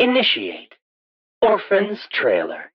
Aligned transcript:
Initiate. 0.00 0.74
Orphans 1.42 1.98
Trailer. 2.12 2.70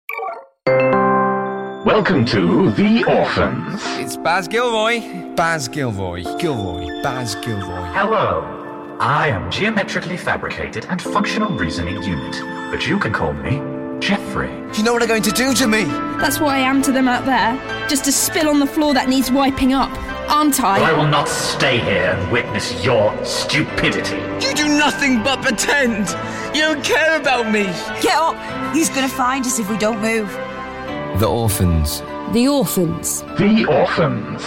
Welcome 1.86 2.26
to 2.26 2.70
The 2.72 3.06
Orphans. 3.08 3.82
It's 3.98 4.18
Baz 4.18 4.50
Gilroy. 4.50 5.00
Baz 5.34 5.70
Gilroy. 5.70 6.24
Gilroy. 6.38 7.02
Baz 7.02 7.36
Gilroy. 7.36 7.86
Hello. 7.94 8.98
I 9.00 9.30
am 9.30 9.50
geometrically 9.50 10.18
fabricated 10.18 10.86
and 10.90 11.02
functional 11.02 11.58
reasoning 11.58 12.04
unit, 12.04 12.42
but 12.70 12.86
you 12.86 13.00
can 13.00 13.14
call 13.14 13.32
me 13.32 13.73
Jeffrey. 14.08 14.48
Do 14.72 14.78
you 14.80 14.84
know 14.84 14.92
what 14.92 15.00
they're 15.00 15.08
going 15.08 15.24
to 15.24 15.32
do 15.32 15.54
to 15.54 15.68
me? 15.68 15.84
That's 16.20 16.40
what 16.40 16.50
I 16.56 16.60
am 16.60 16.82
to 16.84 16.92
them 16.92 17.08
out 17.08 17.26
there. 17.26 17.56
Just 17.88 18.08
a 18.08 18.12
spill 18.12 18.50
on 18.50 18.60
the 18.60 18.66
floor 18.66 18.94
that 18.94 19.08
needs 19.08 19.32
wiping 19.32 19.72
up, 19.74 19.90
aren't 20.30 20.58
But 20.58 20.66
I 20.82 20.90
I? 20.92 20.94
will 20.94 21.08
not 21.08 21.30
stay 21.30 21.78
here 21.80 22.12
and 22.18 22.32
witness 22.32 22.84
your 22.84 23.14
stupidity. 23.24 24.18
You 24.46 24.54
do 24.54 24.68
nothing 24.68 25.24
but 25.24 25.42
pretend. 25.42 26.10
You 26.56 26.62
don't 26.64 26.84
care 26.84 27.20
about 27.20 27.50
me. 27.52 27.64
Get 28.02 28.14
up! 28.16 28.36
He's 28.76 28.90
gonna 28.90 29.08
find 29.08 29.46
us 29.46 29.58
if 29.60 29.70
we 29.70 29.78
don't 29.78 30.02
move. 30.02 30.30
The 31.20 31.28
orphans. 31.28 32.02
The 32.34 32.48
orphans. 32.48 33.22
The 33.38 33.66
Orphans. 33.70 34.44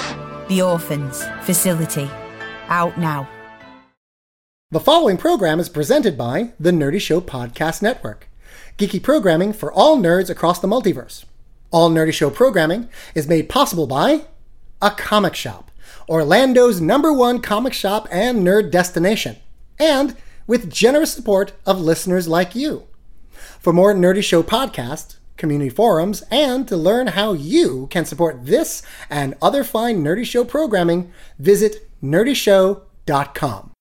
The 0.48 0.60
Orphans 0.62 1.24
Facility. 1.44 2.10
Out 2.68 2.98
now. 2.98 3.28
The 4.70 4.80
following 4.80 5.16
program 5.16 5.60
is 5.60 5.68
presented 5.68 6.18
by 6.18 6.52
the 6.58 6.72
Nerdy 6.72 7.00
Show 7.00 7.20
Podcast 7.20 7.80
Network, 7.82 8.28
geeky 8.78 9.02
programming 9.02 9.52
for 9.52 9.72
all 9.72 9.96
nerds 9.98 10.28
across 10.28 10.58
the 10.60 10.68
multiverse. 10.68 11.24
All 11.70 11.90
Nerdy 11.90 12.12
Show 12.12 12.30
programming 12.30 12.88
is 13.14 13.28
made 13.28 13.48
possible 13.48 13.86
by 13.86 14.26
a 14.80 14.90
comic 14.90 15.34
shop, 15.34 15.70
Orlando's 16.08 16.80
number 16.80 17.12
one 17.12 17.40
comic 17.40 17.72
shop 17.72 18.06
and 18.10 18.46
nerd 18.46 18.70
destination, 18.70 19.36
and 19.78 20.16
with 20.46 20.70
generous 20.70 21.12
support 21.12 21.52
of 21.64 21.80
listeners 21.80 22.28
like 22.28 22.54
you. 22.54 22.84
For 23.60 23.72
more 23.72 23.94
Nerdy 23.94 24.22
Show 24.22 24.42
podcasts, 24.42 25.16
community 25.36 25.70
forums, 25.70 26.22
and 26.30 26.68
to 26.68 26.76
learn 26.76 27.08
how 27.08 27.32
you 27.32 27.88
can 27.88 28.04
support 28.04 28.46
this 28.46 28.82
and 29.10 29.34
other 29.42 29.64
fine 29.64 30.04
Nerdy 30.04 30.24
Show 30.24 30.44
programming, 30.44 31.12
visit 31.38 31.90
nerdyshow.com. 32.02 33.75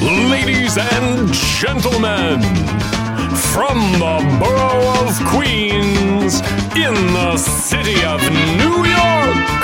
Ladies 0.00 0.78
and 0.78 1.32
gentlemen, 1.32 2.40
from 3.50 3.78
the 3.98 4.38
borough 4.38 5.02
of 5.02 5.18
Queens 5.26 6.40
in 6.76 6.94
the 7.12 7.36
city 7.36 8.04
of 8.04 8.20
New 8.30 8.86
York, 8.86 9.58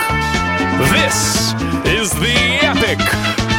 this 0.90 1.54
is 1.86 2.10
the 2.14 2.34
Epic 2.66 2.98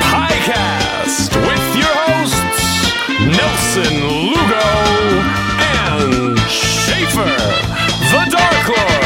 Podcast 0.04 1.32
with 1.48 1.78
your 1.80 1.96
hosts, 2.12 2.92
Nelson 3.22 3.96
Lugo 4.28 4.68
and 5.80 6.38
Schaefer, 6.50 7.36
the 8.12 8.30
Dark 8.30 8.68
Lord. 8.68 9.05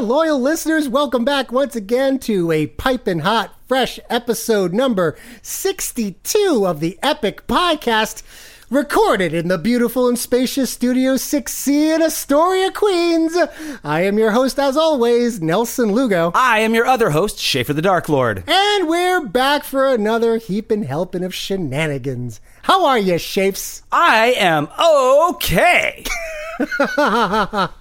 Loyal 0.00 0.40
listeners. 0.40 0.88
Welcome 0.88 1.24
back 1.24 1.50
once 1.50 1.74
again 1.74 2.20
to 2.20 2.52
a 2.52 2.68
piping 2.68 3.20
hot, 3.20 3.54
fresh 3.66 3.98
episode 4.08 4.72
number 4.72 5.16
62 5.42 6.64
of 6.64 6.78
the 6.78 6.98
Epic 7.02 7.48
Podcast, 7.48 8.22
recorded 8.70 9.34
in 9.34 9.48
the 9.48 9.58
beautiful 9.58 10.08
and 10.08 10.16
spacious 10.16 10.70
Studio 10.70 11.14
6C 11.14 11.94
in 11.96 12.02
Astoria, 12.02 12.70
Queens. 12.70 13.36
I 13.82 14.02
am 14.02 14.18
your 14.18 14.30
host, 14.30 14.60
as 14.60 14.76
always, 14.76 15.40
Nelson 15.40 15.92
Lugo. 15.92 16.30
I 16.34 16.60
am 16.60 16.74
your 16.74 16.86
other 16.86 17.10
host, 17.10 17.38
Schaefer 17.40 17.72
the 17.72 17.82
Dark 17.82 18.08
Lord. 18.08 18.44
And 18.46 18.88
we're 18.88 19.26
back 19.26 19.64
for 19.64 19.88
another 19.88 20.36
heaping 20.36 20.84
helping 20.84 21.24
of 21.24 21.34
shenanigans. 21.34 22.40
How 22.62 22.86
are 22.86 22.98
you, 22.98 23.18
Shapes? 23.18 23.82
I 23.90 24.34
am 24.38 24.68
okay. 24.78 26.04
That's 26.68 27.72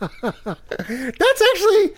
actually 1.41 1.93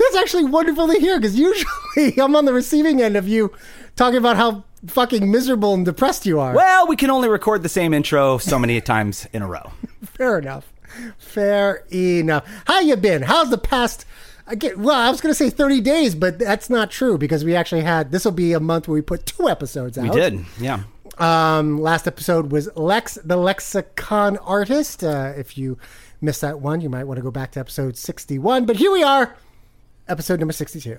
that's 0.00 0.16
actually 0.16 0.44
wonderful 0.44 0.88
to 0.88 0.98
hear 0.98 1.18
because 1.18 1.38
usually 1.38 2.18
I'm 2.18 2.34
on 2.34 2.46
the 2.46 2.52
receiving 2.52 3.02
end 3.02 3.16
of 3.16 3.28
you 3.28 3.52
talking 3.96 4.16
about 4.16 4.36
how 4.36 4.64
fucking 4.86 5.30
miserable 5.30 5.74
and 5.74 5.84
depressed 5.84 6.24
you 6.24 6.40
are. 6.40 6.54
Well, 6.54 6.86
we 6.86 6.96
can 6.96 7.10
only 7.10 7.28
record 7.28 7.62
the 7.62 7.68
same 7.68 7.92
intro 7.92 8.38
so 8.38 8.58
many 8.58 8.80
times 8.80 9.26
in 9.32 9.42
a 9.42 9.46
row. 9.46 9.72
Fair 10.04 10.38
enough. 10.38 10.72
Fair 11.18 11.84
enough. 11.90 12.48
How 12.66 12.80
you 12.80 12.96
been? 12.96 13.22
How's 13.22 13.50
the 13.50 13.58
past? 13.58 14.06
Again, 14.46 14.82
well, 14.82 14.98
I 14.98 15.10
was 15.10 15.20
going 15.20 15.30
to 15.30 15.38
say 15.38 15.50
30 15.50 15.80
days, 15.80 16.14
but 16.14 16.38
that's 16.38 16.70
not 16.70 16.90
true 16.90 17.18
because 17.18 17.44
we 17.44 17.54
actually 17.54 17.82
had 17.82 18.10
this 18.10 18.24
will 18.24 18.32
be 18.32 18.52
a 18.52 18.60
month 18.60 18.88
where 18.88 18.94
we 18.94 19.02
put 19.02 19.26
two 19.26 19.48
episodes 19.48 19.96
out. 19.96 20.04
We 20.04 20.10
did, 20.10 20.44
yeah. 20.58 20.82
Um, 21.18 21.80
last 21.80 22.06
episode 22.06 22.50
was 22.50 22.74
Lex, 22.74 23.18
the 23.22 23.36
lexicon 23.36 24.38
artist. 24.38 25.04
Uh, 25.04 25.34
if 25.36 25.58
you 25.58 25.78
missed 26.20 26.40
that 26.42 26.60
one, 26.60 26.80
you 26.80 26.88
might 26.90 27.04
want 27.04 27.18
to 27.18 27.22
go 27.22 27.30
back 27.30 27.52
to 27.52 27.60
episode 27.60 27.96
61. 27.96 28.66
But 28.66 28.76
here 28.76 28.90
we 28.92 29.02
are, 29.02 29.36
episode 30.08 30.38
number 30.40 30.52
62. 30.52 30.98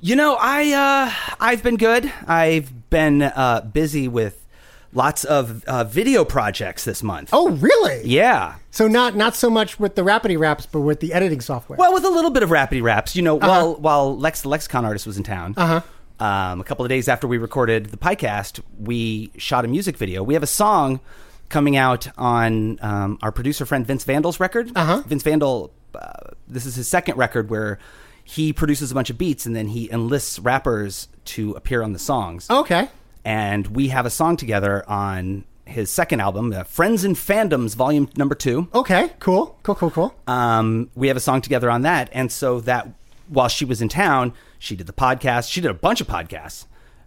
You 0.00 0.16
know, 0.16 0.36
I 0.38 0.72
uh, 0.72 1.34
I've 1.40 1.62
been 1.62 1.76
good. 1.76 2.12
I've 2.26 2.90
been 2.90 3.22
uh, 3.22 3.62
busy 3.72 4.08
with 4.08 4.44
lots 4.92 5.24
of 5.24 5.64
uh, 5.64 5.84
video 5.84 6.24
projects 6.24 6.84
this 6.84 7.02
month. 7.02 7.30
Oh, 7.32 7.50
really? 7.50 8.02
yeah. 8.06 8.56
So 8.70 8.88
not 8.88 9.16
not 9.16 9.34
so 9.34 9.48
much 9.48 9.80
with 9.80 9.94
the 9.94 10.02
rapidy 10.02 10.38
raps, 10.38 10.66
but 10.66 10.80
with 10.80 11.00
the 11.00 11.14
editing 11.14 11.40
software. 11.40 11.78
Well, 11.78 11.94
with 11.94 12.04
a 12.04 12.10
little 12.10 12.30
bit 12.30 12.42
of 12.42 12.50
rapidy 12.50 12.82
raps, 12.82 13.16
you 13.16 13.22
know, 13.22 13.38
Uh-huh. 13.38 13.48
while 13.48 13.74
while 13.76 14.18
Lex 14.18 14.42
the 14.42 14.50
lexicon 14.50 14.84
artist 14.84 15.06
was 15.06 15.16
in 15.16 15.22
town. 15.22 15.54
Uh-huh. 15.56 15.80
Um, 16.18 16.60
a 16.60 16.64
couple 16.64 16.82
of 16.84 16.88
days 16.90 17.08
after 17.08 17.26
we 17.26 17.36
recorded 17.38 17.86
the 17.86 17.96
podcast, 17.98 18.60
we 18.78 19.30
shot 19.38 19.64
a 19.64 19.68
music 19.68 19.96
video. 19.98 20.22
We 20.22 20.34
have 20.34 20.42
a 20.42 20.46
song 20.46 21.00
coming 21.48 21.76
out 21.76 22.08
on 22.18 22.78
um, 22.82 23.18
our 23.22 23.32
producer 23.32 23.66
friend 23.66 23.86
Vince 23.86 24.04
Vandal's 24.04 24.40
record. 24.40 24.70
Uh-huh. 24.74 25.02
Vince 25.06 25.22
Vandal, 25.22 25.72
uh, 25.94 26.30
this 26.48 26.66
is 26.66 26.74
his 26.76 26.88
second 26.88 27.16
record 27.16 27.50
where 27.50 27.78
he 28.24 28.52
produces 28.52 28.90
a 28.90 28.94
bunch 28.94 29.10
of 29.10 29.16
beats 29.18 29.46
and 29.46 29.54
then 29.54 29.68
he 29.68 29.90
enlists 29.90 30.38
rappers 30.38 31.08
to 31.24 31.52
appear 31.52 31.82
on 31.82 31.92
the 31.92 31.98
songs. 31.98 32.48
okay. 32.50 32.88
And 33.24 33.66
we 33.68 33.88
have 33.88 34.06
a 34.06 34.10
song 34.10 34.36
together 34.36 34.88
on 34.88 35.44
his 35.64 35.90
second 35.90 36.20
album, 36.20 36.52
uh, 36.52 36.62
Friends 36.62 37.02
and 37.02 37.16
Fandoms, 37.16 37.74
Volume 37.74 38.08
Number 38.16 38.36
Two. 38.36 38.68
Okay. 38.72 39.10
Cool. 39.18 39.58
Cool. 39.64 39.74
Cool. 39.74 39.90
Cool. 39.90 40.14
Um, 40.28 40.90
we 40.94 41.08
have 41.08 41.16
a 41.16 41.20
song 41.20 41.40
together 41.40 41.68
on 41.68 41.82
that, 41.82 42.08
and 42.12 42.30
so 42.30 42.60
that 42.60 42.86
while 43.28 43.48
she 43.48 43.64
was 43.64 43.82
in 43.82 43.88
town, 43.88 44.32
she 44.60 44.76
did 44.76 44.86
the 44.86 44.92
podcast. 44.92 45.50
She 45.50 45.60
did 45.60 45.72
a 45.72 45.74
bunch 45.74 46.00
of 46.00 46.06
podcasts. 46.06 46.66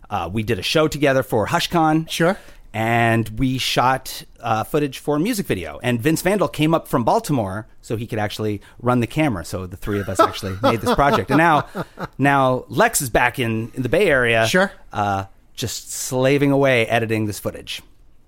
Uh, 0.09 0.29
we 0.31 0.43
did 0.43 0.59
a 0.59 0.61
show 0.61 0.89
together 0.89 1.23
for 1.23 1.47
HushCon. 1.47 2.09
Sure. 2.09 2.37
And 2.73 3.27
we 3.39 3.57
shot 3.57 4.23
uh, 4.39 4.63
footage 4.63 4.99
for 4.99 5.15
a 5.15 5.19
music 5.19 5.47
video. 5.47 5.79
And 5.81 5.99
Vince 5.99 6.21
Vandal 6.21 6.47
came 6.47 6.73
up 6.73 6.87
from 6.87 7.03
Baltimore 7.03 7.67
so 7.81 7.95
he 7.95 8.05
could 8.05 8.19
actually 8.19 8.61
run 8.79 8.99
the 8.99 9.07
camera. 9.07 9.43
So 9.43 9.65
the 9.65 9.77
three 9.77 9.99
of 9.99 10.07
us 10.07 10.19
actually 10.19 10.55
made 10.63 10.81
this 10.81 10.93
project. 10.93 11.31
And 11.31 11.39
now, 11.39 11.67
now 12.19 12.65
Lex 12.67 13.01
is 13.01 13.09
back 13.09 13.39
in, 13.39 13.71
in 13.73 13.81
the 13.81 13.89
Bay 13.89 14.07
Area. 14.07 14.45
Sure. 14.45 14.71
Uh, 14.93 15.25
just 15.55 15.91
slaving 15.91 16.51
away 16.51 16.85
editing 16.87 17.25
this 17.25 17.39
footage. 17.39 17.81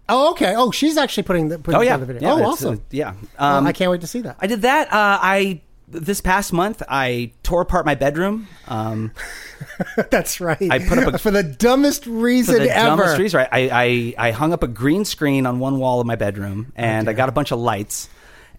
Oh, 0.09 0.31
okay. 0.31 0.55
Oh, 0.57 0.71
she's 0.71 0.97
actually 0.97 1.23
putting 1.23 1.47
the 1.47 1.57
putting 1.59 1.79
Oh 1.79 1.81
yeah, 1.83 1.93
together 1.93 2.05
the 2.07 2.13
video. 2.15 2.37
Yeah, 2.37 2.43
oh, 2.43 2.49
awesome. 2.49 2.73
uh, 2.75 2.77
yeah. 2.89 3.13
Well, 3.39 3.57
Um, 3.59 3.67
I 3.67 3.71
can't 3.71 3.89
wait 3.91 4.01
to 4.01 4.07
see 4.07 4.21
that. 4.21 4.35
I 4.39 4.47
did 4.47 4.63
that. 4.63 4.87
Uh, 4.87 5.19
I 5.21 5.61
this 5.91 6.21
past 6.21 6.53
month 6.53 6.81
I 6.87 7.31
tore 7.43 7.61
apart 7.61 7.85
my 7.85 7.95
bedroom. 7.95 8.47
Um, 8.67 9.11
That's 10.09 10.39
right. 10.41 10.57
I 10.71 10.79
put 10.79 10.97
up 10.99 11.13
a- 11.13 11.17
for 11.19 11.31
the 11.31 11.43
dumbest 11.43 12.05
reason 12.07 12.55
ever. 12.55 12.61
for 12.63 12.67
the 12.67 12.75
ever. 12.77 12.87
dumbest 13.03 13.19
reason, 13.19 13.37
right? 13.39 13.49
I, 13.51 14.13
I 14.17 14.27
I 14.29 14.31
hung 14.31 14.53
up 14.53 14.63
a 14.63 14.67
green 14.67 15.05
screen 15.05 15.45
on 15.45 15.59
one 15.59 15.79
wall 15.79 15.99
of 15.99 16.07
my 16.07 16.15
bedroom, 16.15 16.71
and 16.75 17.09
I 17.09 17.13
got 17.13 17.29
a 17.29 17.31
bunch 17.31 17.51
of 17.51 17.59
lights. 17.59 18.09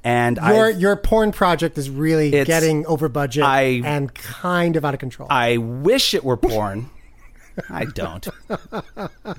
And 0.04 0.36
Your 0.36 0.66
I 0.66 0.70
your 0.70 0.96
porn 0.96 1.30
project 1.32 1.78
is 1.78 1.88
really 1.88 2.30
getting 2.30 2.84
over 2.86 3.08
budget 3.08 3.44
I- 3.44 3.82
and 3.84 4.12
kind 4.12 4.76
of 4.76 4.84
out 4.84 4.94
of 4.94 5.00
control. 5.00 5.28
I 5.30 5.58
wish 5.58 6.14
it 6.14 6.24
were 6.24 6.36
porn. 6.36 6.90
I 7.70 7.84
don't, 7.84 8.26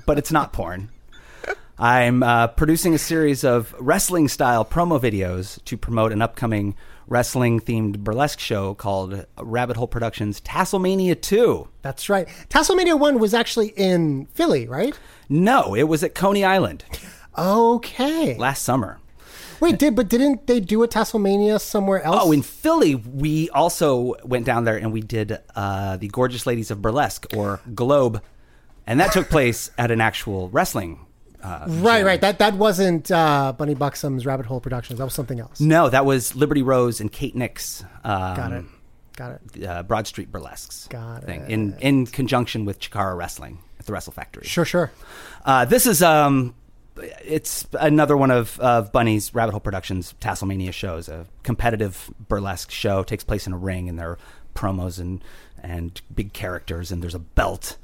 but 0.06 0.18
it's 0.18 0.30
not 0.32 0.52
porn. 0.52 0.88
I'm 1.78 2.22
uh, 2.22 2.46
producing 2.48 2.94
a 2.94 2.98
series 2.98 3.42
of 3.44 3.74
wrestling 3.80 4.28
style 4.28 4.64
promo 4.64 5.00
videos 5.00 5.62
to 5.64 5.76
promote 5.76 6.12
an 6.12 6.22
upcoming 6.22 6.76
wrestling 7.08 7.60
themed 7.60 7.98
burlesque 7.98 8.40
show 8.40 8.74
called 8.74 9.26
Rabbit 9.38 9.76
Hole 9.76 9.86
Productions 9.88 10.40
Tasselmania 10.40 11.20
2. 11.20 11.68
That's 11.82 12.08
right. 12.08 12.26
Tasselmania 12.48 12.98
1 12.98 13.18
was 13.18 13.34
actually 13.34 13.68
in 13.76 14.26
Philly, 14.26 14.66
right? 14.66 14.98
No, 15.28 15.74
it 15.74 15.84
was 15.84 16.02
at 16.02 16.14
Coney 16.14 16.44
Island 16.44 16.84
Okay. 17.36 18.36
last 18.38 18.62
summer. 18.62 18.98
Wait, 19.60 19.78
did 19.78 19.94
but 19.96 20.08
didn't 20.08 20.46
they 20.46 20.60
do 20.60 20.82
a 20.82 20.88
Tasselmania 20.88 21.60
somewhere 21.60 22.02
else? 22.02 22.20
Oh, 22.22 22.32
in 22.32 22.42
Philly, 22.42 22.96
we 22.96 23.48
also 23.50 24.14
went 24.24 24.44
down 24.44 24.64
there 24.64 24.76
and 24.76 24.92
we 24.92 25.00
did 25.00 25.38
uh, 25.54 25.96
the 25.96 26.08
Gorgeous 26.08 26.46
Ladies 26.46 26.70
of 26.70 26.82
Burlesque 26.82 27.26
or 27.34 27.60
Globe, 27.74 28.20
and 28.86 29.00
that 29.00 29.12
took 29.12 29.30
place 29.30 29.70
at 29.78 29.90
an 29.90 30.00
actual 30.00 30.48
wrestling. 30.50 31.06
Uh, 31.44 31.66
right, 31.68 32.04
right. 32.04 32.20
That 32.20 32.38
that 32.38 32.54
wasn't 32.54 33.10
uh, 33.10 33.52
Bunny 33.56 33.74
Buxom's 33.74 34.24
Rabbit 34.24 34.46
Hole 34.46 34.60
Productions. 34.60 34.98
That 34.98 35.04
was 35.04 35.14
something 35.14 35.38
else. 35.38 35.60
No, 35.60 35.90
that 35.90 36.06
was 36.06 36.34
Liberty 36.34 36.62
Rose 36.62 37.00
and 37.00 37.12
Kate 37.12 37.36
Nix. 37.36 37.84
Um, 38.02 38.36
Got 38.36 38.52
it. 38.52 38.64
Got 39.16 39.40
it. 39.56 39.64
Uh, 39.64 39.82
Broad 39.82 40.06
Street 40.06 40.32
Burlesques. 40.32 40.88
Got 40.88 41.24
thing, 41.24 41.48
In 41.50 41.76
in 41.80 42.06
conjunction 42.06 42.64
with 42.64 42.80
Chikara 42.80 43.16
Wrestling 43.16 43.58
at 43.78 43.86
the 43.86 43.92
Wrestle 43.92 44.12
Factory. 44.12 44.46
Sure, 44.46 44.64
sure. 44.64 44.90
Uh, 45.44 45.66
this 45.66 45.86
is 45.86 46.02
um, 46.02 46.54
it's 46.96 47.66
another 47.78 48.16
one 48.16 48.30
of, 48.30 48.58
of 48.60 48.90
Bunny's 48.90 49.34
Rabbit 49.34 49.52
Hole 49.52 49.60
Productions 49.60 50.14
Tasselmania 50.20 50.72
shows. 50.72 51.08
A 51.08 51.26
competitive 51.42 52.10
burlesque 52.28 52.70
show 52.70 53.02
takes 53.02 53.22
place 53.22 53.46
in 53.46 53.52
a 53.52 53.58
ring, 53.58 53.88
and 53.88 53.98
there 53.98 54.10
are 54.10 54.18
promos 54.54 54.98
and 54.98 55.22
and 55.64 56.00
big 56.14 56.32
characters, 56.32 56.92
and 56.92 57.02
there's 57.02 57.14
a 57.14 57.18
belt. 57.18 57.76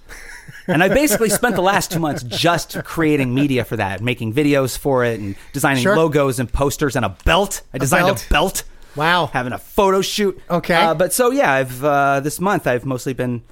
and 0.66 0.82
I 0.82 0.88
basically 0.88 1.30
spent 1.30 1.56
the 1.56 1.62
last 1.62 1.90
two 1.90 1.98
months 1.98 2.22
just 2.22 2.82
creating 2.84 3.34
media 3.34 3.64
for 3.64 3.76
that, 3.76 4.00
making 4.02 4.34
videos 4.34 4.76
for 4.76 5.04
it, 5.04 5.18
and 5.18 5.34
designing 5.52 5.82
Sure. 5.82 5.96
logos 5.96 6.38
and 6.38 6.52
posters 6.52 6.94
and 6.96 7.04
a 7.04 7.16
belt. 7.24 7.62
I 7.72 7.78
designed 7.78 8.06
belt. 8.06 8.26
a 8.26 8.32
belt. 8.32 8.62
Wow. 8.96 9.26
Having 9.26 9.52
a 9.54 9.58
photo 9.58 10.02
shoot. 10.02 10.40
Okay. 10.50 10.74
Uh, 10.74 10.94
but 10.94 11.12
so 11.12 11.30
yeah, 11.30 11.52
I've 11.52 11.84
uh, 11.84 12.20
this 12.20 12.40
month 12.40 12.66
I've 12.66 12.84
mostly 12.84 13.14
been 13.14 13.42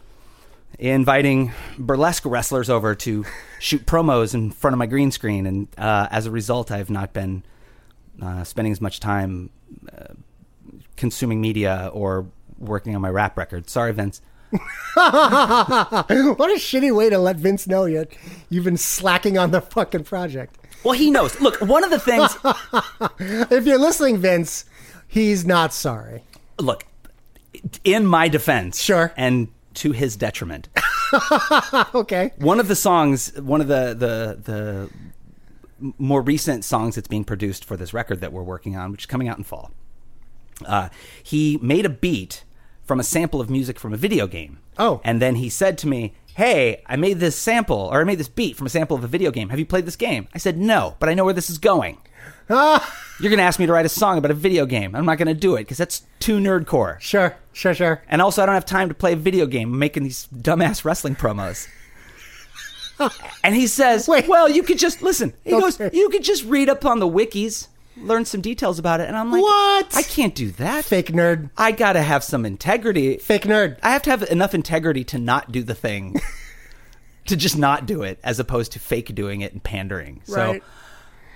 inviting 0.79 1.53
burlesque 1.79 2.25
wrestlers 2.27 2.69
over 2.69 2.95
to 2.95 3.25
shoot 3.59 3.87
promos 3.87 4.35
in 4.35 4.51
front 4.51 4.75
of 4.75 4.79
my 4.79 4.87
green 4.87 5.11
screen, 5.11 5.47
and 5.47 5.69
uh, 5.79 6.09
as 6.11 6.27
a 6.27 6.31
result, 6.31 6.71
I've 6.71 6.91
not 6.91 7.13
been 7.13 7.45
uh, 8.21 8.45
spending 8.45 8.73
as 8.73 8.81
much 8.81 9.01
time 9.01 9.51
uh, 9.97 10.15
consuming 10.97 11.41
media 11.41 11.91
or 11.93 12.27
working 12.59 12.95
on 12.95 13.01
my 13.03 13.11
rap 13.11 13.37
record. 13.39 13.69
Sorry, 13.71 13.93
Vince. 13.93 14.21
what 14.51 14.61
a 16.51 16.59
shitty 16.59 16.95
way 16.95 17.11
to 17.11 17.19
let 17.19 17.37
Vince 17.37 17.67
know 17.67 17.85
yet 17.85 18.11
you've 18.49 18.65
been 18.65 18.77
slacking 18.79 19.37
on 19.37 19.51
the 19.51 19.61
fucking 19.61 20.05
project. 20.05 20.57
Well, 20.85 20.95
he 20.95 21.11
knows. 21.11 21.39
Look, 21.41 21.61
one 21.61 21.85
of 21.85 21.91
the 21.91 21.99
things. 21.99 22.37
If 23.51 23.67
you're 23.67 23.79
listening, 23.79 24.19
Vince, 24.19 24.65
he's 25.07 25.45
not 25.45 25.73
sorry. 25.75 26.25
look, 26.59 26.85
in 27.85 28.07
my 28.07 28.29
defense, 28.29 28.81
Sure. 28.81 29.13
and 29.17 29.49
to 29.75 29.93
his 29.93 30.17
detriment, 30.17 30.69
Okay. 31.95 32.33
one 32.39 32.59
of 32.61 32.69
the 32.69 32.77
songs, 32.77 33.33
one 33.41 33.61
of 33.61 33.69
the 33.69 33.95
the 33.95 34.39
the 34.43 35.93
more 35.99 36.23
recent 36.23 36.65
songs 36.65 36.95
that's 36.97 37.07
being 37.09 37.25
produced 37.25 37.65
for 37.65 37.77
this 37.77 37.93
record 37.95 38.21
that 38.21 38.33
we're 38.33 38.43
working 38.43 38.77
on, 38.77 38.91
which 38.93 39.03
is 39.03 39.07
coming 39.07 39.29
out 39.29 39.39
in 39.39 39.45
fall. 39.45 39.71
Uh, 40.67 40.89
he 41.23 41.59
made 41.63 41.85
a 41.87 41.89
beat 41.91 42.43
from 42.89 42.99
a 42.99 43.05
sample 43.05 43.41
of 43.41 43.51
music 43.51 43.79
from 43.79 43.93
a 43.93 43.97
video 43.97 44.27
game. 44.27 44.59
Oh. 44.79 45.01
and 45.05 45.21
then 45.21 45.37
he 45.37 45.49
said 45.49 45.77
to 45.79 45.87
me, 45.89 46.15
"Hey, 46.35 46.83
I 46.87 46.97
made 46.97 47.21
this 47.21 47.37
sample, 47.37 47.89
or 47.93 48.01
I 48.01 48.05
made 48.05 48.19
this 48.19 48.29
beat 48.29 48.57
from 48.57 48.67
a 48.67 48.71
sample 48.71 48.97
of 48.97 49.05
a 49.05 49.09
video 49.09 49.31
game. 49.31 49.51
Have 49.51 49.59
you 49.59 49.67
played 49.67 49.87
this 49.87 49.97
game?" 49.97 50.27
I 50.35 50.39
said, 50.39 50.57
"No, 50.57 50.97
but 50.99 51.09
I 51.09 51.15
know 51.15 51.25
where 51.25 51.35
this 51.35 51.51
is 51.51 51.59
going." 51.59 51.99
Ah. 52.51 52.81
You're 53.21 53.29
going 53.29 53.39
to 53.39 53.45
ask 53.45 53.59
me 53.61 53.67
to 53.67 53.73
write 53.73 53.85
a 53.85 53.91
song 53.91 54.17
about 54.17 54.31
a 54.31 54.35
video 54.35 54.65
game. 54.65 54.95
I'm 54.95 55.05
not 55.05 55.19
going 55.19 55.29
to 55.29 55.35
do 55.35 55.57
it 55.57 55.61
because 55.61 55.77
that's 55.77 56.05
too 56.19 56.39
nerdcore. 56.39 56.99
Sure, 56.99 57.37
sure, 57.53 57.75
sure. 57.75 58.03
And 58.09 58.23
also, 58.23 58.43
I 58.43 58.47
don't 58.47 58.55
have 58.55 58.65
time 58.65 58.89
to 58.89 58.95
play 58.95 59.13
a 59.13 59.17
video 59.17 59.45
game. 59.45 59.75
I'm 59.75 59.79
making 59.79 60.05
these 60.05 60.29
dumbass 60.35 60.83
wrestling 60.83 61.15
promos. 61.15 61.69
and 63.45 63.55
he 63.55 63.67
says, 63.67 64.09
Wait. 64.09 64.27
"Well, 64.29 64.49
you 64.49 64.63
could 64.63 64.79
just 64.79 65.03
listen." 65.03 65.35
He 65.45 65.51
goes, 65.51 65.79
"You 65.93 66.09
could 66.09 66.25
just 66.25 66.45
read 66.45 66.69
up 66.71 66.87
on 66.87 67.01
the 67.01 67.09
wikis, 67.09 67.69
learn 68.01 68.25
some 68.25 68.41
details 68.41 68.79
about 68.79 69.01
it." 69.01 69.09
And 69.09 69.17
I'm 69.17 69.31
like, 69.31 69.43
What? 69.43 69.97
I 69.97 70.03
can't 70.03 70.35
do 70.35 70.51
that. 70.53 70.85
Fake 70.85 71.09
nerd. 71.09 71.51
I 71.57 71.73
got 71.73 71.93
to 71.95 72.03
have 72.03 72.23
some 72.25 72.45
integrity. 72.47 73.19
Fake 73.19 73.43
nerd. 73.43 73.79
I 73.83 73.91
have 73.91 74.03
to 74.03 74.11
have 74.11 74.23
enough 74.31 74.55
integrity 74.55 75.05
to 75.05 75.19
not 75.19 75.53
do 75.53 75.63
the 75.63 75.75
thing, 75.75 76.21
to 77.27 77.37
just 77.37 77.57
not 77.59 77.87
do 77.87 78.03
it, 78.03 78.19
as 78.23 78.39
opposed 78.41 78.73
to 78.73 78.79
fake 78.79 79.15
doing 79.15 79.41
it 79.41 79.53
and 79.53 79.63
pandering. 79.63 80.23
Right. 80.29 80.63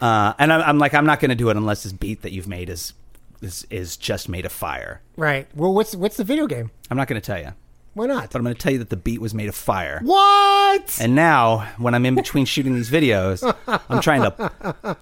So, 0.01 0.07
uh, 0.07 0.35
and 0.39 0.53
I'm, 0.53 0.61
I'm 0.63 0.79
like, 0.79 0.95
I'm 0.95 1.07
not 1.07 1.21
going 1.21 1.29
to 1.31 1.35
do 1.37 1.49
it 1.51 1.57
unless 1.57 1.85
this 1.85 1.93
beat 1.93 2.23
that 2.23 2.33
you've 2.33 2.49
made 2.49 2.69
is 2.69 2.93
is 3.41 3.67
is 3.71 3.97
just 3.97 4.29
made 4.29 4.47
of 4.47 4.53
fire. 4.53 5.01
Right. 5.17 5.47
Well, 5.55 5.75
what's 5.75 5.95
what's 5.95 6.17
the 6.17 6.25
video 6.25 6.47
game? 6.47 6.71
I'm 6.91 6.97
not 6.97 7.09
going 7.09 7.21
to 7.21 7.25
tell 7.27 7.39
you, 7.41 7.53
Why 7.95 8.07
not? 8.07 8.31
but 8.31 8.37
I'm 8.37 8.43
going 8.45 8.55
to 8.55 8.61
tell 8.61 8.73
you 8.73 8.79
that 8.79 8.91
the 8.91 8.97
beat 8.97 9.21
was 9.21 9.35
made 9.35 9.49
of 9.49 9.55
fire. 9.55 10.01
What? 10.03 10.99
And 11.01 11.15
now, 11.15 11.69
when 11.79 11.95
I'm 11.95 12.07
in 12.07 12.15
between 12.15 12.45
shooting 12.47 12.75
these 12.75 12.91
videos, 12.91 13.43
I'm 13.89 14.01
trying 14.01 14.23
to 14.23 14.97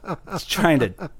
trying 0.49 0.81
to 0.81 1.11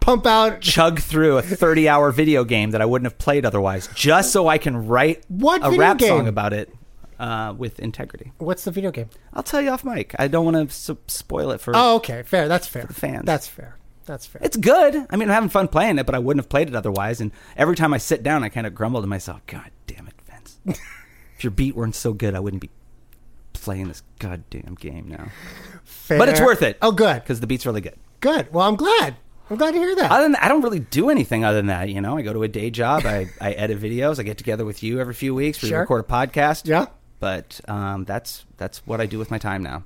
Pump 0.00 0.26
out. 0.26 0.60
chug 0.60 1.00
through 1.00 1.38
a 1.38 1.42
30 1.42 1.88
hour 1.88 2.10
video 2.12 2.44
game 2.44 2.70
that 2.72 2.80
I 2.82 2.84
wouldn't 2.86 3.10
have 3.10 3.18
played 3.18 3.44
otherwise, 3.46 3.88
just 3.94 4.32
so 4.32 4.48
I 4.48 4.58
can 4.58 4.86
write 4.88 5.24
What 5.28 5.64
a 5.64 5.76
rap 5.76 5.98
game? 5.98 6.08
song 6.08 6.28
about 6.28 6.52
it 6.52 6.72
uh, 7.18 7.54
with 7.56 7.78
integrity. 7.80 8.32
What's 8.38 8.64
the 8.64 8.70
video 8.70 8.90
game? 8.90 9.10
I'll 9.32 9.42
tell 9.42 9.60
you 9.60 9.70
off 9.70 9.84
mic. 9.84 10.14
I 10.18 10.28
don't 10.28 10.44
want 10.44 10.56
to 10.56 10.62
s- 10.74 10.90
spoil 11.06 11.50
it 11.52 11.60
for. 11.60 11.72
Oh, 11.76 11.96
okay. 11.96 12.22
Fair. 12.22 12.48
That's 12.48 12.66
fair. 12.66 12.84
the 12.84 12.94
fans. 12.94 13.24
That's 13.24 13.46
fair. 13.46 13.76
That's 14.06 14.26
fair. 14.26 14.40
It's 14.44 14.56
good. 14.56 14.96
I 15.10 15.16
mean, 15.16 15.28
I'm 15.28 15.34
having 15.34 15.50
fun 15.50 15.68
playing 15.68 15.98
it, 15.98 16.06
but 16.06 16.14
I 16.14 16.18
wouldn't 16.18 16.42
have 16.42 16.48
played 16.48 16.68
it 16.68 16.74
otherwise. 16.74 17.20
And 17.20 17.30
every 17.56 17.76
time 17.76 17.92
I 17.94 17.98
sit 17.98 18.22
down, 18.22 18.42
I 18.42 18.48
kind 18.48 18.66
of 18.66 18.74
grumble 18.74 19.00
to 19.02 19.06
myself, 19.06 19.44
God 19.46 19.70
damn 19.86 20.08
it, 20.08 20.14
Vince. 20.26 20.58
if 21.36 21.44
your 21.44 21.50
beat 21.52 21.76
weren't 21.76 21.94
so 21.94 22.12
good, 22.12 22.34
I 22.34 22.40
wouldn't 22.40 22.62
be 22.62 22.70
playing 23.52 23.88
this 23.88 24.02
goddamn 24.18 24.76
game 24.80 25.06
now. 25.08 25.28
fair. 25.84 26.18
But 26.18 26.28
it's 26.30 26.40
worth 26.40 26.62
it. 26.62 26.78
Oh, 26.82 26.92
good. 26.92 27.16
Because 27.22 27.40
the 27.40 27.46
beat's 27.46 27.66
really 27.66 27.82
good. 27.82 27.96
Good. 28.20 28.52
Well, 28.52 28.66
I'm 28.66 28.76
glad. 28.76 29.16
I'm 29.50 29.56
glad 29.56 29.72
to 29.72 29.78
hear 29.78 29.94
that. 29.96 30.10
Other 30.10 30.22
than 30.22 30.32
that, 30.32 30.42
I 30.44 30.48
don't 30.48 30.62
really 30.62 30.78
do 30.80 31.10
anything 31.10 31.44
other 31.44 31.56
than 31.56 31.66
that. 31.66 31.88
You 31.88 32.00
know, 32.00 32.16
I 32.16 32.22
go 32.22 32.32
to 32.32 32.42
a 32.44 32.48
day 32.48 32.70
job. 32.70 33.04
I, 33.04 33.28
I 33.40 33.52
edit 33.52 33.80
videos. 33.80 34.18
I 34.20 34.22
get 34.22 34.38
together 34.38 34.64
with 34.64 34.82
you 34.82 35.00
every 35.00 35.14
few 35.14 35.34
weeks. 35.34 35.60
We 35.62 35.68
Sure. 35.70 35.80
record 35.80 36.04
a 36.04 36.08
podcast. 36.08 36.66
Yeah. 36.66 36.86
But 37.18 37.60
um, 37.68 38.04
that's 38.04 38.44
that's 38.56 38.78
what 38.86 39.00
I 39.00 39.06
do 39.06 39.18
with 39.18 39.30
my 39.30 39.38
time 39.38 39.62
now. 39.62 39.84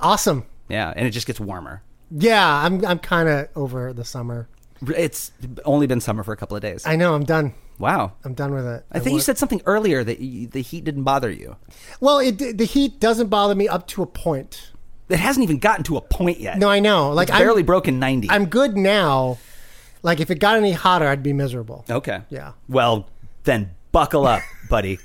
awesome. 0.00 0.44
Yeah, 0.68 0.92
and 0.94 1.06
it 1.06 1.12
just 1.12 1.26
gets 1.26 1.38
warmer. 1.40 1.82
Yeah, 2.10 2.44
I'm 2.64 2.84
I'm 2.84 2.98
kind 2.98 3.28
of 3.28 3.48
over 3.56 3.92
the 3.92 4.04
summer. 4.04 4.48
It's 4.94 5.30
only 5.64 5.86
been 5.86 6.00
summer 6.00 6.22
for 6.22 6.32
a 6.32 6.36
couple 6.36 6.56
of 6.56 6.60
days. 6.62 6.84
I 6.84 6.96
know. 6.96 7.14
I'm 7.14 7.24
done. 7.24 7.54
wow. 7.78 8.12
I'm 8.24 8.34
done 8.34 8.52
with 8.52 8.66
it. 8.66 8.84
I 8.92 8.98
think 8.98 9.14
you 9.14 9.20
said 9.20 9.38
something 9.38 9.62
earlier 9.64 10.04
that 10.04 10.20
y 10.20 10.48
the 10.50 10.60
heat 10.60 10.84
didn't 10.84 11.04
bother 11.04 11.30
you. 11.30 11.56
Well, 12.00 12.18
it 12.18 12.58
the 12.58 12.64
heat 12.66 13.00
doesn't 13.00 13.28
bother 13.28 13.54
me 13.54 13.68
up 13.68 13.86
to 13.88 14.02
a 14.02 14.06
point. 14.06 14.72
It 15.08 15.18
hasn't 15.18 15.44
even 15.44 15.58
gotten 15.58 15.84
to 15.84 15.96
a 15.96 16.00
point 16.00 16.40
yet. 16.40 16.58
No, 16.58 16.68
I 16.68 16.80
know. 16.80 17.12
Like 17.12 17.28
it's 17.28 17.36
I'm, 17.36 17.42
barely 17.44 17.62
broken 17.62 17.98
ninety. 17.98 18.28
I'm 18.30 18.46
good 18.46 18.76
now. 18.76 19.38
Like 20.02 20.20
if 20.20 20.30
it 20.30 20.36
got 20.40 20.56
any 20.56 20.72
hotter, 20.72 21.06
I'd 21.06 21.22
be 21.22 21.32
miserable. 21.32 21.84
okay. 21.90 22.22
Yeah. 22.28 22.52
Well, 22.68 23.08
then 23.44 23.70
buckle 23.92 24.26
up, 24.26 24.42
buddy, 24.70 24.98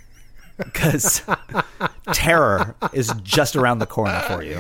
because 0.58 1.22
terror 2.14 2.76
is 2.94 3.12
just 3.24 3.56
around 3.56 3.80
the 3.80 3.86
corner 3.86 4.20
for 4.28 4.44
you. 4.44 4.60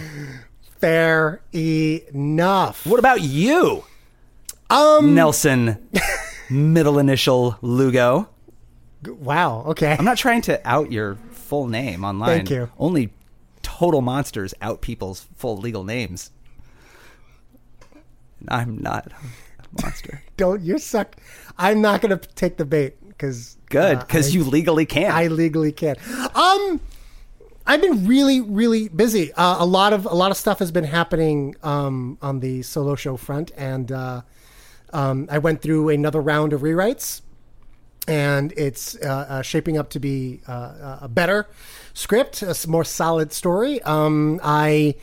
Fair 0.80 1.42
enough. 1.54 2.86
What 2.86 3.00
about 3.00 3.22
you, 3.22 3.84
Um. 4.70 5.14
Nelson? 5.16 5.88
Middle 6.50 7.00
initial 7.00 7.58
Lugo. 7.62 8.28
Wow. 9.08 9.64
Okay. 9.68 9.96
I'm 9.98 10.06
not 10.06 10.18
trying 10.18 10.42
to 10.44 10.60
out 10.68 10.92
your 10.92 11.16
full 11.32 11.68
name 11.68 12.04
online. 12.04 12.28
Thank 12.30 12.50
you. 12.50 12.70
Only 12.78 13.12
total 13.82 14.02
monsters 14.02 14.54
out 14.62 14.80
people's 14.80 15.26
full 15.36 15.58
legal 15.58 15.84
names. 15.84 16.30
I'm 18.48 18.78
not 18.78 19.12
a 19.58 19.82
monster. 19.82 20.22
Don't 20.38 20.62
you 20.62 20.78
suck? 20.78 21.16
I'm 21.58 21.82
not 21.82 22.00
gonna 22.00 22.18
take 22.18 22.58
the 22.58 22.66
bait 22.66 22.96
because 23.08 23.58
Good, 23.72 23.98
because 24.02 24.36
you 24.36 24.44
legally 24.44 24.86
can. 24.86 25.12
I 25.12 25.28
legally 25.28 25.72
can't. 25.72 25.98
Um, 26.38 26.80
I've 27.66 27.82
been 27.82 28.06
really, 28.06 28.40
really 28.40 28.88
busy. 28.88 29.34
Uh, 29.34 29.56
a 29.58 29.66
lot 29.66 29.94
of 29.94 30.06
a 30.06 30.14
lot 30.14 30.30
of 30.30 30.38
stuff 30.38 30.60
has 30.60 30.72
been 30.72 30.84
happening 30.84 31.56
um, 31.64 32.20
on 32.22 32.40
the 32.40 32.62
solo 32.62 32.94
show 32.94 33.18
front, 33.18 33.50
and 33.58 33.92
uh, 33.92 34.22
um, 34.94 35.28
I 35.32 35.40
went 35.40 35.64
through 35.64 35.90
another 35.90 36.22
round 36.22 36.54
of 36.54 36.62
rewrites, 36.62 37.22
and 38.08 38.54
it's 38.56 38.96
uh, 38.98 39.26
uh, 39.28 39.42
shaping 39.42 39.80
up 39.80 39.90
to 39.90 40.00
be 40.00 40.42
uh, 40.48 41.00
a 41.02 41.08
better 41.08 41.48
script, 41.94 42.42
a 42.42 42.56
more 42.68 42.84
solid 42.84 43.32
story. 43.34 43.82
Um, 43.84 44.40
I. 44.44 44.96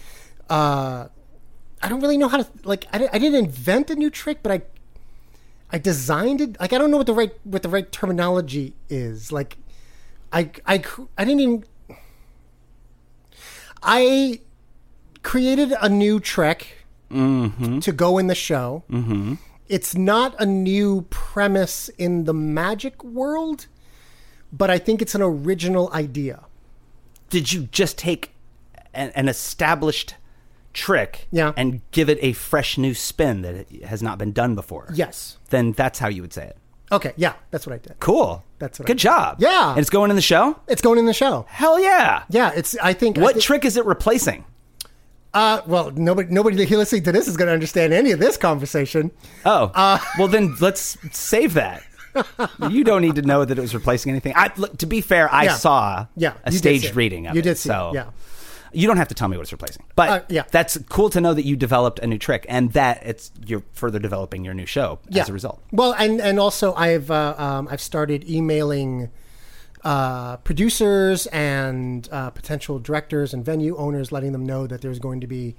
Uh, 0.48 1.08
I 1.80 1.88
don't 1.88 2.00
really 2.00 2.18
know 2.18 2.28
how 2.28 2.38
to 2.38 2.46
like. 2.64 2.86
I, 2.92 3.08
I 3.12 3.18
didn't 3.18 3.44
invent 3.44 3.90
a 3.90 3.94
new 3.94 4.10
trick, 4.10 4.38
but 4.42 4.50
I 4.50 4.62
I 5.70 5.78
designed 5.78 6.40
it. 6.40 6.60
Like 6.60 6.72
I 6.72 6.78
don't 6.78 6.90
know 6.90 6.96
what 6.96 7.06
the 7.06 7.14
right 7.14 7.32
what 7.44 7.62
the 7.62 7.68
right 7.68 7.90
terminology 7.92 8.74
is. 8.88 9.30
Like 9.30 9.58
I 10.32 10.50
I 10.66 10.82
I 11.16 11.24
didn't 11.24 11.40
even 11.40 11.64
I 13.82 14.40
created 15.22 15.72
a 15.80 15.88
new 15.88 16.20
trick 16.20 16.78
to 17.80 17.92
go 17.92 18.18
in 18.18 18.26
the 18.26 18.34
show, 18.34 18.82
it's 19.68 19.94
not 19.94 20.34
a 20.38 20.46
new 20.46 21.02
premise 21.10 21.88
in 21.90 22.24
the 22.24 22.34
magic 22.34 23.02
world, 23.04 23.66
but 24.52 24.68
I 24.70 24.78
think 24.78 25.00
it's 25.00 25.14
an 25.14 25.22
original 25.22 25.90
idea. 25.92 26.44
Did 27.30 27.52
you 27.52 27.68
just 27.72 27.98
take 27.98 28.32
an, 28.94 29.10
an 29.14 29.28
established 29.28 30.14
trick 30.72 31.26
Yeah. 31.30 31.52
and 31.56 31.80
give 31.90 32.08
it 32.08 32.18
a 32.22 32.32
fresh 32.32 32.78
new 32.78 32.94
spin 32.94 33.42
that 33.42 33.54
it 33.54 33.84
has 33.84 34.02
not 34.02 34.18
been 34.18 34.32
done 34.32 34.54
before? 34.54 34.88
Yes. 34.94 35.38
Then 35.50 35.72
that's 35.72 35.98
how 35.98 36.08
you 36.08 36.22
would 36.22 36.32
say 36.32 36.46
it. 36.46 36.56
Okay, 36.90 37.12
yeah, 37.16 37.34
that's 37.50 37.66
what 37.66 37.74
I 37.74 37.78
did. 37.78 38.00
Cool. 38.00 38.42
That's 38.58 38.78
what 38.78 38.86
I 38.86 38.88
good 38.88 38.94
did. 38.96 39.02
job. 39.02 39.36
Yeah. 39.40 39.70
And 39.70 39.78
it's 39.78 39.90
going 39.90 40.08
in 40.10 40.16
the 40.16 40.22
show? 40.22 40.58
It's 40.68 40.80
going 40.80 40.98
in 40.98 41.04
the 41.04 41.12
show. 41.12 41.44
Hell 41.48 41.78
yeah. 41.78 42.22
Yeah, 42.30 42.50
it's 42.56 42.76
I 42.78 42.94
think 42.94 43.18
I 43.18 43.20
What 43.22 43.34
think- 43.34 43.44
trick 43.44 43.64
is 43.66 43.76
it 43.76 43.84
replacing? 43.84 44.44
Uh, 45.34 45.60
well, 45.66 45.90
nobody 45.90 46.30
nobody 46.32 46.56
listening 46.64 47.02
to 47.02 47.12
this 47.12 47.28
is 47.28 47.36
going 47.36 47.48
to 47.48 47.52
understand 47.52 47.92
any 47.92 48.12
of 48.12 48.18
this 48.18 48.38
conversation. 48.38 49.10
Oh, 49.44 49.70
Uh, 49.74 49.98
well 50.18 50.28
then 50.28 50.56
let's 50.60 50.96
save 51.12 51.52
that. 51.54 51.82
you 52.70 52.84
don't 52.84 53.02
need 53.02 53.14
to 53.16 53.22
know 53.22 53.44
that 53.44 53.58
it 53.58 53.60
was 53.60 53.74
replacing 53.74 54.10
anything. 54.10 54.32
I, 54.36 54.50
look, 54.56 54.76
to 54.78 54.86
be 54.86 55.00
fair, 55.00 55.32
I 55.32 55.44
Yeah. 55.44 55.54
saw 55.56 56.06
Yeah, 56.16 56.34
a 56.44 56.52
you 56.52 56.58
staged 56.58 56.94
reading 56.96 57.26
of 57.26 57.34
You 57.34 57.40
it. 57.40 57.42
did 57.42 57.58
see 57.58 57.68
it, 57.70 57.72
so 57.72 57.92
yeah. 57.94 58.06
You 58.70 58.86
don't 58.86 58.98
have 58.98 59.08
to 59.08 59.14
tell 59.14 59.28
me 59.28 59.36
what 59.38 59.44
it's 59.44 59.52
replacing, 59.52 59.84
but 59.96 60.08
Uh, 60.10 60.20
yeah. 60.28 60.42
that's 60.50 60.76
cool 60.90 61.08
to 61.10 61.22
know 61.22 61.32
that 61.32 61.46
you 61.46 61.56
developed 61.56 62.00
a 62.00 62.06
new 62.06 62.18
trick 62.18 62.44
and 62.50 62.70
that 62.74 63.00
it's 63.02 63.30
you're 63.46 63.62
further 63.72 63.98
developing 63.98 64.44
your 64.44 64.52
new 64.52 64.66
show 64.66 64.98
as 65.14 65.30
a 65.30 65.32
result. 65.32 65.62
Well, 65.72 65.94
and 65.98 66.20
and 66.20 66.38
also 66.38 66.74
I've 66.74 67.10
uh, 67.10 67.34
um, 67.38 67.66
I've 67.70 67.80
started 67.80 68.28
emailing 68.28 69.08
uh, 69.84 70.36
producers 70.38 71.26
and 71.28 72.08
uh, 72.12 72.28
potential 72.30 72.78
directors 72.78 73.32
and 73.32 73.42
venue 73.44 73.74
owners, 73.76 74.12
letting 74.12 74.32
them 74.32 74.44
know 74.44 74.66
that 74.66 74.82
there's 74.82 74.98
going 74.98 75.20
to 75.22 75.26
be 75.26 75.54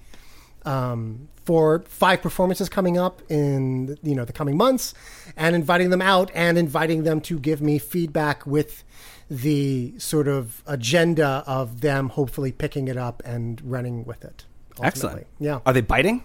um, 0.65 1.29
four 1.45 1.83
five 1.87 2.21
performances 2.21 2.69
coming 2.69 2.97
up 2.97 3.21
in 3.29 3.97
you 4.03 4.15
know 4.15 4.25
the 4.25 4.33
coming 4.33 4.57
months, 4.57 4.93
and 5.35 5.55
inviting 5.55 5.89
them 5.89 6.01
out 6.01 6.31
and 6.33 6.57
inviting 6.57 7.03
them 7.03 7.21
to 7.21 7.39
give 7.39 7.61
me 7.61 7.79
feedback 7.79 8.45
with 8.45 8.83
the 9.29 9.93
sort 9.97 10.27
of 10.27 10.63
agenda 10.65 11.43
of 11.45 11.81
them 11.81 12.09
hopefully 12.09 12.51
picking 12.51 12.87
it 12.87 12.97
up 12.97 13.21
and 13.25 13.61
running 13.63 14.03
with 14.03 14.23
it. 14.23 14.45
ultimately. 14.71 14.87
Excellent. 14.87 15.27
Yeah. 15.39 15.59
Are 15.65 15.73
they 15.73 15.81
biting? 15.81 16.23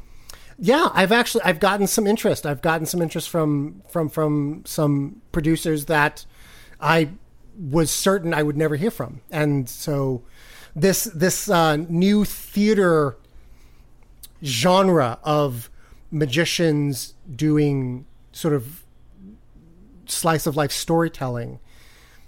Yeah, 0.59 0.89
I've 0.93 1.13
actually 1.13 1.43
I've 1.45 1.61
gotten 1.61 1.87
some 1.87 2.07
interest. 2.07 2.47
I've 2.47 2.63
gotten 2.63 2.87
some 2.87 3.03
interest 3.03 3.29
from 3.29 3.83
from 3.89 4.09
from 4.09 4.63
some 4.65 5.21
producers 5.33 5.87
that 5.87 6.25
I 6.81 7.11
was 7.59 7.91
certain 7.91 8.33
I 8.33 8.43
would 8.43 8.57
never 8.57 8.77
hear 8.77 8.91
from, 8.91 9.21
and 9.31 9.69
so 9.69 10.23
this 10.77 11.05
this 11.05 11.49
uh, 11.49 11.77
new 11.77 12.25
theater 12.25 13.17
genre 14.45 15.19
of 15.23 15.71
magicians 16.11 17.15
doing 17.35 18.07
sort 18.33 18.55
of 18.55 18.85
slice 20.07 20.47
of 20.47 20.57
life 20.57 20.71
storytelling 20.71 21.59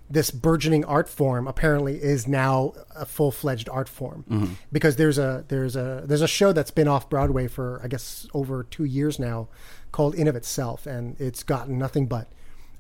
this 0.08 0.30
burgeoning 0.30 0.85
art 0.85 1.08
form 1.08 1.49
apparently 1.49 1.96
is 1.96 2.28
now 2.28 2.73
a 2.94 3.04
full-fledged 3.04 3.68
art 3.68 3.88
form. 3.88 4.25
Mm-hmm. 4.30 4.52
Because 4.70 4.96
there's 4.96 5.18
a 5.18 5.44
there's 5.49 5.75
a 5.75 6.04
there's 6.06 6.23
a 6.23 6.28
show 6.28 6.52
that's 6.52 6.70
been 6.70 6.88
off 6.88 7.11
Broadway 7.11 7.49
for 7.49 7.80
I 7.82 7.88
guess 7.88 8.26
over 8.32 8.62
2 8.62 8.85
years 8.85 9.18
now 9.18 9.49
called 9.92 10.14
In 10.14 10.28
of 10.28 10.37
Itself 10.37 10.87
and 10.87 11.20
it's 11.20 11.42
gotten 11.42 11.78
nothing 11.78 12.06
but 12.06 12.28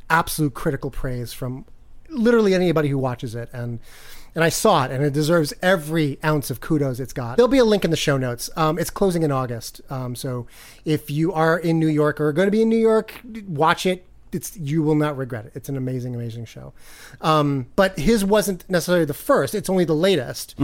absolute 0.08 0.54
critical 0.54 0.90
praise 0.90 1.32
from 1.32 1.64
literally 2.08 2.54
anybody 2.54 2.88
who 2.88 2.98
watches 2.98 3.34
it. 3.34 3.50
And 3.52 3.80
and 4.36 4.44
I 4.44 4.50
saw 4.50 4.84
it 4.84 4.90
and 4.92 5.02
it 5.02 5.14
deserves 5.14 5.54
every 5.62 6.18
ounce 6.22 6.50
of 6.50 6.60
kudos 6.60 7.00
it's 7.00 7.14
got. 7.14 7.38
There'll 7.38 7.48
be 7.48 7.58
a 7.58 7.64
link 7.64 7.86
in 7.86 7.90
the 7.90 7.96
show 7.96 8.18
notes. 8.18 8.50
Um, 8.54 8.78
it's 8.78 8.90
closing 8.90 9.22
in 9.22 9.32
August. 9.32 9.80
Um, 9.90 10.14
so 10.14 10.46
if 10.84 11.10
you 11.10 11.32
are 11.32 11.58
in 11.58 11.80
New 11.80 11.88
York 11.88 12.20
or 12.20 12.28
are 12.28 12.32
going 12.34 12.46
to 12.46 12.52
be 12.52 12.60
in 12.60 12.68
New 12.68 12.76
York, 12.76 13.18
watch 13.48 13.86
it. 13.86 14.04
It's 14.32 14.54
you 14.56 14.82
will 14.82 14.94
not 14.94 15.16
regret 15.16 15.46
it. 15.46 15.52
It's 15.54 15.70
an 15.70 15.76
amazing, 15.78 16.14
amazing 16.14 16.44
show. 16.44 16.74
Um, 17.22 17.68
but 17.76 17.98
his 17.98 18.26
wasn't 18.26 18.68
necessarily 18.68 19.06
the 19.06 19.14
first. 19.14 19.54
It's 19.54 19.70
only 19.70 19.86
the 19.86 19.94
latest. 19.94 20.54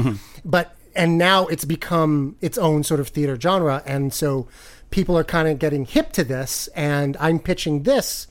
But 0.44 0.76
and 0.94 1.16
now 1.16 1.46
it's 1.46 1.64
become 1.64 2.36
its 2.42 2.58
own 2.58 2.82
sort 2.84 3.00
of 3.00 3.08
theater 3.08 3.40
genre, 3.40 3.82
and 3.86 4.12
so 4.12 4.46
people 4.90 5.16
are 5.16 5.24
kind 5.24 5.48
of 5.48 5.58
getting 5.58 5.86
hip 5.86 6.12
to 6.12 6.24
this. 6.24 6.68
And 6.74 7.16
I'm 7.18 7.38
pitching 7.38 7.84
this 7.84 8.26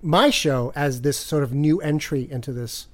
my 0.00 0.30
show 0.30 0.72
as 0.74 1.02
this 1.02 1.18
sort 1.18 1.42
of 1.42 1.52
new 1.52 1.82
entry 1.82 2.26
into 2.30 2.50
this 2.50 2.86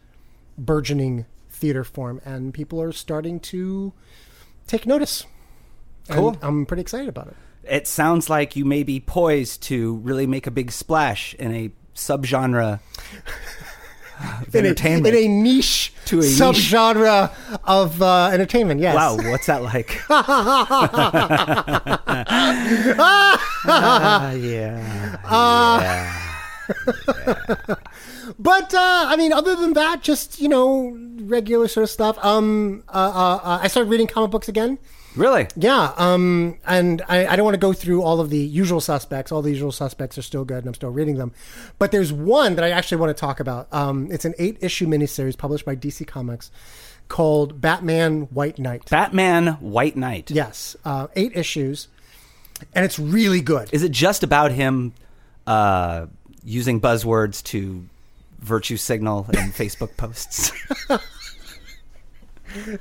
burgeoning 0.58 1.26
theater 1.56 1.84
form, 1.84 2.20
and 2.24 2.54
people 2.54 2.80
are 2.80 2.92
starting 2.92 3.40
to 3.40 3.92
take 4.66 4.86
notice. 4.86 5.24
And 6.08 6.18
Cool. 6.18 6.36
I'm 6.42 6.66
pretty 6.66 6.82
excited 6.82 7.08
about 7.08 7.28
it. 7.28 7.36
It 7.68 7.88
sounds 7.88 8.30
like 8.30 8.54
you 8.54 8.64
may 8.64 8.84
be 8.84 9.00
poised 9.00 9.62
to 9.64 9.96
really 9.96 10.26
make 10.26 10.46
a 10.46 10.52
big 10.52 10.70
splash 10.70 11.34
in 11.34 11.52
a 11.52 11.72
subgenre 11.96 12.78
of 14.20 14.54
In 14.54 14.64
a, 14.64 14.68
entertainment. 14.68 15.14
in 15.14 15.24
a 15.24 15.28
niche 15.28 15.92
To 16.06 16.20
a 16.20 16.22
niche. 16.22 16.30
subgenre 16.30 17.32
of 17.64 18.00
uh, 18.00 18.30
entertainment. 18.32 18.80
Yes. 18.80 18.94
Wow, 18.94 19.16
what's 19.30 19.46
that 19.46 19.62
like? 19.62 20.00
Ah, 23.68 24.30
yeah. 24.32 26.22
But 28.38 28.74
uh, 28.74 29.04
I 29.08 29.16
mean, 29.16 29.32
other 29.32 29.56
than 29.56 29.74
that, 29.74 30.02
just 30.02 30.40
you 30.40 30.48
know, 30.48 30.96
regular 31.20 31.68
sort 31.68 31.84
of 31.84 31.90
stuff. 31.90 32.18
Um, 32.24 32.84
uh, 32.88 32.92
uh, 32.92 33.40
uh, 33.42 33.58
I 33.62 33.68
started 33.68 33.90
reading 33.90 34.06
comic 34.06 34.30
books 34.30 34.48
again. 34.48 34.78
Really? 35.16 35.48
Yeah. 35.56 35.94
Um, 35.96 36.58
and 36.66 37.02
I, 37.08 37.26
I 37.26 37.36
don't 37.36 37.44
want 37.44 37.54
to 37.54 37.58
go 37.60 37.72
through 37.72 38.02
all 38.02 38.20
of 38.20 38.28
the 38.28 38.38
usual 38.38 38.80
suspects. 38.82 39.32
All 39.32 39.40
the 39.40 39.50
usual 39.50 39.72
suspects 39.72 40.18
are 40.18 40.22
still 40.22 40.44
good, 40.44 40.58
and 40.58 40.66
I'm 40.66 40.74
still 40.74 40.90
reading 40.90 41.16
them. 41.16 41.32
But 41.78 41.90
there's 41.90 42.12
one 42.12 42.54
that 42.56 42.64
I 42.64 42.70
actually 42.70 42.98
want 42.98 43.16
to 43.16 43.20
talk 43.20 43.40
about. 43.40 43.72
Um, 43.72 44.08
it's 44.12 44.26
an 44.26 44.34
eight 44.38 44.58
issue 44.60 44.86
miniseries 44.86 45.36
published 45.36 45.64
by 45.64 45.74
DC 45.74 46.06
Comics 46.06 46.50
called 47.08 47.60
Batman 47.60 48.22
White 48.22 48.58
Knight. 48.58 48.90
Batman 48.90 49.54
White 49.54 49.96
Knight. 49.96 50.30
yes, 50.30 50.76
uh, 50.84 51.06
eight 51.16 51.32
issues, 51.34 51.88
and 52.74 52.84
it's 52.84 52.98
really 52.98 53.40
good. 53.40 53.70
Is 53.72 53.82
it 53.82 53.92
just 53.92 54.22
about 54.22 54.52
him 54.52 54.92
uh, 55.46 56.06
using 56.44 56.80
buzzwords 56.80 57.42
to 57.44 57.88
virtue 58.46 58.76
signal 58.76 59.26
in 59.32 59.50
Facebook 59.52 59.96
posts? 59.96 60.52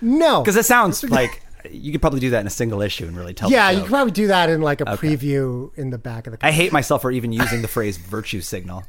no, 0.02 0.42
Because 0.42 0.56
it 0.56 0.66
sounds 0.66 1.04
like 1.04 1.42
you 1.70 1.92
could 1.92 2.02
probably 2.02 2.20
do 2.20 2.30
that 2.30 2.42
in 2.42 2.48
a 2.48 2.52
single 2.52 2.82
issue 2.82 3.06
and 3.06 3.18
really 3.18 3.34
tell. 3.34 3.50
yeah, 3.52 3.72
you 3.72 3.82
could 3.82 3.90
probably 3.90 4.12
do 4.12 4.28
that 4.28 4.50
in 4.50 4.62
like 4.62 4.82
a 4.82 4.92
Okay. 4.94 5.08
preview 5.16 5.72
in 5.78 5.90
the 5.90 5.98
back 5.98 6.28
of 6.28 6.34
the. 6.34 6.46
I 6.46 6.52
hate 6.52 6.72
myself 6.72 7.02
for 7.02 7.12
even 7.12 7.32
using 7.34 7.62
the 7.62 7.68
phrase 7.68 7.98
virtue 8.16 8.42
signal. 8.42 8.84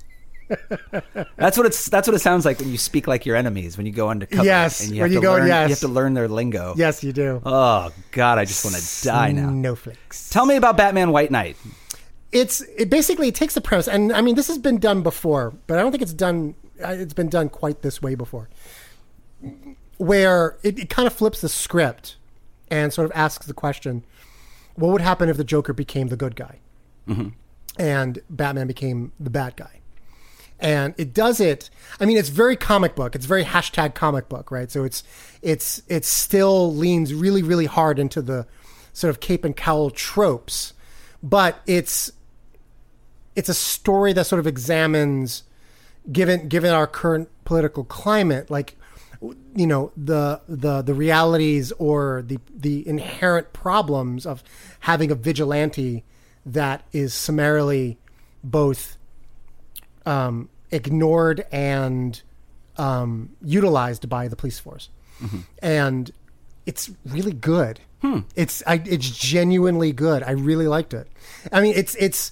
That's 1.37 1.57
what 1.57 1.67
it's. 1.67 1.87
That's 1.87 2.07
what 2.07 2.15
it 2.15 2.21
sounds 2.21 2.45
like 2.45 2.61
when 2.61 2.71
you 2.71 2.79
speak 2.79 3.09
like 3.09 3.27
your 3.27 3.35
enemies. 3.35 3.77
When 3.77 3.85
you 3.85 3.91
go 3.93 4.11
undercover, 4.11 4.45
Yes, 4.45 4.85
and 4.87 4.95
you 4.95 5.03
when 5.03 5.11
you 5.11 5.19
to 5.19 5.23
go- 5.23 5.33
learn, 5.33 5.49
yes. 5.49 5.69
you 5.69 5.73
have 5.73 5.81
to 5.81 5.89
learn 5.89 6.15
their 6.15 6.29
lingo. 6.29 6.73
Yes, 6.77 7.03
you 7.03 7.13
do. 7.13 7.43
Oh 7.45 7.91
God, 8.13 8.39
I 8.39 8.45
just 8.45 8.65
want 8.65 8.77
to 8.77 9.05
die 9.05 9.33
now. 9.33 9.49
Snowflakes. 9.51 10.31
Tell 10.31 10.47
me 10.47 10.55
about 10.55 10.77
Batman 10.77 11.11
White 11.11 11.33
Knight. 11.33 11.57
it's 12.31 12.61
it 12.77 12.91
basically 12.91 13.27
it 13.29 13.35
takes 13.35 13.55
the 13.55 13.61
premise 13.61 13.87
and 13.89 14.13
i 14.13 14.21
mean 14.21 14.35
this 14.35 14.49
has 14.49 14.59
been 14.59 14.79
done 14.79 15.01
before 15.03 15.55
but 15.69 15.79
i 15.79 15.81
don't 15.81 15.93
think 15.93 16.03
it's 16.03 16.13
done 16.13 16.55
it's 16.79 17.15
been 17.15 17.29
done 17.29 17.49
quite 17.49 17.83
this 17.83 18.03
way 18.03 18.15
before 18.15 18.49
where 19.99 20.57
it, 20.63 20.79
it 20.79 20.91
kind 20.91 21.07
of 21.07 21.13
flips 21.13 21.41
the 21.41 21.49
script 21.49 22.17
and 22.71 22.93
sort 22.93 23.07
of 23.07 23.13
asks 23.15 23.47
the 23.47 23.55
question 23.55 24.05
what 24.75 24.93
would 24.93 25.01
happen 25.01 25.29
if 25.29 25.39
the 25.39 25.45
joker 25.45 25.73
became 25.73 26.09
the 26.09 26.17
good 26.17 26.37
guy? 26.37 26.59
Mm-hmm. 27.09 27.29
And 27.79 28.19
batman 28.29 28.67
became 28.67 29.13
the 29.19 29.31
bad 29.31 29.57
guy. 29.57 29.81
And 30.59 30.95
it 30.97 31.13
does 31.13 31.41
it 31.41 31.71
i 32.01 32.05
mean 32.05 32.17
it's 32.17 32.29
very 32.29 32.57
comic 32.57 32.95
book. 32.95 33.15
It's 33.15 33.27
very 33.27 33.45
hashtag 33.45 33.95
comic 33.95 34.29
book 34.29 34.51
right? 34.51 34.71
So 34.71 34.85
it's 34.85 35.03
it's 35.43 35.83
it 35.89 36.05
still 36.05 36.75
leans 36.75 37.15
really 37.15 37.43
really 37.43 37.67
hard 37.67 37.99
into 37.99 38.23
the 38.23 38.47
sort 38.93 39.11
of 39.11 39.21
cape 39.21 39.45
and 39.45 39.55
cowl 39.55 39.91
tropes 39.91 40.73
but 41.23 41.61
it's 41.67 42.13
it's 43.35 43.51
a 43.51 43.55
story 43.55 44.15
that 44.15 44.25
sort 44.25 44.41
of 44.41 44.47
examines 44.47 45.43
given 46.13 46.49
given 46.49 46.73
our 46.73 46.87
current 46.87 47.29
political 47.45 47.85
climate 47.85 48.51
like 48.51 48.77
you 49.55 49.67
know 49.67 49.93
the 49.97 50.41
the 50.49 50.83
the 50.83 50.95
realities 50.95 51.73
or 51.73 52.23
the 52.27 52.39
the 52.55 52.87
inherent 52.87 53.53
problems 53.53 54.27
of 54.27 54.43
having 54.81 55.11
a 55.11 55.15
vigilante 55.15 56.05
that 56.45 56.83
is 56.93 57.15
summarily 57.15 57.99
both 58.45 58.97
um, 60.05 60.49
ignored 60.71 61.45
and 61.51 62.23
um, 62.77 63.31
utilized 63.43 64.09
by 64.09 64.29
the 64.29 64.37
police 64.37 64.59
force, 64.61 64.91
and 65.61 66.11
it's 66.67 66.91
really 67.05 67.33
good. 67.33 67.81
It's 68.37 68.63
I, 68.67 68.83
it's 68.85 69.11
genuinely 69.11 69.93
good. 69.93 70.23
I 70.23 70.33
really 70.33 70.69
liked 70.69 70.95
it. 70.95 71.09
I 71.51 71.61
mean, 71.61 71.73
it's 71.75 71.97
it's 71.97 72.31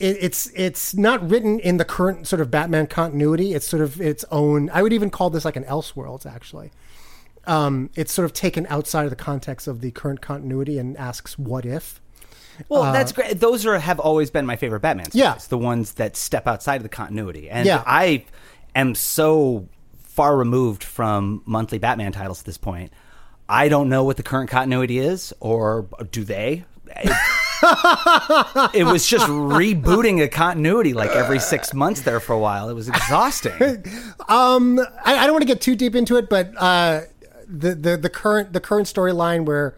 it, 0.00 0.16
it's 0.20 0.50
it's 0.54 0.94
not 0.94 1.28
written 1.30 1.60
in 1.60 1.76
the 1.76 1.84
current 1.84 2.26
sort 2.26 2.40
of 2.40 2.50
Batman 2.50 2.86
continuity. 2.86 3.54
It's 3.54 3.66
sort 3.68 3.82
of 3.82 4.00
its 4.00 4.24
own. 4.30 4.70
I 4.72 4.82
would 4.82 4.92
even 4.92 5.10
call 5.10 5.30
this 5.30 5.44
like 5.44 5.56
an 5.56 5.64
Elseworlds 5.64 6.26
actually. 6.26 6.70
Um, 7.46 7.90
it's 7.94 8.12
sort 8.12 8.24
of 8.26 8.32
taken 8.32 8.66
outside 8.68 9.04
of 9.04 9.10
the 9.10 9.16
context 9.16 9.66
of 9.66 9.80
the 9.80 9.90
current 9.90 10.20
continuity 10.20 10.78
and 10.78 10.96
asks 10.96 11.38
what 11.38 11.64
if. 11.64 12.00
Well, 12.68 12.82
Uh, 12.82 12.92
that's 12.92 13.12
great. 13.12 13.40
Those 13.40 13.64
are 13.64 13.78
have 13.78 13.98
always 13.98 14.30
been 14.30 14.44
my 14.44 14.56
favorite 14.56 14.80
Batman 14.80 15.06
stories. 15.06 15.20
Yeah. 15.20 15.38
the 15.48 15.56
ones 15.58 15.94
that 15.94 16.16
step 16.16 16.46
outside 16.46 16.76
of 16.76 16.82
the 16.82 16.88
continuity. 16.90 17.48
And 17.48 17.66
Yeah. 17.66 17.82
I 17.86 18.24
am 18.74 18.94
so 18.94 19.68
far 19.98 20.36
removed 20.36 20.84
from 20.84 21.42
monthly 21.46 21.78
Batman 21.78 22.12
titles 22.12 22.40
at 22.40 22.46
this 22.46 22.58
point. 22.58 22.92
I 23.48 23.68
don't 23.68 23.88
know 23.88 24.04
what 24.04 24.16
the 24.18 24.22
current 24.22 24.50
continuity 24.50 24.98
is, 24.98 25.32
or 25.40 25.86
do 26.12 26.22
they? 26.24 26.64
It, 28.72 28.84
was 28.84 29.06
just 29.06 29.26
rebooting 29.26 30.22
a 30.22 30.28
continuity 30.28 30.94
like 30.94 31.10
every 31.10 31.38
six 31.38 31.74
months 31.74 32.02
there 32.02 32.20
for 32.20 32.32
a 32.32 32.38
while. 32.38 32.68
It 32.68 32.74
was 32.74 32.88
exhausting. 32.88 33.84
Um, 34.28 34.78
I, 35.04 35.16
I 35.16 35.26
don't 35.26 35.32
want 35.32 35.42
to 35.42 35.46
get 35.46 35.60
too 35.60 35.74
deep 35.74 35.96
into 35.96 36.16
it, 36.16 36.28
but 36.28 36.52
uh, 36.56 37.00
the, 37.48 37.74
the 37.74 37.96
the 37.96 38.08
current 38.08 38.52
the 38.52 38.60
current 38.60 38.86
storyline 38.86 39.44
where 39.44 39.76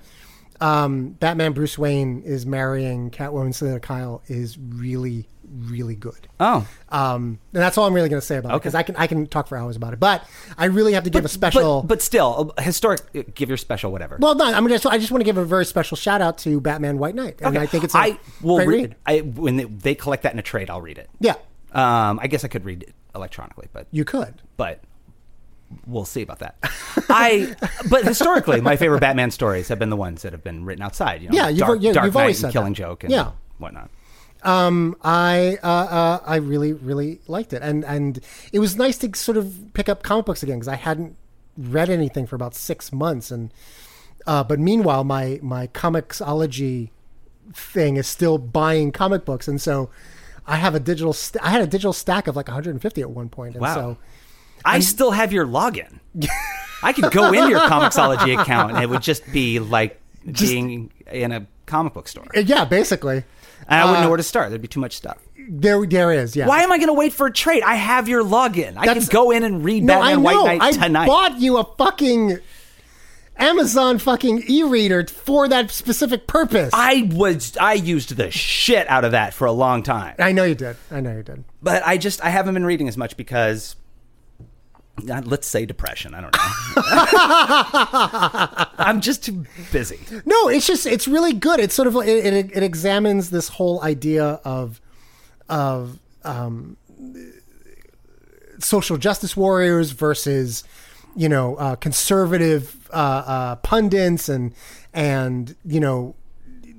um, 0.61 1.11
Batman 1.13 1.53
Bruce 1.53 1.79
Wayne 1.79 2.23
is 2.23 2.45
marrying 2.45 3.11
Catwoman 3.11 3.55
Selina 3.55 3.81
Kyle 3.81 4.23
is 4.27 4.59
really 4.59 5.27
really 5.53 5.95
good. 5.95 6.29
Oh, 6.41 6.67
Um, 6.89 7.39
and 7.53 7.63
that's 7.63 7.77
all 7.79 7.87
I'm 7.87 7.95
really 7.95 8.09
going 8.09 8.21
to 8.21 8.27
say 8.27 8.37
about 8.37 8.51
it 8.55 8.59
because 8.59 8.75
I 8.75 8.83
can 8.83 8.97
I 8.97 9.07
can 9.07 9.27
talk 9.27 9.47
for 9.49 9.57
hours 9.57 9.77
about 9.77 9.93
it, 9.93 10.01
but 10.01 10.27
I 10.57 10.65
really 10.67 10.93
have 10.95 11.05
to 11.05 11.11
give 11.11 11.25
a 11.25 11.29
special. 11.29 11.83
but, 11.83 11.89
but 11.89 12.03
still, 12.03 12.53
uh, 12.57 12.63
historic. 12.63 13.35
Give 13.35 13.49
your 13.49 13.59
special 13.59 13.93
whatever. 13.93 14.17
well, 14.21 14.35
no, 14.35 14.45
I'm 14.47 14.67
just 14.69 14.87
I 14.87 14.99
just 14.99 15.11
want 15.11 15.21
to 15.21 15.25
give 15.27 15.37
a 15.37 15.45
very 15.45 15.65
special 15.67 15.97
shout 15.97 16.21
out 16.23 16.39
to 16.39 16.61
Batman 16.61 16.99
White 16.99 17.15
Knight, 17.15 17.41
and 17.41 17.57
Okay. 17.57 17.63
I 17.65 17.67
think 17.67 17.85
it's 17.85 17.95
a 17.95 17.99
I 17.99 18.19
will 18.41 18.57
great 18.57 18.69
read. 18.69 18.81
read. 18.83 18.97
I 19.07 19.21
when 19.21 19.57
they, 19.57 19.65
they 19.65 19.95
collect 19.95 20.23
that 20.25 20.33
in 20.33 20.39
a 20.39 20.43
trade, 20.43 20.71
I'll 20.71 20.81
read 20.81 20.99
it. 20.99 21.11
Yeah, 21.21 21.35
Um, 21.73 22.19
I 22.23 22.27
guess 22.29 22.45
I 22.45 22.49
could 22.49 22.65
read 22.65 22.83
it 22.85 22.95
electronically, 23.15 23.69
but 23.73 23.87
you 23.91 24.05
could. 24.05 24.35
but 24.57 24.81
we'll 25.87 26.05
see 26.05 26.23
about 26.23 26.39
that. 26.41 26.57
I 27.09 27.55
but 27.91 28.05
historically, 28.05 28.61
my 28.61 28.77
favorite 28.77 29.01
Batman 29.01 29.31
stories 29.31 29.69
have 29.69 29.79
been 29.79 29.91
the 29.91 29.97
ones 29.97 30.23
that 30.23 30.33
have 30.33 30.45
been 30.45 30.65
written 30.65 30.83
outside. 30.83 31.23
You 31.23 31.29
know, 31.31 31.35
Yeah, 31.37 31.49
you've- 31.49 31.61
Dark, 31.61 31.79
yeah, 31.83 31.93
Dark 31.93 32.05
you've 32.07 32.15
Knight 32.15 32.21
always 32.21 32.43
and 32.45 32.53
said 32.53 32.59
Killing 32.59 32.73
that. 32.75 32.79
Joke, 32.79 33.05
and 33.05 33.13
Yeah. 33.13 33.31
whatnot. 33.59 33.91
Um, 34.45 34.97
I 35.03 35.59
uh, 35.63 35.67
uh, 35.67 36.21
I 36.27 36.37
really 36.37 36.73
really 36.73 37.21
liked 37.29 37.53
it, 37.53 37.63
and 37.63 37.85
and 37.85 38.19
it 38.53 38.59
was 38.59 38.77
nice 38.77 38.99
to 38.99 39.17
sort 39.17 39.37
of 39.37 39.55
pick 39.75 39.89
up 39.89 40.03
comic 40.03 40.27
books 40.27 40.43
again 40.43 40.57
because 40.59 40.69
I 40.69 40.77
hadn't 40.77 41.17
read 41.57 41.91
anything 41.91 42.27
for 42.27 42.35
about 42.37 42.55
six 42.55 42.93
months, 42.93 43.31
and 43.31 43.53
uh, 44.27 44.43
but 44.43 44.59
meanwhile 44.59 45.05
my 45.05 45.39
my 45.43 45.69
Comixology 45.69 46.91
thing 47.55 47.97
is 47.97 48.07
still 48.07 48.39
buying 48.39 48.91
comic 48.93 49.25
books, 49.25 49.47
and 49.47 49.61
so 49.61 49.91
I 50.47 50.57
have 50.57 50.75
a 50.75 50.81
digital 50.81 51.13
st- 51.13 51.45
I 51.45 51.51
had 51.51 51.63
a 51.63 51.67
digital 51.67 51.93
stack 51.93 52.27
of 52.27 52.35
like 52.35 52.49
150 52.49 53.01
at 53.01 53.11
one 53.11 53.29
point, 53.29 53.55
and 53.55 53.63
Wow. 53.63 53.75
so 53.75 53.99
I 54.65 54.81
still 54.81 55.13
have 55.13 55.33
your 55.33 55.47
login. 55.47 56.01
I 56.83 56.93
could 56.93 57.13
go 57.13 57.29
into 57.33 57.49
your 57.49 57.61
Comixology 57.61 58.41
account, 58.41 58.73
and 58.73 58.83
it 58.83 58.89
would 58.89 59.03
just 59.03 59.23
be 59.33 59.61
like 59.61 60.01
being 60.25 60.91
in 61.11 61.31
a 61.31 61.47
comic 61.67 61.93
book 61.93 62.09
store, 62.09 62.27
yeah, 62.35 62.65
basically 62.65 63.23
and 63.69 63.81
I 63.81 63.85
wouldn't 63.85 63.99
Uh, 63.99 64.03
know 64.05 64.09
where 64.11 64.17
to 64.17 64.23
start. 64.23 64.49
There'd 64.51 64.63
be 64.63 64.69
too 64.69 64.81
much 64.81 64.97
stuff. 64.97 65.19
there 65.49 65.85
there 65.87 66.13
is 66.13 66.37
yeah. 66.37 66.47
Why 66.47 66.63
am 66.63 66.71
I 66.73 66.79
going 66.79 66.89
to 66.89 66.93
wait 66.95 67.13
for 67.13 67.27
a 67.27 67.33
trade? 67.33 67.63
I 67.65 67.75
have 67.75 68.09
your 68.09 68.23
login. 68.25 68.77
I 68.77 68.87
That's- 68.87 69.09
can 69.09 69.13
go 69.13 69.31
in 69.31 69.43
and 69.43 69.65
read 69.65 69.83
No, 69.85 69.95
Batman 69.95 70.09
I 70.11 70.15
know. 70.15 70.21
White 70.45 70.59
Knight 70.59 70.63
I 70.63 70.87
tonight. 70.87 71.07
bought 71.07 71.41
you 71.41 71.59
a 71.59 71.65
fucking 71.77 72.39
Amazon 73.39 73.99
fucking 73.99 74.45
e-reader 74.47 75.07
for 75.07 75.49
that 75.49 75.71
specific 75.71 76.27
purpose. 76.27 76.71
I 76.75 77.09
was 77.13 77.57
I 77.59 77.73
used 77.75 78.15
the 78.17 78.31
shit 78.31 78.89
out 78.89 79.05
of 79.05 79.13
that 79.13 79.33
for 79.35 79.47
a 79.47 79.53
long 79.53 79.83
time. 79.83 80.15
I 80.19 80.33
know 80.33 80.45
you 80.45 80.55
did. 80.55 80.77
I 80.91 81.01
know 81.01 81.17
you 81.17 81.23
did. 81.23 81.43
But 81.63 81.83
I 81.87 81.97
just 81.97 82.23
I 82.25 82.29
haven't 82.29 82.55
been 82.55 82.67
reading 82.67 82.89
as 82.89 82.97
much 82.97 83.17
because 83.17 83.75
uh, 83.75 83.82
let's 85.05 85.47
say 85.47 85.67
depression. 85.67 86.15
I 86.15 86.21
don't 86.21 86.33
know. 86.33 86.41
I'm 88.85 89.01
just 89.01 89.25
too 89.25 89.45
busy. 89.73 89.99
No, 90.25 90.49
it's 90.49 90.67
just 90.67 90.87
it's 90.87 91.07
really 91.09 91.33
good. 91.33 91.61
It's 91.61 91.75
sort 91.75 91.89
of 91.89 91.97
it, 91.97 92.09
it, 92.09 92.57
it 92.57 92.63
examines 92.63 93.31
this 93.31 93.49
whole 93.49 93.83
idea 93.83 94.41
of 94.45 94.81
of 95.49 95.99
um, 96.25 96.77
social 98.59 98.97
justice 98.97 99.37
warriors 99.37 99.91
versus 99.91 100.65
you 101.17 101.29
know 101.29 101.57
uh, 101.57 101.77
conservative 101.77 102.89
uh, 102.93 103.23
uh, 103.27 103.57
pundits 103.57 104.29
and 104.29 104.55
and 104.95 105.57
you 105.65 105.81
know 105.81 106.15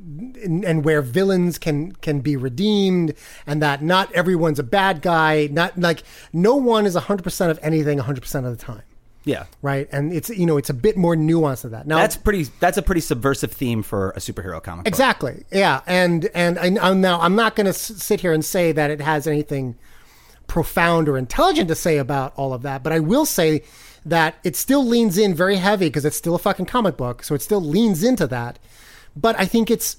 and, 0.04 0.66
and 0.66 0.84
where 0.84 1.02
villains 1.02 1.58
can 1.58 1.94
can 1.94 2.20
be 2.20 2.36
redeemed 2.36 3.14
and 3.48 3.62
that 3.62 3.82
not 3.82 4.12
everyone's 4.14 4.60
a 4.60 4.64
bad 4.64 5.02
guy 5.02 5.48
not 5.52 5.80
like 5.80 6.04
no 6.34 6.56
one 6.56 6.86
is 6.86 6.96
100% 6.96 7.50
of 7.50 7.60
anything 7.62 8.00
100% 8.00 8.36
of 8.46 8.58
the 8.58 8.64
time 8.64 8.82
Yeah. 9.24 9.46
right 9.62 9.88
and 9.92 10.12
it's 10.12 10.30
you 10.30 10.46
know 10.46 10.58
it's 10.58 10.70
a 10.70 10.74
bit 10.74 10.98
more 10.98 11.16
nuanced 11.16 11.62
than 11.62 11.72
that 11.72 11.88
now 11.88 11.98
That's 11.98 12.18
pretty 12.18 12.44
that's 12.60 12.78
a 12.78 12.82
pretty 12.82 13.02
subversive 13.02 13.52
theme 13.54 13.82
for 13.84 14.10
a 14.12 14.20
superhero 14.20 14.62
comic 14.62 14.84
book. 14.84 14.88
Exactly. 14.88 15.46
Yeah, 15.52 15.82
and 15.88 16.30
and 16.36 16.60
I, 16.60 16.76
I'm 16.82 17.00
now 17.00 17.22
I'm 17.22 17.36
not 17.36 17.56
going 17.56 17.68
to 17.68 17.74
sit 17.74 18.20
here 18.22 18.34
and 18.34 18.44
say 18.44 18.72
that 18.74 18.92
it 18.92 19.00
has 19.02 19.26
anything 19.28 19.76
profound 20.48 21.08
or 21.08 21.18
intelligent 21.18 21.70
to 21.70 21.76
say 21.76 21.98
about 21.98 22.34
all 22.36 22.54
of 22.54 22.62
that, 22.64 22.84
but 22.84 22.92
I 22.92 23.00
will 23.00 23.26
say 23.26 23.64
that 24.06 24.36
it 24.44 24.56
still 24.58 24.86
leans 24.86 25.18
in 25.18 25.34
very 25.34 25.56
heavy 25.56 25.88
because 25.88 26.04
it's 26.04 26.18
still 26.18 26.36
a 26.36 26.40
fucking 26.40 26.66
comic 26.66 26.98
book, 26.98 27.24
so 27.24 27.34
it 27.34 27.42
still 27.42 27.62
leans 27.62 28.04
into 28.04 28.28
that. 28.28 28.60
But 29.16 29.40
I 29.40 29.46
think 29.46 29.70
it's 29.70 29.98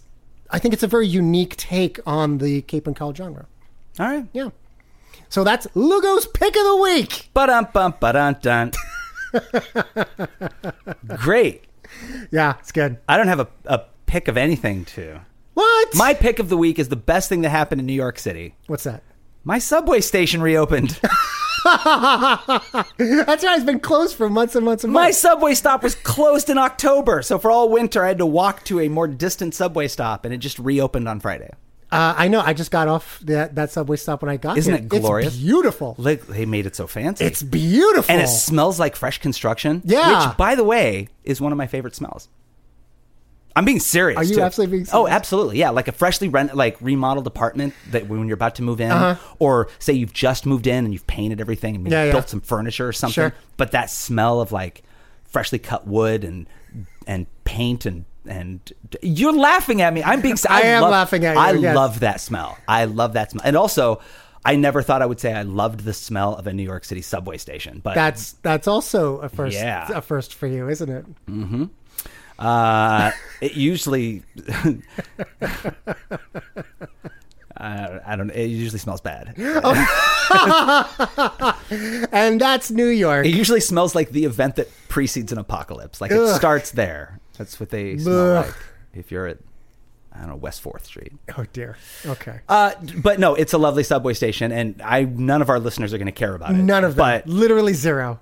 I 0.51 0.59
think 0.59 0.75
it's 0.75 0.83
a 0.83 0.89
very 0.89 1.07
unique 1.07 1.57
take 1.57 1.99
on 2.07 2.39
the 2.39 2.63
cape 2.63 2.87
and 2.87 2.95
cowl 2.97 3.15
genre. 3.15 3.47
All 3.99 4.07
right. 4.07 4.27
Yeah. 4.33 4.51
So 5.29 5.45
that's 5.45 5.67
Lugo's 5.75 6.27
pick 6.27 6.55
of 6.57 6.65
the 6.65 6.77
week. 6.77 7.31
Ba-dum 7.35 7.69
bum 7.73 7.95
ba-dun 8.01 8.37
dun. 8.41 8.73
Great. 11.17 11.65
Yeah, 12.31 12.55
it's 12.61 12.73
good. 12.73 12.99
I 13.09 13.17
don't 13.17 13.29
have 13.29 13.41
a, 13.41 13.49
a 13.67 13.83
pick 14.07 14.29
of 14.29 14.37
anything 14.37 14.85
to. 14.87 15.21
What? 15.55 15.95
My 15.95 16.15
pick 16.15 16.39
of 16.39 16.49
the 16.49 16.57
week 16.57 16.79
is 16.79 16.89
the 16.89 16.97
best 16.97 17.29
thing 17.29 17.43
that 17.43 17.51
happened 17.51 17.81
in 17.81 17.87
New 17.87 17.93
York 17.93 18.19
City. 18.19 18.55
What's 18.67 18.85
that? 18.85 19.03
My 19.45 19.59
subway 19.59 20.01
station 20.01 20.43
reopened. 20.43 21.01
That's 21.65 23.45
right. 23.45 23.57
It's 23.57 23.65
been 23.65 23.81
closed 23.81 24.17
for 24.17 24.29
months 24.29 24.55
and 24.57 24.65
months 24.65 24.85
and 24.85 24.93
months. 24.93 25.05
My 25.07 25.11
subway 25.11 25.55
stop 25.55 25.83
was 25.83 25.95
closed 25.95 26.51
in 26.51 26.59
October, 26.59 27.23
so 27.23 27.39
for 27.39 27.51
all 27.51 27.69
winter 27.69 28.05
I 28.05 28.09
had 28.09 28.19
to 28.19 28.27
walk 28.27 28.65
to 28.65 28.81
a 28.81 28.89
more 28.89 29.07
distant 29.09 29.55
subway 29.55 29.89
stop, 29.89 30.25
and 30.25 30.35
it 30.35 30.39
just 30.39 30.59
reopened 30.59 31.09
on 31.09 31.21
Friday. 31.21 31.51
Uh, 31.93 32.13
I 32.17 32.27
know. 32.29 32.41
I 32.41 32.55
just 32.55 32.73
got 32.73 32.89
off 32.89 33.21
that, 33.21 33.55
that 33.55 33.71
subway 33.71 33.97
stop 33.97 34.21
when 34.23 34.29
I 34.29 34.37
got 34.37 34.59
Isn't 34.59 34.73
here. 34.75 34.83
it 34.83 34.89
glorious? 34.89 35.35
It's 35.35 35.43
beautiful. 35.43 35.95
Like, 35.97 36.27
They 36.27 36.45
made 36.45 36.67
it 36.67 36.75
so 36.75 36.89
fancy. 36.89 37.25
It's 37.25 37.43
beautiful. 37.43 38.13
and 38.13 38.21
it 38.21 38.27
smells 38.27 38.81
like 38.81 38.97
fresh 38.97 39.19
construction. 39.19 39.81
Yeah. 39.85 40.29
which, 40.29 40.37
by 40.37 40.57
the 40.57 40.65
way, 40.65 41.09
is 41.23 41.41
one 41.41 41.53
of 41.53 41.59
my 41.59 41.69
favorite 41.69 41.95
smells. 41.95 42.29
I'm 43.57 43.65
being 43.65 43.79
serious. 43.81 44.19
Are 44.19 44.25
you 44.25 44.37
too. 44.37 44.41
absolutely 44.43 44.79
being 44.79 44.89
Oh, 44.93 45.07
absolutely. 45.07 45.59
Yeah, 45.59 45.71
like 45.71 45.87
a 45.89 45.93
freshly 45.93 46.29
rent, 46.29 46.57
like 46.57 46.77
remodeled 46.81 47.27
apartment 47.27 47.73
that 47.91 48.09
when 48.09 48.27
you're 48.27 48.35
about 48.35 48.57
to 48.57 48.63
move 48.63 48.81
in, 48.81 48.91
Uh-huh. 48.91 49.35
or 49.39 49.69
say 49.79 49.93
you've 49.93 50.13
just 50.13 50.45
moved 50.45 50.67
in 50.67 50.85
and 50.85 50.93
you've 50.93 51.07
painted 51.07 51.41
everything 51.41 51.77
and 51.77 51.89
Yeah, 51.89 52.05
yeah. 52.05 52.13
built 52.13 52.29
some 52.29 52.41
furniture 52.41 52.89
or 52.89 52.93
something. 52.93 53.15
Sure. 53.15 53.35
But 53.57 53.71
that 53.73 53.91
smell 53.91 54.41
of 54.41 54.51
like 54.53 54.83
freshly 55.25 55.59
cut 55.59 55.87
wood 55.87 56.25
and 56.25 56.47
and 57.07 57.27
paint 57.45 57.87
and 57.87 58.05
and 58.27 58.73
you're 59.03 59.33
laughing 59.35 59.83
at 59.83 59.93
me. 59.93 60.03
I'm 60.03 60.21
being. 60.23 60.37
I 60.49 60.63
am 60.63 60.83
love- 60.83 60.91
laughing 60.93 61.25
at 61.25 61.35
you, 61.35 61.41
I 61.41 61.53
yes. 61.53 61.77
love 61.77 62.01
that 62.01 62.21
smell. 62.21 62.57
I 62.67 62.87
love 62.87 63.13
that 63.15 63.31
smell, 63.31 63.43
and 63.45 63.57
also. 63.57 64.01
I 64.47 64.57
never 64.57 64.83
thought 64.83 65.01
I 65.01 65.07
would 65.07 65.21
say 65.21 65.33
I 65.33 65.41
loved 65.41 65.81
the 65.81 65.95
smell 65.95 66.35
of 66.37 66.47
a 66.47 66.53
New 66.53 66.65
York 66.65 66.85
City 66.85 67.01
subway 67.01 67.39
station, 67.39 67.81
but 67.83 67.95
That's 67.95 68.33
that's 68.43 68.69
also 68.69 69.17
a 69.21 69.31
first. 69.31 69.57
Yeah. 69.57 69.89
A 69.91 70.03
first 70.03 70.35
for 70.35 70.47
you, 70.47 70.69
isn't 70.69 70.91
it? 70.91 71.07
Uh, 72.39 73.11
it 73.41 73.55
usually, 73.55 74.23
uh, 77.57 77.57
I 77.57 78.17
don't. 78.17 78.31
It 78.31 78.47
usually 78.47 78.79
smells 78.79 79.01
bad. 79.01 79.35
And 82.13 82.41
that's 82.41 82.71
New 82.71 82.87
York. 82.89 83.27
It 83.27 83.35
usually 83.35 83.61
smells 83.61 83.95
like 83.95 84.11
the 84.11 84.25
event 84.25 84.57
that 84.57 84.69
precedes 84.89 85.33
an 85.33 85.39
apocalypse. 85.39 86.01
Like 86.01 86.11
it 86.11 86.35
starts 86.35 86.71
there. 86.73 87.21
That's 87.39 87.59
what 87.61 87.71
they 87.71 87.99
smell 87.99 88.37
Ugh. 88.39 88.47
like. 88.47 88.55
If 88.95 89.11
you're 89.11 89.27
at, 89.27 89.39
I 90.13 90.21
don't 90.21 90.29
know, 90.29 90.37
West 90.37 90.61
Fourth 90.63 90.87
Street. 90.87 91.13
Oh 91.37 91.45
dear. 91.53 91.77
Okay. 92.07 92.41
Uh, 92.49 92.73
but 93.03 93.19
no, 93.19 93.35
it's 93.35 93.53
a 93.53 93.59
lovely 93.59 93.83
subway 93.83 94.15
station, 94.15 94.53
and 94.53 94.81
I 94.83 95.05
none 95.05 95.43
of 95.43 95.51
our 95.51 95.61
listeners 95.61 95.93
are 95.93 95.99
going 95.99 96.07
to 96.07 96.13
care 96.13 96.35
about 96.35 96.53
it. 96.53 96.59
None 96.59 96.85
of 96.85 96.95
them. 96.97 97.05
But 97.05 97.27
Literally 97.29 97.75
zero. 97.75 98.21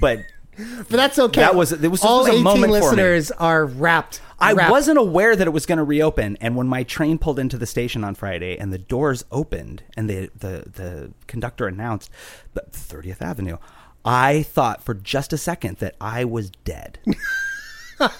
but 0.00 0.20
But 0.56 0.88
that's 0.90 1.18
okay. 1.18 1.40
That 1.40 1.54
was- 1.54 1.72
it 1.72 1.88
was- 1.90 2.02
all 2.04 2.20
was 2.20 2.28
a 2.28 2.32
18 2.32 2.42
moment 2.44 2.60
for 2.64 2.70
me. 2.70 2.72
listeners 2.80 3.30
are 3.32 3.64
wrapped. 3.66 4.20
I 4.38 4.52
wrapped. 4.52 4.70
wasn't 4.70 4.98
aware 4.98 5.34
that 5.36 5.46
it 5.46 5.50
was 5.52 5.64
going 5.64 5.78
to 5.78 5.84
reopen, 5.84 6.36
and 6.40 6.56
when 6.56 6.66
my 6.66 6.82
train 6.82 7.18
pulled 7.18 7.38
into 7.38 7.56
the 7.56 7.66
station 7.66 8.04
on 8.04 8.14
Friday 8.14 8.58
and 8.58 8.72
the 8.72 8.78
doors 8.78 9.24
opened 9.30 9.82
and 9.96 10.10
the 10.10 10.30
the, 10.36 10.64
the 10.70 11.12
conductor 11.26 11.66
announced 11.66 12.10
that 12.54 12.72
30th 12.72 13.22
Avenue, 13.22 13.56
I 14.04 14.42
thought 14.42 14.82
for 14.84 14.92
just 14.94 15.32
a 15.32 15.38
second 15.38 15.78
that 15.78 15.94
I 16.00 16.24
was 16.24 16.50
dead. 16.64 16.98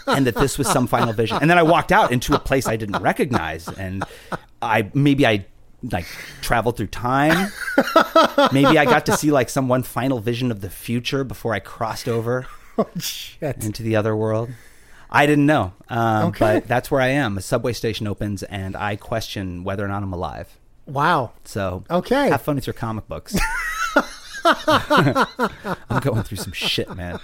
and 0.07 0.27
that 0.27 0.37
this 0.37 0.57
was 0.57 0.69
some 0.69 0.87
final 0.87 1.13
vision. 1.13 1.37
And 1.41 1.51
then 1.51 1.59
I 1.59 1.63
walked 1.65 1.91
out 1.91 2.13
into 2.13 2.35
a 2.35 2.39
place 2.39 2.67
I 2.69 2.77
didn't 2.77 3.03
recognize 3.03 3.67
and 3.69 4.05
I 4.63 4.89
maybe 4.95 5.27
I 5.27 5.47
like 5.93 6.07
travel 6.41 6.73
through 6.73 6.87
time. 6.89 7.53
Maybe 8.53 8.79
I 8.79 8.85
got 8.85 9.07
to 9.07 9.17
see 9.17 9.31
like 9.31 9.49
some 9.51 9.69
one 9.69 9.83
final 9.83 10.19
vision 10.21 10.51
of 10.51 10.61
the 10.61 10.71
future 10.71 11.25
before 11.25 11.55
I 11.55 11.59
crossed 11.61 12.09
over 12.09 12.47
Oh 12.79 12.89
shit. 12.99 13.65
into 13.65 13.83
the 13.83 13.97
other 13.97 14.17
world. 14.17 14.51
I 15.11 15.27
didn't 15.27 15.47
know, 15.47 15.73
um, 15.89 16.29
Okay. 16.29 16.39
but 16.61 16.67
that's 16.69 16.91
where 16.91 17.01
I 17.01 17.09
am. 17.09 17.39
A 17.39 17.41
subway 17.41 17.73
station 17.73 18.07
opens, 18.09 18.43
and 18.43 18.75
I 18.75 18.97
question 18.97 19.63
whether 19.63 19.85
or 19.85 19.89
not 19.89 20.03
I'm 20.03 20.13
alive. 20.13 20.59
Wow. 20.87 21.33
So 21.45 21.85
Okay. 21.89 22.31
have 22.31 22.43
fun 22.43 22.57
with 22.57 22.67
your 22.67 22.75
comic 22.75 23.07
books. 23.07 23.37
I'm 24.45 26.01
going 26.01 26.23
through 26.25 26.39
some 26.39 26.53
shit, 26.53 26.93
man. 26.95 27.21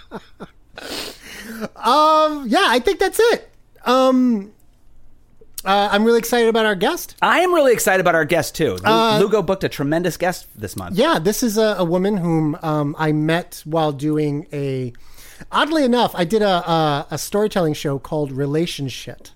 Um, 1.76 2.46
yeah, 2.48 2.64
I 2.68 2.80
think 2.82 2.98
that's 3.00 3.18
it. 3.20 3.50
Um, 3.84 4.52
uh, 5.64 5.88
I'm 5.92 6.04
really 6.04 6.18
excited 6.18 6.48
about 6.48 6.66
our 6.66 6.74
guest. 6.74 7.16
I 7.22 7.40
am 7.40 7.52
really 7.52 7.72
excited 7.72 8.00
about 8.00 8.14
our 8.14 8.24
guest 8.24 8.54
too. 8.54 8.74
Lu- 8.76 8.80
Uh, 8.84 9.18
Lugo 9.20 9.42
booked 9.42 9.64
a 9.64 9.68
tremendous 9.68 10.16
guest 10.16 10.46
this 10.56 10.76
month. 10.76 10.96
Yeah, 10.96 11.18
this 11.18 11.42
is 11.42 11.58
a, 11.58 11.76
a 11.78 11.84
woman 11.84 12.16
whom 12.16 12.56
um, 12.62 12.94
I 12.98 13.12
met 13.12 13.62
while 13.64 13.92
doing 13.92 14.46
a. 14.52 14.92
Oddly 15.52 15.84
enough, 15.84 16.12
I 16.14 16.24
did 16.24 16.42
a 16.42 16.70
a, 16.70 17.06
a 17.12 17.18
storytelling 17.18 17.74
show 17.74 17.98
called 17.98 18.30
Relationship, 18.32 19.28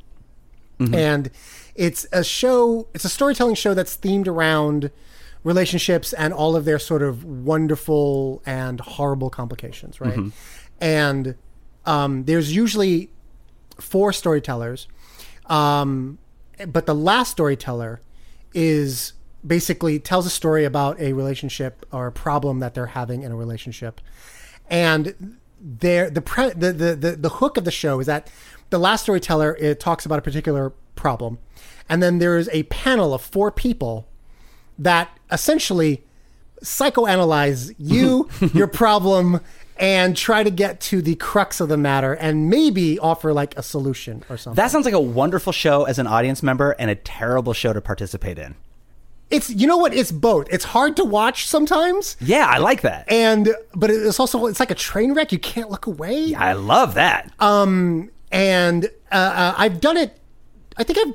and 0.79 1.31
it's 1.75 2.07
a 2.13 2.23
show. 2.25 2.89
It's 2.95 3.05
a 3.05 3.09
storytelling 3.09 3.55
show 3.55 3.75
that's 3.75 3.97
themed 3.97 4.27
around 4.29 4.91
relationships 5.45 6.13
and 6.15 6.33
all 6.35 6.57
of 6.57 6.65
their 6.65 6.79
sort 6.79 7.03
of 7.03 7.23
wonderful 7.25 8.43
and 8.47 8.81
horrible 8.81 9.29
complications, 9.31 10.01
right? 10.01 10.19
And 10.81 11.35
um, 11.87 12.25
there's 12.25 12.55
usually 12.57 13.11
four 13.79 14.13
storytellers, 14.13 14.89
um, 15.47 16.19
but 16.69 16.87
the 16.87 16.95
last 16.95 17.33
storyteller 17.33 18.01
is 18.53 19.13
basically 19.47 19.99
tells 19.99 20.27
a 20.27 20.31
story 20.31 20.65
about 20.65 20.99
a 21.01 21.13
relationship 21.13 21.85
or 21.93 22.07
a 22.07 22.13
problem 22.13 22.61
that 22.61 22.75
they're 22.75 22.87
having 22.87 23.23
in 23.23 23.33
a 23.33 23.37
relationship, 23.37 24.01
and 24.69 25.37
there 25.61 26.11
the, 26.11 26.23
pre- 26.23 26.51
the 26.51 26.73
the 26.73 26.95
the 26.95 27.13
the 27.13 27.29
hook 27.29 27.57
of 27.57 27.65
the 27.65 27.71
show 27.71 28.01
is 28.01 28.07
that 28.07 28.31
the 28.71 28.79
last 28.79 29.03
storyteller 29.03 29.57
it 29.61 29.81
talks 29.81 30.07
about 30.07 30.19
a 30.19 30.23
particular 30.23 30.73
problem, 30.95 31.39
and 31.89 32.03
then 32.03 32.19
there 32.19 32.37
is 32.37 32.49
a 32.53 32.63
panel 32.65 33.15
of 33.15 33.23
four 33.23 33.51
people 33.51 34.07
that 34.79 35.17
essentially 35.31 36.05
psychoanalyze 36.63 37.75
you, 37.79 38.29
your 38.55 38.67
problem, 38.67 39.41
and 39.77 40.17
try 40.17 40.43
to 40.43 40.51
get 40.51 40.81
to 40.81 41.03
the 41.03 41.15
crux 41.17 41.61
of 41.61 41.69
the 41.69 41.77
matter 41.77 42.13
and 42.15 42.49
maybe 42.49 42.99
offer 42.99 43.33
like 43.33 43.57
a 43.59 43.63
solution 43.63 44.23
or 44.29 44.37
something. 44.37 44.57
That 44.57 44.71
sounds 44.71 44.85
like 44.85 44.95
a 44.95 45.01
wonderful 45.01 45.53
show 45.53 45.85
as 45.85 45.99
an 45.99 46.07
audience 46.07 46.43
member 46.43 46.73
and 46.79 46.91
a 46.91 46.95
terrible 46.95 47.53
show 47.53 47.73
to 47.73 47.81
participate 47.81 48.39
in. 48.39 48.55
it's 49.31 49.51
you 49.51 49.67
know 49.67 49.77
what? 49.79 49.93
It's 49.95 50.13
both. 50.13 50.47
It's 50.51 50.65
hard 50.65 50.97
to 50.97 51.05
watch 51.05 51.47
sometimes, 51.49 52.17
Yeah, 52.21 52.47
I 52.47 52.59
like 52.59 52.83
that. 52.83 53.11
and 53.11 53.55
but 53.75 53.91
it's 53.91 54.21
also 54.21 54.47
it's 54.47 54.61
like 54.61 54.71
a 54.71 54.75
train 54.77 55.13
wreck. 55.15 55.33
You 55.33 55.39
can't 55.41 55.71
look 55.71 55.87
away. 55.87 56.35
I 56.35 56.53
love 56.53 56.95
that. 56.95 57.33
Um 57.41 58.11
and 58.31 58.85
uh, 59.11 59.15
uh, 59.15 59.55
I've 59.57 59.81
done 59.81 59.97
it. 59.97 60.19
I 60.77 60.83
think 60.85 60.99
I've 60.99 61.15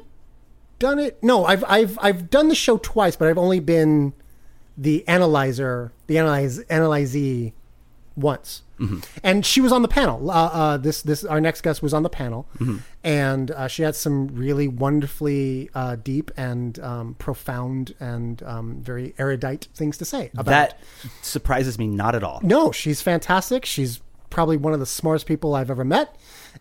done 0.80 1.00
it. 1.00 1.22
No, 1.24 1.46
I've 1.46 1.64
I've 1.68 1.98
I've 2.02 2.30
done 2.30 2.48
the 2.50 2.56
show 2.56 2.78
twice, 2.78 3.16
but 3.16 3.28
I've 3.30 3.38
only 3.38 3.60
been 3.60 4.14
the 4.78 5.06
analyzer, 5.08 5.92
the 6.08 6.18
analyze 6.18 6.60
analyzee 6.70 7.54
once. 8.20 8.64
And 9.24 9.46
she 9.46 9.60
was 9.60 9.74
on 9.74 9.82
the 9.82 9.90
panel. 9.90 10.32
Uh, 10.32 10.34
uh, 10.34 10.78
this 10.78 11.02
this 11.02 11.26
our 11.26 11.42
next 11.42 11.62
guest 11.62 11.84
was 11.84 11.94
on 11.94 12.04
the 12.04 12.10
panel, 12.10 12.48
and 13.04 13.52
uh, 13.52 13.68
she 13.68 13.84
had 13.84 13.94
some 13.94 14.28
really 14.28 14.70
wonderfully 14.70 15.70
uh, 15.76 15.98
deep 15.98 16.32
and 16.38 16.80
um, 16.80 17.16
profound 17.16 17.94
and 18.00 18.42
um, 18.44 18.80
very 18.82 19.14
erudite 19.18 19.68
things 19.76 19.98
to 19.98 20.06
say 20.06 20.30
about 20.34 20.46
that 20.46 20.80
surprises 21.22 21.78
me 21.78 21.88
not 21.88 22.16
at 22.16 22.24
all. 22.24 22.40
no, 22.42 22.72
she's 22.72 23.02
fantastic. 23.02 23.66
She's 23.66 24.00
probably 24.30 24.58
one 24.58 24.74
of 24.74 24.80
the 24.80 24.86
smartest 24.86 25.26
people 25.26 25.56
I've 25.56 25.72
ever 25.72 25.84
met. 25.84 26.16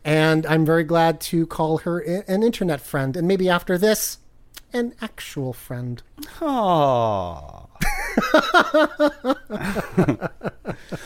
And 0.05 0.45
I'm 0.47 0.65
very 0.65 0.85
glad 0.85 1.21
to 1.23 1.47
call 1.47 1.79
her 1.79 2.01
an 2.01 2.43
internet 2.43 2.81
friend. 2.81 3.17
And 3.17 3.29
maybe 3.29 3.49
after 3.49 3.79
this, 3.79 4.19
an 4.73 4.95
actual 5.01 5.53
friend. 5.53 6.03
Oh. 6.41 7.69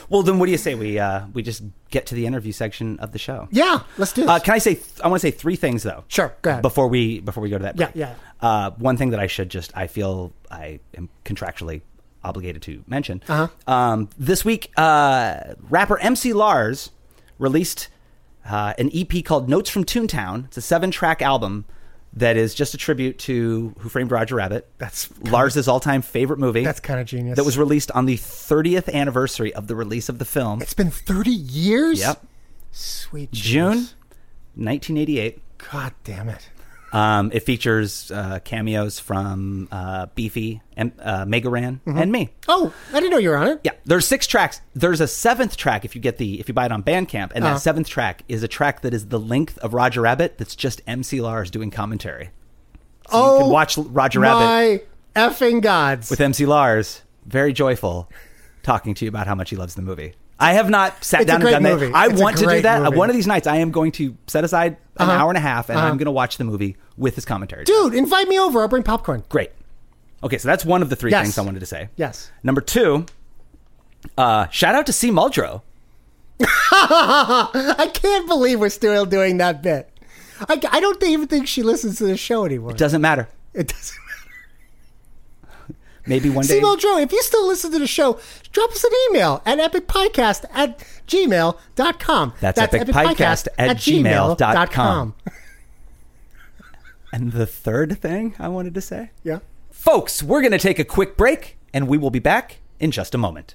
well, 0.09 0.22
then 0.22 0.38
what 0.38 0.46
do 0.46 0.53
you 0.53 0.59
say 0.59 0.75
we 0.75 0.98
uh, 0.98 1.27
we 1.33 1.42
just 1.42 1.62
get 1.90 2.07
to 2.07 2.14
the 2.14 2.27
interview 2.27 2.53
section 2.53 2.98
of 3.01 3.12
the 3.12 3.18
show? 3.18 3.48
Yeah, 3.51 3.83
let's 3.98 4.12
do 4.12 4.22
this. 4.22 4.31
Uh, 4.31 4.38
can 4.38 4.55
I 4.55 4.59
say? 4.59 4.75
Th- 4.75 5.01
I 5.03 5.09
want 5.09 5.20
to 5.20 5.27
say 5.27 5.31
three 5.31 5.57
things 5.57 5.83
though. 5.83 6.05
Sure, 6.09 6.35
go 6.42 6.51
ahead. 6.51 6.62
Before 6.62 6.88
we 6.88 7.20
before 7.20 7.42
we 7.42 7.51
go 7.51 7.59
to 7.59 7.64
that. 7.64 7.77
Yeah, 7.79 7.87
break. 7.87 7.96
yeah. 7.96 8.14
Uh, 8.40 8.70
one 8.72 8.96
thing 8.96 9.11
that 9.11 9.20
I 9.20 9.27
should 9.27 9.51
just 9.51 9.77
I 9.77 9.87
feel 9.87 10.33
I 10.51 10.81
am 10.96 11.09
contractually 11.25 11.83
obligated 12.25 12.62
to 12.62 12.85
mention. 12.87 13.22
Uh-huh. 13.29 13.48
Um, 13.72 14.09
this 14.16 14.44
week, 14.44 14.72
uh, 14.77 15.55
rapper 15.68 15.98
MC 15.98 16.33
Lars 16.33 16.90
released 17.38 17.88
uh, 18.48 18.75
an 18.79 18.90
EP 18.94 19.25
called 19.25 19.48
Notes 19.48 19.70
from 19.70 19.85
Toontown. 19.85 20.46
It's 20.46 20.57
a 20.57 20.62
seven 20.62 20.90
track 20.90 21.20
album 21.22 21.64
that 22.14 22.37
is 22.37 22.55
just 22.55 22.75
a 22.75 22.77
tribute 22.77 23.18
to 23.20 23.75
Who 23.79 23.88
Framed 23.88 24.11
Roger 24.11 24.35
Rabbit. 24.37 24.68
That's 24.79 25.09
Lars's 25.20 25.68
all 25.68 25.81
time 25.81 26.03
favorite 26.03 26.38
movie. 26.38 26.64
That's 26.64 26.81
kind 26.81 27.01
of 27.01 27.07
genius. 27.07 27.37
that 27.37 27.44
was 27.44 27.57
released 27.57 27.90
on 27.92 28.07
the 28.07 28.16
30th 28.16 28.92
anniversary 28.92 29.55
of 29.55 29.66
the 29.66 29.75
release 29.77 30.09
of 30.09 30.18
the 30.18 30.25
film. 30.25 30.61
It's 30.61 30.75
been 30.75 30.90
30 30.90 31.31
years? 31.31 32.01
Yep. 32.01 32.27
Sweet 32.70 33.33
June 33.33 33.72
Jesus. 33.72 33.94
1988. 34.57 35.40
God 35.70 35.94
damn 36.05 36.29
it. 36.29 36.48
Um, 36.92 37.31
it 37.33 37.40
features 37.40 38.11
uh, 38.11 38.40
cameos 38.44 38.98
from 39.00 39.66
uh, 39.72 40.07
Beefy 40.14 40.61
and 40.76 40.92
uh, 41.00 41.24
Mega 41.24 41.48
Ran 41.48 41.81
Mm-hmm. 41.87 41.98
and 41.98 42.12
me. 42.12 42.28
Oh, 42.48 42.72
I 42.90 43.00
didn't 43.00 43.11
know 43.12 43.16
you 43.18 43.31
were 43.31 43.37
on 43.38 43.48
it. 43.48 43.61
Yeah, 43.64 43.72
there's 43.87 44.07
six 44.07 44.26
tracks. 44.26 44.61
There's 44.74 45.00
a 45.00 45.09
seventh 45.09 45.57
track 45.57 45.87
if 45.87 45.94
you 45.94 46.02
get 46.02 46.18
the 46.18 46.38
if 46.38 46.48
you 46.48 46.55
buy 46.55 46.66
it 46.66 46.72
on 46.72 46.83
Bandcamp, 46.83 47.33
and 47.35 47.44
Uh-huh. 47.44 47.55
that 47.55 47.61
seventh 47.61 47.88
track 47.88 48.24
is 48.28 48.42
a 48.42 48.48
track 48.48 48.83
that 48.83 48.92
is 48.92 49.07
the 49.09 49.18
length 49.18 49.57
of 49.59 49.72
Roger 49.72 50.02
Rabbit. 50.02 50.37
That's 50.37 50.55
just 50.55 50.83
MC 50.87 51.20
Lars 51.22 51.50
doing 51.50 51.70
commentary. 51.70 52.26
So 53.11 53.18
oh, 53.18 53.35
you 53.38 53.42
can 53.44 53.50
watch 53.52 53.78
Roger 53.78 54.20
Rabbit 54.20 54.44
my 54.44 54.83
effing 55.16 55.62
gods. 55.62 56.11
with 56.11 56.20
MC 56.20 56.44
Lars, 56.46 57.02
very 57.26 57.52
joyful, 57.55 58.11
talking 58.62 58.92
to 58.94 59.05
you 59.05 59.09
about 59.09 59.26
how 59.26 59.35
much 59.35 59.48
he 59.50 59.57
loves 59.57 59.74
the 59.74 59.83
movie. 59.83 60.14
I 60.40 60.55
have 60.55 60.68
not 60.71 61.05
sat 61.05 61.21
It's 61.23 61.29
down 61.29 61.40
and 61.42 61.51
done 61.51 61.62
movie. 61.62 61.87
that. 61.87 61.95
I 61.95 62.07
It's 62.09 62.21
want 62.21 62.37
to 62.38 62.47
do 62.47 62.62
that. 62.62 62.83
movie. 62.83 62.97
One 62.97 63.09
of 63.11 63.14
these 63.14 63.27
nights, 63.29 63.47
I 63.47 63.57
am 63.59 63.71
going 63.71 63.92
to 63.92 64.16
set 64.27 64.42
aside 64.45 64.73
an 64.97 65.09
Uh-huh. 65.09 65.12
hour 65.12 65.29
and 65.31 65.38
a 65.38 65.40
half, 65.40 65.68
and 65.68 65.79
Uh-huh. 65.79 65.87
I'm 65.88 65.97
going 65.99 66.07
to 66.07 66.11
watch 66.12 66.37
the 66.38 66.45
movie 66.45 66.77
with 66.97 67.14
his 67.14 67.25
commentary. 67.25 67.64
Dude, 67.64 67.95
invite 67.95 68.27
me 68.29 68.38
over. 68.40 68.61
I'll 68.61 68.68
bring 68.68 68.83
popcorn. 68.83 69.23
Great. 69.29 69.51
Okay, 70.25 70.38
so 70.38 70.49
that's 70.49 70.64
one 70.64 70.83
of 70.83 70.90
the 70.90 70.97
three 70.97 71.11
Yes. 71.11 71.25
things 71.25 71.38
I 71.38 71.42
wanted 71.42 71.61
to 71.61 71.66
say. 71.66 71.88
Yes. 71.97 72.31
Number 72.42 72.61
two, 72.61 73.07
uh, 74.18 74.49
shout 74.49 74.75
out 74.75 74.87
to 74.87 74.92
C. 74.92 75.11
Muldrow. 75.11 75.62
I 76.40 77.90
can't 77.92 78.27
believe 78.27 78.59
we're 78.61 78.68
still 78.68 79.07
doing 79.07 79.38
that 79.38 79.62
bit. 79.62 79.88
I, 80.49 80.61
I 80.71 80.81
don't 80.81 81.03
even 81.05 81.29
think 81.29 81.47
she 81.47 81.62
listens 81.62 81.99
to 81.99 82.05
the 82.05 82.16
show 82.16 82.45
anymore. 82.45 82.73
It 82.73 82.79
doesn't 82.79 83.01
matter. 83.01 83.29
It 83.55 83.68
doesn't 83.68 83.97
Maybe 86.07 86.31
one 86.31 86.45
day. 86.47 86.61
Simo 86.61 86.79
Joe, 86.79 86.99
if 86.99 87.12
you 87.12 87.23
still 87.23 87.47
listen 87.47 87.71
to 87.73 87.79
the 87.79 87.87
show, 87.87 88.19
drop 88.53 88.71
us 88.71 88.83
an 88.85 88.91
email 89.11 89.41
at 89.47 89.59
epicpodcast 89.59 90.45
at 90.53 90.79
gmail.com. 91.07 92.35
That's 92.41 92.61
epicpodcast 92.61 93.49
at 93.59 93.77
gmail.com. 93.77 95.15
And 97.12 97.33
the 97.33 97.47
third 97.47 98.01
thing 98.01 98.35
I 98.38 98.49
wanted 98.49 98.75
to 98.75 98.81
say, 98.81 99.11
Yeah. 99.23 99.41
folks, 99.71 100.23
we're 100.23 100.41
going 100.41 100.53
to 100.53 100.59
take 100.59 100.79
a 100.79 100.85
quick 100.85 101.17
break, 101.17 101.59
and 101.75 101.87
we 101.87 101.99
will 101.99 102.11
be 102.11 102.19
back 102.19 102.59
in 102.81 102.91
just 102.91 103.15
a 103.15 103.19
moment. 103.19 103.55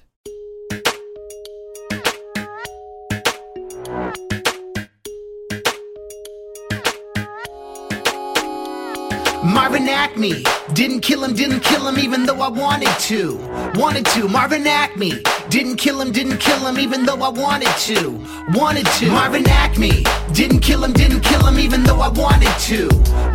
Marvin 9.48 9.88
Acme 9.88 10.44
didn't 10.74 11.00
kill 11.00 11.24
him, 11.24 11.34
didn't 11.34 11.60
kill 11.60 11.88
him, 11.88 11.98
even 11.98 12.26
though 12.26 12.40
I 12.42 12.48
wanted 12.48 12.92
to. 13.08 13.36
Wanted 13.74 14.04
to. 14.06 14.28
Marvin 14.28 14.66
Acme 14.66 15.12
didn't 15.48 15.76
kill 15.76 16.02
him, 16.02 16.12
didn't 16.12 16.36
kill 16.36 16.58
him, 16.66 16.78
even 16.78 17.06
though 17.06 17.22
I 17.22 17.30
wanted 17.30 17.74
to. 17.88 18.10
Wanted 18.52 18.86
to. 18.98 19.06
Marvin 19.10 19.48
Acme 19.48 20.04
didn't 20.34 20.60
kill 20.60 20.84
him, 20.84 20.92
didn't 20.92 21.20
kill 21.20 21.46
him, 21.46 21.58
even 21.58 21.82
though 21.82 21.98
I 22.00 22.08
wanted 22.08 22.52
to. 22.68 22.88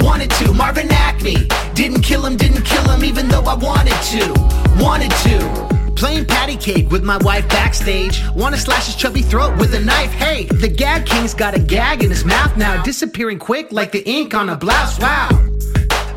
Wanted 0.06 0.30
to. 0.32 0.54
Marvin 0.54 0.92
Acme 0.92 1.48
didn't 1.74 2.04
kill 2.04 2.24
him, 2.28 2.38
didn't 2.38 2.64
kill 2.64 2.88
him, 2.90 3.04
even 3.04 3.28
though 3.28 3.46
I 3.46 3.56
wanted 3.56 3.98
to. 4.14 4.34
Wanted 4.80 5.12
to. 5.24 5.94
Playing 5.96 6.26
patty 6.26 6.58
cake 6.58 6.92
with 6.92 7.04
my 7.04 7.18
wife 7.18 7.50
backstage. 7.50 8.22
Wanna 8.36 8.58
slash 8.58 8.86
his 8.86 8.96
chubby 8.96 9.24
throat 9.24 9.58
with 9.58 9.74
a 9.74 9.80
knife. 9.80 10.12
Hey, 10.12 10.46
the 10.46 10.68
gag 10.68 11.08
king's 11.08 11.34
got 11.34 11.56
a 11.56 11.60
gag 11.60 12.04
in 12.04 12.12
his 12.12 12.24
mouth 12.24 12.56
now, 12.56 12.84
disappearing 12.84 13.40
quick 13.40 13.72
like 13.72 13.92
the 13.92 14.08
ink 14.08 14.36
on 14.36 14.50
a 14.50 14.56
blouse. 14.56 15.00
Wow. 15.00 15.53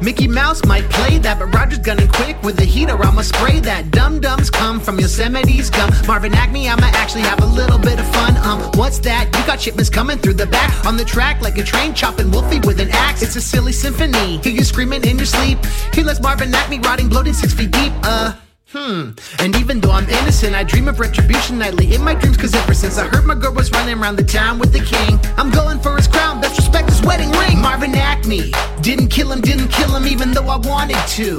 Mickey 0.00 0.28
Mouse 0.28 0.64
might 0.64 0.88
play 0.90 1.18
that, 1.18 1.38
but 1.38 1.46
Roger's 1.54 1.78
gunning 1.78 2.08
quick 2.08 2.40
with 2.42 2.56
the 2.56 2.64
heater. 2.64 2.96
I'ma 3.02 3.22
spray 3.22 3.60
that. 3.60 3.90
Dum 3.90 4.20
dums 4.20 4.50
come 4.50 4.80
from 4.80 4.98
Yosemite's 4.98 5.70
gum. 5.70 5.90
Marvin 6.06 6.34
Acme, 6.34 6.68
I'ma 6.68 6.90
actually 6.94 7.22
have 7.22 7.40
a 7.40 7.46
little 7.46 7.78
bit 7.78 7.98
of 7.98 8.06
fun. 8.12 8.36
Um, 8.38 8.60
what's 8.74 8.98
that? 9.00 9.26
You 9.26 9.46
got 9.46 9.60
shipments 9.60 9.90
coming 9.90 10.18
through 10.18 10.34
the 10.34 10.46
back 10.46 10.84
on 10.86 10.96
the 10.96 11.04
track 11.04 11.40
like 11.42 11.58
a 11.58 11.62
train 11.62 11.94
chopping 11.94 12.30
Wolfie 12.30 12.60
with 12.60 12.80
an 12.80 12.90
axe. 12.92 13.22
It's 13.22 13.36
a 13.36 13.40
silly 13.40 13.72
symphony. 13.72 14.38
Hear 14.38 14.52
you 14.52 14.64
screaming 14.64 15.04
in 15.04 15.16
your 15.16 15.26
sleep. 15.26 15.58
He 15.92 16.02
lets 16.02 16.20
Marvin 16.20 16.54
Acme 16.54 16.78
rotting 16.80 17.08
bloated 17.08 17.34
six 17.34 17.54
feet 17.54 17.70
deep. 17.70 17.92
Uh. 18.02 18.34
Hmm. 18.78 19.12
And 19.38 19.56
even 19.56 19.80
though 19.80 19.90
I'm 19.90 20.06
innocent, 20.06 20.54
I 20.54 20.62
dream 20.62 20.86
of 20.86 21.00
retribution 21.00 21.56
nightly 21.56 21.94
in 21.94 22.04
my 22.04 22.12
dreams. 22.12 22.36
Cause 22.36 22.54
ever 22.54 22.74
since 22.74 22.98
I 22.98 23.06
heard 23.06 23.24
my 23.24 23.34
girl 23.34 23.54
was 23.54 23.70
running 23.72 23.98
around 23.98 24.16
the 24.16 24.24
town 24.24 24.58
with 24.58 24.70
the 24.70 24.80
king, 24.80 25.18
I'm 25.38 25.50
going 25.50 25.80
for 25.80 25.96
his 25.96 26.06
crown. 26.06 26.42
Best 26.42 26.58
respect 26.58 26.90
his 26.90 27.00
wedding 27.00 27.30
ring. 27.30 27.58
Marvin 27.58 27.94
Acme. 27.94 28.52
Didn't 28.82 29.08
kill 29.08 29.32
him, 29.32 29.40
didn't 29.40 29.68
kill 29.68 29.96
him, 29.96 30.06
even 30.06 30.32
though 30.32 30.48
I 30.48 30.58
wanted 30.58 31.00
to. 31.16 31.36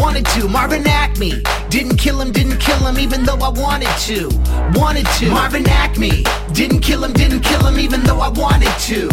Wanted 0.00 0.24
to. 0.28 0.48
Marvin 0.48 0.86
Acme. 0.86 1.42
Didn't 1.68 1.98
kill 1.98 2.22
him, 2.22 2.32
didn't 2.32 2.56
kill 2.56 2.78
him, 2.78 2.98
even 2.98 3.22
though 3.22 3.36
I 3.36 3.50
wanted 3.50 3.94
to. 4.08 4.30
Wanted 4.72 5.06
to. 5.18 5.30
Marvin 5.30 5.68
Acme. 5.68 6.24
Didn't 6.54 6.80
kill 6.80 7.04
him, 7.04 7.12
didn't 7.12 7.40
kill 7.40 7.66
him, 7.66 7.78
even 7.78 8.02
though 8.02 8.20
I 8.20 8.30
wanted 8.30 8.72
to. 8.88 9.08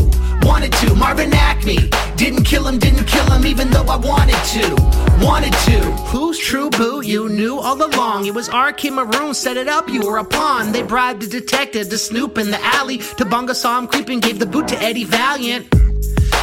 Wanted 0.45 0.71
to. 0.73 0.95
Marvin 0.95 1.34
Acme. 1.34 1.89
Didn't 2.15 2.43
kill 2.43 2.67
him, 2.67 2.77
didn't 2.77 3.05
kill 3.05 3.25
him, 3.31 3.45
even 3.45 3.71
though 3.71 3.84
I 3.84 3.97
wanted 3.97 4.39
to. 4.53 5.25
Wanted 5.25 5.53
to. 5.67 5.79
Who's 6.13 6.38
true 6.38 6.69
boo? 6.69 7.01
You 7.03 7.27
knew 7.29 7.60
all 7.60 7.84
along. 7.84 8.25
It 8.25 8.34
was 8.36 8.47
RK 8.49 8.91
Maroon, 8.91 9.34
set 9.34 9.58
it 9.58 9.67
up, 9.67 9.89
you 9.89 10.01
were 10.01 10.17
a 10.17 10.23
pawn. 10.23 10.71
They 10.71 10.84
bribed 10.84 11.23
the 11.23 11.27
detective 11.27 11.89
to 11.89 11.97
snoop 11.97 12.38
in 12.38 12.51
the 12.51 12.63
alley. 12.63 12.99
Tabunga 12.99 13.55
saw 13.55 13.79
him 13.79 13.88
creeping, 13.88 14.19
gave 14.19 14.39
the 14.39 14.45
boot 14.45 14.67
to 14.69 14.81
Eddie 14.81 15.03
Valiant. 15.03 15.67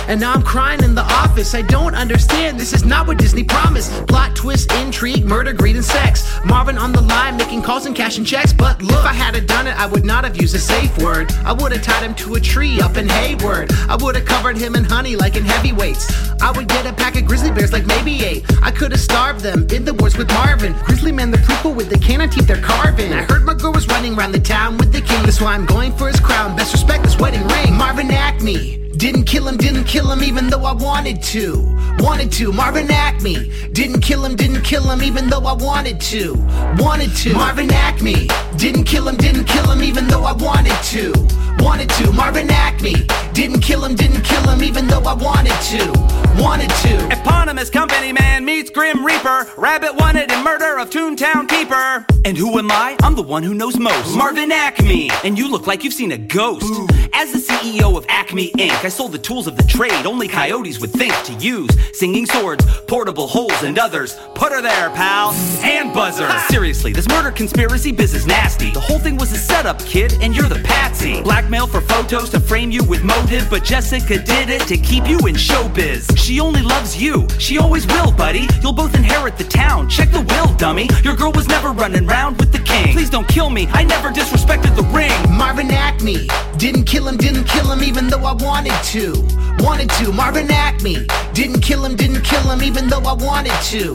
And 0.08 0.20
now 0.20 0.32
I'm 0.32 0.42
crying 0.42 0.82
in 0.82 0.94
the 0.94 1.02
office. 1.02 1.54
I 1.54 1.62
don't 1.62 1.94
understand. 1.94 2.58
This 2.58 2.72
is 2.72 2.84
not 2.84 3.06
what 3.06 3.18
Disney 3.18 3.44
promised. 3.44 4.06
Plot 4.06 4.34
twist, 4.34 4.72
intrigue, 4.72 5.24
murder, 5.24 5.52
greed, 5.52 5.76
and 5.76 5.84
sex. 5.84 6.28
Marvin 6.44 6.76
on 6.76 6.92
the 6.92 7.00
line 7.02 7.36
making 7.36 7.62
calls 7.62 7.86
and 7.86 7.94
cashing 7.94 8.24
checks. 8.24 8.52
But 8.52 8.82
look, 8.82 8.98
if 8.98 9.04
I 9.04 9.12
had 9.12 9.46
done 9.46 9.66
it, 9.66 9.78
I 9.78 9.86
would 9.86 10.04
not 10.04 10.24
have 10.24 10.40
used 10.40 10.54
a 10.54 10.58
safe 10.58 10.96
word. 10.98 11.32
I 11.44 11.52
would 11.52 11.72
have 11.72 11.82
tied 11.82 12.02
him 12.02 12.14
to 12.16 12.34
a 12.34 12.40
tree 12.40 12.80
up 12.80 12.96
in 12.96 13.08
Hayward. 13.08 13.72
I 13.88 13.96
would 13.96 14.16
have 14.16 14.24
covered 14.24 14.56
him 14.56 14.74
in 14.74 14.84
honey 14.84 15.16
like 15.16 15.36
in 15.36 15.44
heavyweights. 15.44 16.12
I 16.42 16.50
would 16.50 16.68
get 16.68 16.86
a 16.86 16.92
pack 16.92 17.16
of 17.16 17.26
grizzly 17.26 17.50
bears 17.50 17.72
like 17.72 17.86
maybe 17.86 18.24
eight. 18.24 18.44
I 18.62 18.70
could 18.70 18.92
have 18.92 19.00
starved 19.00 19.40
them 19.40 19.66
in 19.72 19.84
the 19.84 19.94
woods 19.94 20.16
with 20.16 20.28
Marvin. 20.28 20.74
Grizzly 20.84 21.12
Man 21.12 21.30
the 21.30 21.38
prequel 21.38 21.74
with 21.74 21.88
the 21.88 21.98
canine 21.98 22.30
teeth 22.30 22.46
they're 22.46 22.60
carving. 22.60 23.12
I 23.12 23.22
heard 23.22 23.44
my 23.44 23.54
girl 23.54 23.72
was 23.72 23.86
running 23.88 24.14
around 24.18 24.32
the 24.32 24.40
town 24.40 24.76
with 24.76 24.92
the 24.92 25.00
king. 25.00 25.22
That's 25.22 25.40
why 25.40 25.54
I'm 25.54 25.66
going 25.66 25.92
for 25.92 26.08
his 26.08 26.20
crown. 26.20 26.56
Best 26.56 26.72
respect 26.72 27.04
this 27.04 27.18
wedding 27.18 27.46
ring. 27.48 27.74
Marvin 27.74 28.10
Acme. 28.10 28.81
Didn't 29.02 29.24
kill 29.24 29.48
him, 29.48 29.56
didn't 29.56 29.82
kill 29.82 30.08
him, 30.12 30.22
even 30.22 30.48
though 30.48 30.62
I 30.62 30.72
wanted 30.72 31.20
to. 31.34 31.58
Wanted 31.98 32.30
to. 32.38 32.52
Marvin 32.52 32.88
Acme. 32.88 33.50
Didn't 33.72 34.00
kill 34.00 34.24
him, 34.24 34.36
didn't 34.36 34.62
kill 34.62 34.84
him, 34.84 35.02
even 35.02 35.28
though 35.28 35.44
I 35.44 35.54
wanted 35.54 36.00
to. 36.02 36.34
Wanted 36.78 37.10
to. 37.16 37.32
Marvin 37.34 37.72
Acme. 37.72 38.28
Didn't 38.56 38.84
kill 38.84 39.08
him, 39.08 39.16
didn't 39.16 39.46
kill 39.46 39.68
him, 39.72 39.82
even 39.82 40.06
though 40.06 40.22
I 40.22 40.30
wanted 40.30 40.80
to. 40.92 41.12
Wanted 41.58 41.90
to. 41.98 42.12
Marvin 42.12 42.48
Acme. 42.48 42.94
Didn't 43.32 43.62
kill 43.62 43.84
him, 43.84 43.96
didn't 43.96 44.22
kill 44.22 44.48
him, 44.48 44.62
even 44.62 44.86
though 44.86 45.02
I 45.02 45.14
wanted 45.14 45.58
to. 45.72 46.31
Wanted 46.42 46.70
to. 46.70 47.06
Eponymous 47.12 47.70
company 47.70 48.12
man 48.12 48.44
meets 48.44 48.68
Grim 48.68 49.06
Reaper. 49.06 49.46
Rabbit 49.56 49.94
wanted 49.94 50.32
in 50.32 50.42
murder 50.42 50.76
of 50.76 50.90
Toontown 50.90 51.48
Keeper. 51.48 52.04
And 52.24 52.36
who 52.36 52.58
am 52.58 52.70
I? 52.70 52.96
I'm 53.02 53.14
the 53.14 53.22
one 53.22 53.44
who 53.44 53.54
knows 53.54 53.78
most. 53.78 54.16
Marvin 54.16 54.50
Acme. 54.50 55.08
And 55.22 55.38
you 55.38 55.48
look 55.48 55.68
like 55.68 55.84
you've 55.84 55.92
seen 55.92 56.10
a 56.10 56.18
ghost. 56.18 56.90
As 57.14 57.32
the 57.32 57.38
CEO 57.38 57.96
of 57.96 58.04
Acme 58.08 58.50
Inc., 58.52 58.84
I 58.84 58.88
sold 58.88 59.12
the 59.12 59.18
tools 59.18 59.46
of 59.46 59.56
the 59.56 59.62
trade 59.62 60.06
only 60.06 60.26
coyotes 60.26 60.80
would 60.80 60.90
think 60.90 61.14
to 61.24 61.32
use. 61.34 61.70
Singing 61.96 62.26
swords, 62.26 62.64
portable 62.88 63.28
holes, 63.28 63.62
and 63.62 63.78
others. 63.78 64.16
Put 64.34 64.50
her 64.52 64.60
there, 64.62 64.90
pal. 64.90 65.32
And 65.62 65.92
buzzer. 65.94 66.28
Seriously, 66.48 66.92
this 66.92 67.08
murder 67.08 67.30
conspiracy 67.30 67.92
biz 67.92 68.14
is 68.14 68.26
nasty. 68.26 68.70
The 68.72 68.80
whole 68.80 68.98
thing 68.98 69.16
was 69.16 69.30
a 69.32 69.36
setup, 69.36 69.78
kid, 69.80 70.14
and 70.20 70.34
you're 70.34 70.48
the 70.48 70.62
patsy. 70.64 71.22
Blackmail 71.22 71.68
for 71.68 71.80
photos 71.80 72.30
to 72.30 72.40
frame 72.40 72.70
you 72.72 72.82
with 72.84 73.04
motive, 73.04 73.46
but 73.48 73.62
Jessica 73.62 74.18
did 74.18 74.48
it 74.48 74.62
to 74.62 74.76
keep 74.76 75.08
you 75.08 75.18
in 75.26 75.34
showbiz. 75.34 76.16
She 76.16 76.31
only 76.40 76.62
loves 76.62 77.00
you. 77.00 77.26
She 77.38 77.58
always 77.58 77.86
will, 77.86 78.12
buddy. 78.12 78.46
You'll 78.62 78.72
both 78.72 78.94
inherit 78.94 79.36
the 79.36 79.44
town. 79.44 79.88
Check 79.88 80.10
the 80.10 80.20
will, 80.20 80.54
dummy. 80.56 80.88
Your 81.02 81.16
girl 81.16 81.32
was 81.32 81.48
never 81.48 81.70
running 81.70 82.06
round 82.06 82.38
with 82.38 82.52
the 82.52 82.58
king. 82.60 82.92
Please 82.92 83.10
don't 83.10 83.28
kill 83.28 83.50
me. 83.50 83.66
I 83.72 83.84
never 83.84 84.10
disrespected 84.10 84.76
the 84.76 84.84
ring. 84.84 85.12
Marvin 85.36 85.70
Acme. 85.70 86.28
Didn't 86.58 86.84
kill 86.84 87.08
him, 87.08 87.16
didn't 87.16 87.44
kill 87.44 87.70
him, 87.70 87.82
even 87.82 88.08
though 88.08 88.24
I 88.24 88.32
wanted 88.32 88.74
to. 88.92 89.12
Wanted 89.58 89.90
to. 89.90 90.12
Marvin 90.12 90.50
Acme. 90.50 91.06
Didn't 91.34 91.60
kill 91.60 91.84
him, 91.84 91.96
didn't 91.96 92.22
kill 92.22 92.42
him, 92.42 92.62
even 92.62 92.88
though 92.88 93.02
I 93.02 93.14
wanted 93.14 93.52
to. 93.70 93.92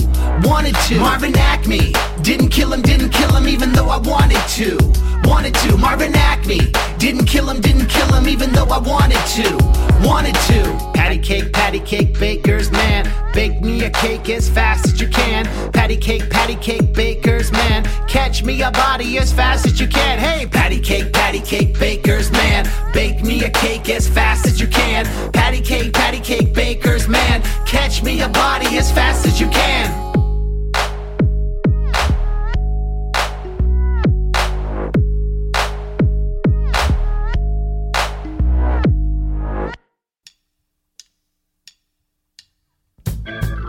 Wanted 0.48 0.76
to. 0.88 1.00
Marvin 1.00 1.36
Acme. 1.38 1.94
Didn't 2.22 2.50
kill 2.50 2.74
him, 2.74 2.82
didn't 2.82 3.10
kill 3.10 3.34
him, 3.36 3.48
even 3.48 3.72
though 3.72 3.90
I 3.90 3.98
wanted 3.98 4.42
to. 4.58 4.78
Wanted 5.24 5.56
to. 5.56 5.78
Marvin 5.78 6.16
Acme. 6.16 6.60
Didn't 6.98 7.26
kill 7.26 7.50
him, 7.50 7.62
didn't 7.62 7.88
kill 7.88 8.14
him, 8.14 8.28
even 8.28 8.52
though 8.52 8.66
I 8.66 8.80
wanted 8.80 9.22
to. 9.38 10.08
Wanted 10.08 10.36
to. 10.48 10.97
Cake, 11.28 11.52
patty 11.52 11.82
cake, 11.82 12.18
baker's 12.18 12.72
man. 12.72 13.06
Bake 13.34 13.62
me 13.62 13.84
a 13.84 13.90
cake 13.90 14.30
as 14.30 14.48
fast 14.48 14.86
as 14.86 15.02
you 15.02 15.10
can. 15.10 15.44
Patty 15.74 15.98
cake, 15.98 16.30
patty 16.30 16.56
cake, 16.56 16.94
baker's 16.94 17.52
man. 17.52 17.84
Catch 18.08 18.46
me 18.46 18.62
a 18.62 18.72
body 18.72 19.18
as 19.18 19.34
fast 19.34 19.66
as 19.66 19.78
you 19.78 19.88
can. 19.88 20.20
Hey, 20.20 20.48
patty 20.48 20.80
cake, 20.80 21.12
patty 21.12 21.42
cake, 21.42 21.78
baker's 21.78 22.32
man. 22.32 22.66
Bake 22.94 23.22
me 23.24 23.44
a 23.44 23.50
cake 23.50 23.90
as 23.90 24.08
fast 24.08 24.48
as 24.48 24.62
you 24.62 24.68
can. 24.68 25.06
Patty 25.34 25.60
cake, 25.60 25.92
patty 25.92 26.22
cake, 26.22 26.54
baker's 26.54 27.10
man. 27.10 27.42
Catch 27.66 28.04
me 28.04 28.22
a 28.22 28.30
body 28.30 28.78
as 28.78 28.90
fast 28.90 29.26
as 29.26 29.38
you 29.38 29.50
can. 29.50 29.97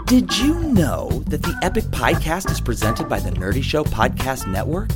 Did 0.09 0.39
you 0.39 0.55
know 0.61 1.11
that 1.27 1.43
the 1.43 1.55
Epic 1.61 1.85
Podcast 1.85 2.51
is 2.51 2.63
presented 2.63 3.11
by 3.11 3.21
the 3.21 3.29
Nerdy 3.29 3.63
Show 3.63 3.85
Podcast 3.85 4.51
Network? 4.51 4.89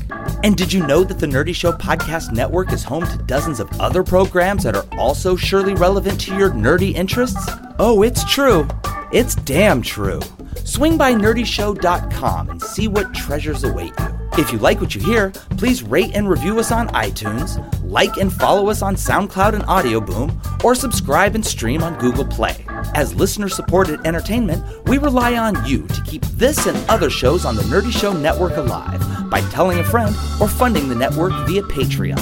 And 0.43 0.57
did 0.57 0.73
you 0.73 0.87
know 0.87 1.05
that 1.05 1.19
the 1.19 1.27
Nerdy 1.27 1.55
Show 1.55 1.71
Podcast 1.71 2.33
Network 2.33 2.73
is 2.73 2.83
home 2.83 3.05
to 3.07 3.19
dozens 3.19 3.61
of 3.61 3.69
other 3.79 4.03
programs 4.03 4.65
that 4.65 4.75
are 4.75 4.87
also 4.93 5.37
surely 5.37 5.75
relevant 5.75 6.19
to 6.23 6.35
your 6.35 6.51
nerdy 6.53 6.95
interests? 6.95 7.45
Oh, 7.79 8.03
it's 8.03 8.25
true. 8.25 8.67
It's 9.13 9.35
damn 9.35 9.83
true. 9.83 10.21
Swing 10.65 10.97
by 10.97 11.15
nerdyshow.com 11.15 12.51
and 12.51 12.63
see 12.63 12.89
what 12.89 13.15
treasures 13.15 13.65
await 13.65 13.93
you. 13.99 14.23
If 14.39 14.51
you 14.51 14.59
like 14.59 14.81
what 14.81 14.95
you 14.95 15.03
hear, 15.03 15.31
please 15.59 15.83
rate 15.83 16.13
and 16.15 16.27
review 16.27 16.59
us 16.59 16.73
on 16.73 16.89
iTunes, 16.89 17.61
like 17.83 18.17
and 18.17 18.33
follow 18.33 18.71
us 18.71 18.81
on 18.81 18.97
SoundCloud 18.97 19.53
and 19.53 19.65
Audio 19.65 20.01
Boom, 20.01 20.41
or 20.65 20.75
subscribe 20.75 21.35
and 21.35 21.45
stream 21.45 21.83
on 21.83 21.99
Google 21.99 22.25
Play. 22.25 22.65
As 22.95 23.15
listener 23.15 23.51
supported 23.51 24.07
entertainment, 24.07 24.65
we 24.87 24.97
rely 24.97 25.37
on 25.37 25.63
you 25.67 25.87
to 25.89 26.03
keep 26.03 26.23
this 26.37 26.67
and 26.67 26.79
other 26.89 27.11
shows 27.11 27.45
on 27.45 27.57
the 27.57 27.63
Nerdy 27.65 27.93
Show 27.93 28.15
Network 28.15 28.57
alive 28.57 29.03
by 29.31 29.43
telling 29.51 29.79
a 29.79 29.85
friend 29.85 30.15
or 30.41 30.49
funding 30.49 30.89
the 30.89 30.95
network 30.95 31.33
via 31.47 31.63
Patreon. 31.63 32.19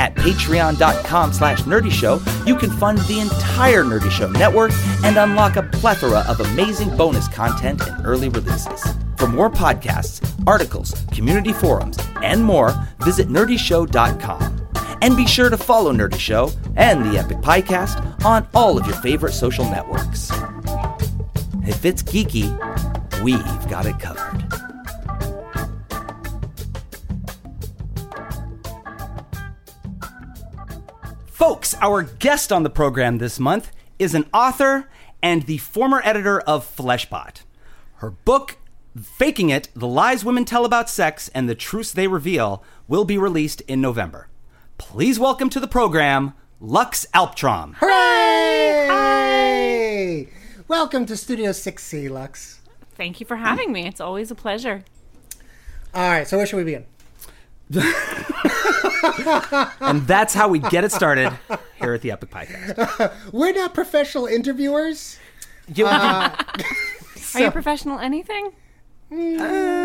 At 0.00 0.16
patreon.com 0.16 1.32
slash 1.32 1.60
nerdyshow, 1.62 2.46
you 2.46 2.56
can 2.56 2.70
fund 2.70 2.98
the 2.98 3.20
entire 3.20 3.84
Nerdy 3.84 4.10
Show 4.10 4.28
network 4.30 4.72
and 5.04 5.16
unlock 5.16 5.54
a 5.56 5.62
plethora 5.62 6.24
of 6.28 6.40
amazing 6.40 6.96
bonus 6.96 7.28
content 7.28 7.71
and 7.80 8.06
early 8.06 8.28
releases. 8.28 8.82
For 9.16 9.26
more 9.26 9.50
podcasts, 9.50 10.20
articles, 10.46 10.94
community 11.12 11.52
forums, 11.52 11.98
and 12.22 12.44
more, 12.44 12.74
visit 13.00 13.28
nerdyshow.com. 13.28 14.68
And 15.00 15.16
be 15.16 15.26
sure 15.26 15.50
to 15.50 15.56
follow 15.56 15.92
Nerdy 15.92 16.18
Show 16.18 16.50
and 16.76 17.04
the 17.04 17.18
Epic 17.18 17.38
Podcast 17.38 18.24
on 18.24 18.46
all 18.54 18.78
of 18.78 18.86
your 18.86 18.96
favorite 18.96 19.32
social 19.32 19.64
networks. 19.64 20.30
If 21.66 21.84
it's 21.84 22.02
geeky, 22.02 22.50
we've 23.22 23.68
got 23.68 23.86
it 23.86 23.98
covered. 23.98 24.42
Folks, 31.26 31.74
our 31.80 32.02
guest 32.02 32.52
on 32.52 32.62
the 32.62 32.70
program 32.70 33.18
this 33.18 33.40
month 33.40 33.72
is 33.98 34.14
an 34.14 34.26
author 34.32 34.88
and 35.22 35.42
the 35.44 35.58
former 35.58 36.00
editor 36.04 36.40
of 36.40 36.64
Fleshbot. 36.76 37.42
Her 38.02 38.10
book, 38.10 38.56
Faking 39.00 39.50
It 39.50 39.68
The 39.76 39.86
Lies 39.86 40.24
Women 40.24 40.44
Tell 40.44 40.64
About 40.64 40.90
Sex 40.90 41.28
and 41.36 41.48
the 41.48 41.54
Truths 41.54 41.92
They 41.92 42.08
Reveal, 42.08 42.60
will 42.88 43.04
be 43.04 43.16
released 43.16 43.60
in 43.68 43.80
November. 43.80 44.26
Please 44.76 45.20
welcome 45.20 45.48
to 45.50 45.60
the 45.60 45.68
program 45.68 46.34
Lux 46.58 47.06
Alptraum. 47.14 47.74
Hooray! 47.76 48.88
Hi! 48.90 50.26
Welcome 50.66 51.06
to 51.06 51.16
Studio 51.16 51.50
6C, 51.50 52.10
Lux. 52.10 52.58
Thank 52.96 53.20
you 53.20 53.26
for 53.26 53.36
having 53.36 53.70
me. 53.70 53.86
It's 53.86 54.00
always 54.00 54.32
a 54.32 54.34
pleasure. 54.34 54.82
All 55.94 56.10
right, 56.10 56.26
so 56.26 56.38
where 56.38 56.46
should 56.46 56.56
we 56.56 56.64
begin? 56.64 56.84
And 59.80 60.04
that's 60.08 60.34
how 60.34 60.48
we 60.48 60.58
get 60.58 60.82
it 60.82 60.90
started 60.90 61.32
here 61.80 61.94
at 61.94 62.00
the 62.02 62.10
Epic 62.10 62.30
Podcast. 62.30 63.12
We're 63.32 63.52
not 63.52 63.74
professional 63.74 64.26
interviewers. 64.26 65.18
You- 65.72 65.86
Uh, 65.86 66.34
Are 67.34 67.40
you 67.40 67.48
a 67.48 67.50
professional 67.50 67.98
anything? 67.98 68.52
Um, 69.10 69.76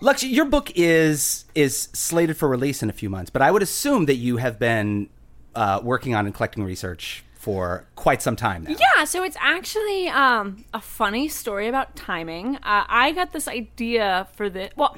Lux, 0.00 0.24
your 0.24 0.44
book 0.44 0.70
is 0.74 1.44
is 1.54 1.88
slated 1.92 2.36
for 2.36 2.48
release 2.48 2.82
in 2.82 2.90
a 2.90 2.92
few 2.92 3.08
months, 3.08 3.30
but 3.30 3.40
I 3.40 3.50
would 3.50 3.62
assume 3.62 4.06
that 4.06 4.16
you 4.16 4.36
have 4.38 4.58
been 4.58 5.08
uh, 5.54 5.80
working 5.82 6.14
on 6.14 6.26
and 6.26 6.34
collecting 6.34 6.64
research 6.64 7.24
for 7.34 7.86
quite 7.96 8.22
some 8.22 8.36
time 8.36 8.64
now. 8.64 8.76
Yeah, 8.78 9.04
so 9.04 9.24
it's 9.24 9.36
actually 9.40 10.08
um, 10.08 10.64
a 10.72 10.80
funny 10.80 11.28
story 11.28 11.66
about 11.68 11.96
timing. 11.96 12.56
Uh, 12.56 12.84
I 12.88 13.12
got 13.12 13.32
this 13.32 13.48
idea 13.48 14.28
for 14.34 14.50
the 14.50 14.70
well, 14.76 14.96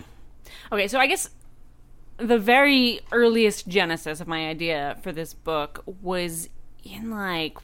okay, 0.73 0.89
so 0.89 0.99
I 0.99 1.07
guess 1.07 1.31
the 2.17 2.39
very 2.39 3.01
earliest 3.13 3.69
genesis 3.69 4.21
of 4.21 4.29
my 4.29 4.49
idea 4.49 4.99
for 5.03 5.13
this 5.13 5.35
book 5.35 5.83
was 6.03 6.49
in 6.85 7.11
like 7.11 7.59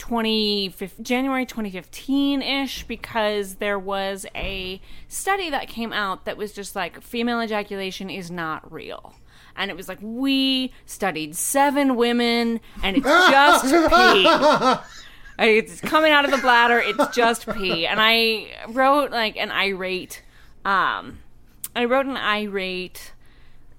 20, 0.00 0.74
January 1.02 1.44
2015 1.46 2.42
ish 2.42 2.84
because 2.84 3.56
there 3.56 3.78
was 3.78 4.26
a 4.34 4.80
study 5.08 5.50
that 5.50 5.68
came 5.68 5.92
out 5.92 6.24
that 6.24 6.36
was 6.36 6.52
just 6.52 6.74
like 6.74 7.00
female 7.02 7.40
ejaculation 7.40 8.08
is 8.10 8.30
not 8.30 8.72
real. 8.72 9.14
And 9.54 9.70
it 9.70 9.76
was 9.76 9.88
like, 9.88 9.98
we 10.00 10.72
studied 10.86 11.36
seven 11.36 11.96
women 11.96 12.60
and 12.82 12.96
it's 12.96 13.06
just 13.06 13.64
pee. 15.38 15.46
It's 15.46 15.80
coming 15.80 16.12
out 16.12 16.24
of 16.24 16.30
the 16.30 16.38
bladder, 16.38 16.78
it's 16.78 17.14
just 17.14 17.46
pee. 17.48 17.86
And 17.86 18.00
I 18.00 18.48
wrote 18.68 19.10
like 19.10 19.36
an 19.36 19.52
irate, 19.52 20.22
um, 20.64 21.18
I 21.76 21.84
wrote 21.84 22.06
an 22.06 22.16
irate 22.16 23.12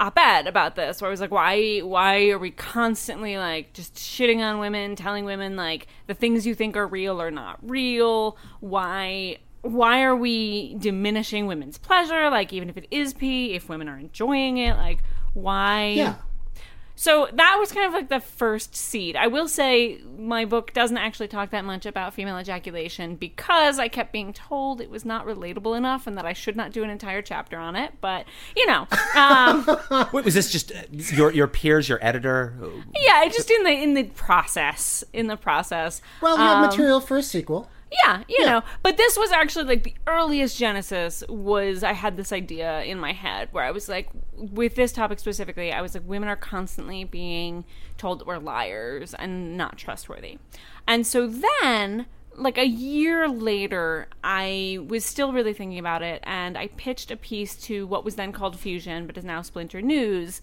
op-ed 0.02 0.48
about 0.48 0.76
this 0.76 1.00
where 1.02 1.10
I 1.10 1.12
was 1.12 1.22
like, 1.22 1.32
why 1.32 1.80
why 1.80 2.30
are 2.30 2.40
we 2.40 2.52
constantly 2.52 3.38
like 3.38 3.74
just 3.74 3.96
shitting 3.96 4.40
on 4.40 4.60
women, 4.60 4.96
telling 4.96 5.26
women 5.26 5.56
like 5.56 5.88
the 6.08 6.14
things 6.14 6.46
you 6.46 6.56
think 6.56 6.76
are 6.76 6.88
real 6.88 7.22
are 7.22 7.32
not 7.32 7.60
real? 7.62 8.38
Why 8.60 9.38
why 9.62 10.02
are 10.02 10.16
we 10.16 10.76
diminishing 10.76 11.46
women's 11.46 11.78
pleasure? 11.78 12.30
Like 12.30 12.52
even 12.52 12.70
if 12.70 12.78
it 12.78 12.88
is 12.90 13.14
pee, 13.14 13.54
if 13.54 13.70
women 13.70 13.88
are 13.88 13.98
enjoying 13.98 14.58
it, 14.58 14.76
like 14.76 15.04
why 15.34 15.90
Yeah. 15.90 16.16
So 17.02 17.28
that 17.34 17.58
was 17.60 17.72
kind 17.72 17.88
of 17.88 17.94
like 17.94 18.10
the 18.10 18.20
first 18.20 18.76
seed. 18.76 19.16
I 19.16 19.26
will 19.26 19.48
say 19.48 20.00
my 20.20 20.46
book 20.46 20.72
doesn't 20.72 20.98
actually 21.00 21.30
talk 21.30 21.50
that 21.50 21.66
much 21.66 21.88
about 21.88 22.14
female 22.14 22.38
ejaculation 22.38 23.16
because 23.16 23.80
I 23.80 23.88
kept 23.88 24.12
being 24.14 24.34
told 24.34 24.82
it 24.82 24.92
was 24.92 25.04
not 25.04 25.26
relatable 25.26 25.76
enough 25.76 26.06
and 26.06 26.16
that 26.20 26.28
I 26.28 26.34
should 26.34 26.56
not 26.56 26.72
do 26.72 26.84
an 26.84 26.92
entire 26.92 27.24
chapter 27.24 27.58
on 27.58 27.76
it. 27.76 27.94
But 28.02 28.28
you 28.56 28.68
know, 28.68 28.86
um, 29.16 29.66
Wait, 30.14 30.24
was 30.26 30.36
this 30.36 30.52
just 30.52 30.72
uh, 30.72 30.84
your 30.92 31.32
your 31.32 31.48
peers, 31.48 31.90
your 31.90 31.98
editor? 32.06 32.54
yeah, 32.96 33.28
just 33.30 33.50
in 33.50 33.64
the 33.64 33.72
in 33.72 33.96
the 33.96 34.04
process, 34.04 35.04
in 35.12 35.26
the 35.26 35.38
process. 35.38 36.02
Well, 36.22 36.38
you 36.38 36.44
have 36.44 36.58
Um, 36.58 36.70
material 36.70 37.02
for 37.02 37.18
a 37.18 37.24
sequel. 37.24 37.68
Yeah, 37.92 38.24
you 38.30 38.46
know. 38.46 38.64
But 38.84 38.98
this 38.98 39.18
was 39.18 39.32
actually 39.32 39.66
like 39.66 39.84
the 39.84 39.96
earliest 40.08 40.58
genesis 40.58 41.24
was 41.28 41.84
I 41.84 41.94
had 41.94 42.16
this 42.16 42.32
idea 42.32 42.84
in 42.84 43.00
my 43.00 43.12
head 43.12 43.50
where 43.52 43.66
I 43.66 43.72
was 43.72 43.90
like 43.90 44.10
with 44.34 44.76
this 44.76 44.94
topic 44.94 45.20
specifically, 45.20 45.74
I 45.74 45.82
was 45.82 45.94
like 45.94 46.08
women 46.08 46.30
are 46.30 46.38
constantly 46.38 47.04
being 47.04 47.66
told 47.98 48.20
that 48.20 48.28
we're 48.28 48.38
liars 48.38 49.14
and 49.14 49.58
not 49.58 49.78
trustworthy. 49.78 50.38
And 50.88 51.06
so 51.06 51.28
then 51.28 52.06
like 52.36 52.58
a 52.58 52.66
year 52.66 53.28
later, 53.28 54.08
I 54.24 54.80
was 54.88 55.04
still 55.04 55.34
really 55.34 55.54
thinking 55.54 55.80
about 55.80 56.02
it 56.02 56.22
and 56.24 56.58
I 56.58 56.68
pitched 56.68 57.12
a 57.12 57.18
piece 57.18 57.56
to 57.64 57.86
what 57.88 58.06
was 58.06 58.16
then 58.16 58.32
called 58.32 58.58
Fusion 58.58 59.06
but 59.06 59.18
is 59.18 59.26
now 59.26 59.42
Splinter 59.42 59.82
News 59.82 60.42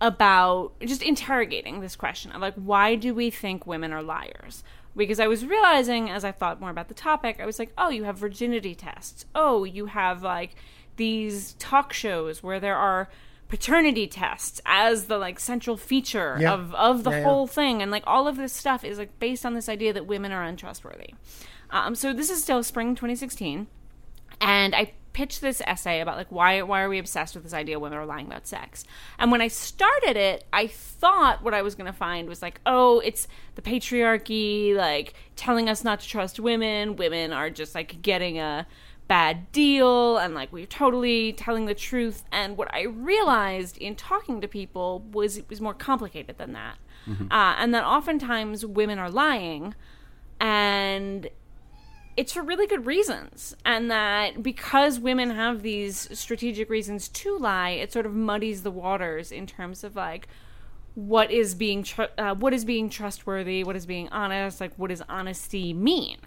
about 0.00 0.72
just 0.80 1.02
interrogating 1.02 1.80
this 1.80 1.96
question 1.96 2.30
of 2.30 2.40
like 2.40 2.54
why 2.54 2.94
do 2.94 3.12
we 3.12 3.30
think 3.30 3.66
women 3.66 3.92
are 3.92 4.02
liars 4.02 4.62
because 4.98 5.18
i 5.20 5.26
was 5.26 5.46
realizing 5.46 6.10
as 6.10 6.24
i 6.24 6.30
thought 6.32 6.60
more 6.60 6.70
about 6.70 6.88
the 6.88 6.94
topic 6.94 7.38
i 7.40 7.46
was 7.46 7.58
like 7.58 7.72
oh 7.78 7.88
you 7.88 8.04
have 8.04 8.18
virginity 8.18 8.74
tests 8.74 9.24
oh 9.34 9.64
you 9.64 9.86
have 9.86 10.22
like 10.22 10.54
these 10.96 11.54
talk 11.54 11.92
shows 11.92 12.42
where 12.42 12.60
there 12.60 12.76
are 12.76 13.08
paternity 13.48 14.06
tests 14.06 14.60
as 14.66 15.06
the 15.06 15.16
like 15.16 15.40
central 15.40 15.76
feature 15.78 16.36
Yeah. 16.38 16.52
of 16.52 16.74
of 16.74 17.04
the 17.04 17.10
Yeah, 17.10 17.18
yeah. 17.18 17.24
whole 17.24 17.46
thing 17.46 17.80
and 17.80 17.90
like 17.90 18.02
all 18.06 18.28
of 18.28 18.36
this 18.36 18.52
stuff 18.52 18.84
is 18.84 18.98
like 18.98 19.18
based 19.18 19.46
on 19.46 19.54
this 19.54 19.68
idea 19.70 19.92
that 19.94 20.06
women 20.06 20.32
are 20.32 20.42
untrustworthy 20.42 21.14
um, 21.70 21.94
so 21.94 22.12
this 22.12 22.28
is 22.30 22.42
still 22.42 22.62
spring 22.62 22.94
2016 22.94 23.66
and 24.40 24.74
I 24.74 24.92
pitched 25.18 25.40
this 25.40 25.60
essay 25.66 25.98
about 26.00 26.16
like 26.16 26.30
why 26.30 26.62
why 26.62 26.80
are 26.80 26.88
we 26.88 26.96
obsessed 26.96 27.34
with 27.34 27.42
this 27.42 27.52
idea 27.52 27.76
women 27.76 27.98
are 27.98 28.06
lying 28.06 28.26
about 28.26 28.46
sex? 28.46 28.84
And 29.18 29.32
when 29.32 29.40
I 29.40 29.48
started 29.48 30.16
it, 30.16 30.44
I 30.52 30.68
thought 30.68 31.42
what 31.42 31.54
I 31.54 31.60
was 31.60 31.74
going 31.74 31.88
to 31.88 31.92
find 31.92 32.28
was 32.28 32.40
like, 32.40 32.60
oh, 32.66 33.00
it's 33.00 33.26
the 33.56 33.62
patriarchy 33.62 34.76
like 34.76 35.14
telling 35.34 35.68
us 35.68 35.82
not 35.82 35.98
to 35.98 36.06
trust 36.06 36.38
women. 36.38 36.94
Women 36.94 37.32
are 37.32 37.50
just 37.50 37.74
like 37.74 38.00
getting 38.00 38.38
a 38.38 38.64
bad 39.08 39.50
deal 39.50 40.18
and 40.18 40.34
like 40.34 40.52
we're 40.52 40.66
totally 40.66 41.32
telling 41.32 41.66
the 41.66 41.74
truth. 41.74 42.22
And 42.30 42.56
what 42.56 42.72
I 42.72 42.82
realized 42.82 43.76
in 43.76 43.96
talking 43.96 44.40
to 44.40 44.46
people 44.46 45.00
was 45.10 45.36
it 45.36 45.50
was 45.50 45.60
more 45.60 45.74
complicated 45.74 46.38
than 46.38 46.52
that. 46.52 46.76
Uh, 47.32 47.56
and 47.58 47.74
that 47.74 47.82
oftentimes 47.82 48.64
women 48.64 49.00
are 49.00 49.10
lying 49.10 49.74
and 50.38 51.28
it's 52.18 52.32
for 52.32 52.42
really 52.42 52.66
good 52.66 52.84
reasons 52.84 53.54
and 53.64 53.90
that 53.90 54.42
because 54.42 54.98
women 54.98 55.30
have 55.30 55.62
these 55.62 56.08
strategic 56.18 56.68
reasons 56.68 57.06
to 57.08 57.38
lie 57.38 57.70
it 57.70 57.92
sort 57.92 58.04
of 58.06 58.12
muddies 58.12 58.62
the 58.64 58.70
waters 58.72 59.30
in 59.30 59.46
terms 59.46 59.84
of 59.84 59.94
like 59.94 60.26
what 60.94 61.30
is 61.30 61.54
being 61.54 61.84
tr- 61.84 62.12
uh, 62.18 62.34
what 62.34 62.52
is 62.52 62.64
being 62.64 62.90
trustworthy 62.90 63.62
what 63.62 63.76
is 63.76 63.86
being 63.86 64.08
honest 64.08 64.60
like 64.60 64.72
what 64.76 64.88
does 64.88 65.02
honesty 65.08 65.72
mean? 65.72 66.18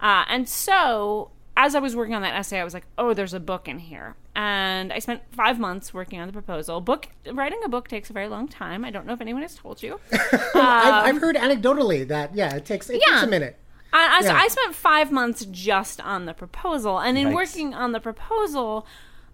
Uh, 0.00 0.24
and 0.28 0.48
so 0.48 1.30
as 1.56 1.74
i 1.74 1.78
was 1.78 1.94
working 1.94 2.14
on 2.14 2.22
that 2.22 2.34
essay 2.34 2.58
i 2.60 2.64
was 2.64 2.74
like 2.74 2.86
oh 2.98 3.14
there's 3.14 3.34
a 3.34 3.40
book 3.40 3.68
in 3.68 3.78
here. 3.78 4.16
And 4.34 4.92
i 4.92 4.98
spent 5.00 5.22
five 5.32 5.58
months 5.58 5.92
working 5.94 6.20
on 6.20 6.26
the 6.28 6.32
proposal. 6.32 6.80
Book 6.80 7.08
writing 7.32 7.60
a 7.64 7.68
book 7.68 7.86
takes 7.88 8.08
a 8.10 8.12
very 8.12 8.28
long 8.28 8.46
time. 8.48 8.84
I 8.84 8.90
don't 8.90 9.06
know 9.06 9.12
if 9.12 9.20
anyone 9.20 9.42
has 9.42 9.54
told 9.56 9.82
you. 9.82 9.98
I've, 10.12 10.54
Um, 10.54 11.04
I've 11.08 11.20
heard 11.20 11.36
anecdotally 11.36 12.06
that 12.08 12.34
yeah, 12.34 12.54
it 12.54 12.64
takes 12.64 12.88
it 12.90 13.00
Yeah. 13.04 13.14
takes 13.14 13.22
a 13.24 13.26
minute. 13.28 13.56
I, 13.92 14.18
I, 14.18 14.20
so 14.22 14.28
Yeah. 14.28 14.40
I 14.40 14.48
spent 14.48 14.74
five 14.74 15.10
months 15.10 15.44
just 15.46 16.00
on 16.00 16.26
the 16.26 16.34
proposal, 16.34 16.98
and 16.98 17.16
in 17.16 17.28
Yikes. 17.28 17.34
working 17.34 17.74
on 17.74 17.92
the 17.92 18.00
proposal, 18.00 18.86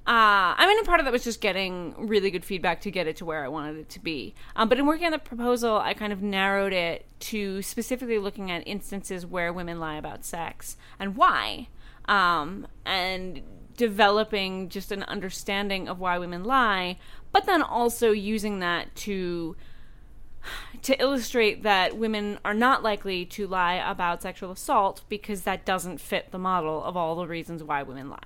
uh, 0.06 0.52
I 0.58 0.66
mean, 0.66 0.78
a 0.80 0.84
part 0.84 1.00
of 1.00 1.06
that 1.06 1.12
was 1.12 1.24
just 1.24 1.40
getting 1.40 1.94
really 1.96 2.30
good 2.30 2.44
feedback 2.44 2.80
to 2.82 2.90
get 2.90 3.06
it 3.06 3.16
to 3.16 3.24
where 3.24 3.42
I 3.44 3.48
wanted 3.48 3.78
it 3.78 3.88
to 3.90 4.00
be. 4.00 4.34
Um, 4.54 4.68
but 4.68 4.78
in 4.78 4.86
working 4.86 5.06
on 5.06 5.12
the 5.12 5.18
proposal, 5.18 5.78
I 5.78 5.94
kind 5.94 6.12
of 6.12 6.22
narrowed 6.22 6.74
it 6.74 7.06
to 7.20 7.62
specifically 7.62 8.18
looking 8.18 8.50
at 8.50 8.62
instances 8.66 9.24
where 9.24 9.52
women 9.52 9.80
lie 9.80 9.96
about 9.96 10.24
sex 10.24 10.76
and 10.98 11.16
why, 11.16 11.68
um, 12.06 12.66
and 12.84 13.40
developing 13.76 14.68
just 14.68 14.92
an 14.92 15.02
understanding 15.04 15.88
of 15.88 15.98
why 15.98 16.18
women 16.18 16.44
lie, 16.44 16.98
but 17.32 17.46
then 17.46 17.62
also 17.62 18.12
using 18.12 18.60
that 18.60 18.94
to 18.94 19.56
to 20.82 21.00
illustrate 21.00 21.62
that 21.62 21.96
women 21.96 22.38
are 22.44 22.54
not 22.54 22.82
likely 22.82 23.24
to 23.26 23.46
lie 23.46 23.74
about 23.74 24.22
sexual 24.22 24.52
assault 24.52 25.02
because 25.08 25.42
that 25.42 25.64
doesn't 25.64 26.00
fit 26.00 26.30
the 26.30 26.38
model 26.38 26.82
of 26.84 26.96
all 26.96 27.16
the 27.16 27.26
reasons 27.26 27.62
why 27.62 27.82
women 27.82 28.10
lie. 28.10 28.18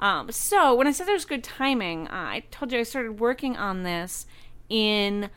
Um, 0.00 0.30
so, 0.30 0.74
when 0.74 0.86
I 0.86 0.92
said 0.92 1.06
there's 1.06 1.24
good 1.24 1.44
timing, 1.44 2.08
uh, 2.08 2.10
I 2.12 2.44
told 2.50 2.72
you 2.72 2.78
I 2.78 2.82
started 2.82 3.20
working 3.20 3.56
on 3.56 3.82
this 3.82 4.26
in 4.68 5.30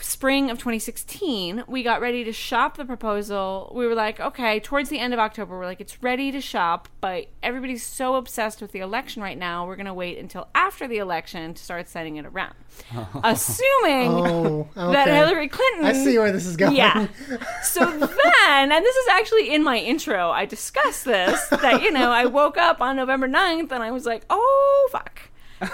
spring 0.00 0.50
of 0.50 0.58
2016 0.58 1.64
we 1.66 1.82
got 1.82 2.00
ready 2.00 2.24
to 2.24 2.32
shop 2.32 2.76
the 2.76 2.84
proposal. 2.84 3.72
We 3.74 3.86
were 3.86 3.94
like 3.94 4.20
okay 4.20 4.58
towards 4.60 4.88
the 4.88 4.98
end 4.98 5.12
of 5.12 5.20
october 5.20 5.58
we're 5.58 5.66
like 5.66 5.80
it's 5.80 6.02
ready 6.02 6.32
to 6.32 6.40
shop 6.40 6.88
but 7.00 7.26
everybody's 7.42 7.82
so 7.82 8.14
obsessed 8.14 8.60
with 8.62 8.72
the 8.72 8.78
election 8.80 9.22
right 9.22 9.36
now 9.38 9.66
we're 9.66 9.76
going 9.76 9.86
to 9.86 9.94
wait 9.94 10.18
until 10.18 10.48
after 10.54 10.86
the 10.88 10.98
election 10.98 11.54
to 11.54 11.62
start 11.62 11.88
sending 11.88 12.16
it 12.16 12.24
around. 12.26 12.54
Assuming 13.24 14.08
Oh, 14.10 14.68
that 14.76 15.08
hillary 15.08 15.48
clinton 15.48 15.84
I 15.84 15.92
see 15.92 16.16
where 16.18 16.32
this 16.32 16.46
is 16.46 16.56
going. 16.56 16.74
yeah. 16.76 17.06
So 17.62 17.84
then 17.90 18.08
and 18.72 18.84
this 18.84 18.96
is 18.96 19.08
actually 19.08 19.52
in 19.54 19.62
my 19.62 19.76
intro 19.78 20.30
i 20.30 20.44
discussed 20.46 21.04
this 21.04 21.48
that 21.48 21.82
you 21.82 21.90
know 21.90 22.10
i 22.10 22.24
woke 22.26 22.56
up 22.56 22.80
on 22.80 22.96
november 22.96 23.28
9th 23.28 23.70
and 23.72 23.82
i 23.82 23.90
was 23.90 24.06
like 24.06 24.24
oh 24.30 24.88
fuck 24.90 25.20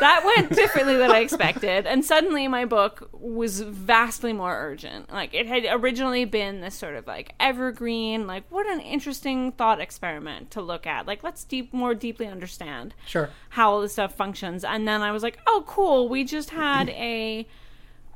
that 0.01 0.23
went 0.25 0.51
differently 0.55 0.97
than 0.97 1.11
I 1.11 1.19
expected, 1.21 1.87
and 1.87 2.05
suddenly 2.05 2.47
my 2.49 2.65
book 2.65 3.09
was 3.13 3.61
vastly 3.61 4.33
more 4.33 4.55
urgent. 4.55 5.13
Like 5.13 5.35
it 5.35 5.47
had 5.47 5.65
originally 5.71 6.25
been 6.25 6.61
this 6.61 6.75
sort 6.75 6.95
of 6.95 7.07
like 7.07 7.35
evergreen, 7.41 8.27
like 8.27 8.45
what 8.51 8.67
an 8.67 8.81
interesting 8.81 9.53
thought 9.53 9.81
experiment 9.81 10.51
to 10.53 10.61
look 10.63 10.87
at. 10.87 11.07
Like 11.07 11.23
let's 11.23 11.45
deep 11.45 11.73
more 11.73 11.95
deeply 11.95 12.27
understand 12.27 12.95
Sure. 13.07 13.31
how 13.51 13.71
all 13.73 13.81
this 13.81 13.93
stuff 13.93 14.15
functions. 14.15 14.65
And 14.65 14.87
then 14.87 15.03
I 15.03 15.13
was 15.13 15.23
like, 15.23 15.39
oh 15.47 15.65
cool, 15.67 16.09
we 16.09 16.25
just 16.25 16.51
had 16.51 16.89
a 16.91 17.47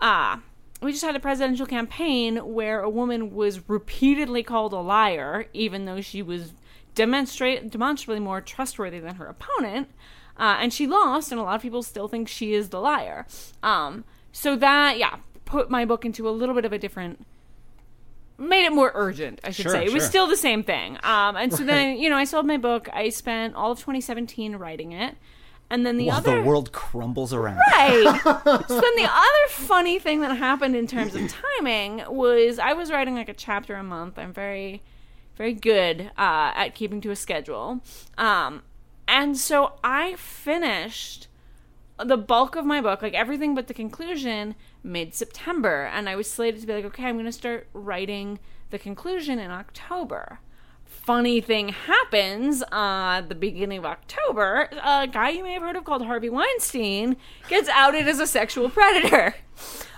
uh 0.01 0.37
we 0.81 0.91
just 0.91 1.05
had 1.05 1.15
a 1.15 1.21
presidential 1.21 1.65
campaign 1.67 2.37
where 2.39 2.81
a 2.81 2.91
woman 2.91 3.33
was 3.35 3.69
repeatedly 3.69 4.43
called 4.43 4.73
a 4.73 4.81
liar, 4.81 5.47
even 5.53 5.85
though 5.85 6.01
she 6.01 6.23
was 6.23 6.53
demonstrate 6.95 7.71
demonstrably 7.71 8.21
more 8.21 8.41
trustworthy 8.41 8.99
than 8.99 9.15
her 9.15 9.27
opponent. 9.27 9.89
Uh, 10.43 10.59
and 10.61 10.73
she 10.73 10.89
lost, 10.89 11.31
and 11.31 11.41
a 11.41 11.45
lot 11.45 11.55
of 11.55 11.63
people 11.63 11.85
still 11.85 12.09
think 12.09 12.27
she 12.27 12.53
is 12.53 12.71
the 12.71 12.81
liar. 12.81 13.29
Um, 13.63 14.05
so 14.33 14.57
that, 14.57 14.99
yeah, 14.99 15.19
put 15.45 15.71
my 15.71 15.85
book 15.85 16.05
into 16.05 16.29
a 16.29 16.31
little 16.31 16.53
bit 16.57 16.65
of 16.65 16.73
a 16.73 16.79
different, 16.81 17.25
made 18.39 18.65
it 18.65 18.73
more 18.73 18.91
urgent, 18.93 19.39
I 19.45 19.53
should 19.53 19.63
Sure, 19.63 19.73
say. 19.73 19.85
It 19.85 19.93
was 19.93 20.05
still 20.05 20.27
the 20.27 20.37
same 20.37 20.65
thing. 20.65 20.99
Um, 21.05 21.37
and 21.37 21.55
so 21.55 21.63
then, 21.63 21.97
you 21.97 22.11
know, 22.11 22.17
I 22.17 22.25
sold 22.25 22.45
my 22.45 22.57
book. 22.57 22.89
I 22.93 23.11
spent 23.11 23.55
all 23.55 23.71
of 23.71 23.79
2017 23.79 24.57
writing 24.57 24.91
it. 24.91 25.17
And 25.71 25.87
then 25.87 25.97
the 25.97 26.07
While 26.07 26.17
other 26.17 26.41
the 26.41 26.43
world 26.43 26.73
crumbles 26.73 27.33
around. 27.33 27.61
Right. 27.71 28.03
so 28.25 28.81
then 28.81 28.97
the 28.97 29.09
other 29.09 29.49
funny 29.49 30.01
thing 30.01 30.23
that 30.23 30.37
happened 30.37 30.75
in 30.75 30.89
terms 30.89 31.15
of 31.15 31.33
timing 31.61 32.03
was 32.09 32.59
I 32.59 32.73
was 32.73 32.91
writing 32.91 33.15
like 33.15 33.29
a 33.29 33.35
chapter 33.35 33.77
a 33.77 33.85
month. 33.85 34.19
I'm 34.19 34.33
very, 34.33 34.83
very 35.37 35.55
good 35.55 36.11
uh, 36.19 36.53
at 36.57 36.75
keeping 36.75 37.01
to 37.03 37.13
a 37.13 37.17
schedule. 37.17 37.81
Um, 38.19 38.63
and 39.13 39.37
so 39.37 39.75
I 39.85 40.15
finished 40.15 41.29
the 42.03 42.17
bulk 42.17 42.57
of 42.57 42.65
my 42.65 42.81
book, 42.81 43.03
like 43.03 43.13
everything 43.13 43.55
but 43.55 43.67
the 43.67 43.75
conclusion, 43.75 44.55
mid 44.83 45.15
September. 45.15 45.85
And 45.85 46.09
I 46.09 46.17
was 46.17 46.31
slated 46.31 46.63
to 46.63 46.67
be 46.67 46.73
like, 46.73 46.87
okay, 46.87 47.05
I'm 47.05 47.17
going 47.17 47.27
to 47.27 47.33
start 47.33 47.69
writing 47.75 48.39
the 48.71 48.79
conclusion 48.79 49.39
in 49.39 49.51
October 49.51 50.41
funny 51.05 51.41
thing 51.41 51.69
happens 51.71 52.63
uh, 52.63 53.19
at 53.21 53.29
the 53.29 53.35
beginning 53.35 53.79
of 53.79 53.85
October. 53.85 54.69
A 54.83 55.07
guy 55.07 55.31
you 55.31 55.43
may 55.43 55.53
have 55.55 55.63
heard 55.63 55.77
of 55.77 55.85
called 55.85 56.05
Harvey 56.05 56.29
Weinstein 56.31 57.17
gets 57.49 57.69
outed 57.69 58.09
as 58.09 58.19
a 58.21 58.27
sexual 58.27 58.69
predator. 58.71 59.35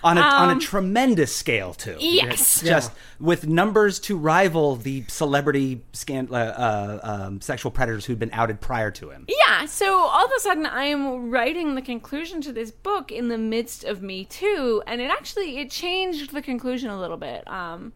On 0.02 0.18
a, 0.18 0.20
on 0.20 0.50
a 0.50 0.52
Um, 0.52 0.60
tremendous 0.60 1.34
scale, 1.34 1.72
too. 1.72 1.96
Yes. 1.98 2.32
It's 2.34 2.60
just 2.60 2.92
with 3.18 3.46
numbers 3.48 3.98
to 4.00 4.18
rival 4.18 4.76
the 4.76 5.04
celebrity 5.08 5.80
scan, 5.94 6.28
uh, 6.30 6.34
uh, 6.34 7.00
um, 7.02 7.40
sexual 7.40 7.70
predators 7.70 8.04
who'd 8.04 8.18
been 8.18 8.32
outed 8.34 8.60
prior 8.60 8.90
to 8.90 9.08
him. 9.08 9.24
Yeah, 9.28 9.64
so 9.64 9.96
all 10.00 10.26
of 10.26 10.30
a 10.36 10.40
sudden 10.40 10.66
I 10.66 10.84
am 10.84 11.30
writing 11.30 11.74
the 11.74 11.80
conclusion 11.80 12.42
to 12.42 12.52
this 12.52 12.70
book 12.70 13.10
in 13.10 13.28
the 13.28 13.38
midst 13.38 13.84
of 13.84 14.02
Me 14.02 14.26
Too, 14.26 14.82
and 14.86 15.00
it 15.00 15.10
actually 15.10 15.56
it 15.56 15.70
changed 15.70 16.32
the 16.34 16.42
conclusion 16.42 16.90
a 16.90 17.00
little 17.00 17.16
bit. 17.16 17.48
Um, 17.48 17.94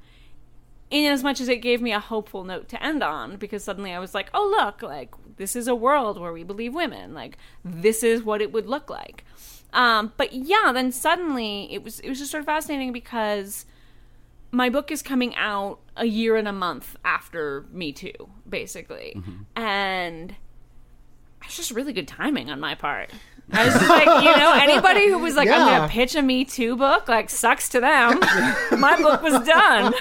in 0.90 1.10
as 1.12 1.22
much 1.22 1.40
as 1.40 1.48
it 1.48 1.58
gave 1.58 1.82
me 1.82 1.92
a 1.92 2.00
hopeful 2.00 2.44
note 2.44 2.68
to 2.68 2.82
end 2.82 3.02
on, 3.02 3.36
because 3.36 3.62
suddenly 3.62 3.92
I 3.92 3.98
was 3.98 4.14
like, 4.14 4.30
oh 4.32 4.48
look, 4.58 4.82
like 4.82 5.14
this 5.36 5.54
is 5.54 5.68
a 5.68 5.74
world 5.74 6.20
where 6.20 6.32
we 6.32 6.44
believe 6.44 6.74
women, 6.74 7.14
like 7.14 7.36
this 7.64 8.02
is 8.02 8.22
what 8.22 8.40
it 8.40 8.52
would 8.52 8.66
look 8.66 8.88
like. 8.88 9.24
Um, 9.72 10.12
but 10.16 10.32
yeah, 10.32 10.72
then 10.72 10.92
suddenly 10.92 11.72
it 11.72 11.82
was 11.84 12.00
it 12.00 12.08
was 12.08 12.18
just 12.18 12.30
sort 12.30 12.40
of 12.40 12.46
fascinating 12.46 12.92
because 12.92 13.66
my 14.50 14.70
book 14.70 14.90
is 14.90 15.02
coming 15.02 15.34
out 15.36 15.78
a 15.94 16.06
year 16.06 16.36
and 16.36 16.48
a 16.48 16.52
month 16.52 16.96
after 17.04 17.66
Me 17.70 17.92
Too, 17.92 18.30
basically, 18.48 19.20
and 19.54 20.34
it's 21.44 21.56
just 21.56 21.70
really 21.70 21.92
good 21.92 22.08
timing 22.08 22.50
on 22.50 22.60
my 22.60 22.74
part. 22.74 23.10
I 23.52 23.64
was 23.64 23.74
just 23.74 23.88
like, 23.88 24.06
you 24.24 24.36
know, 24.36 24.52
anybody 24.54 25.08
who 25.08 25.18
was 25.18 25.34
like, 25.34 25.48
I'm 25.48 25.66
going 25.66 25.82
to 25.82 25.88
pitch 25.88 26.14
a 26.14 26.22
Me 26.22 26.44
Too 26.44 26.76
book, 26.76 27.08
like, 27.08 27.30
sucks 27.30 27.68
to 27.70 27.80
them. 27.80 28.20
my 28.78 28.96
book 29.00 29.22
was 29.22 29.46
done. 29.46 29.94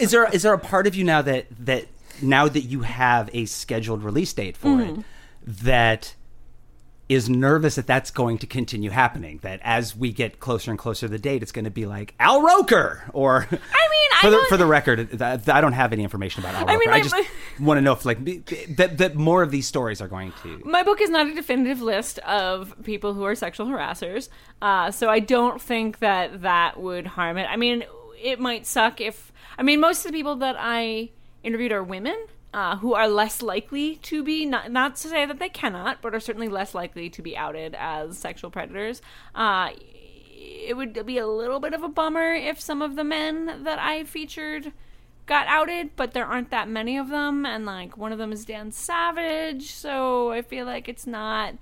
Is 0.00 0.10
there 0.10 0.28
is 0.32 0.42
there 0.42 0.54
a 0.54 0.58
part 0.58 0.86
of 0.86 0.94
you 0.94 1.04
now 1.04 1.22
that 1.22 1.46
that 1.66 1.86
now 2.22 2.48
that 2.48 2.62
you 2.62 2.80
have 2.80 3.28
a 3.34 3.44
scheduled 3.46 4.02
release 4.02 4.32
date 4.32 4.56
for 4.56 4.68
Mhm. 4.68 4.98
it 5.00 5.04
that 5.46 6.14
is 7.10 7.28
nervous 7.28 7.74
that 7.74 7.88
that's 7.88 8.12
going 8.12 8.38
to 8.38 8.46
continue 8.46 8.88
happening? 8.88 9.40
That 9.42 9.58
as 9.64 9.96
we 9.96 10.12
get 10.12 10.38
closer 10.38 10.70
and 10.70 10.78
closer 10.78 11.06
to 11.06 11.10
the 11.10 11.18
date, 11.18 11.42
it's 11.42 11.50
going 11.50 11.64
to 11.64 11.70
be 11.70 11.84
like 11.84 12.14
Al 12.20 12.40
Roker 12.40 13.02
or. 13.12 13.38
I 13.50 13.50
mean, 13.50 13.50
I 13.52 14.20
for 14.20 14.30
the, 14.30 14.46
for 14.48 14.56
the 14.56 14.66
record, 14.66 15.20
I 15.20 15.60
don't 15.60 15.72
have 15.72 15.92
any 15.92 16.04
information 16.04 16.44
about 16.44 16.54
Al 16.54 16.60
Roker. 16.60 16.72
I 16.72 16.76
mean, 16.76 16.90
I 16.90 17.02
just 17.02 17.16
want 17.60 17.78
to 17.78 17.82
know 17.82 17.92
if 17.92 18.04
like 18.04 18.24
that 18.76 18.98
that 18.98 19.16
more 19.16 19.42
of 19.42 19.50
these 19.50 19.66
stories 19.66 20.00
are 20.00 20.06
going 20.06 20.32
to. 20.44 20.62
My 20.64 20.84
book 20.84 21.00
is 21.00 21.10
not 21.10 21.26
a 21.26 21.34
definitive 21.34 21.82
list 21.82 22.20
of 22.20 22.72
people 22.84 23.12
who 23.12 23.24
are 23.24 23.34
sexual 23.34 23.66
harassers, 23.66 24.28
uh, 24.62 24.92
so 24.92 25.10
I 25.10 25.18
don't 25.18 25.60
think 25.60 25.98
that 25.98 26.42
that 26.42 26.80
would 26.80 27.08
harm 27.08 27.38
it. 27.38 27.46
I 27.50 27.56
mean, 27.56 27.82
it 28.22 28.38
might 28.38 28.66
suck 28.66 29.00
if. 29.00 29.32
I 29.58 29.64
mean, 29.64 29.80
most 29.80 30.06
of 30.06 30.12
the 30.12 30.16
people 30.16 30.36
that 30.36 30.54
I 30.56 31.10
interviewed 31.42 31.72
are 31.72 31.82
women. 31.82 32.16
Uh, 32.52 32.76
who 32.78 32.94
are 32.94 33.06
less 33.06 33.42
likely 33.42 33.94
to 33.94 34.24
be 34.24 34.44
not 34.44 34.72
not 34.72 34.96
to 34.96 35.06
say 35.06 35.24
that 35.24 35.38
they 35.38 35.48
cannot, 35.48 36.02
but 36.02 36.12
are 36.14 36.18
certainly 36.18 36.48
less 36.48 36.74
likely 36.74 37.08
to 37.08 37.22
be 37.22 37.36
outed 37.36 37.76
as 37.78 38.18
sexual 38.18 38.50
predators. 38.50 39.00
Uh, 39.36 39.70
it 40.36 40.76
would 40.76 41.06
be 41.06 41.18
a 41.18 41.28
little 41.28 41.60
bit 41.60 41.74
of 41.74 41.84
a 41.84 41.88
bummer 41.88 42.32
if 42.32 42.60
some 42.60 42.82
of 42.82 42.96
the 42.96 43.04
men 43.04 43.62
that 43.62 43.78
I 43.78 44.02
featured 44.02 44.72
got 45.26 45.46
outed, 45.46 45.94
but 45.94 46.12
there 46.12 46.26
aren't 46.26 46.50
that 46.50 46.68
many 46.68 46.98
of 46.98 47.08
them, 47.08 47.46
and 47.46 47.64
like 47.64 47.96
one 47.96 48.10
of 48.10 48.18
them 48.18 48.32
is 48.32 48.44
Dan 48.44 48.72
Savage, 48.72 49.70
so 49.70 50.32
I 50.32 50.42
feel 50.42 50.66
like 50.66 50.88
it's 50.88 51.06
not 51.06 51.54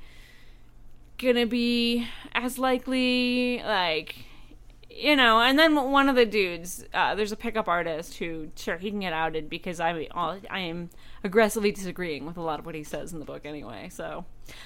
gonna 1.19 1.45
be 1.45 2.07
as 2.33 2.59
likely. 2.59 3.63
Like, 3.63 4.25
you 4.99 5.15
know, 5.15 5.41
and 5.41 5.59
then 5.59 5.91
one 5.91 6.09
of 6.09 6.17
the 6.17 6.27
dudes, 6.27 6.85
uh, 6.93 7.15
there's 7.15 7.33
a 7.33 7.37
pickup 7.37 7.69
artist 7.69 8.17
who, 8.19 8.51
sure, 8.57 8.77
he 8.77 8.91
can 8.91 9.01
get 9.01 9.13
outed 9.13 9.49
because 9.49 9.79
I, 9.79 10.09
I 10.15 10.59
am 10.61 10.91
aggressively 11.23 11.71
disagreeing 11.71 12.27
with 12.27 12.37
a 12.37 12.41
lot 12.41 12.59
of 12.59 12.67
what 12.67 12.75
he 12.75 12.83
says 12.83 13.13
in 13.13 13.21
the 13.21 13.25
book 13.25 13.47
anyway. 13.47 13.91
So, 13.91 14.25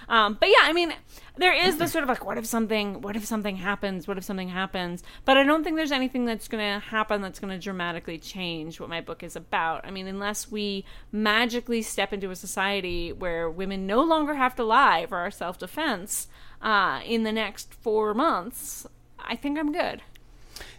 um, 0.09 0.39
but 0.41 0.49
yeah, 0.49 0.63
I 0.63 0.73
mean, 0.73 0.95
there 1.37 1.53
is 1.53 1.77
this 1.77 1.93
sort 1.93 2.03
of 2.03 2.09
like, 2.09 2.25
what 2.25 2.39
if 2.39 2.47
something, 2.47 3.03
what 3.03 3.15
if 3.15 3.27
something 3.27 3.57
happens? 3.57 4.09
What 4.09 4.17
if 4.17 4.25
something 4.25 4.49
happens? 4.49 5.03
But 5.27 5.37
I 5.37 5.43
don't 5.43 5.65
think 5.65 5.77
there's 5.77 5.93
anything 5.93 6.25
that's 6.25 6.49
going 6.49 6.65
to 6.65 6.87
happen 6.87 7.21
that's 7.21 7.39
going 7.39 7.53
to 7.53 7.63
dramatically 7.63 8.19
change 8.19 8.81
what 8.81 8.89
my 8.89 9.03
book 9.03 9.23
is 9.23 9.37
about. 9.37 9.85
I 9.85 9.91
mean, 9.91 10.07
unless 10.07 10.51
we 10.51 10.85
magically 11.11 11.83
step 11.83 12.13
into 12.13 12.31
a 12.31 12.37
society 12.37 13.13
where 13.13 13.51
women 13.51 13.87
no 13.87 14.03
longer 14.03 14.35
have 14.35 14.55
to 14.57 14.65
lie 14.65 15.05
for 15.07 15.19
our 15.19 15.31
self 15.31 15.59
defense 15.59 16.29
uh, 16.63 17.01
in 17.05 17.25
the 17.25 17.33
next 17.33 17.75
four 17.75 18.15
months, 18.15 18.87
I 19.19 19.37
think 19.37 19.59
I'm 19.59 19.73
good. 19.73 20.03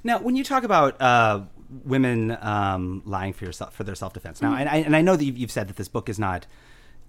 Now, 0.04 0.20
when 0.20 0.36
you 0.36 0.44
talk 0.44 0.64
about 0.64 1.00
uh, 1.02 1.42
women 1.86 2.38
um, 2.42 3.02
lying 3.06 3.34
for 3.34 3.46
yourself 3.46 3.74
for 3.74 3.84
their 3.84 3.96
self 3.96 4.14
defense, 4.14 4.42
now, 4.42 4.52
Mhm. 4.54 4.60
and, 4.62 4.70
I, 4.70 4.76
and 4.78 4.96
I 4.96 5.02
know 5.02 5.16
that 5.16 5.24
you've, 5.24 5.38
you've 5.38 5.52
said 5.52 5.68
that 5.70 5.78
this 5.78 5.88
book 5.88 6.10
is 6.10 6.20
not, 6.20 6.46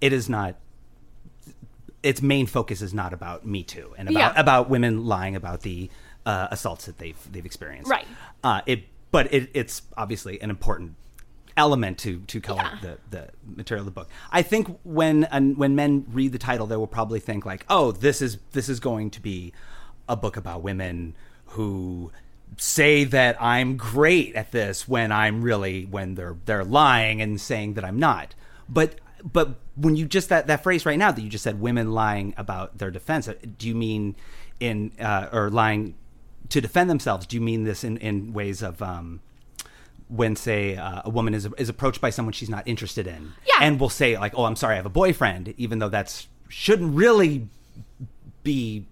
it 0.01 0.13
is 0.13 0.29
not. 0.29 0.55
Its 2.03 2.21
main 2.21 2.45
focus 2.45 2.81
is 2.83 2.93
not 2.93 3.13
about 3.13 3.47
Me 3.47 3.63
Too 3.63 3.93
and 3.97 4.07
about 4.09 4.35
Yeah. 4.35 4.39
about 4.39 4.69
women 4.69 5.05
lying 5.05 5.35
about 5.35 5.61
the 5.61 5.89
uh, 6.25 6.47
assaults 6.51 6.85
that 6.85 6.99
they've 6.99 7.17
they've 7.31 7.45
experienced. 7.45 7.89
Right. 7.89 8.05
Uh, 8.43 8.61
it, 8.67 8.83
but 9.11 9.33
it, 9.33 9.49
it's 9.55 9.81
obviously 9.97 10.39
an 10.41 10.51
important 10.51 10.93
element 11.57 11.97
to 11.99 12.19
to 12.27 12.39
color 12.41 12.69
the, 12.83 12.97
the 13.09 13.29
material 13.55 13.81
of 13.81 13.85
the 13.85 13.99
book. 13.99 14.07
I 14.31 14.43
think 14.43 14.77
when 14.83 15.23
and 15.25 15.57
when 15.57 15.75
men 15.75 16.05
read 16.11 16.31
the 16.31 16.37
title, 16.37 16.67
they 16.67 16.77
will 16.77 16.85
probably 16.85 17.19
think 17.19 17.43
like, 17.43 17.65
"Oh, 17.69 17.91
this 17.91 18.21
is 18.21 18.37
this 18.51 18.69
is 18.69 18.79
going 18.79 19.09
to 19.11 19.19
be 19.21 19.51
a 20.07 20.15
book 20.15 20.37
about 20.37 20.61
women 20.61 21.15
who 21.47 22.11
say 22.57 23.03
that 23.05 23.41
I'm 23.41 23.77
great 23.77 24.35
at 24.35 24.51
this 24.51 24.87
when 24.87 25.11
I'm 25.11 25.41
really 25.41 25.85
when 25.85 26.15
they're 26.15 26.35
they're 26.45 26.63
lying 26.63 27.21
and 27.21 27.39
saying 27.39 27.73
that 27.75 27.83
I'm 27.85 27.99
not." 27.99 28.35
But 28.69 28.95
but 29.23 29.55
when 29.75 29.95
you 29.95 30.05
just 30.05 30.29
that 30.29 30.47
that 30.47 30.63
phrase 30.63 30.85
right 30.85 30.97
now 30.97 31.11
that 31.11 31.21
you 31.21 31.29
just 31.29 31.43
said 31.43 31.59
women 31.59 31.91
lying 31.91 32.33
about 32.37 32.77
their 32.77 32.91
defense, 32.91 33.27
do 33.57 33.67
you 33.67 33.75
mean 33.75 34.15
in 34.59 34.91
uh, 34.99 35.27
or 35.31 35.49
lying 35.49 35.95
to 36.49 36.61
defend 36.61 36.89
themselves? 36.89 37.25
Do 37.25 37.35
you 37.35 37.41
mean 37.41 37.63
this 37.63 37.83
in 37.83 37.97
in 37.97 38.33
ways 38.33 38.61
of 38.61 38.81
um 38.81 39.21
when 40.07 40.35
say 40.35 40.77
uh, 40.77 41.01
a 41.03 41.09
woman 41.09 41.33
is 41.33 41.47
is 41.57 41.67
approached 41.69 41.99
by 41.99 42.11
someone 42.11 42.31
she's 42.33 42.49
not 42.49 42.67
interested 42.67 43.07
in, 43.07 43.33
Yeah. 43.47 43.55
and 43.61 43.79
will 43.79 43.89
say 43.89 44.17
like, 44.17 44.33
"Oh, 44.37 44.45
I'm 44.45 44.55
sorry, 44.55 44.73
I 44.73 44.77
have 44.77 44.85
a 44.85 44.89
boyfriend," 44.89 45.53
even 45.57 45.79
though 45.79 45.89
that's 45.89 46.27
shouldn't 46.47 46.93
really 46.95 47.47
be. 48.43 48.85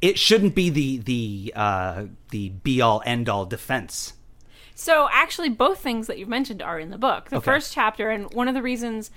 It 0.00 0.18
shouldn't 0.18 0.54
be 0.54 0.70
the 0.70 0.98
the 0.98 1.52
uh, 1.56 2.04
the 2.30 2.50
be 2.50 2.80
all 2.80 3.02
end 3.04 3.28
all 3.28 3.44
defense. 3.46 4.14
So 4.74 5.08
actually, 5.12 5.48
both 5.48 5.80
things 5.80 6.06
that 6.06 6.18
you've 6.18 6.28
mentioned 6.28 6.62
are 6.62 6.78
in 6.78 6.90
the 6.90 6.98
book. 6.98 7.30
The 7.30 7.38
Okay. 7.38 7.44
first 7.44 7.72
chapter, 7.72 8.10
and 8.10 8.32
one 8.32 8.46
of 8.46 8.54
the 8.54 8.62
reasons 8.62 9.10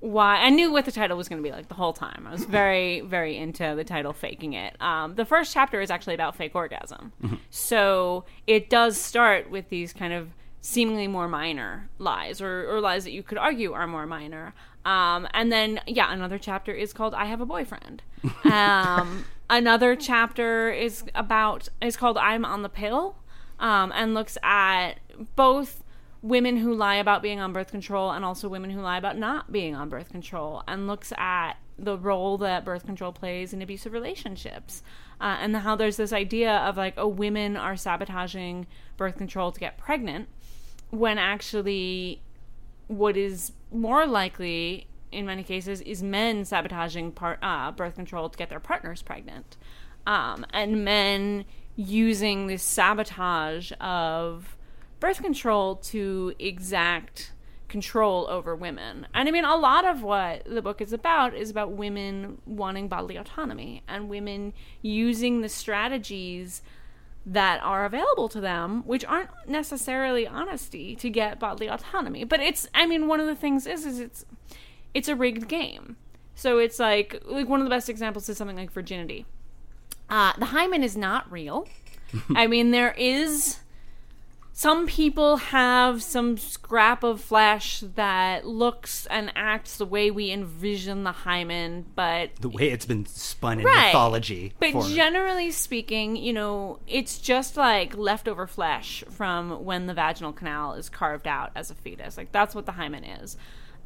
why 0.00 0.36
I 0.36 0.50
knew 0.50 0.70
what 0.70 0.84
the 0.84 0.92
title 0.92 1.16
was 1.16 1.28
going 1.28 1.42
to 1.42 1.48
be 1.48 1.50
like 1.52 1.68
the 1.68 1.74
whole 1.74 1.92
time. 1.94 2.26
I 2.28 2.30
was 2.30 2.44
very, 2.44 3.00
very 3.00 3.36
into 3.38 3.72
the 3.74 3.84
title 3.84 4.12
"Faking 4.12 4.52
It." 4.52 4.76
Um, 4.82 5.14
the 5.14 5.24
first 5.24 5.54
chapter 5.54 5.80
is 5.80 5.90
actually 5.90 6.14
about 6.14 6.36
fake 6.36 6.54
orgasm. 6.54 7.12
So 7.50 8.24
it 8.46 8.68
does 8.68 8.98
start 9.00 9.50
with 9.50 9.70
these 9.70 9.92
kind 9.94 10.12
of 10.12 10.28
seemingly 10.60 11.06
more 11.08 11.26
minor 11.28 11.88
lies, 11.98 12.40
or, 12.42 12.68
or 12.70 12.80
lies 12.80 13.04
that 13.04 13.12
you 13.12 13.22
could 13.22 13.38
argue 13.38 13.72
are 13.72 13.86
more 13.86 14.06
minor. 14.06 14.52
Um, 14.84 15.28
and 15.34 15.52
then, 15.52 15.80
yeah, 15.86 16.12
another 16.12 16.38
chapter 16.38 16.72
is 16.72 16.92
called 16.92 17.14
"I 17.14 17.26
Have 17.26 17.40
a 17.40 17.46
Boyfriend." 17.46 18.02
Um, 18.44 19.24
another 19.50 19.96
chapter 19.96 20.70
is 20.70 21.04
about 21.14 21.68
is 21.82 21.96
called 21.96 22.16
"I'm 22.16 22.44
on 22.44 22.62
the 22.62 22.68
Pill," 22.68 23.16
um, 23.58 23.92
and 23.94 24.14
looks 24.14 24.38
at 24.42 24.94
both 25.36 25.82
women 26.22 26.56
who 26.56 26.74
lie 26.74 26.96
about 26.96 27.22
being 27.22 27.38
on 27.38 27.52
birth 27.52 27.70
control 27.70 28.10
and 28.10 28.24
also 28.24 28.48
women 28.48 28.70
who 28.70 28.80
lie 28.80 28.98
about 28.98 29.16
not 29.16 29.52
being 29.52 29.74
on 29.74 29.88
birth 29.88 30.10
control, 30.10 30.62
and 30.66 30.86
looks 30.86 31.12
at 31.16 31.54
the 31.78 31.96
role 31.96 32.38
that 32.38 32.64
birth 32.64 32.84
control 32.84 33.12
plays 33.12 33.52
in 33.52 33.62
abusive 33.62 33.92
relationships, 33.92 34.82
uh, 35.20 35.36
and 35.40 35.56
how 35.56 35.76
there's 35.76 35.96
this 35.96 36.12
idea 36.12 36.56
of 36.58 36.76
like, 36.76 36.94
oh, 36.96 37.06
women 37.06 37.56
are 37.56 37.76
sabotaging 37.76 38.66
birth 38.96 39.16
control 39.16 39.52
to 39.52 39.60
get 39.60 39.78
pregnant, 39.78 40.28
when 40.90 41.18
actually 41.18 42.20
what 42.88 43.16
is 43.16 43.52
more 43.72 44.06
likely 44.06 44.86
in 45.12 45.26
many 45.26 45.42
cases 45.42 45.80
is 45.82 46.02
men 46.02 46.44
sabotaging 46.44 47.12
part, 47.12 47.38
uh, 47.42 47.70
birth 47.72 47.94
control 47.94 48.28
to 48.28 48.36
get 48.36 48.50
their 48.50 48.60
partners 48.60 49.02
pregnant 49.02 49.56
um, 50.06 50.44
and 50.52 50.84
men 50.84 51.44
using 51.76 52.46
this 52.46 52.62
sabotage 52.62 53.72
of 53.80 54.56
birth 55.00 55.22
control 55.22 55.76
to 55.76 56.34
exact 56.38 57.32
control 57.68 58.26
over 58.28 58.56
women. 58.56 59.06
And 59.14 59.28
I 59.28 59.32
mean, 59.32 59.44
a 59.44 59.56
lot 59.56 59.84
of 59.84 60.02
what 60.02 60.44
the 60.46 60.62
book 60.62 60.80
is 60.80 60.92
about 60.92 61.34
is 61.34 61.50
about 61.50 61.72
women 61.72 62.38
wanting 62.46 62.88
bodily 62.88 63.16
autonomy 63.16 63.82
and 63.86 64.08
women 64.08 64.54
using 64.80 65.42
the 65.42 65.48
strategies 65.48 66.62
that 67.28 67.62
are 67.62 67.84
available 67.84 68.28
to 68.30 68.40
them, 68.40 68.82
which 68.86 69.04
aren't 69.04 69.30
necessarily 69.46 70.26
honesty 70.26 70.96
to 70.96 71.10
get 71.10 71.38
bodily 71.38 71.68
autonomy. 71.68 72.24
But 72.24 72.40
it's, 72.40 72.66
I 72.74 72.86
mean, 72.86 73.06
one 73.06 73.20
of 73.20 73.26
the 73.26 73.34
things 73.34 73.66
is, 73.66 73.84
is 73.84 74.00
it's, 74.00 74.24
it's 74.94 75.08
a 75.08 75.14
rigged 75.14 75.46
game. 75.46 75.96
So 76.34 76.58
it's 76.58 76.78
like, 76.78 77.22
like 77.26 77.48
one 77.48 77.60
of 77.60 77.66
the 77.66 77.70
best 77.70 77.90
examples 77.90 78.28
is 78.28 78.38
something 78.38 78.56
like 78.56 78.72
virginity. 78.72 79.26
Uh, 80.08 80.32
the 80.38 80.46
hymen 80.46 80.82
is 80.82 80.96
not 80.96 81.30
real. 81.30 81.68
I 82.34 82.46
mean, 82.46 82.70
there 82.70 82.92
is 82.92 83.58
some 84.58 84.88
people 84.88 85.36
have 85.36 86.02
some 86.02 86.36
scrap 86.36 87.04
of 87.04 87.20
flesh 87.20 87.84
that 87.94 88.44
looks 88.44 89.06
and 89.06 89.30
acts 89.36 89.76
the 89.76 89.86
way 89.86 90.10
we 90.10 90.32
envision 90.32 91.04
the 91.04 91.12
hymen, 91.12 91.86
but 91.94 92.34
The 92.40 92.48
way 92.48 92.72
it's 92.72 92.84
been 92.84 93.06
spun 93.06 93.60
in 93.60 93.66
Right. 93.66 93.86
mythology. 93.86 94.54
But 94.58 94.72
generally 94.88 95.52
speaking, 95.52 96.16
you 96.16 96.32
know, 96.32 96.80
it's 96.88 97.20
just 97.20 97.56
like 97.56 97.96
leftover 97.96 98.48
flesh 98.48 99.04
from 99.08 99.64
when 99.64 99.86
the 99.86 99.94
vaginal 99.94 100.32
canal 100.32 100.72
is 100.72 100.88
carved 100.88 101.28
out 101.28 101.52
as 101.54 101.70
a 101.70 101.76
fetus. 101.76 102.16
Like 102.16 102.32
that's 102.32 102.52
what 102.52 102.66
the 102.66 102.72
hymen 102.72 103.04
is. 103.04 103.36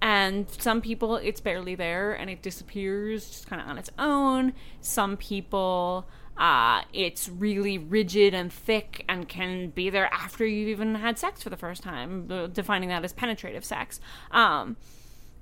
And 0.01 0.49
some 0.49 0.81
people, 0.81 1.17
it's 1.17 1.43
barely 1.43 1.75
there 1.75 2.15
and 2.15 2.31
it 2.31 2.41
disappears 2.41 3.29
just 3.29 3.47
kind 3.47 3.61
of 3.61 3.69
on 3.69 3.77
its 3.77 3.91
own. 3.99 4.55
Some 4.81 5.19
people, 5.19 6.07
uh, 6.37 6.83
it's 6.93 7.29
really 7.29 7.79
rigid 7.79 8.35
and 8.35 8.53
thick 8.53 9.05
and 9.09 9.29
can 9.29 9.71
be 9.71 9.91
there 9.91 10.13
after 10.13 10.47
you've 10.47 10.69
even 10.69 10.95
had 10.95 11.19
sex 11.19 11.43
for 11.43 11.51
the 11.51 11.57
first 11.57 11.83
time, 11.83 12.51
defining 12.53 12.89
that 12.89 13.05
as 13.05 13.13
penetrative 13.13 13.65
sex. 13.65 14.01
Um, 14.31 14.77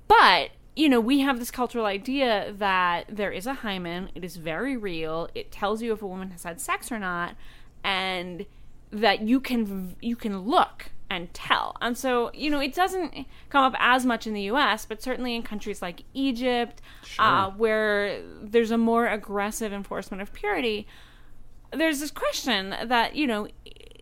but 0.07 0.51
you 0.75 0.87
know, 0.87 1.01
we 1.01 1.19
have 1.19 1.39
this 1.39 1.51
cultural 1.51 1.85
idea 1.85 2.53
that 2.57 3.05
there 3.09 3.31
is 3.31 3.45
a 3.45 3.55
hymen. 3.55 4.09
It 4.15 4.23
is 4.23 4.37
very 4.37 4.77
real. 4.77 5.29
It 5.35 5.51
tells 5.51 5.81
you 5.81 5.91
if 5.93 6.01
a 6.01 6.07
woman 6.07 6.31
has 6.31 6.43
had 6.43 6.61
sex 6.61 6.91
or 6.91 6.99
not, 6.99 7.35
and 7.83 8.45
that 8.91 9.21
you 9.21 9.39
can 9.39 9.95
you 10.01 10.15
can 10.15 10.39
look 10.39 10.91
and 11.11 11.31
tell. 11.33 11.75
And 11.81 11.97
so, 11.97 12.31
you 12.33 12.49
know, 12.49 12.61
it 12.61 12.73
doesn't 12.73 13.27
come 13.49 13.65
up 13.65 13.75
as 13.77 14.05
much 14.05 14.25
in 14.25 14.33
the 14.33 14.43
U.S., 14.43 14.85
but 14.85 15.03
certainly 15.03 15.35
in 15.35 15.43
countries 15.43 15.81
like 15.81 16.03
Egypt, 16.13 16.81
uh, 17.19 17.49
where 17.51 18.21
there's 18.41 18.71
a 18.71 18.77
more 18.77 19.07
aggressive 19.07 19.73
enforcement 19.73 20.21
of 20.21 20.31
purity. 20.31 20.87
There's 21.73 21.99
this 21.99 22.11
question 22.11 22.73
that 22.85 23.17
you 23.17 23.27
know, 23.27 23.49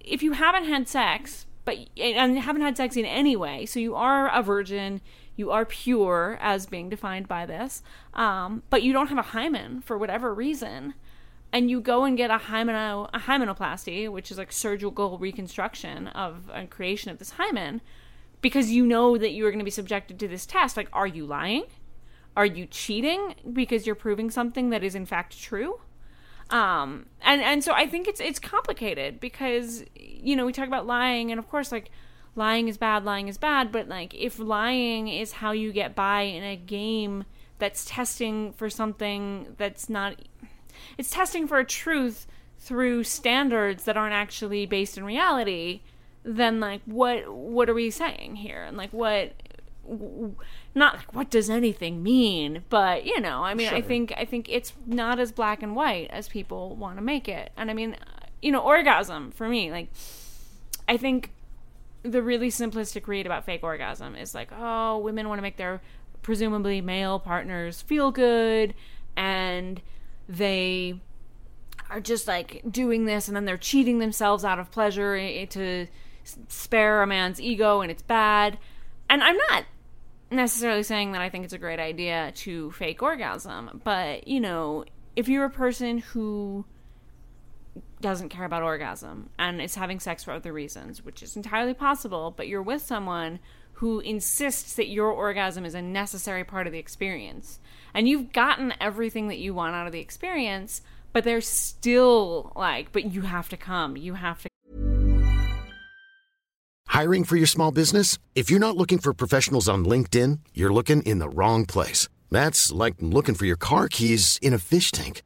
if 0.06 0.22
you 0.22 0.34
haven't 0.34 0.66
had 0.66 0.88
sex, 0.88 1.48
but 1.66 1.78
and 1.98 2.38
haven't 2.38 2.62
had 2.62 2.78
sex 2.78 2.96
in 2.96 3.06
any 3.06 3.36
way, 3.36 3.66
so 3.66 3.80
you 3.80 3.96
are 3.96 4.30
a 4.30 4.44
virgin, 4.44 5.02
you 5.36 5.50
are 5.50 5.66
pure 5.66 6.38
as 6.40 6.68
being 6.68 6.90
defined 6.90 7.28
by 7.28 7.48
this, 7.48 7.82
um, 8.14 8.62
but 8.70 8.84
you 8.84 8.94
don't 8.94 9.08
have 9.08 9.18
a 9.18 9.24
hymen 9.24 9.82
for 9.82 9.98
whatever 9.98 10.32
reason, 10.32 10.94
and 11.52 11.70
you 11.70 11.82
go 11.82 12.04
and 12.04 12.18
get 12.18 12.30
a 12.30 12.36
a 12.36 12.40
hymenoplasty, 12.40 14.12
which 14.12 14.32
is 14.32 14.38
like 14.38 14.52
surgical 14.52 15.18
reconstruction 15.18 16.08
of 16.08 16.50
a 16.54 16.68
creation 16.68 17.12
of 17.12 17.20
this 17.20 17.32
hymen, 17.32 17.82
because 18.42 18.72
you 18.72 18.86
know 18.86 19.18
that 19.18 19.32
you 19.32 19.46
are 19.46 19.52
going 19.52 19.60
to 19.60 19.66
be 19.66 19.72
subjected 19.72 20.20
to 20.20 20.28
this 20.28 20.46
test. 20.46 20.78
Like, 20.78 20.90
are 20.94 21.08
you 21.08 21.26
lying? 21.26 21.66
Are 22.38 22.46
you 22.46 22.66
cheating 22.66 23.36
because 23.52 23.86
you're 23.86 23.96
proving 23.96 24.30
something 24.30 24.70
that 24.70 24.84
is 24.84 24.96
in 24.96 25.06
fact 25.06 25.40
true? 25.40 25.80
um 26.50 27.06
and 27.22 27.42
and 27.42 27.64
so 27.64 27.74
i 27.74 27.86
think 27.86 28.08
it's 28.08 28.20
it's 28.20 28.40
complicated 28.40 29.20
because 29.20 29.84
you 29.96 30.36
know 30.36 30.46
we 30.46 30.54
talk 30.54 30.68
about 30.68 30.88
lying 30.88 31.32
and 31.32 31.38
of 31.38 31.48
course 31.48 31.72
like 31.72 31.92
lying 32.36 32.68
is 32.68 32.78
bad 32.78 33.04
lying 33.06 33.28
is 33.28 33.38
bad 33.38 33.72
but 33.72 33.88
like 33.88 34.14
if 34.16 34.40
lying 34.40 35.08
is 35.08 35.34
how 35.34 35.52
you 35.52 35.72
get 35.72 35.96
by 35.96 36.22
in 36.22 36.44
a 36.44 36.56
game 36.56 37.24
that's 37.60 37.86
testing 37.86 38.54
for 38.54 38.70
something 38.70 39.54
that's 39.58 39.90
not 39.90 40.16
it's 41.00 41.10
testing 41.10 41.48
for 41.48 41.58
a 41.58 41.66
truth 41.66 42.28
through 42.60 43.06
standards 43.06 43.86
that 43.86 43.96
aren't 43.96 44.14
actually 44.14 44.66
based 44.66 44.98
in 44.98 45.06
reality 45.06 45.82
then 46.24 46.60
like 46.60 46.82
what 46.86 47.34
what 47.34 47.70
are 47.70 47.74
we 47.74 47.90
saying 47.90 48.36
here? 48.36 48.64
And 48.64 48.78
like 48.78 48.92
what 48.92 49.34
not 50.76 50.98
like 50.98 51.16
what 51.16 51.30
does 51.30 51.50
anything 51.50 52.04
mean? 52.04 52.64
But 52.70 53.06
you 53.06 53.20
know 53.20 53.44
i 53.44 53.54
mean 53.54 53.70
i 53.70 53.82
think 53.82 54.14
i 54.18 54.26
think 54.26 54.48
it's 54.50 54.74
not 54.86 55.20
as 55.20 55.32
black 55.32 55.64
and 55.64 55.76
white 55.76 56.10
as 56.12 56.28
people 56.28 56.76
want 56.76 56.98
to 56.98 57.02
make 57.02 57.28
it. 57.28 57.52
And 57.58 57.72
i 57.72 57.74
mean 57.74 57.96
you 58.42 58.52
know 58.52 58.62
orgasm 58.62 59.32
for 59.32 59.50
me 59.50 59.70
like 59.72 59.90
i 60.88 60.96
think 60.96 61.34
the 62.04 62.22
really 62.22 62.50
simplistic 62.50 63.06
read 63.08 63.26
about 63.26 63.44
fake 63.46 63.64
orgasm 63.64 64.16
is 64.16 64.34
like 64.34 64.50
oh 64.58 64.98
women 65.00 65.28
want 65.28 65.40
to 65.40 65.42
make 65.42 65.58
their 65.58 65.82
presumably 66.22 66.80
male 66.80 67.20
partners 67.20 67.82
feel 67.82 68.12
good 68.12 68.74
and 69.18 69.82
they 70.30 71.02
are 71.90 72.00
just 72.00 72.28
like 72.28 72.62
doing 72.70 73.06
this 73.06 73.28
and 73.28 73.36
then 73.36 73.46
they're 73.46 73.58
cheating 73.58 73.98
themselves 73.98 74.46
out 74.46 74.60
of 74.60 74.70
pleasure 74.70 75.16
eh, 75.16 75.42
eh, 75.42 75.46
to 75.48 75.88
spare 76.48 77.02
a 77.02 77.08
man's 77.08 77.42
ego 77.42 77.82
and 77.82 77.92
it's 77.92 78.04
bad. 78.04 78.58
And 79.10 79.24
i'm 79.24 79.38
not 79.50 79.66
necessarily 80.30 80.84
saying 80.84 81.14
that 81.14 81.22
i 81.22 81.30
think 81.30 81.44
it's 81.44 81.54
a 81.54 81.58
great 81.58 81.80
idea 81.80 82.32
to 82.36 82.70
fake 82.74 83.02
orgasm 83.02 83.82
but 83.84 84.28
you 84.28 84.40
know 84.40 84.86
if 85.16 85.28
you're 85.28 85.46
a 85.46 85.50
person 85.50 85.98
who 85.98 86.64
doesn't 88.00 88.30
care 88.30 88.46
about 88.46 88.62
orgasm 88.62 89.32
and 89.40 89.60
is 89.60 89.74
having 89.74 90.00
sex 90.00 90.24
for 90.24 90.32
other 90.32 90.54
reasons 90.54 91.04
which 91.04 91.24
is 91.24 91.36
entirely 91.36 91.74
possible 91.74 92.32
but 92.38 92.48
you're 92.48 92.62
with 92.62 92.84
someone 92.84 93.40
who 93.74 94.00
insists 94.02 94.76
that 94.76 94.90
your 94.90 95.10
orgasm 95.10 95.66
is 95.66 95.74
a 95.74 95.82
necessary 95.82 96.44
part 96.44 96.68
of 96.68 96.74
the 96.74 96.80
experience 96.80 97.60
and 97.94 98.08
you've 98.08 98.32
gotten 98.32 98.74
everything 98.80 99.28
that 99.28 99.40
you 99.40 99.54
want 99.54 99.76
out 99.76 99.88
of 99.88 99.94
the 99.94 100.00
experience 100.00 100.82
but 101.14 101.24
they're 101.24 101.42
still 101.42 102.52
like 102.56 102.92
but 102.92 103.14
you 103.14 103.22
have 103.22 103.50
to 103.50 103.58
come 103.58 103.98
you 103.98 104.14
have 104.14 104.42
to 104.42 104.50
Hiring 107.00 107.24
for 107.24 107.38
your 107.38 107.48
small 107.48 107.72
business? 107.72 108.18
If 108.36 108.50
you're 108.50 108.60
not 108.60 108.76
looking 108.76 108.98
for 108.98 109.14
professionals 109.14 109.70
on 109.70 109.86
LinkedIn, 109.86 110.40
you're 110.56 110.74
looking 110.74 111.02
in 111.04 111.20
the 111.20 111.30
wrong 111.30 111.66
place. 111.66 112.10
That's 112.30 112.72
like 112.72 112.96
looking 113.00 113.36
for 113.36 113.46
your 113.46 113.56
car 113.56 113.88
keys 113.88 114.38
in 114.42 114.54
a 114.54 114.58
fish 114.58 114.92
tank. 114.92 115.22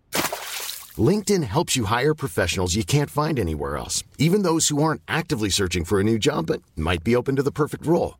LinkedIn 0.98 1.44
helps 1.44 1.76
you 1.76 1.86
hire 1.86 2.14
professionals 2.14 2.76
you 2.76 2.84
can't 2.84 3.10
find 3.10 3.40
anywhere 3.40 3.78
else, 3.78 4.04
even 4.20 4.44
those 4.44 4.68
who 4.68 4.84
aren't 4.84 5.02
actively 5.08 5.50
searching 5.50 5.84
for 5.86 6.00
a 6.00 6.04
new 6.04 6.20
job 6.20 6.46
but 6.46 6.62
might 6.76 7.04
be 7.04 7.16
open 7.16 7.38
to 7.38 7.44
the 7.44 7.52
perfect 7.52 7.86
role. 7.88 8.20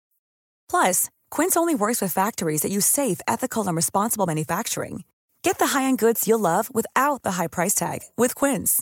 Plus, 0.71 1.09
Quince 1.29 1.57
only 1.57 1.75
works 1.75 2.01
with 2.01 2.13
factories 2.13 2.61
that 2.61 2.71
use 2.71 2.85
safe, 2.85 3.19
ethical, 3.27 3.67
and 3.67 3.75
responsible 3.75 4.25
manufacturing. 4.25 5.03
Get 5.43 5.59
the 5.59 5.67
high-end 5.67 5.97
goods 5.99 6.27
you'll 6.27 6.39
love 6.39 6.73
without 6.73 7.23
the 7.23 7.33
high 7.33 7.47
price 7.47 7.75
tag 7.75 7.99
with 8.15 8.35
Quince. 8.35 8.81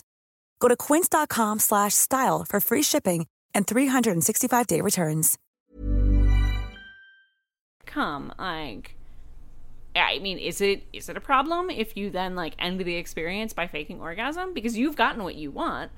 Go 0.60 0.68
to 0.68 0.76
quince.com 0.76 1.58
slash 1.58 1.94
style 1.94 2.46
for 2.48 2.60
free 2.60 2.82
shipping 2.82 3.26
and 3.54 3.66
365-day 3.66 4.80
returns. 4.80 5.38
come 7.86 8.32
like 8.38 8.94
i 9.96 10.20
mean 10.20 10.38
is 10.38 10.60
it 10.60 10.84
is 10.92 11.08
it 11.08 11.16
a 11.16 11.20
problem 11.20 11.68
if 11.70 11.96
you 11.96 12.08
then 12.08 12.36
like 12.36 12.54
end 12.60 12.78
the 12.78 12.94
experience 12.94 13.52
by 13.52 13.66
faking 13.66 14.00
orgasm 14.00 14.54
because 14.54 14.78
you've 14.78 14.94
gotten 14.94 15.24
what 15.24 15.34
you 15.34 15.50
want 15.50 15.90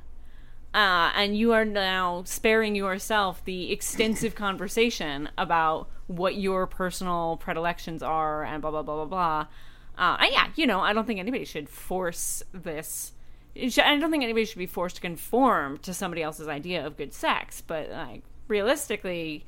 uh, 0.74 1.12
and 1.14 1.36
you 1.36 1.52
are 1.52 1.64
now 1.64 2.22
sparing 2.24 2.74
yourself 2.74 3.44
the 3.44 3.72
extensive 3.72 4.34
conversation 4.34 5.28
about 5.36 5.88
what 6.06 6.36
your 6.36 6.66
personal 6.66 7.36
predilections 7.38 8.02
are 8.02 8.44
and 8.44 8.62
blah 8.62 8.70
blah 8.70 8.82
blah 8.82 9.04
blah 9.04 9.04
blah. 9.04 9.46
Uh, 9.98 10.16
and 10.20 10.32
yeah 10.32 10.48
you 10.56 10.66
know 10.66 10.80
i 10.80 10.94
don't 10.94 11.06
think 11.06 11.20
anybody 11.20 11.44
should 11.44 11.68
force 11.68 12.42
this. 12.52 13.12
I 13.54 13.98
don't 13.98 14.10
think 14.10 14.24
anybody 14.24 14.46
should 14.46 14.58
be 14.58 14.64
forced 14.66 14.96
to 14.96 15.02
conform 15.02 15.76
to 15.78 15.92
somebody 15.92 16.22
else's 16.22 16.48
idea 16.48 16.86
of 16.86 16.96
good 16.96 17.12
sex 17.12 17.60
but 17.60 17.90
like 17.90 18.22
realistically 18.48 19.44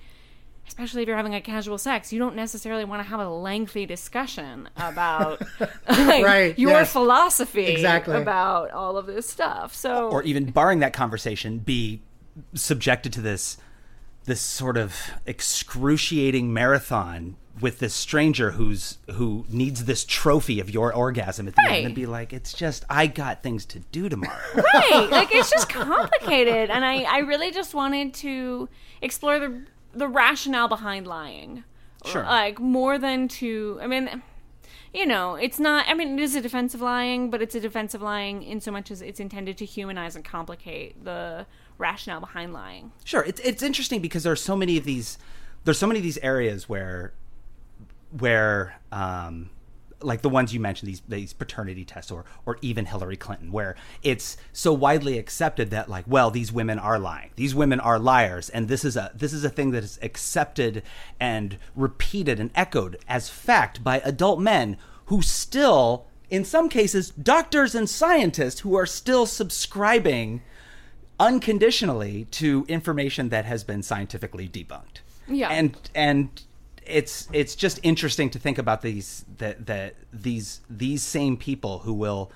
especially 0.67 1.03
if 1.03 1.09
you're 1.09 1.17
having 1.17 1.35
a 1.35 1.41
casual 1.41 1.79
sex, 1.79 2.13
you 2.13 2.19
don't 2.19 2.35
necessarily 2.37 2.85
want 2.85 3.03
to 3.03 3.09
have 3.09 3.21
a 3.21 3.29
lengthy 3.29 3.87
discussion 3.87 4.69
about 4.77 5.41
like, 5.89 6.25
Right, 6.25 6.59
your 6.59 6.71
yes. 6.71 6.93
philosophy 6.93 7.67
Exactly. 7.67 8.17
about 8.17 8.71
all 8.71 8.97
of 8.97 9.07
this 9.07 9.29
stuff. 9.29 9.75
So 9.75 10.09
or 10.11 10.23
even 10.23 10.51
barring 10.51 10.79
that 10.81 10.93
conversation, 10.93 11.59
be 11.59 12.03
subjected 12.55 13.13
to 13.15 13.21
this 13.21 13.57
this 14.27 14.41
sort 14.41 14.79
of 14.79 14.97
excruciating 15.27 16.53
marathon 16.53 17.37
with 17.61 17.79
this 17.79 17.95
stranger 17.95 18.53
who's 18.53 18.99
who 19.13 19.45
needs 19.49 19.85
this 19.85 20.05
trophy 20.05 20.59
of 20.59 20.69
your 20.69 20.93
orgasm 20.93 21.47
at 21.47 21.55
the 21.55 21.63
Right. 21.69 21.77
end 21.77 21.87
and 21.87 21.95
be 21.95 22.07
like, 22.07 22.33
it's 22.33 22.53
just 22.53 22.85
I 22.91 23.07
got 23.07 23.43
things 23.45 23.65
to 23.67 23.79
do 23.79 24.09
tomorrow. 24.09 24.35
right 24.75 25.09
like 25.11 25.33
it's 25.33 25.51
just 25.51 25.69
complicated 25.69 26.69
and 26.71 26.85
i 26.85 27.03
i 27.03 27.19
really 27.19 27.53
just 27.53 27.73
wanted 27.75 28.13
to 28.15 28.69
explore 29.03 29.39
the 29.39 29.63
the 29.95 30.09
rationale 30.09 30.69
behind 30.69 31.07
lying 31.07 31.65
Sure. 32.05 32.23
like 32.25 32.59
more 32.61 32.99
than 32.99 33.29
to 33.29 33.79
i 33.81 33.87
mean 33.87 34.23
you 34.93 35.07
know 35.07 35.37
it's 35.37 35.59
not 35.59 35.87
i 35.89 35.95
mean 35.95 36.19
it 36.19 36.23
is 36.23 36.35
a 36.35 36.41
defensive 36.43 36.81
lying 36.83 37.31
but 37.31 37.41
it's 37.41 37.55
a 37.55 37.61
defensive 37.61 38.03
lying 38.03 38.43
in 38.43 38.61
so 38.61 38.71
much 38.71 38.91
as 38.91 39.01
it's 39.01 39.21
intended 39.21 39.57
to 39.59 39.65
humanize 39.65 40.15
and 40.15 40.25
complicate 40.25 41.03
the 41.05 41.47
rationale 41.79 42.21
behind 42.21 42.53
lying 42.53 42.93
Sure, 43.05 43.23
it's 43.25 43.41
it's 43.41 43.63
interesting 43.63 44.01
because 44.03 44.23
there 44.23 44.33
are 44.33 44.37
so 44.37 44.55
many 44.55 44.77
of 44.77 44.85
these. 44.85 45.19
There's 45.65 45.79
so 45.79 45.87
many 45.87 45.99
of 45.99 46.05
these 46.05 46.19
areas 46.19 46.69
where, 46.69 47.15
where, 48.19 48.79
um, 48.93 49.49
like 50.05 50.23
the 50.23 50.29
ones 50.29 50.53
you 50.53 50.61
mentioned, 50.61 50.89
these 50.89 51.03
these 51.09 51.33
paternity 51.33 51.85
tests, 51.85 52.11
or 52.11 52.25
or 52.47 52.59
even 52.63 52.87
Hillary 52.87 53.17
Clinton, 53.17 53.51
where 53.51 53.75
it's 54.03 54.37
so 54.53 54.73
widely 54.73 55.19
accepted 55.19 55.71
that 55.71 55.89
like, 55.89 56.05
well, 56.07 56.31
these 56.31 56.53
women 56.53 56.79
are 56.79 56.99
lying, 56.99 57.31
these 57.37 57.55
women 57.55 57.81
are 57.81 57.99
liars, 57.99 58.49
and 58.51 58.69
this 58.69 58.85
is 58.85 58.97
a 58.97 59.11
this 59.15 59.33
is 59.33 59.45
a 59.45 59.51
thing 59.51 59.71
that 59.73 59.85
is 59.85 59.99
accepted 60.03 60.83
and 61.19 61.59
repeated 61.75 62.39
and 62.39 62.51
echoed 62.55 62.99
as 63.09 63.29
fact 63.29 63.83
by 63.83 64.01
adult 64.01 64.41
men 64.41 64.77
who 65.07 65.21
still, 65.23 66.07
in 66.31 66.45
some 66.45 66.69
cases, 66.69 67.11
doctors 67.11 67.75
and 67.75 67.89
scientists 67.89 68.61
who 68.61 68.75
are 68.75 68.87
still 68.87 69.27
subscribing 69.27 70.43
unconditionally 71.21 72.27
to 72.31 72.65
information 72.69 73.29
that 73.29 73.45
has 73.45 73.65
been 73.65 73.83
scientifically 73.83 74.49
debunked. 74.49 75.01
Yeah. 75.29 75.49
And 75.49 75.77
and 75.95 76.43
it's 76.87 77.29
it's 77.33 77.55
just 77.55 77.81
interesting 77.83 78.31
to 78.31 78.39
think 78.39 78.59
about 78.59 78.83
these 78.83 79.25
that 79.39 79.67
that 79.67 79.95
these 80.13 80.61
these 80.69 81.03
same 81.03 81.37
people 81.37 81.81
who 81.81 81.93
will 81.93 82.31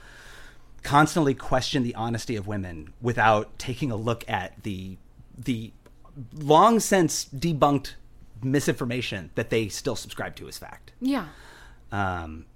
constantly 0.83 1.35
question 1.35 1.83
the 1.83 1.95
honesty 1.95 2.37
of 2.37 2.47
women 2.47 2.93
without 3.01 3.59
taking 3.59 3.91
a 3.91 3.97
look 3.97 4.25
at 4.29 4.63
the 4.63 4.97
the 5.37 5.73
long 6.35 6.81
since 6.81 7.27
debunked 7.27 7.95
misinformation 8.43 9.31
that 9.35 9.51
they 9.51 9.69
still 9.69 9.97
subscribe 9.97 10.37
to 10.37 10.49
as 10.49 10.59
fact. 10.59 10.93
yeah 11.01 11.27
Um 11.93 12.47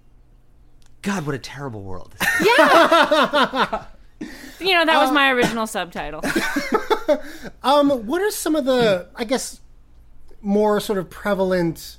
God, 1.03 1.27
what 1.27 1.35
a 1.35 1.39
terrible 1.39 1.83
world. 1.83 2.15
Yeah. 2.41 3.85
you 4.61 4.73
know 4.73 4.85
that 4.85 5.01
was 5.01 5.11
my 5.11 5.31
original 5.33 5.67
subtitle 5.67 6.23
Um, 7.63 8.07
what 8.07 8.23
are 8.23 8.31
some 8.31 8.57
of 8.57 8.65
the, 8.65 9.09
I 9.17 9.25
guess, 9.25 9.61
more 10.43 10.81
sort 10.81 10.99
of 10.99 11.09
prevalent, 11.09 11.99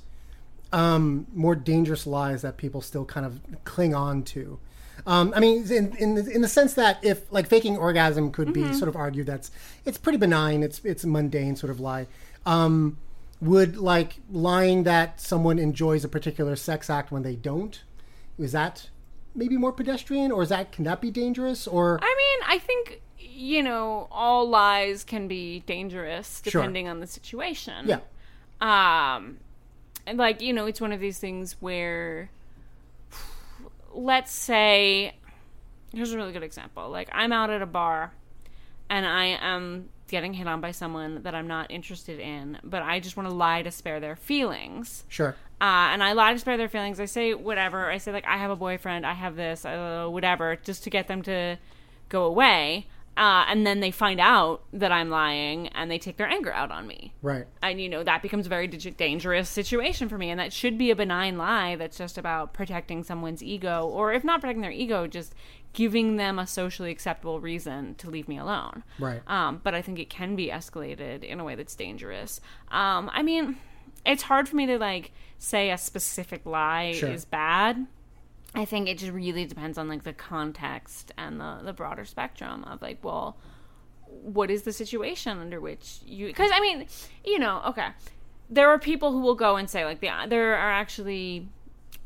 um, 0.72 1.26
more 1.34 1.54
dangerous 1.54 2.06
lies 2.06 2.42
that 2.42 2.56
people 2.56 2.80
still 2.80 3.04
kind 3.04 3.24
of 3.26 3.40
cling 3.64 3.94
on 3.94 4.22
to? 4.24 4.58
Um, 5.06 5.32
I 5.36 5.40
mean, 5.40 5.70
in 5.70 5.94
in 5.96 6.14
the, 6.14 6.30
in 6.30 6.40
the 6.42 6.48
sense 6.48 6.74
that 6.74 6.98
if 7.04 7.30
like 7.32 7.48
faking 7.48 7.76
orgasm 7.76 8.30
could 8.30 8.52
be 8.52 8.62
Mhm. 8.62 8.74
sort 8.74 8.88
of 8.88 8.96
argued 8.96 9.26
that's 9.26 9.50
it's 9.84 9.98
pretty 9.98 10.18
benign, 10.18 10.62
it's 10.62 10.80
it's 10.84 11.04
a 11.04 11.08
mundane 11.08 11.56
sort 11.56 11.70
of 11.70 11.80
lie. 11.80 12.06
Um, 12.46 12.96
would 13.40 13.76
like 13.76 14.20
lying 14.30 14.84
that 14.84 15.20
someone 15.20 15.58
enjoys 15.58 16.04
a 16.04 16.08
particular 16.08 16.54
sex 16.56 16.88
act 16.88 17.10
when 17.10 17.22
they 17.22 17.34
don't? 17.34 17.82
Is 18.38 18.52
that 18.52 18.88
maybe 19.34 19.56
more 19.56 19.72
pedestrian, 19.72 20.30
or 20.32 20.42
is 20.44 20.48
that 20.50 20.70
can 20.72 20.84
that 20.84 21.00
be 21.00 21.10
dangerous? 21.10 21.66
Or 21.66 21.98
I 22.00 22.14
mean, 22.16 22.48
I 22.48 22.58
think 22.58 23.02
you 23.18 23.62
know 23.62 24.06
all 24.12 24.48
lies 24.48 25.02
can 25.04 25.26
be 25.28 25.60
dangerous 25.66 26.40
Sure. 26.46 26.62
depending 26.62 26.88
on 26.88 27.00
the 27.00 27.06
situation. 27.08 27.86
Yeah. 27.88 27.98
Um, 28.60 29.38
and 30.06 30.18
like 30.18 30.40
you 30.40 30.52
know, 30.52 30.66
it's 30.66 30.80
one 30.80 30.92
of 30.92 31.00
these 31.00 31.18
things 31.18 31.56
where, 31.60 32.30
let's 33.92 34.32
say, 34.32 35.14
here's 35.92 36.12
a 36.12 36.16
really 36.16 36.32
good 36.32 36.42
example. 36.42 36.88
Like 36.90 37.08
I'm 37.12 37.32
out 37.32 37.50
at 37.50 37.62
a 37.62 37.66
bar, 37.66 38.12
and 38.88 39.06
I 39.06 39.38
am 39.40 39.88
getting 40.08 40.34
hit 40.34 40.46
on 40.46 40.60
by 40.60 40.70
someone 40.70 41.22
that 41.22 41.34
I'm 41.34 41.48
not 41.48 41.70
interested 41.70 42.20
in, 42.20 42.58
but 42.62 42.82
I 42.82 43.00
just 43.00 43.16
want 43.16 43.28
to 43.28 43.34
lie 43.34 43.62
to 43.62 43.70
spare 43.70 44.00
their 44.00 44.16
feelings. 44.16 45.04
sure, 45.08 45.34
Uh, 45.60 45.90
and 45.92 46.02
I 46.02 46.12
lie 46.12 46.34
to 46.34 46.38
spare 46.38 46.56
their 46.56 46.68
feelings. 46.68 47.00
I 47.00 47.06
say 47.06 47.32
whatever. 47.34 47.90
I 47.90 47.98
say 47.98 48.12
like 48.12 48.26
I 48.26 48.36
have 48.36 48.50
a 48.50 48.56
boyfriend. 48.56 49.06
I 49.06 49.14
have 49.14 49.36
this. 49.36 49.64
Uh, 49.64 50.06
whatever, 50.08 50.56
just 50.56 50.84
to 50.84 50.90
get 50.90 51.08
them 51.08 51.22
to 51.22 51.58
go 52.08 52.24
away. 52.24 52.86
Uh, 53.16 53.44
and 53.48 53.64
then 53.66 53.80
they 53.80 53.90
find 53.92 54.18
out 54.20 54.62
that 54.72 54.90
I'm 54.90 55.08
lying, 55.08 55.68
and 55.68 55.90
they 55.90 55.98
take 55.98 56.16
their 56.16 56.28
anger 56.28 56.52
out 56.52 56.70
on 56.72 56.86
me. 56.86 57.12
right? 57.22 57.46
And 57.62 57.80
you 57.80 57.88
know 57.88 58.02
that 58.02 58.22
becomes 58.22 58.46
a 58.46 58.48
very 58.48 58.66
dangerous 58.66 59.48
situation 59.48 60.08
for 60.08 60.18
me. 60.18 60.30
And 60.30 60.40
that 60.40 60.52
should 60.52 60.76
be 60.76 60.90
a 60.90 60.96
benign 60.96 61.38
lie 61.38 61.76
that's 61.76 61.96
just 61.96 62.18
about 62.18 62.52
protecting 62.54 63.04
someone's 63.04 63.42
ego, 63.42 63.86
or 63.86 64.12
if 64.12 64.24
not 64.24 64.40
protecting 64.40 64.62
their 64.62 64.70
ego, 64.72 65.06
just 65.06 65.34
giving 65.74 66.16
them 66.16 66.38
a 66.38 66.46
socially 66.46 66.90
acceptable 66.90 67.40
reason 67.40 67.94
to 67.96 68.08
leave 68.10 68.28
me 68.28 68.38
alone. 68.38 68.84
Right. 68.98 69.20
Um, 69.26 69.60
but 69.62 69.74
I 69.74 69.82
think 69.82 69.98
it 69.98 70.08
can 70.10 70.36
be 70.36 70.48
escalated 70.48 71.24
in 71.24 71.40
a 71.40 71.44
way 71.44 71.54
that's 71.56 71.74
dangerous. 71.74 72.40
Um, 72.70 73.10
I 73.12 73.22
mean, 73.22 73.56
it's 74.06 74.22
hard 74.24 74.48
for 74.48 74.56
me 74.56 74.66
to 74.66 74.78
like 74.78 75.12
say 75.38 75.70
a 75.70 75.78
specific 75.78 76.46
lie 76.46 76.92
Sure. 76.92 77.10
is 77.10 77.24
bad. 77.24 77.86
I 78.54 78.64
think 78.64 78.88
it 78.88 78.98
just 78.98 79.12
really 79.12 79.44
depends 79.46 79.78
on 79.78 79.88
like 79.88 80.04
the 80.04 80.12
context 80.12 81.12
and 81.18 81.40
the 81.40 81.60
the 81.64 81.72
broader 81.72 82.04
spectrum 82.04 82.64
of 82.64 82.82
like, 82.82 83.02
well, 83.02 83.36
what 84.06 84.50
is 84.50 84.62
the 84.62 84.72
situation 84.72 85.38
under 85.38 85.60
which 85.60 85.98
you? 86.06 86.28
Because 86.28 86.50
I 86.52 86.60
mean, 86.60 86.86
you 87.24 87.38
know, 87.38 87.62
okay, 87.66 87.88
there 88.48 88.68
are 88.68 88.78
people 88.78 89.12
who 89.12 89.20
will 89.20 89.34
go 89.34 89.56
and 89.56 89.68
say 89.68 89.84
like 89.84 90.00
the 90.00 90.10
there 90.28 90.54
are 90.54 90.70
actually 90.70 91.48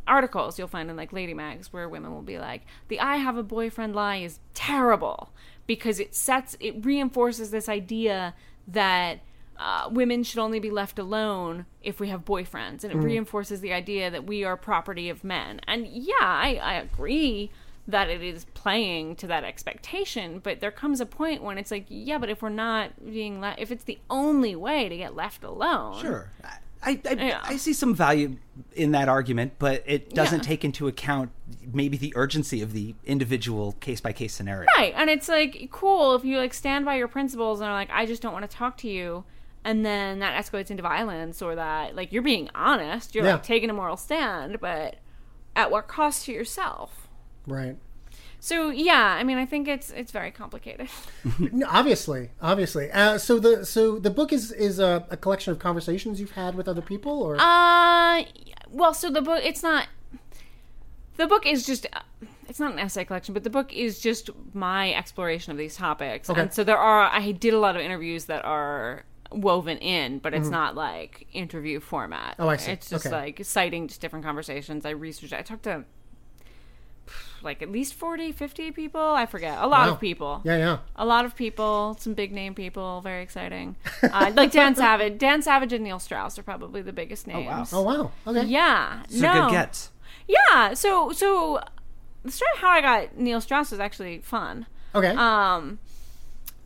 articles 0.07 0.59
you'll 0.59 0.69
find 0.69 0.89
in 0.89 0.97
like 0.97 1.13
lady 1.13 1.35
mags 1.35 1.73
where 1.73 1.87
women 1.89 2.11
will 2.13 2.23
be 2.23 2.39
like 2.39 2.63
the 2.89 2.99
i 2.99 3.17
have 3.17 3.37
a 3.37 3.43
boyfriend 3.43 3.95
lie 3.95 4.17
is 4.17 4.41
terrible 4.55 5.31
because 5.67 6.01
it 6.01 6.15
sets 6.15 6.57
it 6.61 6.83
reinforces 6.83 7.51
this 7.51 7.69
idea 7.69 8.35
that 8.67 9.21
uh, 9.59 9.89
women 9.91 10.23
should 10.23 10.39
only 10.39 10.61
be 10.61 10.71
left 10.71 10.99
alone 10.99 11.67
if 11.83 11.99
we 12.01 12.09
have 12.09 12.25
boyfriends 12.25 12.85
and 12.85 12.93
it 12.93 12.97
Mm. 12.97 13.03
reinforces 13.05 13.61
the 13.61 13.73
idea 13.73 14.11
that 14.11 14.25
we 14.25 14.45
are 14.45 14.57
property 14.57 15.09
of 15.09 15.25
men 15.25 15.61
and 15.67 15.87
yeah 15.87 16.13
I, 16.21 16.61
I 16.63 16.75
agree 16.75 17.51
that 17.89 18.09
it 18.11 18.23
is 18.23 18.45
playing 18.55 19.17
to 19.17 19.27
that 19.27 19.45
expectation 19.45 20.39
but 20.39 20.61
there 20.61 20.71
comes 20.71 21.01
a 21.01 21.07
point 21.07 21.43
when 21.43 21.59
it's 21.59 21.71
like 21.71 21.87
yeah 21.89 22.19
but 22.19 22.29
if 22.31 22.43
we're 22.43 22.51
not 22.51 22.91
being 23.05 23.41
left, 23.41 23.59
if 23.61 23.71
it's 23.73 23.85
the 23.85 23.99
only 24.11 24.55
way 24.55 24.89
to 24.89 24.97
get 24.97 25.17
left 25.17 25.43
alone 25.43 26.01
Sure. 26.01 26.31
I, 26.81 27.01
I, 27.05 27.41
I 27.43 27.57
see 27.57 27.73
some 27.73 27.93
value 27.93 28.37
in 28.77 28.93
that 28.93 29.09
argument, 29.09 29.55
but 29.59 29.83
it 29.85 30.15
doesn't 30.15 30.45
Yeah. 30.45 30.49
take 30.49 30.65
into 30.65 30.87
account 30.87 31.33
maybe 31.73 31.97
the 31.97 32.13
urgency 32.15 32.63
of 32.63 32.73
the 32.73 32.95
individual 33.05 33.73
case 33.81 34.01
by 34.01 34.13
case 34.13 34.33
scenario. 34.33 34.69
Right. 34.77 34.93
And 34.97 35.11
it's 35.11 35.29
like 35.29 35.71
cool 35.73 36.15
if 36.15 36.25
you 36.25 36.39
like 36.39 36.55
stand 36.55 36.85
by 36.85 36.95
your 36.95 37.09
principles 37.09 37.59
and 37.61 37.69
are 37.69 37.73
like, 37.75 37.91
I 37.93 38.07
just 38.07 38.23
don't 38.23 38.33
want 38.33 38.49
to 38.49 38.57
talk 38.57 38.77
to 38.79 38.89
you 38.89 39.25
and 39.65 39.85
then 39.85 40.21
that 40.21 40.43
escalates 40.43 40.71
into 40.71 40.83
violence 40.83 41.43
or 41.43 41.55
that 41.55 41.95
like 41.97 42.13
you're 42.13 42.23
being 42.23 42.49
honest, 42.55 43.15
you're 43.15 43.25
Yeah. 43.25 43.35
like 43.35 43.43
taking 43.43 43.71
a 43.71 43.73
moral 43.75 43.97
stand, 43.97 44.61
but 44.61 44.97
at 45.57 45.71
what 45.71 45.89
cost 45.89 46.27
to 46.27 46.33
yourself? 46.33 47.09
Right. 47.47 47.77
So 48.41 48.71
yeah, 48.71 49.17
I 49.19 49.25
mean 49.25 49.37
I 49.39 49.47
think 49.47 49.67
it's 49.67 49.91
it's 49.91 50.13
very 50.13 50.31
complicated. 50.31 50.89
No, 51.53 51.67
obviously, 51.69 52.31
obviously. 52.41 52.91
Uh, 52.93 53.19
so 53.19 53.39
the 53.41 53.67
so 53.67 53.99
the 53.99 54.11
book 54.11 54.33
is 54.33 54.53
is 54.53 54.79
a, 54.79 55.05
a 55.11 55.17
collection 55.17 55.53
of 55.53 55.59
conversations 55.59 56.21
you've 56.21 56.33
had 56.33 56.55
with 56.55 56.69
other 56.69 56.83
people, 56.83 57.23
or 57.23 57.37
Uh 57.41 58.23
well, 58.71 58.95
so 58.95 59.11
the 59.11 59.23
book 59.23 59.41
it's 59.45 59.63
not 59.63 59.89
the 61.17 61.27
book 61.27 61.47
is 61.47 61.67
just 61.67 61.87
uh, 61.93 62.01
it's 62.49 62.61
not 62.61 62.73
an 62.73 62.79
essay 62.79 63.05
collection, 63.05 63.35
but 63.35 63.43
the 63.43 63.51
book 63.51 63.73
is 63.73 63.99
just 64.01 64.31
my 64.55 64.93
exploration 64.95 65.51
of 65.51 65.59
these 65.59 65.77
topics. 65.77 66.31
Okay. 66.31 66.41
And 66.41 66.53
so 66.55 66.63
there 66.63 66.79
are 66.79 67.11
I 67.13 67.33
did 67.33 67.55
a 67.55 67.59
lot 67.59 67.75
of 67.77 67.83
interviews 67.83 68.27
that 68.27 68.45
are 68.45 69.05
woven 69.31 69.79
in, 69.79 70.19
but 70.19 70.33
it's 70.35 70.49
Mhm. 70.49 70.53
not 70.53 70.75
like 70.75 71.27
interview 71.33 71.81
format. 71.81 72.37
Oh, 72.39 72.49
I 72.49 72.57
see. 72.57 72.73
It's 72.73 72.89
just 72.89 73.07
Okay. 73.07 73.15
like 73.15 73.41
citing 73.45 73.87
just 73.89 74.01
different 74.01 74.25
conversations. 74.25 74.87
I 74.87 74.91
researched 74.91 75.33
I 75.35 75.43
talked 75.43 75.65
to 75.65 75.85
like 77.43 77.63
at 77.63 77.71
least 77.71 77.95
40, 77.95 78.33
50 78.33 78.73
people. 78.73 79.01
I 79.01 79.25
forget. 79.25 79.59
A 79.59 79.67
lot 79.67 79.87
Wow. 79.87 79.93
of 79.95 80.01
people. 80.01 80.41
Yeah, 80.45 80.57
yeah. 80.57 80.79
A 80.97 81.05
lot 81.07 81.25
of 81.25 81.37
people, 81.37 81.97
some 82.01 82.13
big 82.15 82.33
name 82.33 82.55
people, 82.55 83.01
very 83.01 83.23
exciting. 83.23 83.77
Uh, 84.03 84.33
like 84.35 84.51
Dan 84.51 84.75
Savage. 84.75 85.19
Dan 85.19 85.41
Savage 85.43 85.73
and 85.73 85.85
Neil 85.85 85.99
Strauss 86.01 86.39
are 86.39 86.43
probably 86.43 86.83
the 86.83 86.93
biggest 86.93 87.27
names. 87.27 87.73
Oh 87.73 87.83
wow. 87.83 87.97
Oh, 87.97 88.03
wow. 88.27 88.37
Okay. 88.39 88.47
Yeah. 88.49 89.03
These 89.09 89.23
no. 89.23 89.45
good 89.45 89.53
gets. 89.53 89.91
Yeah. 90.27 90.75
So 90.75 91.13
so 91.13 91.61
the 92.25 92.33
story 92.33 92.51
of 92.55 92.61
how 92.61 92.71
I 92.71 92.81
got 92.81 93.17
Neil 93.17 93.41
Strauss 93.41 93.73
is 93.73 93.79
actually 93.81 94.19
fun. 94.19 94.67
Okay. 94.95 95.15
Um, 95.15 95.79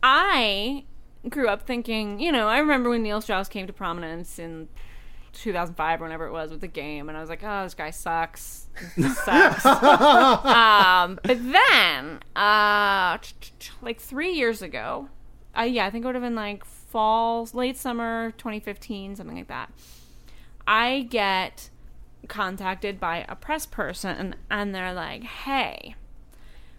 I 0.01 0.83
grew 1.29 1.47
up 1.47 1.65
thinking, 1.65 2.19
you 2.19 2.31
know, 2.31 2.47
I 2.47 2.59
remember 2.59 2.89
when 2.89 3.03
Neil 3.03 3.21
Strauss 3.21 3.47
came 3.47 3.67
to 3.67 3.73
prominence 3.73 4.39
in 4.39 4.67
2005 5.33 6.01
or 6.01 6.03
whenever 6.03 6.27
it 6.27 6.31
was 6.31 6.51
with 6.51 6.61
the 6.61 6.67
game, 6.67 7.09
and 7.09 7.17
I 7.17 7.21
was 7.21 7.29
like, 7.29 7.43
oh, 7.43 7.63
this 7.63 7.73
guy 7.73 7.89
sucks. 7.89 8.67
This 8.95 9.17
sucks. 9.25 9.65
um, 9.65 11.19
but 11.23 11.37
then, 11.51 12.19
uh, 12.35 13.17
like 13.81 13.99
three 13.99 14.31
years 14.31 14.61
ago, 14.61 15.09
uh, 15.57 15.63
yeah, 15.63 15.85
I 15.85 15.89
think 15.89 16.03
it 16.03 16.07
would 16.07 16.15
have 16.15 16.23
been 16.23 16.35
like 16.35 16.65
fall, 16.65 17.47
late 17.53 17.77
summer 17.77 18.31
2015, 18.37 19.15
something 19.15 19.35
like 19.35 19.47
that. 19.47 19.71
I 20.67 21.07
get 21.09 21.69
contacted 22.27 22.99
by 22.99 23.25
a 23.27 23.35
press 23.35 23.65
person 23.65 24.35
and 24.49 24.73
they're 24.73 24.93
like, 24.93 25.23
hey, 25.23 25.95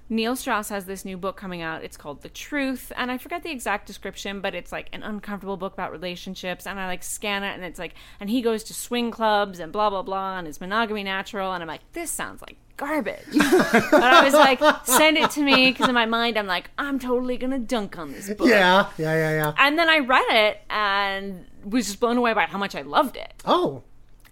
Neil 0.08 0.36
Strauss 0.36 0.68
has 0.68 0.84
this 0.84 1.04
new 1.04 1.16
book 1.16 1.36
coming 1.36 1.62
out. 1.62 1.82
It's 1.82 1.96
called 1.96 2.22
The 2.22 2.28
Truth. 2.28 2.92
And 2.96 3.10
I 3.10 3.16
forget 3.18 3.42
the 3.42 3.50
exact 3.50 3.86
description, 3.86 4.40
but 4.40 4.54
it's 4.54 4.70
like 4.70 4.88
an 4.92 5.02
uncomfortable 5.02 5.56
book 5.56 5.72
about 5.72 5.92
relationships. 5.92 6.66
And 6.66 6.78
I 6.78 6.86
like 6.86 7.02
scan 7.02 7.42
it 7.42 7.54
and 7.54 7.64
it's 7.64 7.78
like, 7.78 7.94
and 8.20 8.28
he 8.28 8.42
goes 8.42 8.64
to 8.64 8.74
swing 8.74 9.10
clubs 9.10 9.60
and 9.60 9.72
blah, 9.72 9.88
blah, 9.90 10.02
blah. 10.02 10.38
And 10.38 10.46
is 10.46 10.60
monogamy 10.60 11.04
natural? 11.04 11.52
And 11.52 11.62
I'm 11.62 11.68
like, 11.68 11.90
this 11.92 12.10
sounds 12.10 12.42
like 12.42 12.56
garbage. 12.76 13.24
but 13.32 13.94
I 13.94 14.22
was 14.24 14.34
like, 14.34 14.60
send 14.84 15.16
it 15.16 15.30
to 15.32 15.42
me. 15.42 15.70
Because 15.70 15.88
in 15.88 15.94
my 15.94 16.06
mind, 16.06 16.38
I'm 16.38 16.46
like, 16.46 16.70
I'm 16.76 16.98
totally 16.98 17.38
going 17.38 17.52
to 17.52 17.58
dunk 17.58 17.98
on 17.98 18.12
this 18.12 18.28
book. 18.34 18.46
Yeah, 18.48 18.90
yeah, 18.98 19.14
yeah, 19.14 19.30
yeah. 19.30 19.54
And 19.56 19.78
then 19.78 19.88
I 19.88 19.98
read 20.00 20.26
it 20.28 20.60
and 20.68 21.46
was 21.64 21.86
just 21.86 22.00
blown 22.00 22.18
away 22.18 22.34
by 22.34 22.44
how 22.44 22.58
much 22.58 22.74
I 22.74 22.82
loved 22.82 23.16
it. 23.16 23.32
Oh, 23.46 23.82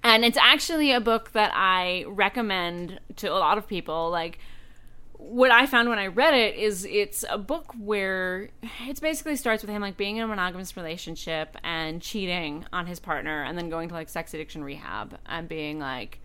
And 0.05 0.23
it's 0.23 0.39
actually 0.39 0.93
a 0.93 1.01
book 1.01 1.33
that 1.33 1.51
I 1.55 2.05
recommend 2.09 3.01
to 3.17 3.29
a 3.29 3.39
lot 3.39 3.57
of 3.57 3.67
people. 3.67 4.11
Like, 4.11 4.39
what 5.23 5.51
I 5.51 5.67
found 5.67 5.89
when 5.89 5.99
I 5.99 6.09
read 6.09 6.35
it 6.35 6.57
is 6.57 6.85
it's 6.85 7.25
a 7.29 7.39
book 7.39 7.73
where 7.79 8.51
it 8.87 9.01
basically 9.01 9.37
starts 9.37 9.63
with 9.63 9.71
him 9.71 9.81
like 9.81 9.97
being 9.97 10.17
in 10.17 10.25
a 10.25 10.27
monogamous 10.27 10.77
relationship 10.77 11.57
and 11.63 12.03
cheating 12.03 12.67
on 12.73 12.87
his 12.87 12.99
partner 12.99 13.43
and 13.43 13.57
then 13.57 13.71
going 13.71 13.89
to 13.89 13.95
like 13.95 14.09
sex 14.09 14.35
addiction 14.35 14.65
rehab 14.65 15.19
and 15.27 15.49
being 15.49 15.79
like, 15.79 16.19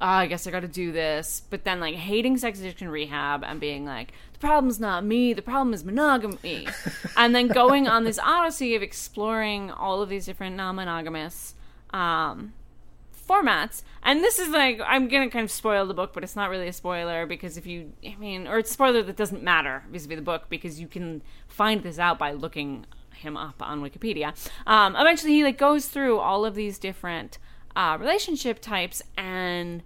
oh, 0.00 0.06
I 0.06 0.26
guess 0.26 0.46
I 0.46 0.50
got 0.50 0.60
to 0.60 0.68
do 0.68 0.92
this. 0.92 1.42
But 1.48 1.64
then 1.64 1.80
like 1.80 1.94
hating 1.94 2.36
sex 2.36 2.60
addiction 2.60 2.88
rehab 2.88 3.42
and 3.42 3.58
being 3.58 3.84
like, 3.84 4.12
the 4.34 4.38
problem's 4.38 4.78
not 4.78 5.04
me, 5.04 5.32
the 5.32 5.42
problem 5.42 5.72
is 5.72 5.84
monogamy. 5.84 6.68
and 7.16 7.34
then 7.34 7.48
going 7.48 7.88
on 7.88 8.04
this 8.04 8.18
odyssey 8.18 8.74
of 8.76 8.82
exploring 8.82 9.70
all 9.70 10.02
of 10.02 10.08
these 10.08 10.26
different 10.26 10.56
non 10.56 10.76
monogamous 10.76 11.54
um, 11.90 12.52
formats. 13.26 13.82
And 14.02 14.22
this 14.22 14.38
is 14.38 14.48
like 14.48 14.80
I'm 14.84 15.08
gonna 15.08 15.30
kind 15.30 15.44
of 15.44 15.50
spoil 15.50 15.86
the 15.86 15.94
book, 15.94 16.12
but 16.12 16.22
it's 16.22 16.36
not 16.36 16.50
really 16.50 16.68
a 16.68 16.72
spoiler 16.72 17.26
because 17.26 17.56
if 17.56 17.66
you, 17.66 17.92
I 18.04 18.16
mean, 18.16 18.46
or 18.46 18.58
it's 18.58 18.70
a 18.70 18.74
spoiler 18.74 19.02
that 19.02 19.16
doesn't 19.16 19.42
matter 19.42 19.84
vis-a-vis 19.90 20.16
the 20.16 20.22
book 20.22 20.44
because 20.48 20.80
you 20.80 20.86
can 20.86 21.22
find 21.48 21.82
this 21.82 21.98
out 21.98 22.18
by 22.18 22.32
looking 22.32 22.86
him 23.16 23.36
up 23.36 23.62
on 23.62 23.82
Wikipedia. 23.82 24.34
Um, 24.66 24.94
eventually, 24.96 25.32
he 25.32 25.44
like 25.44 25.58
goes 25.58 25.86
through 25.86 26.18
all 26.18 26.44
of 26.44 26.54
these 26.54 26.78
different 26.78 27.38
uh, 27.74 27.96
relationship 27.98 28.60
types 28.60 29.02
and 29.16 29.82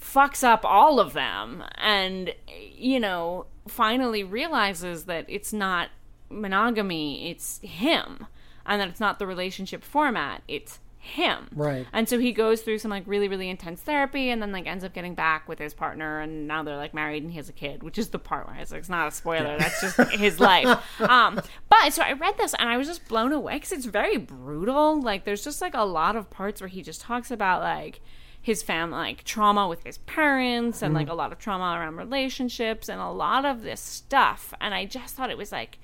fucks 0.00 0.44
up 0.44 0.64
all 0.64 1.00
of 1.00 1.12
them, 1.12 1.64
and 1.76 2.34
you 2.46 3.00
know, 3.00 3.46
finally 3.68 4.22
realizes 4.22 5.04
that 5.04 5.24
it's 5.28 5.52
not 5.52 5.90
monogamy, 6.28 7.30
it's 7.30 7.58
him, 7.60 8.26
and 8.66 8.80
that 8.80 8.88
it's 8.88 9.00
not 9.00 9.18
the 9.18 9.26
relationship 9.26 9.84
format, 9.84 10.42
it's 10.48 10.80
him. 11.04 11.48
Right. 11.54 11.86
And 11.92 12.08
so 12.08 12.18
he 12.18 12.32
goes 12.32 12.62
through 12.62 12.78
some 12.78 12.90
like 12.90 13.04
really 13.06 13.28
really 13.28 13.50
intense 13.50 13.82
therapy 13.82 14.30
and 14.30 14.40
then 14.40 14.52
like 14.52 14.66
ends 14.66 14.84
up 14.84 14.94
getting 14.94 15.14
back 15.14 15.48
with 15.48 15.58
his 15.58 15.74
partner 15.74 16.20
and 16.20 16.48
now 16.48 16.62
they're 16.62 16.76
like 16.76 16.94
married 16.94 17.22
and 17.22 17.30
he 17.30 17.36
has 17.36 17.48
a 17.48 17.52
kid, 17.52 17.82
which 17.82 17.98
is 17.98 18.08
the 18.08 18.18
part 18.18 18.46
where 18.46 18.56
it's 18.56 18.70
like 18.72 18.80
it's 18.80 18.88
not 18.88 19.08
a 19.08 19.10
spoiler, 19.10 19.58
that's 19.58 19.80
just 19.80 19.98
his 20.12 20.40
life. 20.40 20.82
Um 21.00 21.40
but 21.68 21.92
so 21.92 22.02
I 22.02 22.12
read 22.12 22.38
this 22.38 22.54
and 22.54 22.68
I 22.68 22.76
was 22.76 22.86
just 22.86 23.06
blown 23.08 23.32
away 23.32 23.58
cuz 23.60 23.72
it's 23.72 23.84
very 23.84 24.16
brutal. 24.16 25.00
Like 25.00 25.24
there's 25.24 25.44
just 25.44 25.60
like 25.60 25.74
a 25.74 25.82
lot 25.82 26.16
of 26.16 26.30
parts 26.30 26.60
where 26.60 26.68
he 26.68 26.82
just 26.82 27.02
talks 27.02 27.30
about 27.30 27.60
like 27.60 28.00
his 28.40 28.62
family 28.62 28.96
like 28.98 29.24
trauma 29.24 29.68
with 29.68 29.84
his 29.84 29.98
parents 29.98 30.82
and 30.82 30.94
like 30.94 31.08
a 31.08 31.14
lot 31.14 31.32
of 31.32 31.38
trauma 31.38 31.78
around 31.78 31.96
relationships 31.96 32.88
and 32.88 33.00
a 33.00 33.10
lot 33.10 33.44
of 33.44 33.62
this 33.62 33.80
stuff 33.80 34.52
and 34.60 34.74
I 34.74 34.84
just 34.84 35.14
thought 35.14 35.30
it 35.30 35.38
was 35.38 35.52
like 35.52 35.78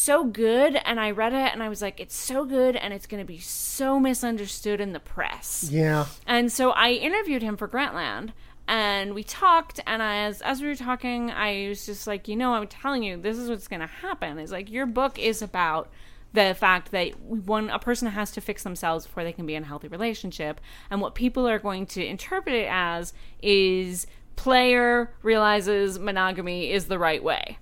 so 0.00 0.24
good 0.24 0.76
and 0.84 0.98
I 0.98 1.10
read 1.10 1.32
it 1.32 1.52
and 1.52 1.62
I 1.62 1.68
was 1.68 1.82
like 1.82 2.00
it's 2.00 2.16
so 2.16 2.44
good 2.44 2.76
and 2.76 2.94
it's 2.94 3.06
going 3.06 3.22
to 3.22 3.26
be 3.26 3.38
so 3.38 4.00
misunderstood 4.00 4.80
in 4.80 4.92
the 4.92 5.00
press. 5.00 5.68
yeah. 5.70 6.06
And 6.26 6.50
so 6.50 6.70
I 6.70 6.92
interviewed 6.92 7.42
him 7.42 7.56
for 7.56 7.68
Grantland 7.68 8.32
and 8.66 9.14
we 9.14 9.22
talked 9.22 9.80
and 9.86 10.00
as 10.00 10.40
as 10.42 10.62
we 10.62 10.68
were 10.68 10.76
talking 10.76 11.30
I 11.30 11.68
was 11.68 11.86
just 11.86 12.06
like, 12.06 12.28
you 12.28 12.36
know, 12.36 12.54
I'm 12.54 12.66
telling 12.66 13.02
you 13.02 13.16
this 13.16 13.36
is 13.36 13.48
what's 13.48 13.68
going 13.68 13.80
to 13.80 13.86
happen. 13.86 14.38
Is 14.38 14.52
like 14.52 14.70
your 14.70 14.86
book 14.86 15.18
is 15.18 15.42
about 15.42 15.90
the 16.32 16.54
fact 16.54 16.92
that 16.92 17.20
one 17.20 17.70
a 17.70 17.78
person 17.78 18.08
has 18.08 18.30
to 18.32 18.40
fix 18.40 18.62
themselves 18.62 19.06
before 19.06 19.24
they 19.24 19.32
can 19.32 19.46
be 19.46 19.54
in 19.54 19.64
a 19.64 19.66
healthy 19.66 19.88
relationship 19.88 20.60
and 20.90 21.00
what 21.00 21.14
people 21.14 21.48
are 21.48 21.58
going 21.58 21.86
to 21.86 22.04
interpret 22.04 22.54
it 22.54 22.68
as 22.70 23.12
is 23.42 24.06
player 24.36 25.12
realizes 25.22 25.98
monogamy 25.98 26.70
is 26.70 26.86
the 26.86 26.98
right 26.98 27.22
way. 27.22 27.58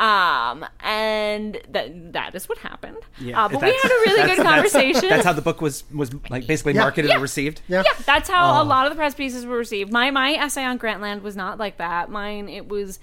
Um, 0.00 0.64
and 0.80 1.60
that 1.68 2.12
that 2.14 2.34
is 2.34 2.48
what 2.48 2.56
happened. 2.58 2.96
uh, 2.96 3.48
but 3.48 3.52
we 3.52 3.58
that's- 3.58 3.82
had 3.82 3.90
a 3.90 3.94
really 4.06 4.16
that's- 4.16 4.36
good 4.36 4.46
that's- 4.46 4.72
conversation. 4.72 5.08
That's, 5.10 5.24
how 5.26 5.34
the 5.34 5.42
book 5.42 5.60
was 5.60 5.84
was 5.94 6.10
like 6.30 6.46
basically 6.46 6.72
Yeah. 6.72 6.80
marketed 6.80 7.08
Yeah. 7.10 7.14
and 7.16 7.22
received. 7.22 7.60
Yeah. 7.68 7.82
Yeah, 7.84 8.02
that's 8.06 8.28
how 8.30 8.58
Oh. 8.58 8.62
a 8.62 8.64
lot 8.64 8.86
of 8.86 8.92
the 8.92 8.96
press 8.96 9.14
pieces 9.14 9.44
were 9.44 9.58
received. 9.58 9.92
My 9.92 10.10
my 10.10 10.32
essay 10.32 10.64
on 10.64 10.78
Grantland 10.78 11.20
was 11.20 11.36
not 11.36 11.58
like 11.58 11.76
that. 11.76 12.10
Mine 12.10 12.48
it 12.48 12.66
was 12.68 12.98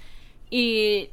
it 0.49 1.11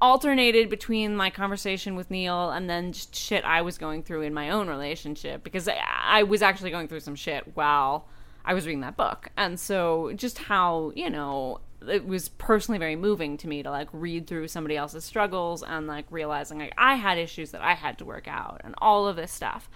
alternated 0.00 0.68
between 0.68 1.16
my 1.16 1.30
conversation 1.30 1.96
with 1.96 2.10
Neil 2.10 2.50
and 2.50 2.68
then 2.68 2.92
just 2.92 3.14
shit 3.14 3.44
I 3.44 3.62
was 3.62 3.78
going 3.78 4.02
through 4.02 4.22
in 4.22 4.34
my 4.34 4.50
own 4.50 4.68
relationship 4.68 5.42
because 5.42 5.66
I, 5.66 5.78
I 6.04 6.22
was 6.24 6.42
actually 6.42 6.70
going 6.70 6.88
through 6.88 7.00
some 7.00 7.14
shit 7.14 7.56
while 7.56 8.06
I 8.44 8.52
was 8.54 8.66
reading 8.66 8.82
that 8.82 8.96
book. 8.96 9.30
And 9.36 9.58
so 9.58 10.12
just 10.14 10.38
how, 10.38 10.92
you 10.94 11.08
know, 11.08 11.60
it 11.88 12.06
was 12.06 12.28
personally 12.28 12.78
very 12.78 12.96
moving 12.96 13.36
to 13.38 13.48
me 13.48 13.62
to 13.62 13.70
like 13.70 13.88
read 13.92 14.26
through 14.26 14.48
somebody 14.48 14.76
else's 14.76 15.04
struggles 15.04 15.62
and 15.62 15.86
like 15.86 16.06
realizing 16.10 16.58
like 16.58 16.74
I 16.76 16.94
had 16.94 17.18
issues 17.18 17.50
that 17.52 17.62
I 17.62 17.74
had 17.74 17.98
to 17.98 18.04
work 18.04 18.28
out 18.28 18.60
and 18.64 18.74
all 18.78 19.06
of 19.06 19.16
this 19.16 19.32
stuff. 19.32 19.68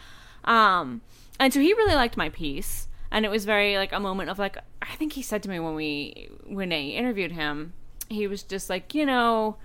Um 0.44 1.02
and 1.40 1.52
so 1.52 1.61
he 1.61 1.72
really 1.74 1.94
liked 1.94 2.16
my 2.16 2.28
piece 2.28 2.88
and 3.11 3.24
it 3.24 3.30
was 3.30 3.44
very 3.44 3.76
like 3.76 3.92
a 3.92 4.00
moment 4.00 4.30
of 4.30 4.38
like 4.38 4.59
I 4.82 4.94
think 4.96 5.12
he 5.12 5.22
said 5.22 5.42
to 5.44 5.50
me 5.50 5.59
when 5.61 5.74
we 5.74 6.28
when 6.46 6.72
I 6.72 6.80
interviewed 6.80 7.32
him, 7.32 7.72
he 8.09 8.26
was 8.26 8.42
just 8.42 8.70
like, 8.70 8.94
you 8.94 9.06
know, 9.06 9.56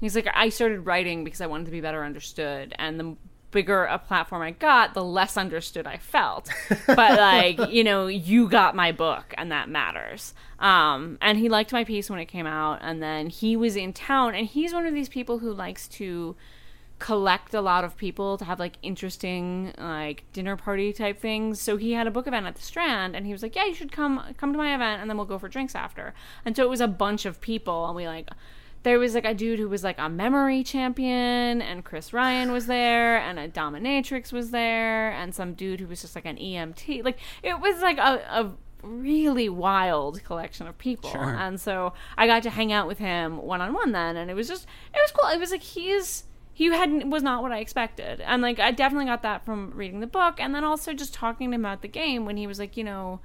he's 0.00 0.14
like 0.14 0.28
I 0.34 0.48
started 0.48 0.80
writing 0.80 1.24
because 1.24 1.40
I 1.40 1.46
wanted 1.46 1.66
to 1.66 1.70
be 1.70 1.80
better 1.80 2.04
understood 2.04 2.74
and 2.78 2.98
the 3.00 3.16
bigger 3.50 3.84
a 3.84 3.98
platform 3.98 4.42
I 4.42 4.52
got, 4.52 4.94
the 4.94 5.04
less 5.04 5.36
understood 5.36 5.86
I 5.86 5.98
felt. 5.98 6.48
But 6.86 7.18
like, 7.18 7.58
you 7.70 7.84
know, 7.84 8.06
you 8.06 8.48
got 8.48 8.74
my 8.74 8.92
book 8.92 9.34
and 9.36 9.50
that 9.52 9.68
matters. 9.68 10.34
Um 10.58 11.18
and 11.20 11.38
he 11.38 11.48
liked 11.48 11.72
my 11.72 11.84
piece 11.84 12.10
when 12.10 12.18
it 12.18 12.26
came 12.26 12.46
out 12.46 12.78
and 12.82 13.02
then 13.02 13.28
he 13.28 13.56
was 13.56 13.76
in 13.76 13.92
town 13.92 14.34
and 14.34 14.46
he's 14.46 14.72
one 14.72 14.86
of 14.86 14.94
these 14.94 15.08
people 15.08 15.38
who 15.38 15.52
likes 15.52 15.88
to 15.88 16.36
collect 16.98 17.54
a 17.54 17.62
lot 17.62 17.82
of 17.82 17.96
people 17.96 18.36
to 18.36 18.44
have 18.44 18.60
like 18.60 18.76
interesting 18.82 19.72
like 19.78 20.22
dinner 20.32 20.56
party 20.56 20.92
type 20.92 21.18
things. 21.18 21.60
So 21.60 21.76
he 21.76 21.92
had 21.92 22.06
a 22.06 22.10
book 22.10 22.26
event 22.26 22.46
at 22.46 22.54
the 22.54 22.62
Strand 22.62 23.16
and 23.16 23.26
he 23.26 23.32
was 23.32 23.42
like, 23.42 23.56
"Yeah, 23.56 23.64
you 23.64 23.74
should 23.74 23.90
come 23.90 24.22
come 24.36 24.52
to 24.52 24.58
my 24.58 24.74
event 24.74 25.00
and 25.00 25.10
then 25.10 25.16
we'll 25.16 25.26
go 25.26 25.38
for 25.38 25.48
drinks 25.48 25.74
after." 25.74 26.14
And 26.44 26.54
so 26.54 26.62
it 26.62 26.70
was 26.70 26.80
a 26.80 26.88
bunch 26.88 27.24
of 27.24 27.40
people 27.40 27.86
and 27.86 27.96
we 27.96 28.06
like 28.06 28.28
there 28.82 28.98
was 28.98 29.14
like 29.14 29.24
a 29.24 29.34
dude 29.34 29.58
who 29.58 29.68
was 29.68 29.84
like 29.84 29.98
a 29.98 30.08
memory 30.08 30.64
champion 30.64 31.60
and 31.60 31.84
Chris 31.84 32.12
Ryan 32.12 32.50
was 32.50 32.66
there 32.66 33.18
and 33.18 33.38
a 33.38 33.48
dominatrix 33.48 34.32
was 34.32 34.50
there 34.50 35.10
and 35.12 35.34
some 35.34 35.54
dude 35.54 35.80
who 35.80 35.86
was 35.86 36.00
just 36.00 36.14
like 36.14 36.24
an 36.24 36.36
EMT. 36.36 37.04
Like 37.04 37.18
it 37.42 37.60
was 37.60 37.82
like 37.82 37.98
a, 37.98 38.22
a 38.30 38.52
really 38.82 39.48
wild 39.48 40.24
collection 40.24 40.66
of 40.66 40.78
people. 40.78 41.10
Sure. 41.10 41.22
And 41.22 41.60
so 41.60 41.92
I 42.16 42.26
got 42.26 42.42
to 42.44 42.50
hang 42.50 42.72
out 42.72 42.86
with 42.86 42.98
him 42.98 43.36
one 43.36 43.60
on 43.60 43.74
one 43.74 43.92
then 43.92 44.16
and 44.16 44.30
it 44.30 44.34
was 44.34 44.48
just 44.48 44.66
it 44.94 44.98
was 44.98 45.12
cool. 45.12 45.28
It 45.30 45.38
was 45.38 45.50
like 45.50 45.62
he's 45.62 46.24
he 46.54 46.66
hadn't 46.66 47.10
was 47.10 47.22
not 47.22 47.42
what 47.42 47.52
I 47.52 47.58
expected. 47.58 48.22
And 48.22 48.40
like 48.40 48.58
I 48.58 48.70
definitely 48.70 49.06
got 49.06 49.22
that 49.22 49.44
from 49.44 49.72
reading 49.74 50.00
the 50.00 50.06
book 50.06 50.36
and 50.38 50.54
then 50.54 50.64
also 50.64 50.94
just 50.94 51.12
talking 51.12 51.50
to 51.50 51.54
him 51.54 51.64
about 51.64 51.82
the 51.82 51.88
game 51.88 52.24
when 52.24 52.38
he 52.38 52.46
was 52.46 52.58
like, 52.58 52.78
you 52.78 52.84
know, 52.84 53.20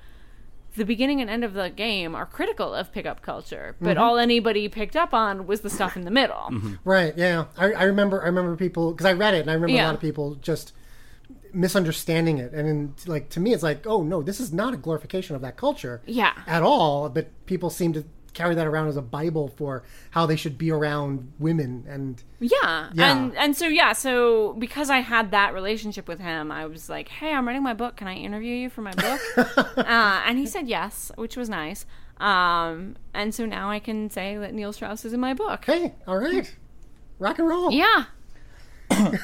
the 0.75 0.85
beginning 0.85 1.21
and 1.21 1.29
end 1.29 1.43
of 1.43 1.53
the 1.53 1.69
game 1.69 2.15
are 2.15 2.25
critical 2.25 2.73
of 2.73 2.91
pickup 2.91 3.21
culture, 3.21 3.75
but 3.81 3.97
Mhm. 3.97 3.99
all 4.01 4.17
anybody 4.17 4.67
picked 4.69 4.95
up 4.95 5.13
on 5.13 5.47
was 5.47 5.61
the 5.61 5.69
stuff 5.69 5.95
in 5.95 6.03
the 6.03 6.11
middle. 6.11 6.51
Right. 6.83 7.13
Yeah. 7.17 7.45
I, 7.57 7.71
I 7.73 7.83
remember. 7.83 8.21
I 8.21 8.27
remember 8.27 8.55
people 8.55 8.91
because 8.91 9.05
I 9.05 9.13
read 9.13 9.33
it, 9.33 9.41
and 9.41 9.49
I 9.51 9.53
remember 9.53 9.75
a 9.81 9.85
lot 9.85 9.95
of 9.95 10.01
people 10.01 10.35
just 10.35 10.73
misunderstanding 11.53 12.37
it. 12.37 12.51
And 12.53 12.67
in, 12.67 12.93
like 13.07 13.29
to 13.29 13.39
me, 13.39 13.53
it's 13.53 13.63
like, 13.63 13.85
oh 13.87 14.03
no, 14.03 14.21
this 14.21 14.39
is 14.39 14.51
not 14.51 14.73
a 14.73 14.77
glorification 14.77 15.35
of 15.35 15.41
that 15.41 15.55
culture. 15.57 16.01
Yeah. 16.05 16.33
At 16.47 16.63
all. 16.63 17.09
But 17.09 17.29
people 17.45 17.69
seem 17.69 17.93
to 17.93 18.03
carry 18.35 18.53
that 18.53 18.67
around 18.67 18.87
as 18.87 18.97
a 18.97 19.01
bible 19.01 19.47
for 19.47 19.81
how 20.11 20.27
they 20.27 20.35
should 20.35 20.57
be 20.57 20.69
around 20.69 21.31
women 21.39 21.83
and 21.87 22.21
Yeah. 22.39 22.91
Yeah. 22.93 23.17
And 23.17 23.35
and 23.35 23.57
so 23.57 23.67
yeah, 23.67 23.93
so 23.93 24.53
because 24.53 24.91
I 24.91 24.99
had 24.99 25.31
that 25.31 25.53
relationship 25.55 26.07
with 26.07 26.19
him, 26.19 26.51
I 26.51 26.67
was 26.67 26.87
like, 26.89 27.07
"Hey, 27.09 27.33
I'm 27.33 27.47
writing 27.47 27.63
my 27.63 27.73
book. 27.73 27.95
Can 27.95 28.07
I 28.07 28.15
interview 28.15 28.53
you 28.53 28.69
for 28.69 28.81
my 28.81 28.93
book?" 28.93 29.21
uh, 29.77 30.21
and 30.27 30.37
he 30.37 30.45
said 30.45 30.67
yes, 30.67 31.11
which 31.15 31.35
was 31.35 31.49
nice. 31.49 31.87
Um, 32.17 32.95
and 33.13 33.33
so 33.33 33.45
now 33.45 33.69
I 33.69 33.79
can 33.79 34.09
say 34.09 34.37
that 34.37 34.53
Neil 34.53 34.71
Strauss 34.71 35.03
is 35.05 35.13
in 35.13 35.19
my 35.19 35.33
book. 35.33 35.65
Hey, 35.65 35.95
all 36.07 36.17
right. 36.17 36.55
Rock 37.19 37.39
and 37.39 37.47
roll. 37.47 37.71
Yeah. 37.71 38.05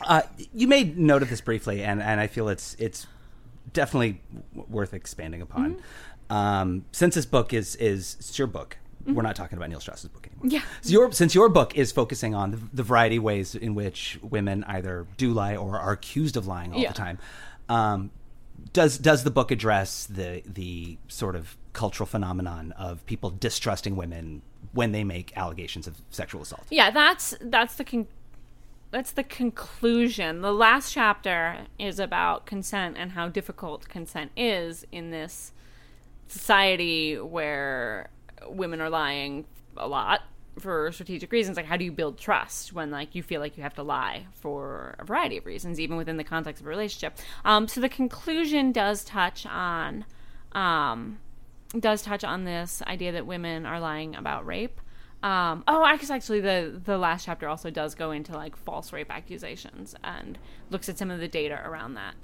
Uh, 0.00 0.22
you 0.54 0.68
made 0.68 0.96
note 0.96 1.22
of 1.22 1.30
this 1.30 1.40
briefly, 1.40 1.82
and, 1.82 2.00
and 2.00 2.20
I 2.20 2.28
feel 2.28 2.48
it's 2.48 2.76
it's 2.78 3.08
definitely 3.72 4.20
w- 4.54 4.72
worth 4.72 4.94
expanding 4.94 5.42
upon. 5.42 5.82
Um, 6.30 6.84
since 6.92 7.14
this 7.14 7.26
book 7.26 7.52
is 7.52 7.76
is 7.76 8.16
it's 8.18 8.36
your 8.38 8.48
book, 8.48 8.78
we're 9.06 9.22
not 9.22 9.36
talking 9.36 9.56
about 9.56 9.68
Neil 9.70 9.78
Strauss's 9.80 10.08
book 10.08 10.26
anymore. 10.26 10.48
Yeah. 10.50 10.62
So 10.80 10.90
your, 10.90 11.12
since 11.12 11.34
your 11.34 11.48
book 11.48 11.76
is 11.76 11.92
focusing 11.92 12.34
on 12.34 12.50
the, 12.50 12.58
the 12.74 12.82
variety 12.82 13.16
of 13.16 13.22
ways 13.22 13.54
in 13.54 13.74
which 13.76 14.18
women 14.22 14.64
either 14.66 15.06
do 15.16 15.32
lie 15.32 15.54
or 15.54 15.78
are 15.78 15.92
accused 15.92 16.36
of 16.36 16.46
lying 16.46 16.72
all 16.72 16.80
Yeah. 16.80 16.88
the 16.88 16.94
time, 16.94 17.18
um, 17.68 18.10
does 18.72 18.98
does 18.98 19.22
the 19.22 19.30
book 19.30 19.50
address 19.50 20.06
the 20.06 20.42
the 20.44 20.98
sort 21.08 21.36
of 21.36 21.56
cultural 21.72 22.06
phenomenon 22.06 22.72
of 22.72 23.04
people 23.06 23.30
distrusting 23.30 23.94
women 23.96 24.42
when 24.72 24.90
they 24.92 25.04
make 25.04 25.36
allegations 25.36 25.86
of 25.86 25.94
sexual 26.10 26.42
assault? 26.42 26.64
Yeah, 26.70 26.90
that's 26.90 27.34
that's 27.40 27.76
the 27.76 27.84
con- 27.84 28.08
that's 28.90 29.12
the 29.12 29.22
conclusion. 29.24 30.40
The 30.40 30.52
last 30.52 30.92
chapter 30.92 31.66
is 31.78 32.00
about 32.00 32.46
consent 32.46 32.96
and 32.98 33.12
how 33.12 33.28
difficult 33.28 33.88
consent 33.88 34.30
is 34.36 34.86
in 34.90 35.10
this 35.10 35.52
society 36.28 37.18
where 37.18 38.10
women 38.48 38.80
are 38.80 38.90
lying 38.90 39.44
a 39.76 39.86
lot 39.86 40.22
for 40.58 40.90
strategic 40.90 41.30
reasons 41.32 41.56
like 41.56 41.66
how 41.66 41.76
do 41.76 41.84
you 41.84 41.92
build 41.92 42.18
trust 42.18 42.72
when 42.72 42.90
like 42.90 43.14
you 43.14 43.22
feel 43.22 43.40
like 43.40 43.56
you 43.56 43.62
have 43.62 43.74
to 43.74 43.82
lie 43.82 44.26
for 44.32 44.96
a 44.98 45.04
variety 45.04 45.36
of 45.36 45.44
reasons 45.44 45.78
even 45.78 45.96
within 45.96 46.16
the 46.16 46.24
context 46.24 46.62
of 46.62 46.66
a 46.66 46.70
relationship 46.70 47.18
um, 47.44 47.68
so 47.68 47.80
the 47.80 47.88
conclusion 47.88 48.72
does 48.72 49.04
touch 49.04 49.44
on 49.44 50.04
um, 50.52 51.18
does 51.78 52.00
touch 52.00 52.24
on 52.24 52.44
this 52.44 52.80
idea 52.86 53.12
that 53.12 53.26
women 53.26 53.66
are 53.66 53.78
lying 53.78 54.16
about 54.16 54.46
rape 54.46 54.80
um, 55.22 55.64
oh, 55.66 55.84
guess 55.96 56.10
actually 56.10 56.40
the 56.40 56.80
the 56.84 56.98
last 56.98 57.24
chapter 57.24 57.48
also 57.48 57.70
does 57.70 57.94
go 57.94 58.10
into 58.10 58.32
like 58.32 58.54
false 58.54 58.92
rape 58.92 59.10
accusations 59.10 59.94
and 60.04 60.38
looks 60.70 60.88
at 60.88 60.98
some 60.98 61.10
of 61.10 61.20
the 61.20 61.26
data 61.26 61.60
around 61.64 61.94
that. 61.94 62.14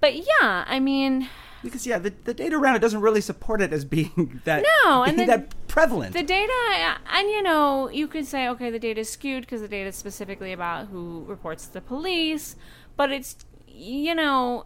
But 0.00 0.16
yeah, 0.16 0.64
I 0.66 0.80
mean, 0.80 1.28
Because 1.62 1.86
yeah, 1.86 1.98
the, 1.98 2.12
the 2.24 2.32
data 2.34 2.56
around 2.56 2.76
it 2.76 2.78
doesn't 2.80 3.00
really 3.02 3.20
support 3.20 3.60
it 3.60 3.72
as 3.72 3.84
being 3.84 4.40
that 4.44 4.64
No, 4.84 5.02
and 5.02 5.18
the- 5.18 5.26
that 5.26 5.54
prevalent. 5.68 6.14
the 6.14 6.22
data, 6.22 6.96
and 7.12 7.28
you 7.28 7.42
know, 7.42 7.88
you 7.90 8.08
could 8.08 8.26
say 8.26 8.48
okay, 8.48 8.70
the 8.70 8.78
data 8.78 9.00
is 9.00 9.08
skewed 9.10 9.42
because 9.42 9.60
the 9.60 9.68
data 9.68 9.88
is 9.90 9.96
specifically 9.96 10.52
about 10.52 10.88
who 10.88 11.24
reports 11.28 11.66
to 11.66 11.72
the 11.74 11.80
police, 11.80 12.56
but 12.96 13.12
it's 13.12 13.36
you 13.68 14.14
know, 14.14 14.64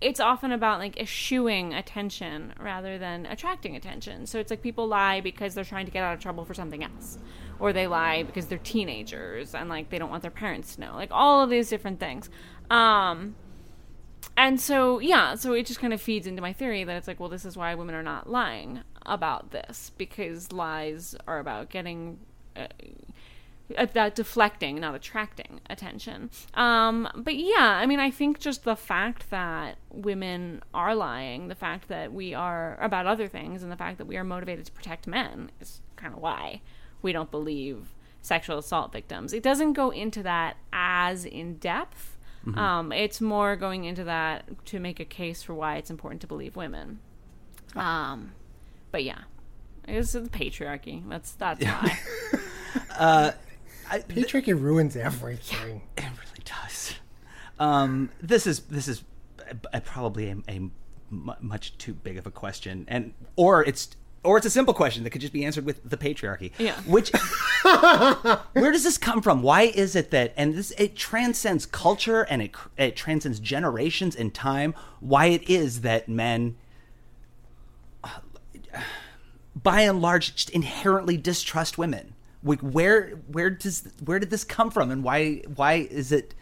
it's 0.00 0.20
often 0.20 0.52
about 0.52 0.78
like 0.78 0.98
eschewing 1.00 1.72
attention 1.74 2.52
rather 2.60 2.98
than 2.98 3.24
attracting 3.26 3.74
attention. 3.76 4.26
So 4.26 4.38
it's 4.38 4.50
like 4.50 4.62
people 4.62 4.86
lie 4.86 5.20
because 5.20 5.54
they're 5.54 5.64
trying 5.64 5.86
to 5.86 5.92
get 5.92 6.02
out 6.02 6.14
of 6.14 6.20
trouble 6.20 6.44
for 6.44 6.54
something 6.54 6.82
else, 6.84 7.18
or 7.58 7.72
they 7.72 7.86
lie 7.86 8.22
because 8.22 8.46
they're 8.46 8.58
teenagers 8.58 9.54
and 9.54 9.68
like 9.68 9.90
they 9.90 9.98
don't 9.98 10.10
want 10.10 10.22
their 10.22 10.30
parents 10.30 10.74
to 10.76 10.80
know. 10.82 10.94
Like 10.94 11.08
all 11.12 11.42
of 11.42 11.50
these 11.50 11.68
different 11.68 11.98
things. 12.00 12.30
Um, 12.70 13.34
and 14.36 14.60
so 14.60 14.98
yeah, 14.98 15.34
so 15.34 15.52
it 15.52 15.66
just 15.66 15.80
kind 15.80 15.92
of 15.92 16.00
feeds 16.00 16.26
into 16.26 16.42
my 16.42 16.52
theory 16.52 16.84
that 16.84 16.96
it's 16.96 17.08
like, 17.08 17.20
well, 17.20 17.28
this 17.28 17.44
is 17.44 17.56
why 17.56 17.74
women 17.74 17.94
are 17.94 18.02
not 18.02 18.28
lying 18.28 18.80
about 19.04 19.50
this 19.50 19.92
because 19.96 20.52
lies 20.52 21.14
are 21.26 21.38
about 21.38 21.70
getting. 21.70 22.18
Uh, 22.54 22.68
about 23.76 24.14
deflecting, 24.14 24.78
not 24.78 24.94
attracting 24.94 25.60
attention. 25.68 26.30
Um, 26.54 27.08
but 27.16 27.34
yeah, 27.34 27.80
I 27.80 27.86
mean, 27.86 27.98
I 27.98 28.12
think 28.12 28.38
just 28.38 28.62
the 28.62 28.76
fact 28.76 29.28
that 29.30 29.78
women 29.90 30.62
are 30.72 30.94
lying, 30.94 31.48
the 31.48 31.56
fact 31.56 31.88
that 31.88 32.12
we 32.12 32.32
are 32.32 32.78
about 32.80 33.06
other 33.06 33.26
things, 33.26 33.64
and 33.64 33.72
the 33.72 33.76
fact 33.76 33.98
that 33.98 34.06
we 34.06 34.16
are 34.16 34.22
motivated 34.22 34.66
to 34.66 34.72
protect 34.72 35.08
men 35.08 35.50
is 35.60 35.80
kind 35.96 36.14
of 36.14 36.20
why 36.20 36.60
we 37.02 37.12
don't 37.12 37.30
believe 37.30 37.94
sexual 38.22 38.58
assault 38.58 38.92
victims. 38.92 39.32
It 39.32 39.42
doesn't 39.42 39.72
go 39.74 39.90
into 39.90 40.22
that 40.22 40.56
as 40.72 41.24
in 41.24 41.56
depth. 41.56 42.15
Mhm. 42.46 42.56
Um, 42.56 42.92
it's 42.92 43.20
more 43.20 43.56
going 43.56 43.84
into 43.84 44.04
that 44.04 44.44
to 44.66 44.78
make 44.80 45.00
a 45.00 45.04
case 45.04 45.42
for 45.42 45.52
why 45.54 45.76
it's 45.76 45.90
important 45.90 46.20
to 46.20 46.26
believe 46.28 46.54
women. 46.56 47.00
Um, 47.74 48.32
but 48.92 49.02
yeah, 49.04 49.22
it's 49.88 50.12
the 50.12 50.20
patriarchy. 50.20 51.02
That's 51.08 51.32
that's 51.32 51.64
why. 51.64 51.98
uh, 52.98 53.30
Patriarchy 54.08 54.58
ruins 54.60 54.96
everything. 54.96 55.82
it 55.96 56.02
really 56.04 56.44
does. 56.44 56.94
Um, 57.58 58.10
this 58.20 58.46
is 58.46 58.60
this 58.60 58.88
is 58.88 59.02
a, 59.50 59.56
a- 59.78 59.80
probably 59.80 60.30
a, 60.30 60.36
a 60.48 60.70
much 61.10 61.76
too 61.78 61.94
big 61.94 62.16
of 62.18 62.26
a 62.26 62.30
question, 62.30 62.84
and 62.88 63.12
or 63.36 63.64
it's 63.64 63.90
or 64.26 64.36
it's 64.36 64.46
a 64.46 64.50
simple 64.50 64.74
question 64.74 65.04
that 65.04 65.10
could 65.10 65.20
just 65.20 65.32
be 65.32 65.44
answered 65.44 65.64
with 65.64 65.88
the 65.88 65.96
patriarchy. 65.96 66.52
Yeah. 66.58 66.74
Which 66.82 67.10
where 67.62 68.72
does 68.72 68.84
this 68.84 68.98
come 68.98 69.22
from? 69.22 69.42
Why 69.42 69.62
is 69.62 69.96
it 69.96 70.10
that 70.10 70.34
and 70.36 70.54
this 70.54 70.72
it 70.72 70.96
transcends 70.96 71.64
culture 71.66 72.22
and 72.22 72.42
it 72.42 72.50
it 72.76 72.96
transcends 72.96 73.40
generations 73.40 74.16
and 74.16 74.34
time? 74.34 74.74
Why 75.00 75.26
it 75.26 75.48
is 75.48 75.82
that 75.82 76.08
men 76.08 76.56
uh, 78.04 78.18
by 79.54 79.82
and 79.82 80.02
large 80.02 80.34
just 80.34 80.50
inherently 80.50 81.16
distrust 81.16 81.78
women. 81.78 82.14
Like 82.42 82.60
where 82.60 83.10
where 83.28 83.50
does 83.50 83.88
where 84.04 84.18
did 84.18 84.30
this 84.30 84.44
come 84.44 84.70
from 84.70 84.90
and 84.90 85.02
why 85.02 85.42
why 85.54 85.88
is 85.90 86.12
it 86.12 86.34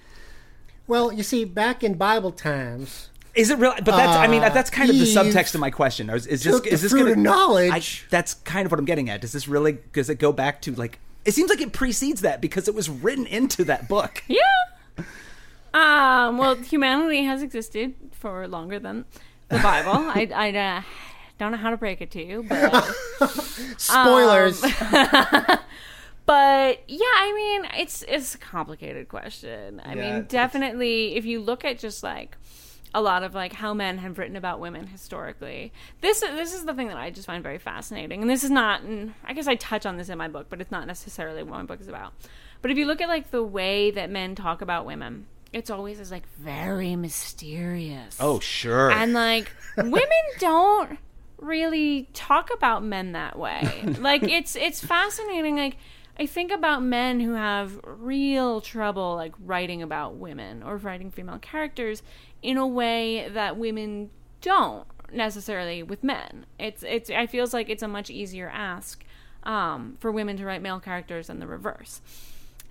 Well, 0.87 1.13
you 1.13 1.23
see, 1.23 1.45
back 1.45 1.83
in 1.83 1.95
Bible 1.95 2.33
times, 2.33 3.11
is 3.35 3.51
it 3.51 3.59
real? 3.59 3.75
But 3.77 3.97
that's 3.97 4.17
I 4.17 4.27
mean 4.27 4.43
Uh, 4.43 4.49
that's 4.51 4.71
kind 4.71 4.91
of 4.91 4.97
the 4.97 5.05
subtext 5.05 5.55
of 5.55 5.61
my 5.61 5.71
question. 5.71 6.09
Is, 6.11 6.27
is 6.27 6.43
this 6.45 6.55
took 6.55 6.65
the 6.65 6.73
is 6.73 6.83
this 6.83 6.93
fruit 6.93 7.01
gonna, 7.01 7.13
of 7.13 7.19
knowledge. 7.19 8.05
I, 8.07 8.09
that's 8.11 8.35
kind 8.35 8.67
of 8.67 8.73
what 8.73 8.79
I'm 8.79 8.85
getting 8.85 9.11
at. 9.11 9.21
Does 9.21 9.33
this 9.33 9.49
really 9.49 9.79
does 9.93 10.09
it 10.11 10.19
go 10.19 10.33
back 10.33 10.63
to 10.63 10.73
like 10.75 10.99
it 11.25 11.33
seems 11.33 11.49
like 11.51 11.61
it 11.61 11.73
precedes 11.73 12.21
that 12.21 12.41
because 12.41 12.69
it 12.69 12.75
was 12.75 12.89
written 12.91 13.27
into 13.27 13.65
that 13.65 13.89
book. 13.89 14.23
Yeah. 14.29 14.41
Um, 15.73 16.39
well, 16.39 16.55
humanity 16.55 17.25
has 17.25 17.43
existed 17.43 17.95
for 18.13 18.47
longer 18.47 18.79
than 18.79 19.07
the 19.49 19.59
Bible. 19.59 19.91
I, 19.93 20.31
I 20.33 20.57
uh, 20.57 20.83
don't 21.39 21.51
know 21.51 21.59
how 21.59 21.71
to 21.71 21.77
break 21.77 22.01
it 22.01 22.13
to 22.13 22.23
you, 22.25 22.45
but 22.49 22.85
Spoilers. 23.77 24.63
Um, 24.63 24.71
but 26.27 26.83
yeah, 26.87 27.05
I 27.17 27.33
mean, 27.35 27.71
it's 27.77 28.05
it's 28.07 28.37
a 28.37 28.39
complicated 28.39 29.09
question. 29.09 29.81
I 29.85 29.95
Yeah, 29.95 30.13
mean, 30.19 30.27
definitely, 30.29 31.17
if 31.17 31.25
you 31.25 31.41
look 31.41 31.65
at 31.65 31.81
just 31.81 32.05
like 32.05 32.37
a 32.95 33.03
lot 33.03 33.25
of 33.25 33.35
like 33.35 33.53
how 33.53 33.75
men 33.75 33.99
have 33.99 34.19
written 34.19 34.37
about 34.37 34.61
women 34.61 34.87
historically, 34.87 35.73
this 36.01 36.21
this 36.21 36.55
is 36.55 36.65
the 36.65 36.73
thing 36.73 36.89
that 36.89 36.97
I 36.97 37.11
just 37.11 37.27
find 37.27 37.43
very 37.43 37.59
fascinating. 37.59 38.23
And 38.23 38.31
this 38.31 38.45
is 38.45 38.51
not, 38.51 38.81
I 39.25 39.33
guess 39.35 39.49
I 39.49 39.57
touch 39.57 39.85
on 39.85 39.97
this 39.97 40.09
in 40.09 40.17
my 40.17 40.29
book, 40.29 40.47
but 40.49 40.61
it's 40.61 40.71
not 40.71 40.87
necessarily 40.87 41.43
what 41.43 41.59
my 41.59 41.65
book 41.65 41.81
is 41.81 41.89
about. 41.89 42.15
But 42.63 42.71
if 42.71 42.79
you 42.79 42.87
look 42.87 43.01
at 43.01 43.09
like 43.09 43.31
the 43.31 43.43
way 43.43 43.91
that 43.91 44.11
men 44.11 44.37
talk 44.37 44.63
about 44.63 44.87
women, 44.87 45.27
it's 45.53 45.71
always 45.71 45.99
as 46.01 46.11
like 46.11 46.27
very 46.39 46.97
mysterious. 46.97 48.17
Oh, 48.21 48.39
sure. 48.41 48.91
And 48.91 49.13
like 49.13 49.51
women 49.77 50.09
don't 50.39 50.99
really 51.39 52.09
talk 52.15 52.51
about 52.55 52.85
men 52.85 53.13
that 53.13 53.39
way. 53.39 53.85
like 53.99 54.23
it's 54.23 54.55
it's 54.55 54.83
fascinating 54.83 55.57
like 55.57 55.77
I 56.19 56.27
think 56.27 56.53
about 56.53 56.83
men 56.83 57.19
who 57.19 57.33
have 57.35 57.81
real 57.83 58.61
trouble 58.61 59.17
like 59.17 59.35
writing 59.45 59.83
about 59.83 60.15
women 60.15 60.63
or 60.63 60.77
writing 60.77 61.11
female 61.11 61.39
characters 61.39 62.03
in 62.45 62.59
a 62.59 62.67
way 62.67 63.27
that 63.31 63.57
women 63.57 64.11
don't 64.43 64.87
necessarily 65.11 65.83
with 65.83 66.05
men. 66.05 66.45
It's 66.59 66.85
it's 66.85 67.11
I 67.11 67.27
feels 67.27 67.55
like 67.55 67.71
it's 67.71 67.83
a 67.83 67.89
much 67.89 68.11
easier 68.11 68.51
ask 68.53 69.03
um, 69.43 69.97
for 69.99 70.13
women 70.13 70.37
to 70.37 70.45
write 70.45 70.63
male 70.63 70.79
characters 70.79 71.27
than 71.27 71.41
the 71.41 71.47
reverse. 71.47 72.03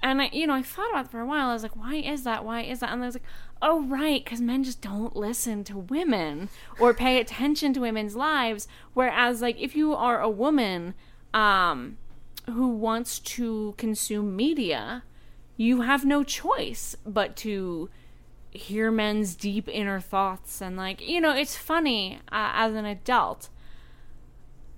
And 0.03 0.21
I, 0.21 0.29
you 0.33 0.45
know, 0.45 0.53
I 0.53 0.61
thought 0.61 0.89
about 0.91 1.05
it 1.05 1.11
for 1.11 1.21
a 1.21 1.25
while. 1.25 1.49
I 1.49 1.53
was 1.53 1.63
like, 1.63 1.77
why 1.77 1.95
is 1.95 2.23
that? 2.23 2.45
Why 2.45 2.61
is 2.61 2.81
that? 2.81 2.91
And 2.91 3.01
I 3.01 3.05
was 3.05 3.15
like, 3.15 3.23
oh, 3.61 3.83
right, 3.83 4.23
because 4.23 4.41
men 4.41 4.63
just 4.63 4.81
don't 4.81 5.15
listen 5.15 5.63
to 5.63 5.77
women 5.77 6.49
or 6.77 6.93
pay 6.93 7.19
attention 7.19 7.73
to 7.73 7.79
women's 7.79 8.15
lives. 8.15 8.67
Whereas, 8.93 9.41
like, 9.41 9.57
if 9.61 9.77
you 9.77 9.95
are 9.95 10.19
a 10.19 10.29
woman 10.29 10.93
um, 11.33 11.97
who 12.47 12.67
wants 12.67 13.17
to 13.19 13.75
consume 13.77 14.35
media, 14.35 15.03
you 15.55 15.81
have 15.81 16.03
no 16.03 16.21
choice 16.21 16.97
but 17.05 17.37
to 17.37 17.89
hear 18.53 18.91
men's 18.91 19.35
deep 19.35 19.67
inner 19.67 19.99
thoughts. 19.99 20.61
And, 20.61 20.77
like, 20.77 21.01
you 21.07 21.19
know, 21.19 21.35
it's 21.35 21.55
funny 21.55 22.19
uh, 22.31 22.51
as 22.53 22.73
an 22.73 22.85
adult 22.85 23.49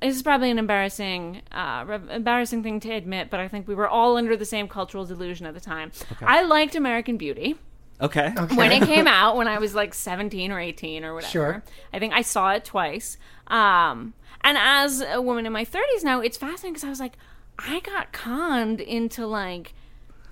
this 0.02 0.16
is 0.16 0.24
probably 0.24 0.52
an 0.52 0.60
embarrassing, 0.60 1.42
uh, 1.52 1.84
re- 1.88 2.16
embarrassing 2.16 2.64
thing 2.64 2.80
to 2.82 2.92
admit, 2.92 3.30
but 3.30 3.40
I 3.40 3.48
think 3.48 3.68
we 3.68 3.76
were 3.76 3.88
all 3.88 4.18
under 4.18 4.36
the 4.36 4.46
same 4.46 4.68
cultural 4.68 5.06
delusion 5.06 5.46
at 5.46 5.54
the 5.54 5.60
time. 5.60 5.92
Okay. 6.12 6.26
I 6.26 6.44
liked 6.44 6.76
American 6.76 7.18
Beauty 7.18 7.56
Okay. 8.02 8.30
when 8.56 8.72
it 8.72 8.84
came 8.86 9.08
out 9.08 9.36
when 9.38 9.48
I 9.48 9.58
was 9.58 9.74
like 9.74 9.94
17 9.94 10.52
or 10.52 10.60
18 10.60 11.04
or 11.04 11.14
whatever. 11.14 11.32
Sure. 11.32 11.64
I 11.94 12.00
think 12.00 12.14
I 12.14 12.22
saw 12.22 12.52
it 12.52 12.66
twice. 12.66 13.18
Um, 13.48 14.14
and 14.42 14.58
as 14.60 15.02
a 15.02 15.22
woman 15.22 15.46
in 15.46 15.54
my 15.54 15.66
30s 15.66 16.04
now, 16.04 16.20
it's 16.20 16.38
fascinating 16.38 16.74
because 16.74 16.84
I 16.84 16.90
was 16.90 17.00
like, 17.00 17.14
I 17.58 17.80
got 17.80 18.12
conned 18.12 18.82
into 18.82 19.26
like, 19.26 19.74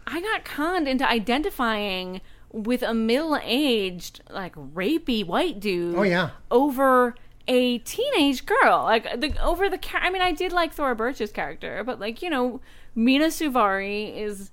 I 0.05 0.21
got 0.21 0.43
conned 0.43 0.87
into 0.87 1.07
identifying 1.09 2.21
with 2.53 2.81
a 2.81 2.93
middle 2.93 3.37
aged, 3.43 4.21
like, 4.29 4.55
rapey 4.55 5.25
white 5.25 5.59
dude. 5.59 5.95
Oh, 5.95 6.03
yeah. 6.03 6.29
Over 6.49 7.15
a 7.47 7.79
teenage 7.79 8.45
girl. 8.45 8.83
Like, 8.83 9.19
the, 9.19 9.35
over 9.43 9.69
the, 9.69 9.77
char- 9.77 10.01
I 10.01 10.09
mean, 10.09 10.21
I 10.21 10.31
did 10.31 10.53
like 10.53 10.73
Thora 10.73 10.95
Birch's 10.95 11.31
character, 11.31 11.83
but 11.83 11.99
like, 11.99 12.21
you 12.21 12.29
know, 12.29 12.61
Mena 12.95 13.25
Suvari 13.25 14.15
is 14.15 14.51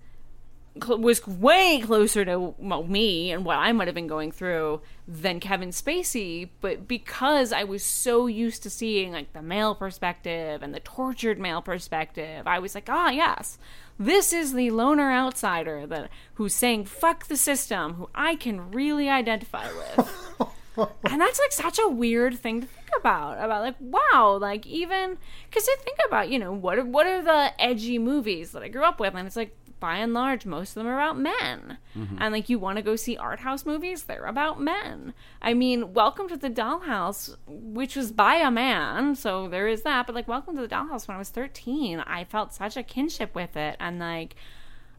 cl- 0.83 0.99
was 0.99 1.27
way 1.27 1.81
closer 1.81 2.25
to 2.25 2.55
well, 2.59 2.83
me 2.85 3.31
and 3.31 3.45
what 3.45 3.59
I 3.59 3.73
might 3.73 3.89
have 3.89 3.95
been 3.95 4.07
going 4.07 4.33
through 4.33 4.81
than 5.07 5.41
Kevin 5.41 5.71
Spacey, 5.71 6.49
but 6.61 6.87
because 6.87 7.53
I 7.53 7.65
was 7.65 7.85
so 7.85 8.27
used 8.27 8.63
to 8.63 8.71
seeing 8.71 9.13
like 9.13 9.33
the 9.33 9.43
male 9.43 9.75
perspective 9.75 10.63
and 10.63 10.75
the 10.75 10.81
tortured 10.81 11.39
male 11.39 11.63
perspective, 11.63 12.47
I 12.47 12.59
was 12.59 12.75
like, 12.75 12.89
ah, 12.89 13.11
yes, 13.11 13.59
this 14.01 14.33
is 14.33 14.55
the 14.55 14.71
loner 14.71 15.13
outsider 15.13 15.87
that 15.87 16.11
who's 16.35 16.55
saying 16.55 16.87
fuck 16.87 17.27
the 17.27 17.37
system, 17.37 17.95
who 17.95 18.09
I 18.15 18.35
can 18.35 18.71
really 18.71 19.11
identify 19.11 19.67
with. 19.71 20.49
and 21.05 21.21
that's 21.21 21.39
like 21.39 21.53
such 21.53 21.79
a 21.79 21.87
weird 21.89 22.39
thing 22.39 22.63
to 22.63 22.67
think 22.67 22.89
about 22.97 23.43
about 23.45 23.63
like 23.63 23.75
wow 23.79 24.39
like 24.41 24.67
even 24.67 25.19
because 25.49 25.69
I 25.69 25.77
think 25.81 25.99
about 26.07 26.31
you 26.31 26.39
know 26.39 26.53
what 26.53 26.79
are, 26.79 26.85
what 26.85 27.07
are 27.07 27.23
the 27.23 27.53
edgy 27.61 27.99
movies 27.99 28.53
that 28.53 28.63
I 28.63 28.69
grew 28.69 28.85
up 28.85 28.99
with 28.99 29.15
and 29.15 29.27
it's 29.27 29.37
like 29.37 29.55
by 29.81 29.97
and 29.97 30.13
large 30.15 30.45
most 30.47 30.71
of 30.71 30.75
them 30.77 30.87
are 30.87 30.95
about 31.01 31.19
men 31.19 31.79
Mhm. 31.97 32.19
and 32.21 32.33
like 32.33 32.49
you 32.49 32.59
want 32.59 32.77
to 32.77 32.83
go 32.83 32.95
see 32.97 33.17
art 33.17 33.41
house 33.41 33.65
movies 33.67 34.05
they're 34.05 34.25
about 34.27 34.61
men 34.61 35.15
I 35.43 35.55
mean 35.55 35.93
Welcome 35.95 36.29
to 36.29 36.37
the 36.37 36.51
Dollhouse 36.51 37.35
which 37.49 37.97
was 37.97 38.13
by 38.13 38.37
a 38.37 38.51
man 38.51 39.15
so 39.17 39.49
there 39.49 39.67
is 39.67 39.83
that 39.83 40.07
but 40.07 40.15
like 40.15 40.29
Welcome 40.29 40.55
to 40.57 40.63
the 40.63 40.69
Dollhouse 40.69 41.09
when 41.09 41.15
I 41.17 41.19
was 41.19 41.31
13 41.31 42.01
I 42.01 42.25
felt 42.25 42.53
such 42.55 42.77
a 42.77 42.83
kinship 42.83 43.35
with 43.35 43.57
it 43.57 43.77
and 43.81 43.99
like 43.99 44.37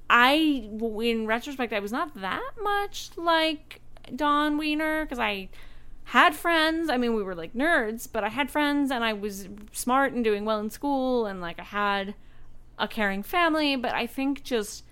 I, 0.10 0.34
in 0.74 1.26
retrospect, 1.26 1.72
I 1.72 1.80
was 1.80 1.94
not 1.94 2.16
that 2.16 2.52
much 2.62 3.12
like 3.16 3.80
Dawn 4.14 4.58
Wiener 4.58 5.06
because 5.06 5.20
I 5.20 5.48
had 6.04 6.36
friends. 6.36 6.90
I 6.90 6.98
mean, 6.98 7.14
we 7.16 7.24
were 7.24 7.34
like 7.34 7.54
nerds, 7.54 8.10
but 8.12 8.22
I 8.26 8.28
had 8.28 8.52
friends 8.52 8.92
and 8.92 9.06
I 9.06 9.14
was 9.14 9.48
smart 9.72 10.12
and 10.12 10.22
doing 10.22 10.44
well 10.44 10.60
in 10.60 10.70
school 10.70 11.26
and 11.28 11.40
like 11.40 11.62
I 11.62 11.64
had 11.64 12.16
a 12.78 12.88
caring 12.88 13.24
family. 13.24 13.76
But 13.76 13.94
I 13.94 14.08
think 14.08 14.44
just 14.44 14.84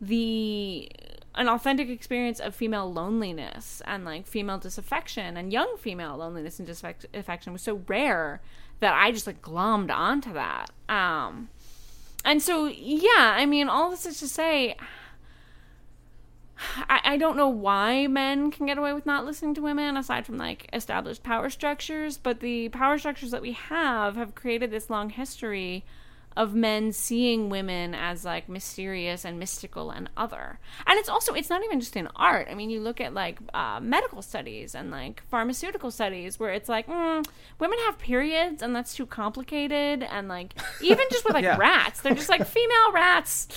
the 0.00 0.90
an 1.36 1.48
authentic 1.48 1.88
experience 1.88 2.38
of 2.38 2.54
female 2.54 2.92
loneliness 2.92 3.82
and 3.86 4.04
like 4.04 4.26
female 4.26 4.58
disaffection 4.58 5.36
and 5.36 5.52
young 5.52 5.76
female 5.78 6.16
loneliness 6.16 6.58
and 6.58 6.66
disaffection 6.66 7.52
was 7.52 7.62
so 7.62 7.82
rare 7.88 8.40
that 8.80 8.94
I 8.94 9.10
just 9.10 9.26
like 9.26 9.42
glommed 9.42 9.90
onto 9.90 10.32
that. 10.32 10.70
Um, 10.88 11.48
and 12.24 12.40
so, 12.40 12.66
yeah, 12.66 13.34
I 13.36 13.46
mean, 13.46 13.68
all 13.68 13.90
this 13.90 14.06
is 14.06 14.20
to 14.20 14.28
say, 14.28 14.76
I, 16.88 17.00
I 17.04 17.16
don't 17.16 17.36
know 17.36 17.48
why 17.48 18.06
men 18.06 18.50
can 18.50 18.66
get 18.66 18.78
away 18.78 18.92
with 18.92 19.06
not 19.06 19.24
listening 19.24 19.54
to 19.54 19.62
women 19.62 19.96
aside 19.96 20.24
from 20.26 20.38
like 20.38 20.68
established 20.72 21.22
power 21.22 21.50
structures, 21.50 22.16
but 22.16 22.40
the 22.40 22.68
power 22.68 22.96
structures 22.96 23.32
that 23.32 23.42
we 23.42 23.52
have 23.52 24.16
have 24.16 24.34
created 24.34 24.70
this 24.70 24.88
long 24.88 25.10
history 25.10 25.84
of 26.36 26.54
men 26.54 26.92
seeing 26.92 27.48
women 27.48 27.94
as 27.94 28.24
like 28.24 28.48
mysterious 28.48 29.24
and 29.24 29.38
mystical 29.38 29.90
and 29.90 30.10
other. 30.16 30.58
And 30.86 30.98
it's 30.98 31.08
also 31.08 31.34
it's 31.34 31.48
not 31.50 31.64
even 31.64 31.80
just 31.80 31.96
in 31.96 32.08
art. 32.16 32.48
I 32.50 32.54
mean, 32.54 32.70
you 32.70 32.80
look 32.80 33.00
at 33.00 33.14
like 33.14 33.38
uh, 33.52 33.80
medical 33.80 34.20
studies 34.22 34.74
and 34.74 34.90
like 34.90 35.22
pharmaceutical 35.28 35.90
studies 35.90 36.40
where 36.40 36.52
it's 36.52 36.68
like 36.68 36.86
mm, 36.88 37.24
women 37.58 37.78
have 37.86 37.98
periods 37.98 38.62
and 38.62 38.74
that's 38.74 38.94
too 38.94 39.06
complicated 39.06 40.02
and 40.02 40.28
like 40.28 40.54
even 40.82 41.04
just 41.10 41.24
with 41.24 41.34
like 41.38 41.44
Yeah. 41.44 41.56
rats, 41.56 42.00
they're 42.00 42.14
just 42.14 42.28
like 42.28 42.46
female 42.46 42.92
rats 42.92 43.48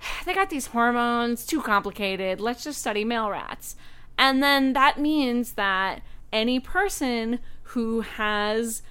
they 0.26 0.34
got 0.34 0.50
these 0.50 0.66
hormones 0.66 1.46
too 1.46 1.62
complicated 1.62 2.40
let's 2.40 2.64
just 2.64 2.80
study 2.80 3.04
male 3.04 3.30
rats 3.30 3.76
and 4.18 4.42
then 4.42 4.72
that 4.72 4.98
means 4.98 5.52
that 5.52 6.02
any 6.32 6.58
person 6.58 7.38
who 7.62 8.00
has 8.00 8.82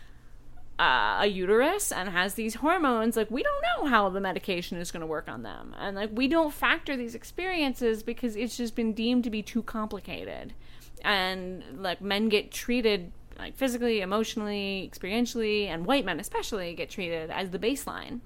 uh, 0.81 1.19
a 1.21 1.27
uterus 1.27 1.91
and 1.91 2.09
has 2.09 2.33
these 2.33 2.55
hormones 2.55 3.15
like 3.15 3.29
we 3.29 3.43
don't 3.43 3.61
know 3.61 3.87
how 3.87 4.09
the 4.09 4.19
medication 4.19 4.79
is 4.79 4.89
going 4.89 5.01
to 5.01 5.07
work 5.07 5.29
on 5.29 5.43
them. 5.43 5.75
And 5.77 5.95
like 5.95 6.09
we 6.11 6.27
don't 6.27 6.51
factor 6.51 6.97
these 6.97 7.13
experiences 7.13 8.01
because 8.01 8.35
it's 8.35 8.57
just 8.57 8.75
been 8.75 8.93
deemed 8.93 9.23
to 9.25 9.29
be 9.29 9.43
too 9.43 9.61
complicated. 9.61 10.55
And 11.03 11.63
like 11.77 12.01
men 12.01 12.29
get 12.29 12.51
treated 12.51 13.11
like 13.37 13.55
physically 13.55 14.01
emotionally 14.01 14.91
experientially 14.91 15.67
and 15.67 15.85
white 15.85 16.03
men 16.05 16.19
especially 16.19 16.73
get 16.73 16.89
treated 16.89 17.29
as 17.31 17.49
the 17.51 17.59
baseline 17.59 18.19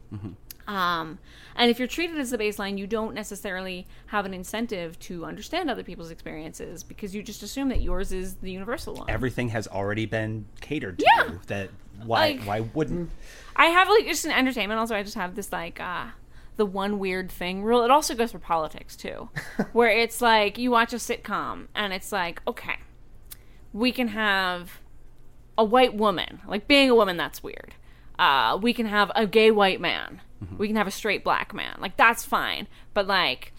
um, 0.68 1.20
and 1.56 1.70
if 1.72 1.80
you're 1.80 1.88
treated 1.88 2.18
as 2.18 2.32
the 2.32 2.38
baseline, 2.38 2.78
you 2.78 2.88
don't 2.88 3.14
necessarily 3.14 3.88
have 4.08 4.26
an 4.26 4.34
incentive 4.34 4.98
to 5.00 5.26
understand 5.26 5.70
other 5.70 5.84
people's 5.84 6.12
experiences 6.12 6.84
because 6.84 7.14
you 7.16 7.22
just 7.24 7.44
assume 7.44 7.70
that 7.70 7.82
yours 7.82 8.12
is 8.12 8.36
the 8.36 8.52
universal 8.52 8.96
one. 8.96 9.10
Everything 9.10 9.50
has 9.50 9.68
already 9.68 10.06
been 10.06 10.46
catered 10.62 11.00
to 11.00 11.06
Yeah. 11.18 11.26
you. 11.32 11.40
That 11.48 11.70
why 12.04 12.32
Like- 12.32 12.42
why 12.44 12.60
wouldn't 12.62 13.10
I 13.56 13.68
have 13.68 13.88
like 13.88 14.06
just 14.06 14.26
an 14.26 14.32
entertainment. 14.32 14.80
Also, 14.80 14.96
I 14.96 15.04
just 15.04 15.16
have 15.16 15.36
this 15.36 15.52
like 15.54 15.80
uh, 15.80 16.08
the 16.58 16.66
one 16.66 17.00
weird 17.00 17.32
thing 17.32 17.64
rule. 17.64 17.84
It 17.86 17.92
also 17.92 18.16
goes 18.16 18.32
for 18.34 18.40
politics 18.40 18.96
too, 18.98 19.30
where 19.72 19.90
it's 19.90 20.22
like 20.22 20.58
you 20.58 20.72
watch 20.72 20.92
a 20.94 20.98
sitcom 20.98 21.68
and 21.76 21.94
it's 21.94 22.12
like 22.12 22.42
okay, 22.48 22.76
we 23.72 23.92
can 23.94 24.10
have 24.10 24.82
a 25.58 25.64
white 25.64 25.94
woman. 25.94 26.42
Like 26.48 26.68
being 26.68 26.90
a 26.90 26.96
woman, 26.96 27.16
that's 27.16 27.42
weird. 27.42 27.76
Uh, 28.18 28.58
we 28.62 28.74
can 28.74 28.86
have 28.86 29.12
a 29.16 29.26
gay 29.28 29.52
white 29.52 29.82
man. 29.82 30.22
We 30.58 30.68
can 30.68 30.76
have 30.76 30.88
a 30.88 30.92
straight 30.92 31.24
black 31.24 31.54
man. 31.54 31.78
Like 31.80 31.98
that's 31.98 32.24
fine. 32.24 32.68
But 32.94 33.08
like 33.08 33.54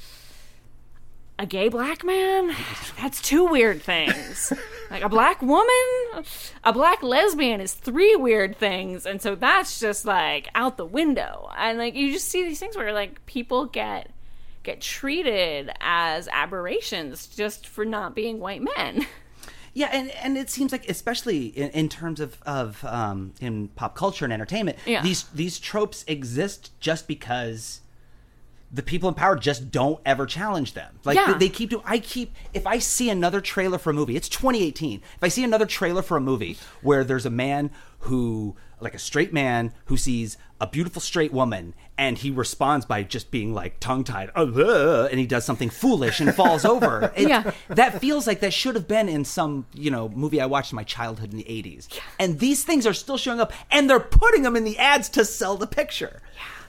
a 1.39 1.47
gay 1.47 1.69
black 1.69 2.05
man, 2.05 2.55
that's 2.99 3.21
two 3.21 3.47
weird 3.47 3.83
things. 3.83 4.53
like 4.91 5.03
a 5.03 5.09
black 5.09 5.43
woman, 5.43 6.25
a 6.65 6.73
black 6.73 7.03
lesbian 7.03 7.61
is 7.61 7.75
three 7.75 8.17
weird 8.17 8.57
things, 8.57 9.05
and 9.05 9.21
so 9.21 9.35
that's 9.35 9.79
just 9.81 10.05
like 10.05 10.49
out 10.55 10.77
the 10.77 10.87
window. 10.87 11.51
And 11.57 11.79
like 11.79 11.95
you 11.95 12.13
just 12.13 12.29
see 12.29 12.45
these 12.45 12.59
things 12.59 12.77
where 12.77 12.93
like 12.93 13.25
people 13.27 13.67
get 13.67 14.11
get 14.63 14.81
treated 14.81 15.71
as 15.81 16.29
aberrations 16.29 17.27
just 17.29 17.67
for 17.67 17.85
not 17.85 18.15
being 18.15 18.41
white 18.41 18.63
men. 18.77 19.07
Yeah, 19.77 19.91
and, 19.93 20.11
and 20.13 20.39
it 20.39 20.49
seems 20.49 20.73
like, 20.73 20.89
especially 20.89 21.49
in, 21.49 21.69
in 21.73 21.89
terms 21.91 22.19
of, 22.19 22.39
of 22.47 22.83
um, 22.87 23.35
in 23.43 23.69
pop 23.69 23.95
culture 23.95 24.25
and 24.25 24.33
entertainment, 24.33 24.79
Yeah. 24.87 25.03
these 25.03 25.25
these 25.35 25.59
tropes 25.59 26.03
exist 26.09 26.71
just 26.81 27.07
because 27.07 27.83
the 28.73 28.83
people 28.83 29.07
in 29.11 29.15
power 29.15 29.37
just 29.37 29.71
don't 29.71 30.01
ever 30.07 30.25
challenge 30.25 30.73
them. 30.73 30.99
Like 31.05 31.17
Yeah. 31.17 31.35
they, 31.35 31.39
they 31.41 31.49
keep 31.51 31.69
doing. 31.71 31.83
I 31.85 31.99
keep 31.99 32.35
if 32.55 32.67
I 32.67 32.79
see 32.79 33.11
another 33.11 33.43
trailer 33.43 33.77
for 33.77 33.91
a 33.91 33.93
movie, 33.93 34.17
it's 34.17 34.31
2018. 34.31 35.03
If 35.17 35.23
I 35.23 35.29
see 35.29 35.45
another 35.45 35.67
trailer 35.67 36.01
for 36.01 36.17
a 36.17 36.23
movie 36.23 36.57
where 36.81 37.05
there's 37.05 37.27
a 37.27 37.31
man 37.31 37.71
who, 38.01 38.57
like 38.81 38.95
a 38.95 38.99
straight 38.99 39.35
man, 39.35 39.75
who 39.87 39.99
sees 39.99 40.39
a 40.61 40.67
beautiful 40.67 41.01
straight 41.03 41.33
woman 41.33 41.75
and 41.99 42.19
he 42.19 42.31
responds 42.31 42.85
by 42.87 43.03
just 43.03 43.31
being 43.31 43.53
like 43.55 43.79
tongue 43.81 44.05
tied, 44.05 44.31
uh, 44.37 44.43
uh, 44.45 45.09
and 45.11 45.19
he 45.21 45.27
does 45.27 45.45
something 45.45 45.71
foolish 45.71 46.21
and 46.21 46.35
falls 46.35 46.65
over. 46.65 47.13
It- 47.17 47.29
Yeah. 47.29 47.53
that 47.69 48.01
feels 48.01 48.27
like 48.27 48.41
that 48.41 48.53
should 48.53 48.75
have 48.75 48.87
been 48.89 49.09
in 49.09 49.25
some 49.25 49.67
you 49.75 49.91
know 49.91 50.09
movie 50.09 50.41
I 50.41 50.47
watched 50.47 50.73
in 50.73 50.77
my 50.77 50.85
childhood 50.85 51.31
in 51.33 51.39
the 51.39 51.45
80s. 51.45 51.89
And 52.19 52.39
these 52.39 52.65
things 52.65 52.87
are 52.87 52.95
still 52.95 53.17
showing 53.19 53.41
up, 53.41 53.53
and 53.71 53.89
they're 53.89 54.01
putting 54.01 54.43
them 54.43 54.57
in 54.57 54.65
the 54.65 54.79
ads 54.79 55.09
to 55.11 55.25
sell 55.25 55.57
the 55.57 55.67
picture. 55.67 56.21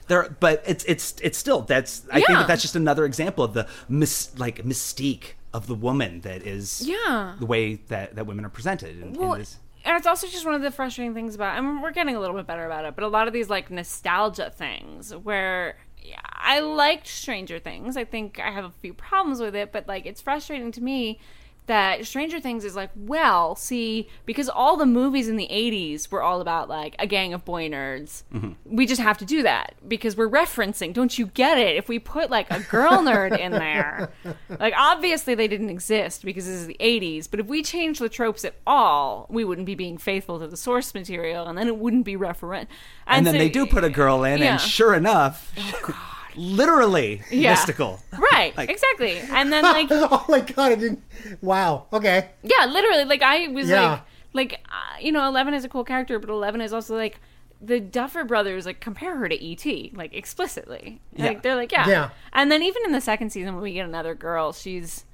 They're, 0.06 0.30
but 0.40 0.62
it's 0.66 0.84
it's 0.84 1.14
it's 1.22 1.36
still 1.36 1.60
that's 1.62 2.02
I 2.10 2.16
think 2.22 2.38
that 2.38 2.46
that's 2.46 2.62
just 2.62 2.76
another 2.76 3.04
example 3.04 3.44
of 3.44 3.52
the 3.52 3.68
mis, 3.90 4.30
like 4.38 4.64
mystique 4.64 5.32
of 5.52 5.66
the 5.66 5.74
woman 5.74 6.20
that 6.22 6.42
is 6.46 6.82
Yeah. 6.86 7.34
the 7.38 7.44
way 7.46 7.74
that 7.88 8.14
that 8.16 8.26
women 8.26 8.44
are 8.44 8.50
presented 8.50 9.00
in, 9.02 9.14
in 9.14 9.38
this. 9.38 9.58
And 9.88 9.96
it's 9.96 10.06
also 10.06 10.26
just 10.26 10.44
one 10.44 10.54
of 10.54 10.60
the 10.60 10.70
frustrating 10.70 11.14
things 11.14 11.34
about. 11.34 11.56
I 11.56 11.62
mean, 11.62 11.80
we're 11.80 11.92
getting 11.92 12.14
a 12.14 12.20
little 12.20 12.36
bit 12.36 12.46
better 12.46 12.66
about 12.66 12.84
it, 12.84 12.94
but 12.94 13.04
a 13.04 13.08
lot 13.08 13.26
of 13.26 13.32
these 13.32 13.48
like 13.48 13.70
nostalgia 13.70 14.50
things 14.50 15.16
where 15.16 15.78
yeah, 16.02 16.20
I 16.24 16.60
liked 16.60 17.06
Stranger 17.06 17.58
Things. 17.58 17.96
I 17.96 18.04
think 18.04 18.38
I 18.38 18.50
have 18.50 18.66
a 18.66 18.70
few 18.70 18.92
problems 18.92 19.40
with 19.40 19.56
it, 19.56 19.72
but 19.72 19.88
like 19.88 20.04
it's 20.04 20.20
frustrating 20.20 20.72
to 20.72 20.82
me 20.82 21.20
that 21.68 22.04
Stranger 22.06 22.40
Things 22.40 22.64
is 22.64 22.74
like, 22.76 22.90
well, 22.96 23.54
see, 23.54 24.08
because 24.26 24.48
all 24.48 24.76
the 24.76 24.84
movies 24.86 25.28
in 25.28 25.36
the 25.36 25.48
80s 25.50 26.10
were 26.10 26.22
all 26.22 26.40
about 26.40 26.68
like 26.68 26.96
a 26.98 27.06
gang 27.06 27.32
of 27.32 27.44
boy 27.44 27.68
nerds. 27.68 28.24
Mm-hmm. 28.34 28.52
We 28.76 28.84
just 28.86 29.00
have 29.00 29.16
to 29.18 29.24
do 29.24 29.42
that 29.44 29.74
because 29.86 30.16
we're 30.16 30.28
referencing. 30.28 30.92
Don't 30.92 31.16
you 31.18 31.26
get 31.26 31.56
it? 31.58 31.76
If 31.76 31.88
we 31.88 31.98
put 31.98 32.30
like 32.30 32.50
a 32.50 32.60
girl 32.60 32.90
nerd 33.02 33.38
in 33.38 33.52
there, 33.52 34.10
like 34.58 34.74
obviously 34.76 35.34
they 35.34 35.46
didn't 35.48 35.70
exist 35.70 36.24
because 36.24 36.46
this 36.46 36.56
is 36.56 36.66
the 36.66 36.76
80s, 36.80 37.30
but 37.30 37.38
if 37.40 37.46
we 37.46 37.62
change 37.62 37.98
the 38.00 38.08
tropes 38.08 38.44
at 38.44 38.54
all, 38.66 39.26
we 39.30 39.44
wouldn't 39.44 39.66
be 39.66 39.74
being 39.74 39.98
faithful 39.98 40.38
to 40.40 40.46
the 40.48 40.56
source 40.56 40.92
material 40.94 41.46
and 41.46 41.56
then 41.56 41.68
it 41.68 41.76
wouldn't 41.78 42.04
be 42.04 42.16
referent. 42.16 42.66
And, 43.06 43.26
then 43.26 43.34
so- 43.34 43.38
they 43.38 43.48
do 43.48 43.66
put 43.66 43.84
a 43.84 43.90
girl 43.90 44.24
in, 44.24 44.38
Yeah. 44.38 44.52
and 44.52 44.60
sure 44.60 44.94
enough, 44.94 45.52
oh, 45.58 46.14
literally 46.38 47.22
Yeah. 47.30 47.50
mystical. 47.50 48.00
Right, 48.32 48.54
Like- 48.56 48.70
exactly. 48.70 49.18
And 49.18 49.52
then 49.52 49.62
like 49.78 49.88
oh 49.90 50.24
my 50.28 50.40
god! 50.40 50.72
I 50.72 50.74
didn't. 50.76 51.02
Wow. 51.42 51.86
Okay. 51.92 52.30
Yeah, 52.42 52.66
literally. 52.66 53.04
Like 53.04 53.22
I 53.22 53.48
was 53.48 53.68
Yeah. 53.68 54.00
like, 54.32 54.52
like 54.52 54.60
uh, 54.70 54.98
you 55.00 55.12
know, 55.12 55.26
Eleven 55.26 55.54
is 55.54 55.64
a 55.64 55.68
cool 55.68 55.84
character, 55.84 56.18
but 56.18 56.30
Eleven 56.30 56.60
is 56.60 56.72
also 56.72 56.96
like 56.96 57.20
the 57.60 57.80
Duffer 57.80 58.22
Brothers 58.24 58.66
like 58.66 58.80
compare 58.80 59.16
her 59.16 59.28
to 59.28 59.34
ET 59.52 59.92
like 59.96 60.14
explicitly. 60.14 61.00
Like 61.16 61.42
they're 61.42 61.56
like 61.56 61.72
yeah. 61.72 61.88
Yeah. 61.88 62.10
And 62.32 62.52
then 62.52 62.62
even 62.62 62.82
in 62.86 62.92
the 62.92 63.00
second 63.00 63.30
season 63.30 63.54
when 63.54 63.62
we 63.64 63.72
get 63.72 63.84
another 63.84 64.14
girl, 64.14 64.52
she's 64.52 65.04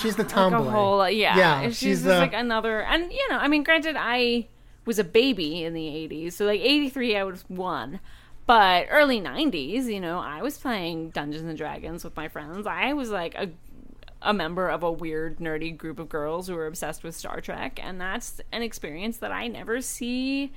She's 0.00 0.16
the 0.16 0.22
like 0.24 0.32
tomboy. 0.32 0.58
a 0.66 0.70
whole 0.70 1.08
yeah. 1.10 1.36
Yeah. 1.36 1.62
She's, 1.68 1.78
She's 1.78 1.96
just 1.98 2.04
the. 2.06 2.18
like 2.18 2.32
another 2.34 2.82
and 2.82 3.12
you 3.12 3.28
know, 3.30 3.36
I 3.38 3.46
mean 3.48 3.62
granted 3.62 3.94
I 3.96 4.48
was 4.84 4.98
a 4.98 5.04
baby 5.04 5.62
in 5.64 5.74
the 5.74 5.82
80s. 5.86 6.32
So 6.32 6.46
like 6.46 6.60
83 6.60 7.16
I 7.16 7.22
was 7.22 7.44
1. 7.48 8.00
But 8.48 8.86
early 8.88 9.20
90s, 9.20 9.92
you 9.92 10.00
know, 10.00 10.20
I 10.20 10.40
was 10.40 10.56
playing 10.56 11.10
Dungeons 11.10 11.46
and 11.46 11.58
Dragons 11.58 12.02
with 12.02 12.16
my 12.16 12.28
friends. 12.28 12.66
I 12.66 12.94
was 12.94 13.10
like 13.10 13.34
a 13.34 13.50
a 14.22 14.32
member 14.32 14.68
of 14.68 14.82
a 14.82 14.90
weird 14.90 15.38
nerdy 15.38 15.76
group 15.76 15.98
of 16.00 16.08
girls 16.08 16.48
who 16.48 16.54
were 16.54 16.66
obsessed 16.66 17.04
with 17.04 17.14
Star 17.14 17.40
Trek 17.42 17.78
and 17.80 18.00
that's 18.00 18.40
an 18.50 18.62
experience 18.62 19.18
that 19.18 19.30
I 19.30 19.46
never 19.48 19.82
see 19.82 20.50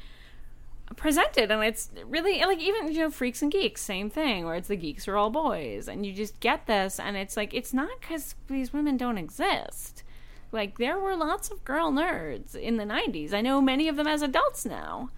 presented. 0.95 1.51
And 1.51 1.61
it's 1.63 1.89
really 2.05 2.39
like 2.39 2.59
even 2.61 2.93
you 2.93 2.99
know 2.99 3.11
freaks 3.11 3.41
and 3.41 3.51
geeks 3.51 3.81
same 3.81 4.09
thing 4.09 4.45
where 4.45 4.55
it's 4.55 4.69
the 4.69 4.77
geeks 4.77 5.05
are 5.09 5.17
all 5.17 5.29
boys 5.29 5.89
and 5.89 6.05
you 6.05 6.13
just 6.13 6.39
get 6.39 6.67
this 6.67 6.97
and 6.97 7.17
it's 7.17 7.35
like 7.35 7.53
it's 7.53 7.73
not 7.73 7.99
because 7.99 8.35
these 8.47 8.71
women 8.71 8.95
don't 8.95 9.17
exist. 9.17 10.03
Like 10.53 10.77
there 10.77 10.97
were 10.97 11.17
lots 11.17 11.51
of 11.51 11.65
girl 11.65 11.91
nerds 11.91 12.55
in 12.55 12.77
the 12.77 12.85
90s 12.85 13.33
i 13.33 13.41
know 13.41 13.59
many 13.59 13.89
of 13.89 13.97
them 13.97 14.07
as 14.07 14.21
adults 14.21 14.65
now 14.65 15.09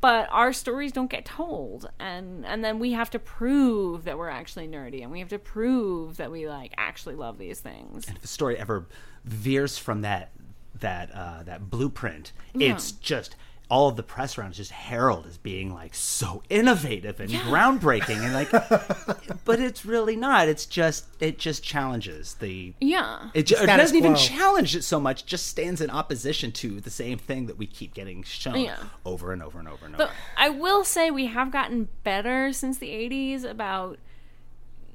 but 0.00 0.28
our 0.30 0.52
stories 0.52 0.92
don't 0.92 1.10
get 1.10 1.24
told 1.24 1.88
and 1.98 2.44
and 2.46 2.62
then 2.64 2.78
we 2.78 2.92
have 2.92 3.10
to 3.10 3.18
prove 3.18 4.04
that 4.04 4.18
we're 4.18 4.28
actually 4.28 4.68
nerdy 4.68 5.02
and 5.02 5.10
we 5.10 5.18
have 5.20 5.28
to 5.28 5.38
prove 5.38 6.16
that 6.18 6.30
we 6.30 6.48
like 6.48 6.72
actually 6.76 7.14
love 7.14 7.38
these 7.38 7.60
things 7.60 8.06
And 8.06 8.16
if 8.16 8.22
the 8.22 8.28
story 8.28 8.56
ever 8.58 8.86
veers 9.24 9.78
from 9.78 10.02
that 10.02 10.32
that 10.80 11.10
uh, 11.14 11.42
that 11.44 11.70
blueprint, 11.70 12.32
Yeah. 12.54 12.74
it's 12.74 12.92
just 12.92 13.34
all 13.68 13.88
of 13.88 13.96
the 13.96 14.02
press 14.02 14.38
around 14.38 14.52
is 14.52 14.56
just 14.58 14.70
heralded 14.70 15.28
as 15.28 15.38
being 15.38 15.74
like 15.74 15.92
so 15.92 16.40
innovative 16.48 17.18
and 17.18 17.30
groundbreaking 17.32 18.16
and 18.16 18.32
like 18.32 18.48
but 19.44 19.58
it's 19.58 19.84
really 19.84 20.14
not 20.14 20.46
it's 20.46 20.66
just 20.66 21.04
it 21.18 21.36
just 21.36 21.64
challenges 21.64 22.34
the 22.34 22.72
yeah 22.80 23.28
it, 23.34 23.46
ju- 23.46 23.56
it 23.58 23.66
doesn't 23.66 23.96
even 23.96 24.14
challenge 24.14 24.76
it 24.76 24.82
so 24.82 25.00
much 25.00 25.26
just 25.26 25.48
stands 25.48 25.80
in 25.80 25.90
opposition 25.90 26.52
to 26.52 26.80
the 26.80 26.90
same 26.90 27.18
thing 27.18 27.46
that 27.46 27.58
we 27.58 27.66
keep 27.66 27.92
getting 27.92 28.22
shown 28.22 28.60
Yeah. 28.60 28.76
over 29.04 29.32
and 29.32 29.42
over 29.42 29.58
and 29.58 29.66
over 29.68 29.84
and 29.86 29.96
over 29.96 30.12
I 30.36 30.48
will 30.48 30.84
say 30.84 31.10
we 31.10 31.26
have 31.26 31.50
gotten 31.50 31.88
better 32.04 32.52
since 32.52 32.78
the 32.78 32.88
80s 32.90 33.44
about 33.44 33.98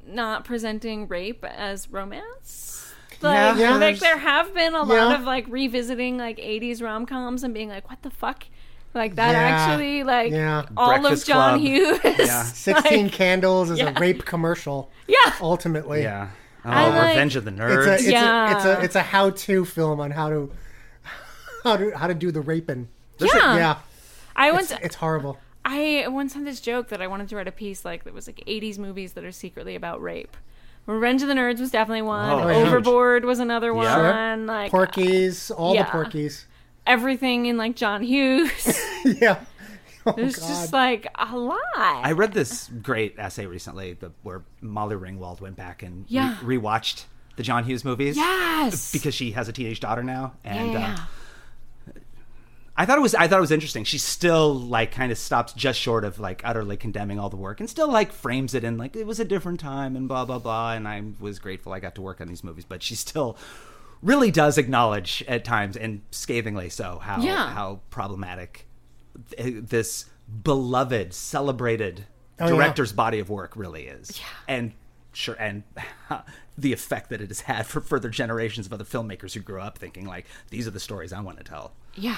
not 0.07 0.45
presenting 0.45 1.07
rape 1.07 1.43
as 1.43 1.89
romance. 1.91 2.93
Like, 3.21 3.57
Yeah. 3.57 3.75
like 3.77 3.99
there 3.99 4.17
have 4.17 4.53
been 4.53 4.73
a 4.73 4.81
lot 4.83 5.13
of 5.19 5.25
like 5.25 5.45
revisiting 5.47 6.17
like 6.17 6.37
80s 6.37 6.81
rom 6.81 7.05
coms 7.05 7.43
and 7.43 7.53
being 7.53 7.69
like, 7.69 7.87
what 7.89 8.01
the 8.01 8.09
fuck? 8.09 8.45
Like 8.93 9.15
that 9.15 9.31
Yeah. 9.31 9.39
actually, 9.39 10.03
like 10.03 10.31
Yeah. 10.31 10.65
all 10.75 10.89
Breakfast 10.99 11.23
of 11.23 11.27
John 11.27 11.49
Club. 11.59 11.61
Hughes. 11.61 11.99
Yeah. 12.19 12.43
16 12.43 13.03
like, 13.03 13.11
Candles 13.13 13.69
is 13.69 13.79
yeah. 13.79 13.93
a 13.95 13.99
rape 13.99 14.25
commercial. 14.25 14.91
Yeah. 15.07 15.33
Ultimately. 15.41 16.03
yeah 16.03 16.29
um, 16.63 16.71
oh 16.71 16.75
I 16.75 16.87
like- 16.89 17.07
revenge 17.09 17.35
of 17.35 17.45
the 17.45 17.51
It's 17.51 17.59
nerds 17.59 17.87
a, 17.87 17.93
it's, 17.93 18.07
Yeah. 18.07 18.51
a, 18.51 18.55
it's 18.57 18.65
a 18.65 18.81
it's 18.85 18.95
a 18.95 19.01
how-to 19.01 19.65
film 19.65 19.99
on 19.99 20.11
how 20.11 20.29
to 20.29 20.51
how 21.63 21.77
to 21.77 21.91
how 21.97 22.07
to 22.07 22.13
do 22.13 22.31
the 22.31 22.41
raping. 22.41 22.87
Yeah. 23.19 23.27
Yeah. 23.55 23.77
I 24.35 24.47
It's, 24.49 24.55
once 24.71 24.81
it's 24.83 24.95
horrible. 24.95 25.37
I 25.63 26.05
once 26.09 26.33
had 26.33 26.45
this 26.45 26.59
joke 26.59 26.87
that 26.89 27.01
I 27.01 27.07
wanted 27.07 27.29
to 27.29 27.35
write 27.35 27.47
a 27.47 27.51
piece 27.51 27.85
like 27.85 28.03
that 28.05 28.13
was 28.13 28.27
like 28.27 28.43
80s 28.47 28.77
movies 28.79 29.13
that 29.13 29.23
are 29.23 29.31
secretly 29.31 29.75
about 29.75 30.01
rape. 30.01 30.35
Revenge 30.87 31.21
of 31.21 31.27
the 31.27 31.35
Nerds 31.35 31.59
was 31.59 31.69
definitely 31.69 32.01
one. 32.01 32.29
Oh, 32.31 32.39
oh 32.41 32.47
huge. 32.47 32.67
Overboard 32.67 33.23
was 33.25 33.37
another 33.39 33.67
Yeah. 33.75 34.31
one. 34.31 34.47
Like 34.47 34.71
Porky's, 34.71 35.51
all 35.51 35.75
yeah. 35.75 35.83
the 35.83 35.91
Porky's. 35.91 36.47
Everything 36.85 37.45
in 37.47 37.57
like 37.57 37.75
John 37.75 38.01
Hughes. 38.03 38.79
yeah. 39.05 39.39
Oh, 40.03 40.13
There's 40.13 40.35
God. 40.35 40.47
just 40.47 40.73
like 40.73 41.05
a 41.13 41.37
lot. 41.37 41.59
I 41.77 42.13
read 42.13 42.33
this 42.33 42.67
great 42.81 43.19
essay 43.19 43.45
recently 43.45 43.93
the, 43.93 44.11
where 44.23 44.41
Molly 44.59 44.95
Ringwald 44.95 45.41
went 45.41 45.55
back 45.55 45.83
and 45.83 46.05
Yeah. 46.07 46.39
re- 46.41 46.57
rewatched 46.57 47.03
the 47.35 47.43
John 47.43 47.65
Hughes 47.65 47.85
movies. 47.85 48.17
Yes. 48.17 48.91
because 48.91 49.13
she 49.13 49.33
has 49.33 49.47
a 49.47 49.53
teenage 49.53 49.79
daughter 49.79 50.01
now, 50.01 50.33
and 50.43 50.71
yeah. 50.73 50.97
uh, 51.87 51.91
I 52.75 52.85
thought 52.87 52.97
it 52.97 53.01
was 53.01 53.13
I 53.13 53.27
thought 53.27 53.37
it 53.37 53.41
was 53.41 53.51
interesting. 53.51 53.83
She 53.83 53.99
still 53.99 54.55
like 54.55 54.91
kind 54.91 55.11
of 55.11 55.19
stops 55.19 55.53
just 55.53 55.79
short 55.79 56.03
of 56.03 56.19
like 56.19 56.41
utterly 56.43 56.77
condemning 56.77 57.19
all 57.19 57.29
the 57.29 57.37
work, 57.37 57.59
and 57.59 57.69
still 57.69 57.91
like 57.91 58.11
frames 58.11 58.55
it 58.55 58.63
in 58.63 58.77
like 58.79 58.95
it 58.95 59.05
was 59.05 59.19
a 59.19 59.25
different 59.25 59.59
time 59.59 59.95
and 59.95 60.07
blah 60.07 60.25
blah 60.25 60.39
blah. 60.39 60.73
And 60.73 60.87
I 60.87 61.03
was 61.19 61.37
grateful 61.37 61.73
I 61.73 61.79
got 61.79 61.93
to 61.95 62.01
work 62.01 62.21
on 62.21 62.27
these 62.27 62.43
movies, 62.43 62.65
but 62.67 62.81
she 62.81 62.95
still 62.95 63.37
really 64.01 64.31
does 64.31 64.57
acknowledge 64.57 65.23
at 65.27 65.43
times 65.45 65.77
and 65.77 66.01
scathingly 66.11 66.69
so 66.69 66.99
how 66.99 67.21
Yeah. 67.21 67.49
how 67.53 67.79
problematic 67.89 68.67
this 69.37 70.05
beloved 70.43 71.13
celebrated 71.13 72.05
Oh, 72.39 72.45
yeah. 72.47 72.55
director's 72.55 72.91
body 72.93 73.19
of 73.19 73.29
work 73.29 73.55
really 73.55 73.83
is 73.85 74.19
and 74.47 74.71
sure 75.13 75.35
and 75.35 75.63
the 76.57 76.73
effect 76.73 77.09
that 77.09 77.21
it 77.21 77.27
has 77.27 77.41
had 77.41 77.67
for 77.67 77.81
further 77.81 78.09
generations 78.09 78.65
of 78.65 78.73
other 78.73 78.83
filmmakers 78.85 79.33
who 79.33 79.41
grew 79.41 79.61
up 79.61 79.77
thinking 79.77 80.05
like 80.05 80.25
these 80.49 80.65
are 80.67 80.71
the 80.71 80.79
stories 80.79 81.13
i 81.13 81.19
want 81.21 81.37
to 81.37 81.43
tell 81.43 81.73
Yeah. 81.95 82.15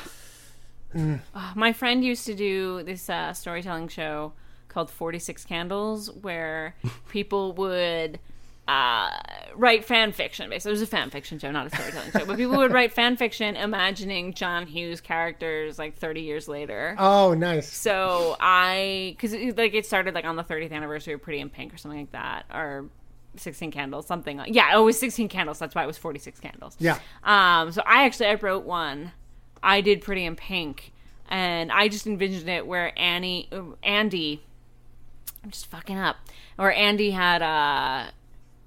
Uh, 0.95 1.17
my 1.55 1.73
friend 1.73 2.03
used 2.05 2.25
to 2.27 2.35
do 2.35 2.83
this 2.83 3.09
uh, 3.09 3.33
storytelling 3.33 3.87
show 3.87 4.33
called 4.67 4.91
46 4.91 5.43
Candles 5.45 6.11
where 6.11 6.75
people 7.09 7.51
would 7.53 8.19
uh, 8.67 9.09
write 9.55 9.83
fan 9.83 10.11
fiction. 10.13 10.49
Basically, 10.49 10.71
it 10.71 10.73
was 10.73 10.81
a 10.81 10.87
fan 10.87 11.09
fiction 11.09 11.37
show, 11.37 11.51
not 11.51 11.67
a 11.67 11.69
storytelling 11.69 12.11
show. 12.11 12.25
But 12.25 12.37
people 12.37 12.57
would 12.57 12.71
write 12.71 12.93
fan 12.93 13.17
fiction 13.17 13.55
imagining 13.55 14.33
John 14.33 14.65
Hughes 14.65 15.01
characters 15.01 15.77
like 15.77 15.97
30 15.97 16.21
years 16.21 16.47
later. 16.47 16.95
Oh, 16.97 17.33
nice. 17.33 17.71
So 17.71 18.37
I, 18.39 19.15
because 19.19 19.33
like 19.57 19.73
it 19.73 19.85
started 19.85 20.15
like 20.15 20.25
on 20.25 20.37
the 20.37 20.43
30th 20.43 20.71
anniversary 20.71 21.13
of 21.13 21.21
Pretty 21.21 21.39
in 21.39 21.49
Pink 21.49 21.73
or 21.73 21.77
something 21.77 21.99
like 21.99 22.11
that, 22.13 22.45
or 22.53 22.85
16 23.35 23.71
Candles, 23.71 24.05
something 24.05 24.37
like 24.37 24.53
yeah, 24.53 24.77
it 24.77 24.81
was 24.81 24.97
16 24.97 25.27
Candles. 25.27 25.59
That's 25.59 25.75
why 25.75 25.83
it 25.83 25.87
was 25.87 25.97
46 25.97 26.39
Candles. 26.39 26.77
Yeah. 26.79 26.99
Um. 27.23 27.71
So 27.71 27.81
I 27.85 28.05
actually 28.05 28.27
I 28.27 28.35
wrote 28.35 28.63
one. 28.63 29.11
I 29.61 29.81
did 29.81 30.01
Pretty 30.01 30.25
in 30.25 30.35
Pink, 30.35 30.93
and 31.27 31.71
I 31.71 31.87
just 31.87 32.07
envisioned 32.07 32.49
it 32.49 32.67
where 32.67 32.97
Annie, 32.97 33.49
Andy, 33.81 34.43
I'm 35.43 35.51
just 35.51 35.67
fucking 35.67 35.97
up, 35.97 36.17
Or 36.57 36.71
Andy 36.71 37.11
had 37.11 37.41
uh 37.41 38.11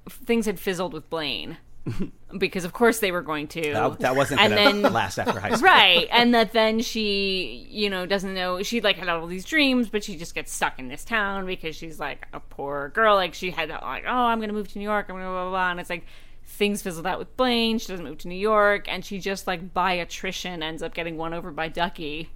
things 0.08 0.46
had 0.46 0.58
fizzled 0.58 0.92
with 0.92 1.08
Blaine. 1.10 1.58
because 2.38 2.64
of 2.64 2.72
course 2.72 2.98
they 2.98 3.12
were 3.12 3.22
going 3.22 3.46
to. 3.46 3.72
that, 3.72 4.00
that 4.00 4.16
wasn't 4.16 4.40
and 4.40 4.52
then 4.52 4.82
last 4.82 5.18
after 5.18 5.38
high 5.38 5.50
school. 5.54 5.62
Right. 5.62 6.08
And 6.16 6.34
that 6.34 6.52
then 6.52 6.80
she 6.80 7.66
you 7.70 7.90
know 7.90 8.06
doesn't 8.06 8.34
know. 8.34 8.62
She 8.62 8.80
like 8.80 8.96
had 8.96 9.08
all 9.08 9.26
these 9.26 9.44
dreams 9.44 9.88
but 9.88 10.02
she 10.02 10.16
just 10.16 10.34
gets 10.34 10.52
stuck 10.52 10.78
in 10.78 10.88
this 10.88 11.04
town 11.04 11.46
because 11.46 11.76
she's 11.76 12.00
like 12.00 12.26
a 12.32 12.40
poor 12.40 12.88
girl. 12.88 13.14
Like 13.14 13.34
she 13.34 13.50
had 13.50 13.68
like 13.68 14.04
oh 14.06 14.10
i'm 14.10 14.40
gonna 14.40 14.52
move 14.52 14.68
to 14.72 14.78
new 14.78 14.84
york. 14.84 15.06
I'm 15.08 15.16
gonna 15.16 15.28
blah 15.28 15.42
blah 15.44 15.50
blah. 15.50 15.70
And 15.70 15.80
it's 15.80 15.90
like 15.90 16.06
things 16.44 16.82
fizzled 16.82 17.06
out 17.06 17.18
with 17.18 17.36
blaine. 17.36 17.78
She 17.78 17.88
doesn't 17.88 18.04
move 18.04 18.18
to 18.18 18.28
new 18.28 18.34
york. 18.34 18.90
And 18.90 19.04
she 19.04 19.18
just 19.20 19.46
like 19.46 19.72
by 19.72 19.92
attrition 19.92 20.62
ends 20.62 20.82
up 20.82 20.94
getting 20.94 21.16
won 21.16 21.34
over 21.34 21.50
by 21.50 21.68
ducky 21.68 22.30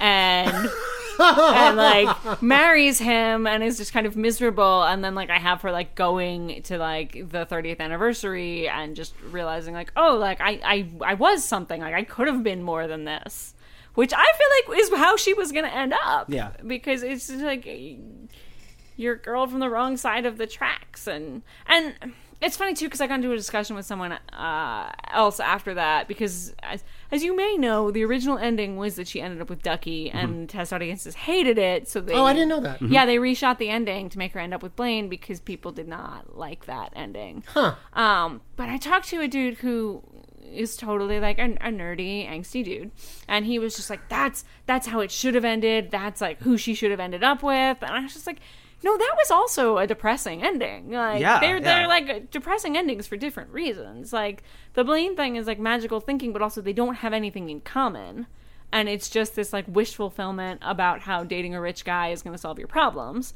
and 0.00 0.70
and 1.20 1.76
like 1.76 2.42
marries 2.42 2.98
him 2.98 3.46
and 3.46 3.62
is 3.62 3.76
just 3.76 3.92
kind 3.92 4.06
of 4.06 4.16
miserable. 4.16 4.82
And 4.84 5.02
then 5.04 5.14
like 5.14 5.30
i 5.30 5.38
have 5.38 5.62
her 5.62 5.72
like 5.72 5.94
going 5.94 6.62
to 6.64 6.78
like 6.78 7.12
the 7.12 7.46
30th 7.46 7.80
anniversary 7.80 8.68
and 8.68 8.94
just 8.94 9.14
realizing 9.30 9.74
like 9.74 9.92
oh 9.96 10.16
like 10.16 10.40
i 10.40 10.60
i, 10.64 10.88
I 11.04 11.14
was 11.14 11.44
something. 11.44 11.80
Like 11.80 11.94
i 11.94 12.04
could 12.04 12.28
have 12.28 12.42
been 12.42 12.62
more 12.62 12.86
than 12.86 13.04
this 13.04 13.54
which 13.94 14.12
i 14.12 14.24
feel 14.38 14.74
like 14.74 14.80
is 14.80 14.90
how 14.90 15.16
she 15.16 15.34
was 15.34 15.50
gonna 15.50 15.68
end 15.68 15.92
up. 16.04 16.30
Yeah. 16.30 16.52
because 16.66 17.02
it's 17.02 17.26
just 17.26 17.42
like 17.42 17.68
you're 18.96 19.16
girl 19.16 19.46
from 19.46 19.60
the 19.60 19.70
wrong 19.70 19.96
side 19.96 20.26
of 20.26 20.38
the 20.38 20.46
tracks. 20.46 21.06
And 21.06 21.42
and 21.66 21.94
it's 22.40 22.56
funny 22.56 22.74
too 22.74 22.86
because 22.86 23.00
i 23.00 23.06
got 23.06 23.16
into 23.16 23.32
a 23.32 23.36
discussion 23.36 23.74
with 23.74 23.86
someone 23.86 24.12
uh, 24.12 24.92
else 25.12 25.40
after 25.40 25.74
that 25.74 26.06
because 26.06 26.54
as, 26.62 26.84
as 27.10 27.22
you 27.24 27.34
may 27.36 27.56
know 27.56 27.90
the 27.90 28.04
original 28.04 28.38
ending 28.38 28.76
was 28.76 28.96
that 28.96 29.08
she 29.08 29.20
ended 29.20 29.40
up 29.40 29.48
with 29.50 29.62
ducky 29.62 30.10
and 30.10 30.48
test 30.48 30.72
audiences 30.72 31.14
hated 31.14 31.58
it 31.58 31.88
so 31.88 32.00
they 32.00 32.14
Oh, 32.14 32.24
I 32.24 32.32
didn't 32.32 32.48
know 32.48 32.60
that. 32.60 32.82
yeah 32.82 33.06
they 33.06 33.16
reshot 33.16 33.58
the 33.58 33.68
ending 33.70 34.08
to 34.10 34.18
make 34.18 34.32
her 34.32 34.40
end 34.40 34.52
up 34.54 34.62
with 34.62 34.76
blaine 34.76 35.08
because 35.08 35.40
people 35.40 35.72
did 35.72 35.88
not 35.88 36.36
like 36.36 36.66
that 36.66 36.92
ending 36.96 37.44
Huh. 37.48 37.74
um, 37.94 38.40
but 38.56 38.68
I 38.68 38.76
talked 38.76 39.08
to 39.08 39.20
a 39.20 39.28
dude 39.28 39.54
who 39.58 40.02
is 40.50 40.76
totally 40.78 41.20
like 41.20 41.38
a, 41.38 41.44
a 41.60 41.70
nerdy, 41.70 42.26
angsty 42.26 42.64
dude, 42.64 42.90
and 43.28 43.44
he 43.44 43.58
was 43.58 43.76
just 43.76 43.90
like, 43.90 44.08
"That's 44.08 44.46
that's 44.64 44.86
how 44.86 45.00
it 45.00 45.10
should 45.10 45.34
have 45.34 45.44
ended. 45.44 45.90
That's 45.90 46.22
like 46.22 46.40
who 46.40 46.56
she 46.56 46.72
should 46.72 46.90
have 46.90 47.00
ended 47.00 47.22
up 47.22 47.42
with." 47.42 47.76
And 47.82 47.90
I 47.90 48.00
was 48.00 48.14
just 48.14 48.26
like, 48.26 48.38
"No, 48.82 48.96
that 48.96 49.14
was 49.16 49.30
also 49.30 49.78
a 49.78 49.86
depressing 49.86 50.42
ending. 50.42 50.90
Like, 50.90 51.20
Yeah, 51.20 51.40
they're 51.40 51.60
they're 51.60 51.88
like 51.88 52.30
depressing 52.30 52.76
endings 52.76 53.06
for 53.06 53.16
different 53.16 53.50
reasons. 53.50 54.12
Like 54.12 54.42
the 54.74 54.84
Blaine 54.84 55.16
thing 55.16 55.36
is 55.36 55.46
like 55.46 55.58
magical 55.58 56.00
thinking, 56.00 56.32
but 56.32 56.42
also 56.42 56.60
they 56.60 56.72
don't 56.72 56.96
have 56.96 57.12
anything 57.12 57.50
in 57.50 57.60
common." 57.60 58.26
And 58.70 58.88
it's 58.88 59.08
just 59.08 59.34
this 59.34 59.52
like 59.52 59.64
wish 59.66 59.94
fulfillment 59.94 60.60
about 60.62 61.00
how 61.00 61.24
dating 61.24 61.54
a 61.54 61.60
rich 61.60 61.84
guy 61.86 62.08
is 62.08 62.22
going 62.22 62.34
to 62.34 62.38
solve 62.38 62.58
your 62.58 62.68
problems. 62.68 63.32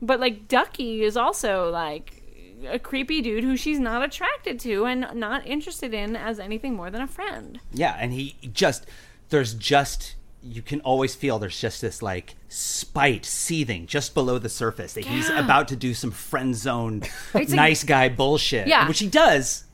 But 0.00 0.20
like 0.20 0.46
Ducky 0.46 1.02
is 1.02 1.16
also 1.16 1.70
like 1.70 2.22
a 2.66 2.78
creepy 2.78 3.20
dude 3.20 3.44
who 3.44 3.56
she's 3.56 3.78
not 3.80 4.02
attracted 4.02 4.58
to 4.60 4.86
and 4.86 5.08
not 5.14 5.46
interested 5.46 5.92
in 5.92 6.16
as 6.16 6.38
anything 6.38 6.74
more 6.74 6.90
than 6.90 7.02
a 7.02 7.06
friend. 7.06 7.60
yeah 7.72 7.96
and 8.00 8.12
he 8.12 8.36
just 8.52 8.86
there's 9.28 9.52
just 9.54 10.14
you 10.48 10.62
can 10.62 10.80
always 10.82 11.14
feel 11.14 11.38
there's 11.38 11.60
just 11.60 11.80
this 11.80 12.00
like 12.02 12.36
spite 12.48 13.24
seething 13.24 13.86
just 13.86 14.14
below 14.14 14.38
the 14.38 14.48
surface 14.48 14.92
that 14.94 15.04
he's 15.04 15.28
about 15.30 15.68
to 15.68 15.76
do 15.76 15.92
some 15.94 16.10
friend 16.10 16.54
zone 16.54 17.02
like- 17.34 17.48
nice 17.48 17.82
guy 17.84 18.08
bullshit 18.08 18.66
Yeah. 18.68 18.86
which 18.88 18.98
he 19.00 19.08
does 19.08 19.64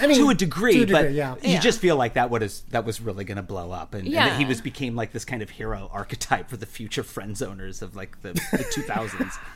I 0.00 0.06
mean, 0.06 0.18
to 0.18 0.28
a 0.28 0.34
degree, 0.34 0.74
to 0.74 0.82
a 0.82 0.86
degree, 0.86 1.02
but 1.02 1.12
yeah. 1.12 1.34
you 1.42 1.52
Yeah. 1.54 1.60
just 1.60 1.80
feel 1.80 1.96
like 1.96 2.12
that 2.14 2.28
was 2.28 2.62
that 2.72 2.84
was 2.84 3.00
really 3.00 3.24
going 3.24 3.36
to 3.36 3.42
blow 3.42 3.70
up, 3.70 3.94
and, 3.94 4.06
and 4.06 4.14
that 4.16 4.38
he 4.38 4.44
was 4.44 4.60
became 4.60 4.94
like 4.96 5.12
this 5.12 5.24
kind 5.24 5.40
of 5.40 5.48
hero 5.48 5.88
archetype 5.90 6.50
for 6.50 6.58
the 6.58 6.66
future 6.66 7.02
friend 7.02 7.34
zoners 7.36 7.80
of 7.80 7.96
like 7.96 8.20
the 8.20 8.34
the 8.52 8.66
two 8.70 8.82
thousands. 8.82 9.32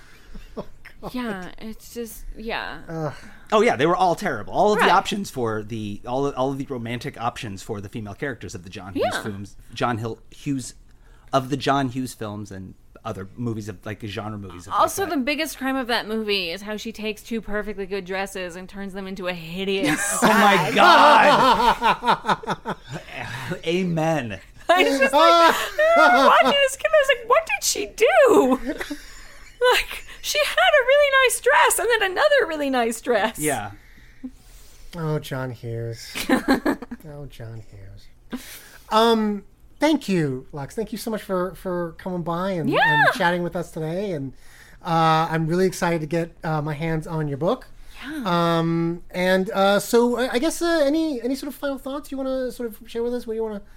Yeah, 1.12 1.50
it's 1.58 1.94
just 1.94 2.24
yeah. 2.36 3.12
Oh 3.52 3.60
yeah, 3.60 3.76
they 3.76 3.86
were 3.86 3.94
all 3.96 4.14
terrible. 4.16 4.52
All 4.52 4.72
of 4.72 4.80
Right. 4.80 4.86
the 4.88 4.92
options 4.92 5.30
for 5.30 5.62
the 5.62 6.00
all 6.06 6.26
of, 6.26 6.34
all 6.36 6.50
of 6.52 6.58
the 6.58 6.66
romantic 6.66 7.20
options 7.20 7.62
for 7.62 7.80
the 7.80 7.88
female 7.88 8.14
characters 8.14 8.54
of 8.54 8.62
the 8.64 8.70
John 8.70 8.94
Hughes 8.94 9.06
Yeah. 9.12 9.22
films, 9.22 9.56
John 9.74 9.98
Hill 9.98 10.18
Hughes 10.30 10.74
of 11.32 11.50
the 11.50 11.56
John 11.56 11.90
Hughes 11.90 12.14
films 12.14 12.50
and 12.50 12.74
other 13.04 13.28
movies 13.36 13.68
of 13.68 13.84
like 13.86 14.02
genre 14.02 14.36
movies. 14.38 14.66
Of 14.66 14.72
like 14.72 14.80
Also, 14.80 15.06
the 15.06 15.16
biggest 15.16 15.58
crime 15.58 15.76
of 15.76 15.86
that 15.86 16.08
movie 16.08 16.50
is 16.50 16.62
how 16.62 16.76
she 16.76 16.90
takes 16.90 17.22
two 17.22 17.40
perfectly 17.40 17.86
good 17.86 18.04
dresses 18.04 18.56
and 18.56 18.68
turns 18.68 18.92
them 18.94 19.06
into 19.06 19.28
a 19.28 19.32
hideous. 19.32 20.18
oh 20.22 20.26
my 20.26 20.72
god! 20.74 22.76
Amen. 23.66 24.40
I 24.68 24.82
was 24.82 24.98
just 24.98 25.12
like, 25.12 25.54
watching 25.96 26.50
this 26.50 26.76
kid, 26.76 26.88
I 26.88 27.00
was 27.00 27.08
like, 27.16 27.28
what 27.28 27.46
did 27.46 27.62
she 27.62 27.86
do? 27.86 28.58
like, 29.72 30.04
she 30.22 30.38
had 30.44 30.54
a 30.54 30.86
really 30.86 31.10
nice 31.24 31.40
dress 31.40 31.78
and 31.78 31.88
then 31.90 32.10
another 32.12 32.46
really 32.46 32.70
nice 32.70 33.00
dress. 33.00 33.38
Yeah. 33.38 33.72
Oh, 34.96 35.18
John 35.18 35.50
Hughes. 35.50 36.12
oh, 36.30 37.26
John 37.28 37.62
Hughes. 37.70 38.42
Um, 38.90 39.44
thank 39.78 40.08
you, 40.08 40.46
Lux. 40.52 40.74
Thank 40.74 40.92
you 40.92 40.98
so 40.98 41.10
much 41.10 41.22
for 41.22 41.54
for 41.54 41.92
coming 41.98 42.22
by 42.22 42.52
and, 42.52 42.70
Yeah. 42.70 42.78
and 43.06 43.14
chatting 43.14 43.42
with 43.42 43.56
us 43.56 43.70
today. 43.70 44.12
And 44.12 44.32
uh, 44.84 45.28
I'm 45.30 45.46
really 45.46 45.66
excited 45.66 46.00
to 46.00 46.06
get 46.06 46.32
uh, 46.44 46.62
my 46.62 46.74
hands 46.74 47.06
on 47.06 47.28
your 47.28 47.36
book. 47.38 47.66
Yeah. 48.02 48.22
Um, 48.58 49.02
and 49.10 49.50
uh, 49.50 49.80
so 49.80 50.16
I 50.18 50.34
I 50.34 50.38
guess 50.38 50.62
uh, 50.62 50.82
any 50.84 51.20
any 51.20 51.34
sort 51.34 51.48
of 51.48 51.54
final 51.58 51.78
thoughts 51.78 52.10
you 52.10 52.16
want 52.16 52.28
to 52.28 52.52
sort 52.52 52.68
of 52.68 52.88
share 52.88 53.02
with 53.02 53.12
us? 53.14 53.26
What 53.26 53.34
do 53.34 53.36
you 53.36 53.42
want 53.42 53.62
to? 53.62 53.70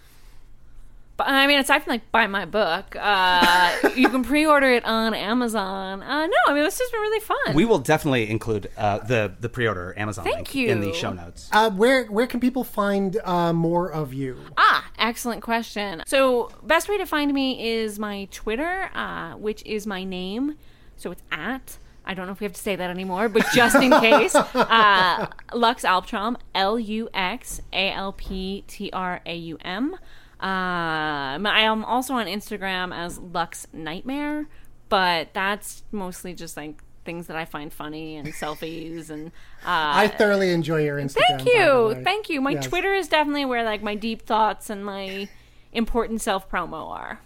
But 1.19 1.27
I 1.27 1.47
mean, 1.47 1.59
aside 1.59 1.83
from 1.83 1.91
like 1.91 2.09
buy 2.13 2.27
my 2.27 2.45
book, 2.45 2.95
uh, 2.97 3.75
you 3.93 4.07
can 4.07 4.23
pre-order 4.23 4.71
it 4.71 4.85
on 4.85 5.13
Amazon. 5.13 6.01
Uh, 6.01 6.27
no, 6.27 6.37
I 6.47 6.53
mean 6.53 6.63
this 6.63 6.79
has 6.79 6.89
been 6.91 7.01
really 7.01 7.19
fun. 7.19 7.55
We 7.55 7.65
will 7.65 7.79
definitely 7.79 8.29
include 8.29 8.71
uh, 8.77 8.99
the 8.99 9.35
the 9.37 9.49
pre-order 9.49 9.93
Amazon 9.97 10.23
Thank 10.23 10.55
link 10.55 10.69
in 10.69 10.79
the 10.79 10.93
show 10.93 11.11
notes. 11.11 11.49
Uh, 11.51 11.71
where 11.71 12.05
where 12.05 12.25
can 12.25 12.39
people 12.39 12.63
find 12.63 13.17
uh, 13.25 13.51
more 13.51 13.91
of 13.91 14.13
you? 14.13 14.39
Ah, 14.57 14.89
excellent 14.97 15.41
question. 15.41 16.03
So, 16.07 16.51
best 16.63 16.87
way 16.87 16.97
to 16.97 17.05
find 17.05 17.33
me 17.33 17.67
is 17.67 17.99
my 17.99 18.29
Twitter, 18.31 18.89
uh, 18.95 19.33
which 19.33 19.61
is 19.65 19.85
my 19.85 20.05
name. 20.05 20.55
So 20.95 21.11
it's 21.11 21.23
at. 21.33 21.79
I 22.05 22.13
don't 22.13 22.27
know 22.27 22.31
if 22.31 22.39
we 22.39 22.45
have 22.45 22.53
to 22.53 22.61
say 22.61 22.77
that 22.77 22.89
anymore, 22.89 23.27
but 23.27 23.45
just 23.53 23.75
in 23.75 23.91
case, 23.99 24.35
uh, 24.35 25.27
Lux 25.53 25.83
Alptraum, 25.83 26.37
L 26.55 26.79
U 26.79 27.09
X 27.13 27.59
A 27.73 27.91
L 27.91 28.13
P 28.13 28.63
T 28.67 28.89
R 28.93 29.19
A 29.25 29.35
U 29.35 29.57
M. 29.65 29.97
Um, 30.39 31.45
I 31.45 31.61
am 31.61 31.83
also 31.83 32.13
on 32.13 32.27
Instagram 32.27 32.95
as 32.95 33.17
Lux 33.19 33.67
Nightmare, 33.73 34.47
but 34.87 35.33
that's 35.33 35.83
mostly 35.91 36.33
just 36.33 36.55
like 36.55 36.81
things 37.05 37.27
that 37.27 37.35
I 37.35 37.45
find 37.45 37.71
funny 37.73 38.15
and 38.17 38.27
selfies 38.33 39.09
and. 39.09 39.27
Uh, 39.63 40.05
I 40.05 40.07
thoroughly 40.07 40.51
enjoy 40.51 40.83
your 40.83 40.97
Instagram. 40.97 41.23
Thank 41.27 41.45
you, 41.45 41.95
thank 42.03 42.29
you. 42.29 42.39
My 42.41 42.51
Yes. 42.51 42.67
Twitter 42.67 42.93
is 42.93 43.07
definitely 43.07 43.45
where 43.45 43.63
like 43.63 43.83
my 43.83 43.95
deep 43.95 44.21
thoughts 44.21 44.69
and 44.69 44.85
my 44.85 45.27
important 45.73 46.21
self 46.21 46.49
promo 46.49 46.89
are. 46.89 47.19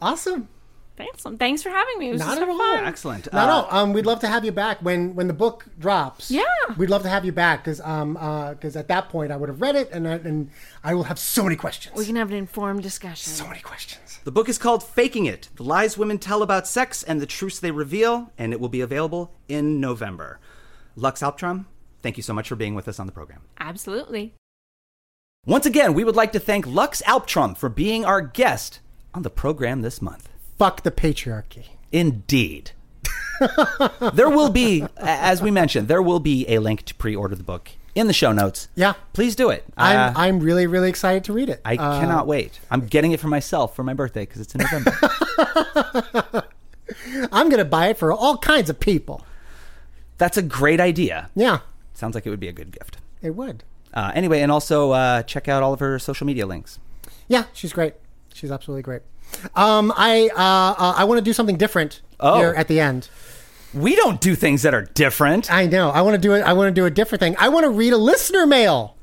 Awesome. 0.00 0.48
Thanks, 0.96 1.24
thanks 1.38 1.60
for 1.62 1.70
having 1.70 1.98
me. 1.98 2.10
It 2.10 2.12
was 2.12 2.20
Not 2.20 2.40
at 2.40 2.48
all. 2.48 2.56
fun. 2.56 2.84
Excellent. 2.84 3.32
No, 3.32 3.46
no. 3.46 3.66
Um, 3.68 3.92
we'd 3.92 4.06
love 4.06 4.20
to 4.20 4.28
have 4.28 4.44
you 4.44 4.52
back 4.52 4.78
when 4.80 5.16
when 5.16 5.26
the 5.26 5.34
book 5.34 5.66
drops. 5.78 6.30
Yeah. 6.30 6.44
we'd 6.76 6.88
love 6.90 7.02
to 7.02 7.08
have 7.08 7.24
you 7.24 7.32
back 7.32 7.64
because 7.64 7.80
um 7.80 8.12
because 8.54 8.76
at 8.76 8.86
that 8.88 9.08
point 9.08 9.32
I 9.32 9.36
would 9.36 9.48
have 9.48 9.60
read 9.60 9.74
it 9.74 9.90
and 9.90 10.06
I, 10.06 10.12
and 10.14 10.50
I 10.84 10.94
will 10.94 11.02
have 11.04 11.18
so 11.18 11.42
many 11.42 11.56
questions. 11.56 11.96
We 11.96 12.06
can 12.06 12.14
have 12.14 12.30
an 12.30 12.36
informed 12.36 12.82
discussion. 12.84 13.32
so 13.32 13.46
many 13.46 13.60
questions. 13.60 14.20
The 14.22 14.30
book 14.32 14.48
is 14.48 14.56
called 14.56 14.84
Faking 14.84 15.26
It 15.26 15.48
The 15.56 15.64
Lies 15.64 15.98
Women 15.98 16.18
Tell 16.18 16.42
About 16.42 16.66
Sex 16.66 17.02
and 17.02 17.20
the 17.20 17.26
Truths 17.26 17.58
They 17.58 17.72
Reveal, 17.72 18.32
and 18.38 18.52
it 18.52 18.60
will 18.60 18.68
be 18.68 18.80
available 18.80 19.34
in 19.48 19.80
November. 19.80 20.38
Lux 20.96 21.22
Alptraum, 21.22 21.64
thank 22.02 22.16
you 22.16 22.22
so 22.22 22.32
much 22.32 22.48
for 22.48 22.54
being 22.56 22.74
with 22.76 22.86
us 22.86 23.00
on 23.00 23.06
the 23.06 23.12
program. 23.12 23.42
Absolutely. 23.58 24.34
Once 25.44 25.66
again, 25.66 25.92
we 25.92 26.04
would 26.04 26.16
like 26.16 26.32
to 26.32 26.40
thank 26.40 26.66
Lux 26.66 27.02
Alptraum 27.02 27.56
for 27.56 27.68
being 27.68 28.04
our 28.04 28.20
guest 28.22 28.78
on 29.12 29.22
the 29.22 29.30
program 29.30 29.82
this 29.82 30.00
month. 30.00 30.28
Fuck 30.58 30.82
the 30.82 30.90
patriarchy. 30.90 31.66
Indeed. 31.92 32.72
there 34.14 34.28
will 34.30 34.50
be, 34.50 34.84
as 34.96 35.42
we 35.42 35.50
mentioned, 35.50 35.88
there 35.88 36.02
will 36.02 36.20
be 36.20 36.46
a 36.48 36.58
link 36.60 36.84
to 36.86 36.94
pre 36.94 37.14
order 37.16 37.34
the 37.34 37.42
book 37.42 37.70
in 37.94 38.06
the 38.06 38.12
show 38.12 38.32
notes. 38.32 38.68
Yeah. 38.74 38.94
Please 39.12 39.34
do 39.36 39.50
it. 39.50 39.64
I'm 39.76 39.96
Uh, 39.96 40.12
I'm 40.16 40.40
really 40.40 40.66
really 40.66 40.88
excited 40.88 41.24
to 41.24 41.32
read 41.32 41.48
it. 41.48 41.60
I 41.64 41.74
Uh, 41.76 42.00
cannot 42.00 42.26
wait. 42.26 42.60
I'm 42.70 42.86
getting 42.86 43.12
it 43.12 43.20
for 43.20 43.28
myself 43.28 43.74
for 43.76 43.82
my 43.82 43.94
birthday 43.94 44.22
because 44.24 44.40
it's 44.40 44.54
in 44.54 44.60
November. 44.62 44.92
I'm 47.32 47.48
gonna 47.48 47.64
buy 47.64 47.88
it 47.88 47.98
for 47.98 48.12
all 48.12 48.36
kinds 48.38 48.70
of 48.70 48.78
people. 48.80 49.24
That's 50.18 50.36
a 50.36 50.42
great 50.42 50.80
idea. 50.80 51.30
Yeah, 51.34 51.60
Sounds 51.94 52.14
like 52.14 52.26
it 52.26 52.30
would 52.30 52.40
be 52.40 52.48
a 52.48 52.52
good 52.52 52.70
gift. 52.72 52.98
it 53.22 53.34
would. 53.34 53.64
Uh, 53.92 54.10
anyway, 54.14 54.40
and 54.40 54.50
also 54.50 54.90
uh, 54.90 55.22
check 55.22 55.48
out 55.48 55.62
all 55.62 55.72
of 55.72 55.80
her 55.80 55.98
social 56.00 56.26
media 56.26 56.46
links. 56.46 56.78
Yeah, 57.28 57.44
she's 57.52 57.72
great. 57.72 57.94
She's 58.32 58.50
absolutely 58.50 58.82
great. 58.82 59.02
Um, 59.54 59.92
I 59.96 60.30
uh, 60.34 60.82
uh 60.82 60.94
I 60.96 61.04
want 61.04 61.18
to 61.18 61.22
do 61.24 61.32
something 61.32 61.56
different 61.56 62.00
Oh. 62.20 62.38
here 62.38 62.54
at 62.56 62.68
the 62.68 62.80
end. 62.80 63.08
We 63.74 63.96
don't 63.96 64.20
do 64.20 64.34
things 64.36 64.62
that 64.62 64.72
are 64.72 64.82
different. 64.94 65.50
I 65.50 65.66
know. 65.66 65.90
I 65.90 66.00
want 66.02 66.14
to 66.14 66.20
do 66.20 66.32
it. 66.34 66.42
I 66.42 66.52
want 66.52 66.68
to 66.74 66.80
do 66.80 66.86
a 66.86 66.90
different 66.90 67.20
thing. 67.20 67.34
I 67.38 67.48
want 67.48 67.64
to 67.64 67.70
read 67.70 67.92
a 67.92 67.96
listener 67.98 68.46
mail. 68.46 68.96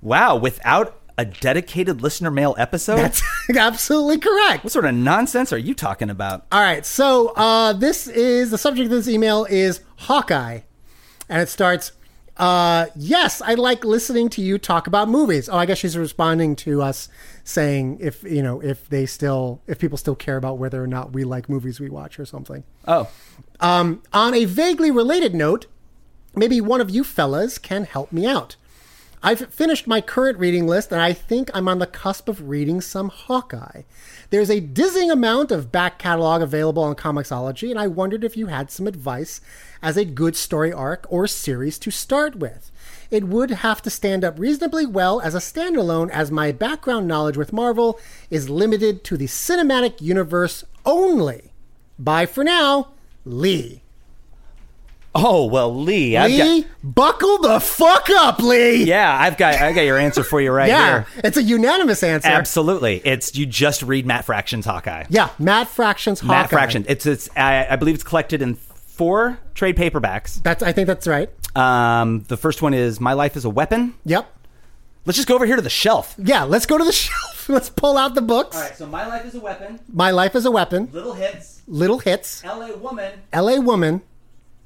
Wow, 0.00 0.36
without 0.36 1.00
a 1.18 1.24
dedicated 1.24 2.00
listener 2.02 2.30
mail 2.30 2.54
episode? 2.58 2.96
That's 2.96 3.22
absolutely 3.56 4.18
correct. 4.18 4.64
what 4.64 4.72
sort 4.72 4.84
of 4.84 4.94
nonsense 4.94 5.52
are 5.52 5.58
you 5.58 5.74
talking 5.74 6.10
about? 6.10 6.46
All 6.52 6.60
right. 6.60 6.84
So 6.86 7.28
uh, 7.36 7.72
this 7.72 8.06
is 8.06 8.50
the 8.50 8.58
subject 8.58 8.86
of 8.86 8.90
this 8.90 9.08
email 9.08 9.44
is 9.46 9.80
Hawkeye, 9.96 10.60
and 11.28 11.42
it 11.42 11.48
starts. 11.48 11.92
Uh, 12.36 12.86
yes, 12.96 13.40
I 13.40 13.54
like 13.54 13.84
listening 13.84 14.28
to 14.30 14.42
you 14.42 14.58
talk 14.58 14.86
about 14.86 15.08
movies. 15.08 15.48
Oh, 15.48 15.56
I 15.56 15.66
guess 15.66 15.78
she's 15.78 15.96
responding 15.96 16.56
to 16.56 16.82
us 16.82 17.08
saying 17.44 17.98
if 18.00 18.24
you 18.24 18.42
know 18.42 18.60
if 18.60 18.88
they 18.88 19.06
still 19.06 19.60
if 19.68 19.78
people 19.78 19.96
still 19.98 20.16
care 20.16 20.36
about 20.36 20.58
whether 20.58 20.82
or 20.82 20.86
not 20.88 21.12
we 21.12 21.22
like 21.24 21.48
movies 21.48 21.78
we 21.78 21.88
watch 21.88 22.18
or 22.18 22.24
something. 22.24 22.64
Oh, 22.88 23.08
Um, 23.60 24.02
on 24.12 24.34
a 24.34 24.46
vaguely 24.46 24.90
related 24.90 25.34
note, 25.34 25.66
maybe 26.34 26.60
one 26.60 26.80
of 26.80 26.90
you 26.90 27.04
fellas 27.04 27.56
can 27.58 27.84
help 27.84 28.10
me 28.10 28.26
out. 28.26 28.56
I've 29.26 29.48
finished 29.48 29.86
my 29.86 30.02
current 30.02 30.38
reading 30.38 30.66
list 30.66 30.92
and 30.92 31.00
I 31.00 31.14
think 31.14 31.50
I'm 31.54 31.66
on 31.66 31.78
the 31.78 31.86
cusp 31.86 32.28
of 32.28 32.46
reading 32.46 32.82
some 32.82 33.08
Hawkeye. 33.08 33.84
There's 34.28 34.50
a 34.50 34.60
dizzying 34.60 35.10
amount 35.10 35.50
of 35.50 35.72
back 35.72 35.98
catalog 35.98 36.42
available 36.42 36.82
on 36.82 36.94
Comixology, 36.94 37.70
and 37.70 37.78
I 37.78 37.86
wondered 37.86 38.22
if 38.22 38.36
you 38.36 38.48
had 38.48 38.70
some 38.70 38.86
advice 38.86 39.40
as 39.82 39.96
a 39.96 40.04
good 40.04 40.36
story 40.36 40.74
arc 40.74 41.06
or 41.08 41.26
series 41.26 41.78
to 41.78 41.90
start 41.90 42.36
with. 42.36 42.70
It 43.10 43.24
would 43.24 43.50
have 43.50 43.80
to 43.82 43.90
stand 43.90 44.24
up 44.24 44.38
reasonably 44.38 44.84
well 44.84 45.22
as 45.22 45.34
a 45.34 45.38
standalone, 45.38 46.10
as 46.10 46.30
my 46.30 46.52
background 46.52 47.08
knowledge 47.08 47.38
with 47.38 47.50
Marvel 47.50 47.98
is 48.28 48.50
limited 48.50 49.04
to 49.04 49.16
the 49.16 49.26
cinematic 49.26 50.02
universe 50.02 50.64
only. 50.84 51.54
Bye 51.98 52.26
for 52.26 52.44
now, 52.44 52.88
Lee. 53.24 53.83
Oh 55.14 55.46
well, 55.46 55.74
Lee. 55.74 56.16
I've 56.16 56.30
Lee, 56.30 56.62
got, 56.62 56.70
buckle 56.82 57.38
the 57.38 57.60
fuck 57.60 58.08
up, 58.10 58.38
Lee. 58.40 58.84
yeah, 58.84 59.16
I've 59.18 59.36
got 59.36 59.54
I 59.54 59.72
got 59.72 59.82
your 59.82 59.98
answer 59.98 60.22
for 60.24 60.40
you 60.40 60.50
right 60.50 60.68
Yeah, 60.68 61.04
here. 61.04 61.22
it's 61.24 61.36
a 61.36 61.42
unanimous 61.42 62.02
answer. 62.02 62.28
Absolutely, 62.28 63.00
it's 63.04 63.34
you 63.36 63.46
just 63.46 63.82
read 63.82 64.06
Matt 64.06 64.24
Fraction's 64.24 64.66
Hawkeye. 64.66 65.04
Yeah, 65.08 65.30
Matt 65.38 65.68
Fraction's 65.68 66.20
Hawkeye. 66.20 66.32
Matt 66.40 66.50
Fraction. 66.50 66.84
It's 66.88 67.06
it's 67.06 67.28
I, 67.36 67.66
I 67.70 67.76
believe 67.76 67.94
it's 67.94 68.04
collected 68.04 68.42
in 68.42 68.54
four 68.54 69.38
trade 69.54 69.76
paperbacks. 69.76 70.42
That's 70.42 70.62
I 70.62 70.72
think 70.72 70.86
that's 70.86 71.06
right. 71.06 71.30
Um, 71.56 72.24
the 72.28 72.36
first 72.36 72.62
one 72.62 72.74
is 72.74 73.00
My 73.00 73.12
Life 73.12 73.36
is 73.36 73.44
a 73.44 73.50
Weapon. 73.50 73.94
Yep. 74.04 74.30
Let's 75.06 75.16
just 75.16 75.28
go 75.28 75.34
over 75.34 75.44
here 75.44 75.56
to 75.56 75.62
the 75.62 75.68
shelf. 75.70 76.14
Yeah, 76.18 76.44
let's 76.44 76.64
go 76.66 76.78
to 76.78 76.84
the 76.84 76.92
shelf. 77.04 77.48
Let's 77.48 77.68
pull 77.68 77.98
out 77.98 78.14
the 78.14 78.22
books. 78.22 78.56
All 78.56 78.62
right, 78.62 78.74
so 78.76 78.86
My 78.86 79.06
Life 79.06 79.26
is 79.26 79.34
a 79.34 79.40
Weapon, 79.40 79.78
My 79.92 80.10
Life 80.10 80.34
is 80.34 80.46
a 80.46 80.50
Weapon, 80.50 80.88
Little 80.92 81.12
Hits, 81.12 81.60
Little 81.68 81.98
Hits, 81.98 82.42
L.A. 82.42 82.74
Woman, 82.76 83.12
L.A. 83.32 83.60
Woman, 83.60 84.00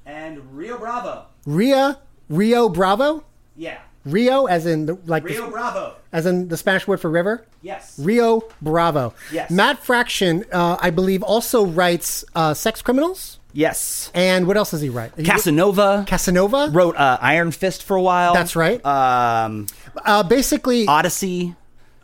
and 0.08 0.56
Rio 0.56 0.76
Bravo. 0.78 1.26
Ria, 1.46 1.98
Rio 2.28 2.68
Bravo, 2.68 3.22
Yeah, 3.56 3.78
Rio 4.04 4.46
as 4.46 4.66
in 4.66 4.86
the 4.86 4.98
like 5.06 5.24
the- 5.24 5.46
Bravo. 5.50 5.94
as 6.12 6.26
in 6.26 6.48
the 6.48 6.56
Spanish 6.56 6.86
word 6.88 7.00
for 7.00 7.10
river. 7.10 7.44
Yes. 7.62 7.98
Rio 7.98 8.42
Bravo. 8.62 9.14
Yes. 9.32 9.50
Matt 9.50 9.78
Fraction, 9.84 10.44
uh, 10.52 10.76
I 10.80 10.90
believe, 10.90 11.22
also 11.22 11.64
writes 11.66 12.24
uh, 12.34 12.54
Sex 12.54 12.82
Criminals. 12.82 13.38
Yes. 13.52 14.10
And 14.14 14.46
what 14.46 14.56
else 14.56 14.70
does 14.70 14.80
he 14.80 14.88
write? 14.90 15.12
Casanova 15.24 16.04
Casanova. 16.06 16.68
wrote 16.72 16.96
uh, 16.96 17.18
Iron 17.20 17.50
Fist 17.50 17.82
for 17.82 17.96
a 17.96 18.02
while. 18.02 18.34
That's 18.34 18.54
right. 18.56 18.84
Um, 18.84 19.66
Uh, 20.04 20.22
basically, 20.22 20.86
Odyssey. 20.86 21.56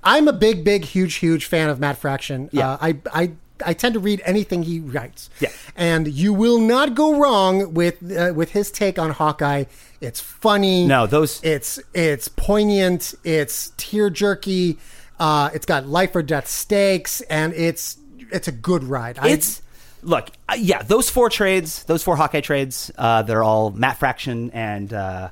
I'm 0.02 0.26
a 0.28 0.32
big, 0.32 0.64
big, 0.64 0.84
huge, 0.84 1.14
huge 1.14 1.46
fan 1.46 1.70
of 1.70 1.78
Matt 1.80 1.96
Fraction. 1.96 2.48
Yeah. 2.52 2.72
Uh, 2.72 2.78
I, 2.80 2.96
I 3.12 3.30
I 3.64 3.72
tend 3.72 3.94
to 3.94 4.00
read 4.00 4.20
anything 4.24 4.62
he 4.64 4.80
writes. 4.80 5.30
Yeah. 5.40 5.50
And 5.76 6.08
you 6.08 6.32
will 6.32 6.58
not 6.58 6.94
go 6.94 7.18
wrong 7.18 7.74
with 7.74 7.96
uh, 8.10 8.32
with 8.34 8.50
his 8.52 8.70
take 8.70 8.98
on 8.98 9.10
Hawkeye. 9.10 9.64
It's 10.00 10.20
funny. 10.20 10.86
No, 10.86 11.06
those 11.06 11.42
It's 11.44 11.78
it's 11.94 12.28
poignant. 12.28 13.14
It's 13.24 13.72
tear 13.76 14.10
jerky. 14.10 14.78
Uh, 15.20 15.50
it's 15.54 15.66
got 15.66 15.86
life 15.86 16.16
or 16.16 16.22
death 16.22 16.48
stakes, 16.48 17.20
and 17.22 17.52
it's 17.54 17.96
it's 18.32 18.48
a 18.48 18.52
good 18.52 18.82
ride. 18.84 19.18
I- 19.20 19.28
It's 19.28 19.62
look, 20.02 20.28
uh, 20.48 20.56
yeah, 20.58 20.82
those 20.82 21.08
four 21.08 21.30
trades, 21.30 21.84
those 21.84 22.02
four 22.02 22.16
Hawkeye 22.16 22.40
trades, 22.40 22.90
uh, 22.98 23.22
they're 23.22 23.42
all 23.44 23.70
Matt 23.70 23.98
Fraction 23.98 24.50
and 24.50 24.92
uh, 24.92 25.30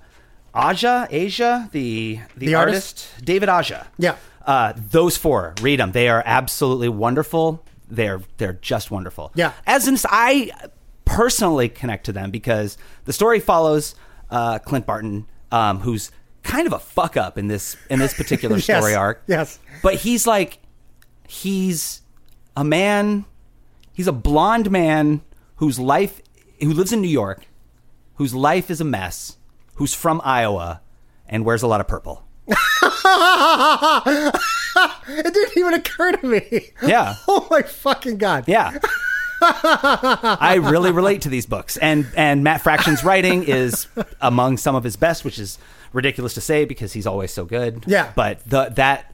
Aja, 0.55 1.09
Asia, 1.11 1.69
the 1.73 2.21
the, 2.37 2.47
The 2.47 2.55
artist, 2.55 3.07
David 3.25 3.49
Aja. 3.49 3.87
Yeah. 3.99 4.15
uh, 4.47 4.73
those 4.77 5.17
four, 5.17 5.55
read 5.61 5.81
them. 5.81 5.93
They 5.93 6.09
are 6.09 6.23
absolutely 6.25 6.89
wonderful. 6.89 7.65
They're 7.93 8.23
they're 8.39 8.55
just 8.55 8.91
wonderful. 8.91 9.31
Yeah. 9.35 9.53
As 9.67 9.87
in, 9.87 9.97
I 10.07 10.51
personally 11.05 11.69
connect 11.69 12.07
to 12.07 12.13
them 12.13 12.31
because 12.31 12.79
the 13.05 13.13
story 13.13 13.39
follows 13.39 13.95
uh, 14.31 14.59
Clint 14.61 14.87
Barton, 14.87 15.27
um, 15.51 15.81
who's 15.81 16.11
kind 16.43 16.67
of 16.67 16.73
a 16.73 16.79
fuck 16.79 17.17
up 17.17 17.37
in 17.37 17.49
this 17.49 17.77
in 17.91 17.99
this 17.99 18.15
particular 18.15 18.57
Yes. 18.57 18.65
story 18.65 18.95
arc. 18.95 19.23
Yes. 19.27 19.59
But 19.83 19.97
he's 19.97 20.27
like, 20.27 20.59
he's 21.29 22.01
a 22.57 22.65
man, 22.65 23.25
he's 23.93 24.07
a 24.07 24.13
blonde 24.13 24.71
man 24.71 25.21
whose 25.57 25.79
life, 25.79 26.23
who 26.61 26.73
lives 26.73 26.93
in 26.93 27.01
New 27.03 27.09
York, 27.09 27.47
whose 28.15 28.35
life 28.35 28.71
is 28.71 28.81
a 28.81 28.85
mess, 28.85 29.37
who's 29.75 29.95
from 29.95 30.21
Iowa, 30.25 30.81
and 31.29 31.45
wears 31.45 31.63
a 31.63 31.67
lot 31.67 31.81
of 31.81 31.89
purple. 31.89 32.25
it 35.09 35.35
didn't 35.35 35.57
even 35.57 35.75
occur 35.75 36.13
to 36.13 36.27
me. 36.27 36.71
Yeah. 36.87 37.15
Oh 37.29 37.47
my 37.51 37.63
fucking 37.63 38.19
god. 38.19 38.45
Yeah. 38.47 38.79
I 39.43 40.61
really 40.63 40.93
relate 40.93 41.23
to 41.23 41.29
these 41.29 41.47
books, 41.47 41.77
and 41.77 42.07
and 42.17 42.45
Matt 42.45 42.61
Fraction's 42.63 43.03
writing 43.05 43.43
is 43.45 43.87
among 44.21 44.57
some 44.59 44.75
of 44.77 44.85
his 44.85 44.97
best, 44.97 45.25
which 45.25 45.39
is 45.39 45.59
ridiculous 45.93 46.35
to 46.35 46.41
say 46.41 46.65
because 46.65 46.93
he's 46.93 47.07
always 47.07 47.33
so 47.33 47.45
good. 47.45 47.85
Yeah. 47.87 48.13
but 48.15 48.41
the 48.49 48.69
that 48.77 49.13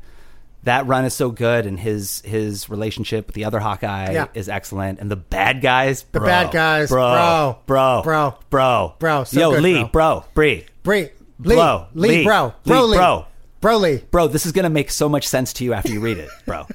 that 0.64 0.86
run 0.86 1.04
is 1.06 1.14
so 1.14 1.30
good, 1.30 1.64
and 1.66 1.78
his 1.80 2.20
his 2.22 2.68
relationship 2.68 3.26
with 3.26 3.34
the 3.36 3.44
other 3.46 3.58
Hawkeye 3.60 4.12
Yeah. 4.12 4.26
is 4.34 4.48
excellent, 4.48 4.98
and 5.00 5.10
the 5.10 5.16
bad 5.16 5.60
guys, 5.62 6.02
The 6.12 6.18
bro, 6.20 6.26
bad 6.28 6.52
guys, 6.52 6.88
bro, 6.90 7.58
bro, 7.66 8.02
bro, 8.02 8.02
bro, 8.02 8.34
bro, 8.50 8.94
bro, 8.98 9.24
so 9.24 9.40
yo, 9.40 9.50
good, 9.52 9.62
Lee, 9.62 9.80
bro. 9.84 9.88
bro, 9.92 10.24
Bree, 10.34 10.66
Bree, 10.82 11.08
Lee, 11.40 11.54
Bro, 11.54 11.86
Lee, 11.94 12.08
Lee, 12.08 12.24
bro, 12.24 12.54
bro, 12.64 12.84
Lee, 12.86 12.96
bro. 12.96 13.26
bro, 13.60 13.76
Lee. 13.78 14.02
bro. 14.10 14.26
This 14.28 14.44
is 14.46 14.52
gonna 14.52 14.70
make 14.70 14.90
so 14.90 15.08
much 15.08 15.26
sense 15.28 15.52
to 15.54 15.64
you 15.64 15.72
after 15.72 15.92
you 15.92 16.00
read 16.00 16.18
it, 16.18 16.28
bro. 16.46 16.66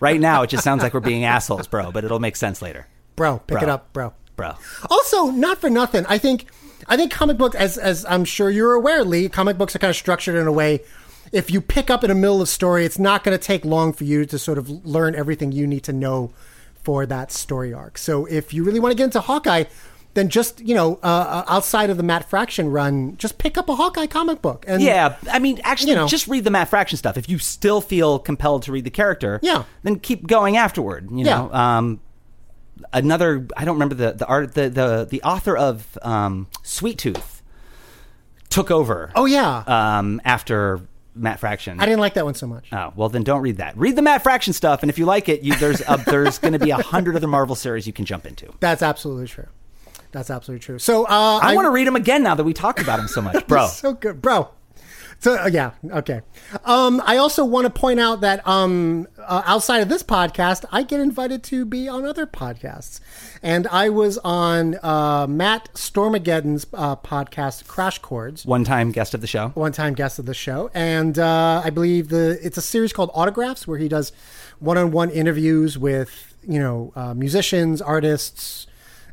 right 0.00 0.20
now, 0.20 0.42
it 0.42 0.50
just 0.50 0.64
sounds 0.64 0.82
like 0.82 0.92
we're 0.94 1.00
being 1.00 1.24
assholes, 1.24 1.66
bro, 1.66 1.90
but 1.92 2.04
it'll 2.04 2.20
make 2.20 2.36
sense 2.36 2.60
later, 2.60 2.86
Bro, 3.16 3.38
pick 3.46 3.58
Bro. 3.58 3.62
it 3.62 3.68
up, 3.68 3.92
bro. 3.92 4.12
bro. 4.36 4.54
Also, 4.90 5.26
not 5.30 5.58
for 5.60 5.70
nothing. 5.70 6.04
I 6.08 6.18
think 6.18 6.46
I 6.88 6.96
think 6.96 7.10
comic 7.12 7.38
books, 7.38 7.56
as 7.56 7.78
as 7.78 8.04
I'm 8.06 8.24
sure 8.24 8.50
you're 8.50 8.72
aware, 8.72 9.04
Lee, 9.04 9.28
comic 9.28 9.56
books 9.56 9.74
are 9.74 9.78
kind 9.78 9.90
of 9.90 9.96
structured 9.96 10.34
in 10.34 10.46
a 10.46 10.52
way. 10.52 10.80
If 11.32 11.50
you 11.50 11.62
pick 11.62 11.88
up 11.88 12.04
in 12.04 12.08
the 12.10 12.14
middle 12.14 12.42
of 12.42 12.48
story, 12.50 12.84
it's 12.84 12.98
not 12.98 13.24
going 13.24 13.38
to 13.38 13.42
take 13.42 13.64
long 13.64 13.94
for 13.94 14.04
you 14.04 14.26
to 14.26 14.38
sort 14.38 14.58
of 14.58 14.68
learn 14.84 15.14
everything 15.14 15.50
you 15.52 15.66
need 15.66 15.84
to 15.84 15.92
know 15.92 16.34
for 16.82 17.06
that 17.06 17.32
story 17.32 17.72
arc. 17.72 17.96
So 17.96 18.26
if 18.26 18.52
you 18.52 18.64
really 18.64 18.80
want 18.80 18.92
to 18.92 18.96
get 18.96 19.04
into 19.04 19.20
Hawkeye, 19.22 19.64
then 20.14 20.28
just 20.28 20.60
you 20.60 20.74
know, 20.74 20.98
uh, 21.02 21.06
uh, 21.06 21.44
outside 21.48 21.88
of 21.90 21.96
the 21.96 22.02
Matt 22.02 22.28
Fraction 22.28 22.68
run, 22.70 23.16
just 23.16 23.38
pick 23.38 23.56
up 23.56 23.68
a 23.68 23.74
Hawkeye 23.76 24.06
comic 24.06 24.42
book. 24.42 24.64
And 24.68 24.82
Yeah, 24.82 25.16
I 25.30 25.38
mean, 25.38 25.60
actually, 25.64 25.90
You 25.90 25.96
know. 25.96 26.06
just 26.08 26.28
read 26.28 26.44
the 26.44 26.50
Matt 26.50 26.68
Fraction 26.68 26.98
stuff. 26.98 27.16
If 27.16 27.28
you 27.28 27.38
still 27.38 27.80
feel 27.80 28.18
compelled 28.18 28.62
to 28.64 28.72
read 28.72 28.84
the 28.84 28.90
character, 28.90 29.40
Yeah. 29.42 29.64
then 29.82 29.98
keep 29.98 30.26
going 30.26 30.56
afterward. 30.56 31.10
You 31.10 31.24
Yeah. 31.24 31.36
know, 31.38 31.52
um, 31.52 32.00
another 32.92 33.46
I 33.56 33.64
don't 33.64 33.74
remember 33.76 33.94
the 33.94 34.12
the 34.12 34.26
art 34.26 34.54
the 34.54 34.68
the 34.68 35.06
the 35.10 35.22
author 35.22 35.56
of 35.56 35.98
um, 36.02 36.48
Sweet 36.62 36.98
Tooth 36.98 37.42
took 38.48 38.70
over. 38.70 39.12
Oh 39.14 39.24
yeah, 39.24 39.58
um, 39.66 40.20
after 40.24 40.80
Matt 41.14 41.40
Fraction. 41.40 41.78
I 41.80 41.84
didn't 41.84 42.00
like 42.00 42.14
that 42.14 42.24
one 42.24 42.34
so 42.34 42.46
much. 42.46 42.68
Oh 42.72 42.92
well, 42.96 43.08
then 43.08 43.22
don't 43.22 43.42
read 43.42 43.58
that. 43.58 43.76
Read 43.76 43.96
the 43.96 44.02
Matt 44.02 44.22
Fraction 44.22 44.52
stuff, 44.52 44.82
and 44.82 44.90
if 44.90 44.98
you 44.98 45.04
like 45.06 45.28
it, 45.28 45.42
you, 45.42 45.54
there's 45.56 45.80
a, 45.86 46.02
there's 46.06 46.38
going 46.38 46.52
to 46.54 46.58
be 46.58 46.70
a 46.70 46.76
hundred 46.82 47.16
other 47.16 47.26
Marvel 47.26 47.54
series 47.56 47.86
you 47.86 47.92
can 47.92 48.04
jump 48.04 48.26
into. 48.26 48.52
That's 48.60 48.82
absolutely 48.82 49.28
true. 49.28 49.46
That's 50.12 50.30
absolutely 50.30 50.64
true. 50.64 50.78
So 50.78 51.04
uh, 51.04 51.40
I, 51.42 51.54
want 51.54 51.66
to 51.66 51.70
read 51.70 51.86
them 51.86 51.96
again 51.96 52.22
now 52.22 52.34
that 52.34 52.44
we 52.44 52.52
talked 52.52 52.80
about 52.80 52.98
them 52.98 53.08
so 53.08 53.22
much, 53.22 53.46
bro. 53.48 53.66
so 53.66 53.94
good, 53.94 54.22
bro. 54.22 54.50
So 55.22 55.38
uh, 55.38 55.46
yeah, 55.46 55.70
okay. 55.88 56.22
Um, 56.64 57.00
I 57.06 57.16
also 57.16 57.44
want 57.44 57.64
to 57.66 57.70
point 57.70 58.00
out 58.00 58.22
that 58.22 58.44
um, 58.46 59.06
uh, 59.18 59.42
outside 59.46 59.78
of 59.78 59.88
this 59.88 60.02
podcast, 60.02 60.64
I 60.72 60.82
get 60.82 60.98
invited 60.98 61.44
to 61.44 61.64
be 61.64 61.88
on 61.88 62.04
other 62.04 62.26
podcasts, 62.26 62.98
and 63.40 63.68
I 63.68 63.88
was 63.88 64.18
on 64.18 64.80
uh, 64.82 65.28
Matt 65.28 65.72
Stormageddon's 65.74 66.66
uh, 66.74 66.96
podcast, 66.96 67.68
Crash 67.68 68.00
Chords. 68.00 68.44
One 68.44 68.64
time 68.64 68.90
guest 68.90 69.14
of 69.14 69.20
the 69.20 69.28
show. 69.28 69.50
One 69.50 69.70
time 69.70 69.94
guest 69.94 70.18
of 70.18 70.26
the 70.26 70.34
show, 70.34 70.72
and 70.74 71.16
uh, 71.16 71.62
I 71.64 71.70
believe 71.70 72.08
the 72.08 72.44
it's 72.44 72.58
a 72.58 72.62
series 72.62 72.92
called 72.92 73.12
Autographs, 73.14 73.64
where 73.64 73.78
he 73.78 73.86
does 73.86 74.10
one-on-one 74.58 75.10
interviews 75.10 75.78
with 75.78 76.36
you 76.42 76.58
know 76.58 76.92
uh, 76.96 77.14
musicians, 77.14 77.80
artists, 77.80 78.66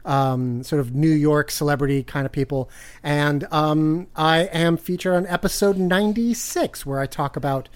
um, 0.05 0.63
sort 0.63 0.80
of 0.80 0.93
New 0.93 1.11
York 1.11 1.51
celebrity 1.51 2.03
kind 2.03 2.26
of 2.26 2.31
people. 2.31 2.69
And 3.03 3.47
um, 3.51 4.07
I 4.15 4.43
am 4.43 4.77
featured 4.77 5.15
on 5.15 5.27
episode 5.27 5.77
96, 5.77 6.85
where 6.85 6.99
I 6.99 7.05
talk 7.05 7.35
about 7.35 7.69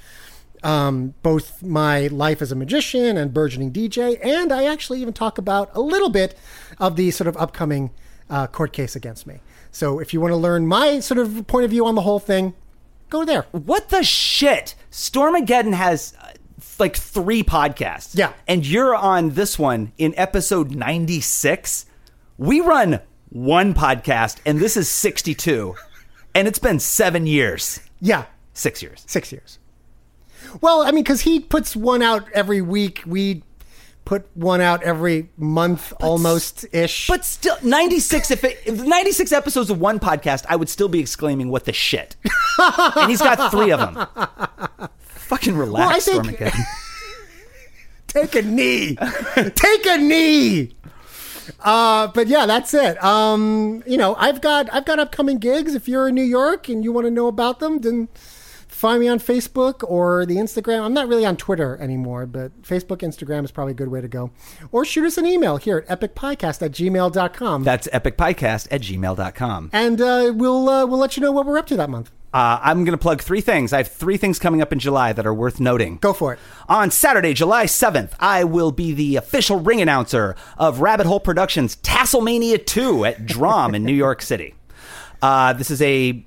um, 0.63 1.13
both 1.23 1.61
my 1.61 2.07
life 2.07 2.41
as 2.41 2.51
a 2.51 2.55
magician 2.55 3.17
and 3.17 3.33
burgeoning 3.33 3.71
DJ. 3.71 4.23
And 4.25 4.51
I 4.51 4.65
actually 4.65 5.01
even 5.01 5.13
talk 5.13 5.37
about 5.37 5.69
a 5.75 5.81
little 5.81 6.09
bit 6.09 6.37
of 6.79 6.95
the 6.95 7.11
sort 7.11 7.27
of 7.27 7.37
upcoming 7.37 7.91
uh, 8.29 8.47
court 8.47 8.73
case 8.73 8.95
against 8.95 9.27
me. 9.27 9.39
So 9.71 9.99
if 9.99 10.13
you 10.13 10.21
want 10.21 10.31
to 10.31 10.37
learn 10.37 10.67
my 10.67 10.99
sort 10.99 11.17
of 11.17 11.45
point 11.47 11.65
of 11.65 11.71
view 11.71 11.85
on 11.85 11.95
the 11.95 12.01
whole 12.01 12.19
thing, 12.19 12.53
go 13.09 13.25
there. 13.25 13.43
What 13.51 13.89
the 13.89 14.03
shit? 14.03 14.75
Stormageddon 14.91 15.73
has 15.73 16.13
uh, 16.21 16.33
like 16.79 16.95
three 16.95 17.43
podcasts. 17.43 18.17
Yeah. 18.17 18.33
And 18.47 18.65
you're 18.65 18.95
on 18.95 19.31
this 19.31 19.59
one 19.59 19.91
in 19.97 20.13
episode 20.15 20.71
96. 20.71 21.85
We 22.43 22.59
run 22.59 22.99
one 23.29 23.73
podcast, 23.73 24.39
and 24.45 24.59
this 24.59 24.75
is 24.75 24.91
62. 24.91 25.75
And 26.35 26.45
it's 26.45 26.59
been 26.59 26.77
seven 26.77 27.25
years. 27.25 27.79
Yeah. 28.01 28.25
Six 28.51 28.81
years. 28.83 29.05
Six 29.07 29.31
years. 29.31 29.59
Well, 30.59 30.81
I 30.81 30.91
mean, 30.91 31.05
because 31.05 31.21
he 31.21 31.39
puts 31.39 31.73
one 31.73 32.01
out 32.01 32.29
every 32.33 32.61
week. 32.61 33.01
We 33.05 33.43
put 34.03 34.27
one 34.33 34.59
out 34.59 34.83
every 34.83 35.29
month 35.37 35.93
almost 36.01 36.65
ish. 36.73 37.07
But 37.07 37.23
still, 37.23 37.55
96, 37.63 38.29
if, 38.31 38.43
it, 38.43 38.59
if 38.65 38.83
96 38.83 39.31
episodes 39.31 39.69
of 39.69 39.79
one 39.79 39.97
podcast, 40.01 40.45
I 40.49 40.57
would 40.57 40.67
still 40.67 40.89
be 40.89 40.99
exclaiming, 40.99 41.47
what 41.47 41.63
the 41.63 41.71
shit? 41.71 42.17
and 42.59 43.09
he's 43.09 43.21
got 43.21 43.51
three 43.51 43.71
of 43.71 43.79
them. 43.79 44.89
Fucking 45.05 45.55
relax, 45.55 46.07
Well, 46.07 46.19
I 46.19 46.23
think- 46.33 46.53
take 48.09 48.35
a 48.35 48.41
knee. 48.41 48.97
take 49.55 49.85
a 49.85 49.97
knee. 49.97 50.75
Uh, 51.59 52.07
but 52.07 52.27
yeah, 52.27 52.45
that's 52.45 52.73
it. 52.73 53.01
Um, 53.03 53.83
you 53.85 53.97
know, 53.97 54.15
I've 54.15 54.41
got 54.41 54.73
I've 54.73 54.85
got 54.85 54.99
upcoming 54.99 55.37
gigs. 55.37 55.75
If 55.75 55.87
you're 55.87 56.07
in 56.09 56.15
New 56.15 56.23
York 56.23 56.69
and 56.69 56.83
you 56.83 56.91
want 56.91 57.05
to 57.05 57.11
know 57.11 57.27
about 57.27 57.59
them, 57.59 57.79
then 57.81 58.07
find 58.67 58.99
me 58.99 59.07
on 59.07 59.19
Facebook 59.19 59.83
or 59.89 60.25
the 60.25 60.35
Instagram. 60.35 60.81
I'm 60.81 60.93
not 60.93 61.07
really 61.07 61.25
on 61.25 61.37
Twitter 61.37 61.77
anymore, 61.77 62.25
but 62.25 62.61
Facebook, 62.63 62.97
Instagram 62.97 63.45
is 63.45 63.51
probably 63.51 63.71
a 63.71 63.75
good 63.75 63.87
way 63.87 64.01
to 64.01 64.07
go. 64.07 64.31
Or 64.71 64.83
shoot 64.83 65.05
us 65.05 65.17
an 65.17 65.25
email 65.25 65.57
here 65.57 65.85
at 65.87 65.99
epicpiecast 65.99 66.61
at 66.61 66.71
gmail.com. 66.71 67.63
That's 67.63 67.87
epicpiecast 67.87 68.67
at 68.71 68.81
gmail.com. 68.81 69.69
and 69.71 70.01
uh, 70.01 70.33
we'll 70.35 70.67
uh, 70.69 70.85
we'll 70.85 70.99
let 70.99 71.15
you 71.15 71.21
know 71.21 71.31
what 71.31 71.45
we're 71.45 71.57
up 71.57 71.67
to 71.67 71.77
that 71.77 71.89
month. 71.89 72.11
Uh, 72.33 72.59
I'm 72.63 72.83
going 72.83 72.97
to 72.97 73.01
plug 73.01 73.21
three 73.21 73.41
things. 73.41 73.73
I 73.73 73.77
have 73.77 73.89
three 73.89 74.17
things 74.17 74.39
coming 74.39 74.61
up 74.61 74.73
in 74.73 74.79
July 74.79 75.13
that 75.13 75.25
are 75.25 75.33
worth 75.33 75.59
noting. 75.59 75.97
Go 75.97 76.13
for 76.13 76.33
it. 76.33 76.39
On 76.67 76.89
Saturday, 76.89 77.33
July 77.33 77.65
7th, 77.65 78.13
I 78.19 78.43
will 78.43 78.71
be 78.71 78.91
the 78.91 79.17
official 79.17 79.59
ring 79.59 79.81
announcer 79.81 80.35
of 80.57 80.79
Rabbit 80.79 81.05
Hole 81.05 81.19
Productions' 81.19 81.75
Tasselmania 81.75 82.65
2 82.65 83.05
at 83.05 83.25
Drom 83.27 83.75
in 83.75 83.83
New 83.83 83.93
York 83.93 84.23
City. 84.23 84.55
Uh, 85.21 85.53
this 85.53 85.69
is 85.69 85.81
a 85.81 86.25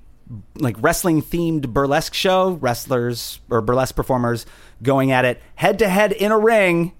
like 0.56 0.76
wrestling 0.80 1.22
themed 1.22 1.68
burlesque 1.68 2.14
show. 2.14 2.52
Wrestlers 2.52 3.40
or 3.50 3.60
burlesque 3.60 3.94
performers 3.96 4.46
going 4.82 5.10
at 5.10 5.24
it 5.24 5.40
head 5.56 5.78
to 5.80 5.88
head 5.88 6.12
in 6.12 6.32
a 6.32 6.38
ring 6.38 6.92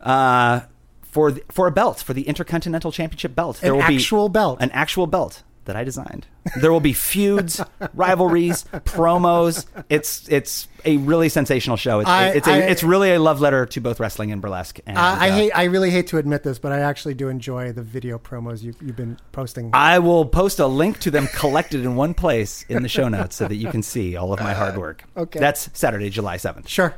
uh, 0.00 0.60
for 1.02 1.32
the, 1.32 1.42
for 1.50 1.66
a 1.66 1.70
belt 1.70 2.00
for 2.00 2.12
the 2.12 2.22
Intercontinental 2.22 2.92
Championship 2.92 3.34
belt. 3.34 3.62
An 3.62 3.72
will 3.72 3.86
be 3.86 3.96
actual 3.96 4.28
belt. 4.28 4.58
an 4.60 4.70
actual 4.72 5.06
belt 5.06 5.42
that 5.64 5.76
I 5.76 5.84
designed. 5.84 6.26
There 6.60 6.72
will 6.72 6.80
be 6.80 6.92
feuds, 6.92 7.60
rivalries, 7.94 8.64
promos. 8.84 9.66
It's 9.88 10.28
it's 10.28 10.68
a 10.84 10.96
really 10.96 11.28
sensational 11.28 11.76
show. 11.76 12.00
It's 12.00 12.08
I- 12.10 12.28
it's, 12.30 12.48
a, 12.48 12.52
I- 12.52 12.58
it's 12.58 12.82
really 12.82 13.12
a 13.14 13.20
love 13.20 13.40
letter 13.40 13.66
to 13.66 13.80
both 13.80 14.00
wrestling 14.00 14.32
and 14.32 14.42
burlesque. 14.42 14.80
And, 14.86 14.98
I, 14.98 15.26
I 15.26 15.30
uh, 15.30 15.34
hate 15.34 15.52
I 15.54 15.64
really 15.64 15.90
hate 15.90 16.08
to 16.08 16.18
admit 16.18 16.42
this, 16.42 16.58
but 16.58 16.72
I 16.72 16.80
actually 16.80 17.14
do 17.14 17.28
enjoy 17.28 17.72
the 17.72 17.82
video 17.82 18.18
promos 18.18 18.62
you, 18.62 18.74
you've 18.80 18.96
been 18.96 19.18
posting. 19.32 19.70
I 19.72 19.98
will 20.00 20.24
post 20.26 20.58
a 20.58 20.66
link 20.66 20.98
to 21.00 21.10
them 21.10 21.28
collected 21.28 21.84
in 21.84 21.94
one 21.96 22.14
place 22.14 22.64
in 22.68 22.82
the 22.82 22.88
show 22.88 23.08
notes 23.08 23.36
so 23.36 23.46
that 23.46 23.56
you 23.56 23.68
can 23.70 23.82
see 23.82 24.16
all 24.16 24.32
of 24.32 24.40
my 24.40 24.54
hard 24.54 24.76
work. 24.78 25.04
Okay. 25.16 25.38
That's 25.38 25.70
Saturday, 25.72 26.10
July 26.10 26.36
7th. 26.38 26.66
Sure. 26.68 26.94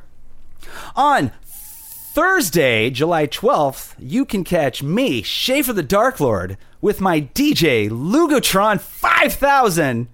On 0.96 1.30
Thursday, 2.14 2.90
July 2.90 3.26
12th, 3.26 3.96
you 3.98 4.24
can 4.24 4.44
catch 4.44 4.84
me, 4.84 5.20
Schaefer 5.20 5.72
the 5.72 5.82
Dark 5.82 6.20
Lord, 6.20 6.56
with 6.80 7.00
my 7.00 7.22
DJ, 7.22 7.90
Lugotron 7.90 8.80
5000, 8.80 10.06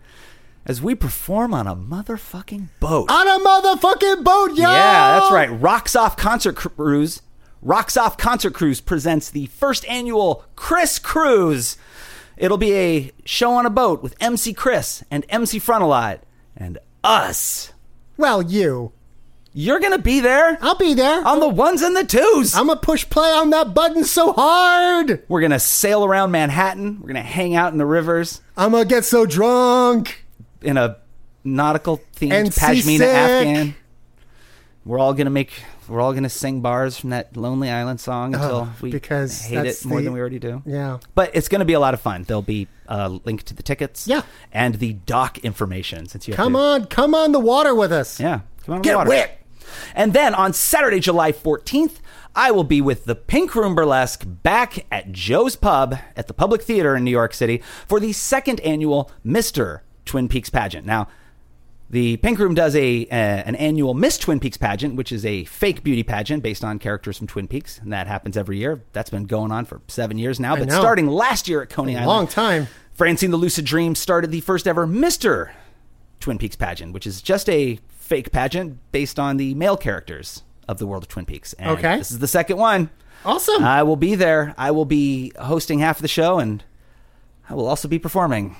as 0.64 0.80
we 0.80 0.94
perform 0.94 1.52
on 1.52 1.66
a 1.66 1.76
motherfucking 1.76 2.68
boat. 2.80 3.10
On 3.10 3.28
a 3.28 3.44
motherfucking 3.44 4.24
boat, 4.24 4.52
yo! 4.52 4.62
Yeah, 4.62 5.18
that's 5.20 5.30
right. 5.30 5.50
Rocks 5.50 5.94
Off 5.94 6.16
Concert 6.16 6.56
Cruise. 6.56 7.20
Rocks 7.60 7.98
Off 7.98 8.16
Concert 8.16 8.54
Cruise 8.54 8.80
presents 8.80 9.28
the 9.28 9.44
first 9.44 9.84
annual 9.86 10.46
Chris 10.56 10.98
Cruise. 10.98 11.76
It'll 12.38 12.56
be 12.56 12.72
a 12.72 13.12
show 13.26 13.52
on 13.52 13.66
a 13.66 13.70
boat 13.70 14.02
with 14.02 14.16
MC 14.20 14.54
Chris 14.54 15.04
and 15.10 15.26
MC 15.28 15.60
Frontalot 15.60 16.20
and 16.56 16.78
us. 17.04 17.74
Well, 18.16 18.40
you. 18.40 18.92
You're 19.52 19.80
going 19.80 19.92
to 19.92 19.98
be 19.98 20.20
there 20.20 20.56
I'll 20.60 20.76
be 20.76 20.94
there. 20.94 21.26
on 21.26 21.40
the 21.40 21.48
ones 21.48 21.82
and 21.82 21.96
the 21.96 22.04
twos. 22.04 22.54
I'm 22.54 22.68
gonna 22.68 22.78
push 22.80 23.08
play 23.10 23.30
on 23.32 23.50
that 23.50 23.74
button 23.74 24.04
so 24.04 24.32
hard. 24.32 25.24
We're 25.28 25.40
going 25.40 25.50
to 25.50 25.58
sail 25.58 26.04
around 26.04 26.30
Manhattan. 26.30 26.98
We're 27.00 27.08
going 27.08 27.14
to 27.16 27.22
hang 27.22 27.56
out 27.56 27.72
in 27.72 27.78
the 27.78 27.86
rivers 27.86 28.40
I'm 28.56 28.70
gonna 28.72 28.84
get 28.84 29.04
so 29.04 29.26
drunk. 29.26 30.24
in 30.62 30.76
a 30.76 30.98
nautical 31.42 32.00
themed 32.16 32.56
pashmina. 32.56 33.00
Afghan. 33.00 33.74
We're 34.84 34.98
all 34.98 35.12
going 35.14 35.26
to 35.26 35.30
make 35.30 35.52
we're 35.88 36.00
all 36.00 36.14
to 36.14 36.28
sing 36.28 36.60
bars 36.60 36.96
from 36.96 37.10
that 37.10 37.36
Lonely 37.36 37.68
Island 37.68 37.98
song 37.98 38.34
until 38.34 38.50
Oh, 38.56 38.72
we 38.80 38.92
because 38.92 39.40
hate 39.42 39.66
it 39.66 39.84
more 39.84 39.98
the- 39.98 40.04
than 40.04 40.12
we 40.12 40.20
already 40.20 40.38
do. 40.38 40.62
Yeah. 40.64 40.98
But 41.16 41.32
it's 41.34 41.48
going 41.48 41.58
to 41.58 41.64
be 41.64 41.72
a 41.72 41.80
lot 41.80 41.94
of 41.94 42.00
fun. 42.00 42.22
There'll 42.22 42.42
be 42.42 42.68
a 42.86 43.08
link 43.08 43.42
to 43.44 43.54
the 43.54 43.64
tickets. 43.64 44.06
Yeah. 44.06 44.22
And 44.52 44.76
the 44.76 44.92
dock 44.92 45.38
information 45.38 46.06
since 46.06 46.28
you 46.28 46.34
Come 46.34 46.52
to- 46.52 46.58
on, 46.60 46.84
come 46.86 47.16
on 47.16 47.32
the 47.32 47.40
water 47.40 47.74
with 47.74 47.90
us. 47.90 48.20
Yeah. 48.20 48.40
Come 48.64 48.76
on, 48.76 48.82
Get 48.82 48.96
water. 48.96 49.08
wet. 49.10 49.39
And 49.94 50.12
then 50.12 50.34
on 50.34 50.52
Saturday, 50.52 51.00
July 51.00 51.32
14th, 51.32 51.96
I 52.34 52.50
will 52.50 52.64
be 52.64 52.80
with 52.80 53.04
the 53.06 53.14
Pink 53.14 53.54
Room 53.54 53.74
Burlesque 53.74 54.24
back 54.24 54.86
at 54.90 55.12
Joe's 55.12 55.56
Pub 55.56 55.96
at 56.16 56.28
the 56.28 56.34
Public 56.34 56.62
Theater 56.62 56.94
in 56.94 57.04
New 57.04 57.10
York 57.10 57.34
City 57.34 57.62
for 57.86 57.98
the 57.98 58.12
second 58.12 58.60
annual 58.60 59.10
Mr. 59.26 59.80
Twin 60.04 60.28
Peaks 60.28 60.50
pageant. 60.50 60.86
Now, 60.86 61.08
the 61.90 62.18
Pink 62.18 62.38
Room 62.38 62.54
does 62.54 62.76
a 62.76 63.04
uh, 63.06 63.14
an 63.14 63.56
annual 63.56 63.94
Miss 63.94 64.16
Twin 64.16 64.38
Peaks 64.38 64.56
pageant, 64.56 64.94
which 64.94 65.10
is 65.10 65.26
a 65.26 65.44
fake 65.46 65.82
beauty 65.82 66.04
pageant 66.04 66.40
based 66.40 66.62
on 66.62 66.78
characters 66.78 67.18
from 67.18 67.26
Twin 67.26 67.48
Peaks, 67.48 67.78
and 67.78 67.92
that 67.92 68.06
happens 68.06 68.36
every 68.36 68.58
year. 68.58 68.84
That's 68.92 69.10
been 69.10 69.24
going 69.24 69.50
on 69.50 69.64
for 69.64 69.80
seven 69.88 70.16
years 70.16 70.38
now. 70.38 70.54
But 70.54 70.70
starting 70.70 71.08
last 71.08 71.48
year 71.48 71.62
at 71.62 71.68
Coney 71.68 71.94
A 71.94 71.98
Island, 71.98 72.08
long 72.08 72.26
time. 72.28 72.68
Francine 72.92 73.32
the 73.32 73.36
Lucid 73.36 73.64
Dream 73.64 73.96
started 73.96 74.30
the 74.30 74.40
first 74.40 74.68
ever 74.68 74.86
Mr. 74.86 75.50
Twin 76.20 76.38
Peaks 76.38 76.54
pageant, 76.54 76.92
which 76.92 77.08
is 77.08 77.20
just 77.20 77.48
a 77.48 77.80
fake 78.10 78.32
pageant 78.32 78.76
based 78.90 79.20
on 79.20 79.36
the 79.36 79.54
male 79.54 79.76
characters 79.76 80.42
of 80.66 80.78
the 80.78 80.86
world 80.86 81.04
of 81.04 81.08
Twin 81.08 81.24
Peaks. 81.24 81.52
And 81.54 81.70
Okay. 81.78 81.96
This 81.98 82.10
is 82.10 82.18
the 82.18 82.26
second 82.26 82.56
one. 82.56 82.90
Awesome. 83.24 83.62
I 83.62 83.84
will 83.84 83.94
be 83.96 84.16
there. 84.16 84.52
I 84.58 84.72
will 84.72 84.84
be 84.84 85.32
hosting 85.38 85.78
half 85.78 85.98
of 85.98 86.02
the 86.02 86.08
show 86.08 86.40
and 86.40 86.64
I 87.48 87.54
will 87.54 87.68
also 87.68 87.86
be 87.86 88.00
performing. 88.00 88.56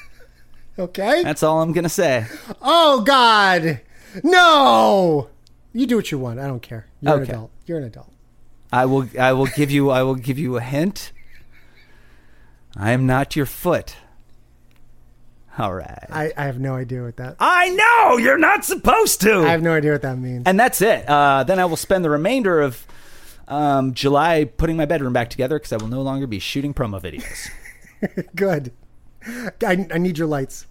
okay. 0.78 1.22
That's 1.22 1.42
all 1.42 1.62
I'm 1.62 1.72
going 1.72 1.84
to 1.84 1.88
say. 1.88 2.26
Oh 2.60 3.00
God, 3.00 3.80
no! 4.22 5.30
You 5.72 5.86
do 5.86 5.96
what 5.96 6.10
you 6.12 6.18
want. 6.18 6.38
I 6.38 6.46
don't 6.46 6.60
care. 6.60 6.86
You're 7.00 7.16
an 7.16 7.22
adult. 7.22 7.50
You're 7.64 7.78
an 7.78 7.84
adult. 7.84 8.12
I 8.70 8.84
will 8.84 9.08
I 9.18 9.32
will 9.32 9.46
give 9.46 9.70
you 9.70 9.88
I 9.90 10.02
will 10.02 10.16
give 10.16 10.38
you 10.38 10.58
a 10.58 10.60
hint. 10.60 11.12
I 12.76 12.90
am 12.90 13.06
not 13.06 13.36
your 13.36 13.46
foot. 13.46 13.96
All 15.58 15.74
right. 15.74 16.06
I, 16.10 16.32
I 16.36 16.44
have 16.44 16.58
no 16.58 16.74
idea 16.74 17.02
what 17.02 17.16
that. 17.16 17.36
I 17.40 17.70
know 17.70 18.18
you're 18.18 18.38
not 18.38 18.64
supposed 18.64 19.20
to. 19.22 19.40
I 19.40 19.48
have 19.48 19.62
no 19.62 19.72
idea 19.72 19.92
what 19.92 20.02
that 20.02 20.18
means. 20.18 20.42
And 20.46 20.60
that's 20.60 20.82
it. 20.82 21.08
Uh, 21.08 21.44
then 21.44 21.58
I 21.58 21.64
will 21.64 21.76
spend 21.76 22.04
the 22.04 22.10
remainder 22.10 22.60
of 22.60 22.86
um, 23.48 23.94
July 23.94 24.44
putting 24.44 24.76
my 24.76 24.84
bedroom 24.84 25.12
back 25.12 25.30
together 25.30 25.58
because 25.58 25.72
I 25.72 25.76
will 25.76 25.88
no 25.88 26.02
longer 26.02 26.26
be 26.26 26.38
shooting 26.38 26.74
promo 26.74 27.00
videos. 27.00 27.50
Good. 28.36 28.72
I, 29.64 29.86
I 29.92 29.98
need 29.98 30.18
your 30.18 30.26
lights. 30.26 30.66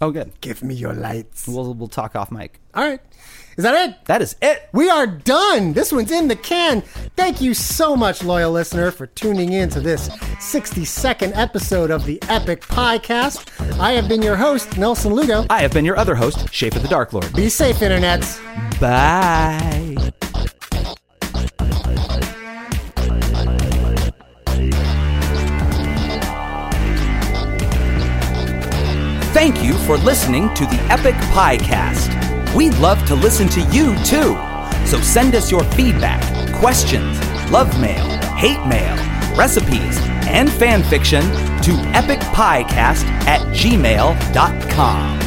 Oh, 0.00 0.10
good. 0.10 0.32
Give 0.42 0.62
me 0.62 0.74
your 0.74 0.92
lights. 0.92 1.48
We'll 1.48 1.72
we'll 1.72 1.88
talk 1.88 2.14
off 2.14 2.30
mic. 2.30 2.60
All 2.74 2.84
right. 2.84 3.00
Is 3.56 3.62
that 3.62 3.88
it? 3.88 4.04
That 4.04 4.20
is 4.20 4.36
it. 4.42 4.68
We 4.74 4.90
are 4.90 5.06
done. 5.06 5.72
This 5.72 5.90
one's 5.90 6.10
in 6.10 6.28
the 6.28 6.36
can. 6.36 6.82
Thank 7.16 7.40
you 7.40 7.54
so 7.54 7.96
much, 7.96 8.22
loyal 8.22 8.52
listener, 8.52 8.90
for 8.90 9.06
tuning 9.06 9.54
in 9.54 9.70
to 9.70 9.80
this 9.80 10.10
60 10.40 10.84
second 10.84 11.32
episode 11.32 11.90
of 11.90 12.04
the 12.04 12.22
Epic 12.28 12.60
Piecast. 12.60 13.80
I 13.80 13.92
have 13.92 14.08
been 14.08 14.20
your 14.20 14.36
host, 14.36 14.76
Nelson 14.76 15.14
Lugo. 15.14 15.46
I 15.48 15.62
have 15.62 15.72
been 15.72 15.86
your 15.86 15.96
other 15.96 16.14
host, 16.14 16.52
Schaefer 16.52 16.80
the 16.80 16.88
Dark 16.88 17.14
Lord. 17.14 17.32
Be 17.34 17.48
safe, 17.48 17.76
internets. 17.76 18.38
Bye. 18.78 20.12
Thank 29.32 29.62
you 29.62 29.74
for 29.86 29.96
listening 29.98 30.52
to 30.54 30.66
the 30.66 30.78
Epic 30.90 31.14
Piecast. 31.32 32.25
We'd 32.56 32.74
love 32.78 33.04
to 33.08 33.14
listen 33.14 33.48
to 33.48 33.60
you 33.70 33.94
too. 33.96 34.34
So 34.86 34.98
send 35.02 35.34
us 35.34 35.50
your 35.50 35.62
feedback, 35.72 36.22
questions, 36.54 37.20
love 37.50 37.78
mail, 37.78 38.06
hate 38.34 38.66
mail, 38.66 38.96
recipes, 39.36 39.98
and 40.26 40.50
fan 40.50 40.82
fiction 40.82 41.20
to 41.20 41.72
epicpiecast 41.92 43.04
at 43.26 43.42
gmail.com. 43.54 45.18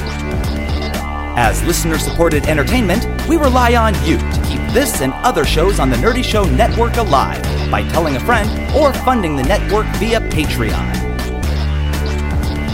As 1.38 1.64
listener 1.66 2.00
supported 2.00 2.48
entertainment, 2.48 3.06
we 3.28 3.38
rely 3.38 3.76
on 3.76 3.94
you 4.04 4.18
to 4.18 4.42
keep 4.48 4.62
this 4.74 5.02
and 5.02 5.14
other 5.24 5.46
shows 5.46 5.80
on 5.80 5.92
the 5.92 5.98
Nerdy 5.98 6.24
Show 6.24 6.46
Network 6.46 6.98
alive 6.98 7.44
by 7.70 7.88
telling 7.90 8.16
a 8.16 8.20
friend 8.22 8.50
or 8.76 8.92
funding 8.92 9.36
the 9.36 9.44
network 9.44 9.86
via 9.98 10.20
Patreon. 10.20 11.09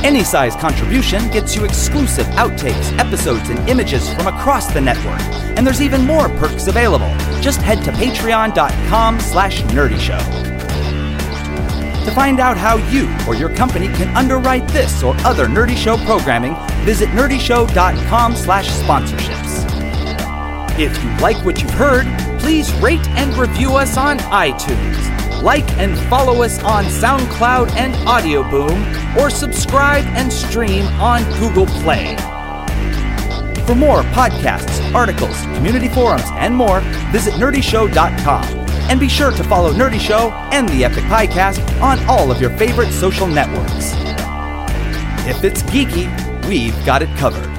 Any 0.06 0.24
size 0.24 0.56
contribution 0.56 1.28
gets 1.32 1.56
you 1.56 1.66
exclusive 1.66 2.28
outtakes, 2.38 2.96
episodes, 3.00 3.50
and 3.50 3.58
images 3.68 4.08
from 4.14 4.28
across 4.28 4.72
the 4.72 4.80
network. 4.80 5.20
And 5.58 5.66
there's 5.66 5.82
even 5.82 6.06
more 6.06 6.30
perks 6.30 6.68
available. 6.68 7.10
Just 7.42 7.60
head 7.60 7.84
to 7.86 7.92
patreon.com 7.92 9.20
slash 9.20 9.64
nerdyshow. 9.64 10.24
To 12.06 12.12
find 12.12 12.40
out 12.40 12.56
how 12.56 12.78
you 12.92 13.12
or 13.28 13.34
your 13.34 13.50
company 13.50 13.88
can 13.88 14.16
underwrite 14.16 14.68
this 14.68 15.02
or 15.02 15.16
other 15.22 15.48
Nerdy 15.48 15.76
Show 15.76 15.98
programming, 16.06 16.56
visit 16.86 17.10
nerdyshow.com 17.10 18.36
slash 18.36 18.70
sponsorships. 18.70 19.66
If 20.78 21.04
you 21.04 21.10
like 21.18 21.44
what 21.44 21.64
you've 21.64 21.72
heard, 21.72 22.06
please 22.40 22.72
rate 22.76 23.08
and 23.18 23.36
review 23.36 23.72
us 23.72 23.98
on 23.98 24.20
iTunes. 24.20 25.15
Like 25.46 25.78
and 25.78 25.96
follow 26.10 26.42
us 26.42 26.58
on 26.64 26.86
SoundCloud 26.86 27.70
and 27.76 27.94
Audio 28.10 28.42
Boom, 28.50 28.84
or 29.16 29.30
subscribe 29.30 30.04
and 30.06 30.34
stream 30.34 30.86
on 31.00 31.24
Google 31.40 31.68
Play. 31.84 32.16
For 33.68 33.76
more 33.76 34.02
podcasts, 34.14 34.92
articles, 34.96 35.40
community 35.56 35.88
forums, 35.88 36.26
and 36.32 36.56
more, 36.56 36.80
visit 37.12 37.36
nerdyshow.com. 37.36 38.44
And 38.90 39.00
be 39.00 39.08
sure 39.08 39.30
to 39.30 39.44
follow 39.44 39.72
Nerdy 39.72 40.00
Show 40.00 40.32
and 40.52 40.68
the 40.68 40.84
Epic 40.84 41.04
Piecast 41.04 41.80
on 41.80 42.00
all 42.10 42.32
of 42.32 42.42
your 42.42 42.50
favorite 42.58 42.92
social 42.92 43.28
networks. 43.28 43.94
If 45.28 45.44
it's 45.44 45.62
geeky, 45.62 46.08
we've 46.48 46.86
got 46.88 47.04
it 47.04 47.16
covered. 47.18 47.55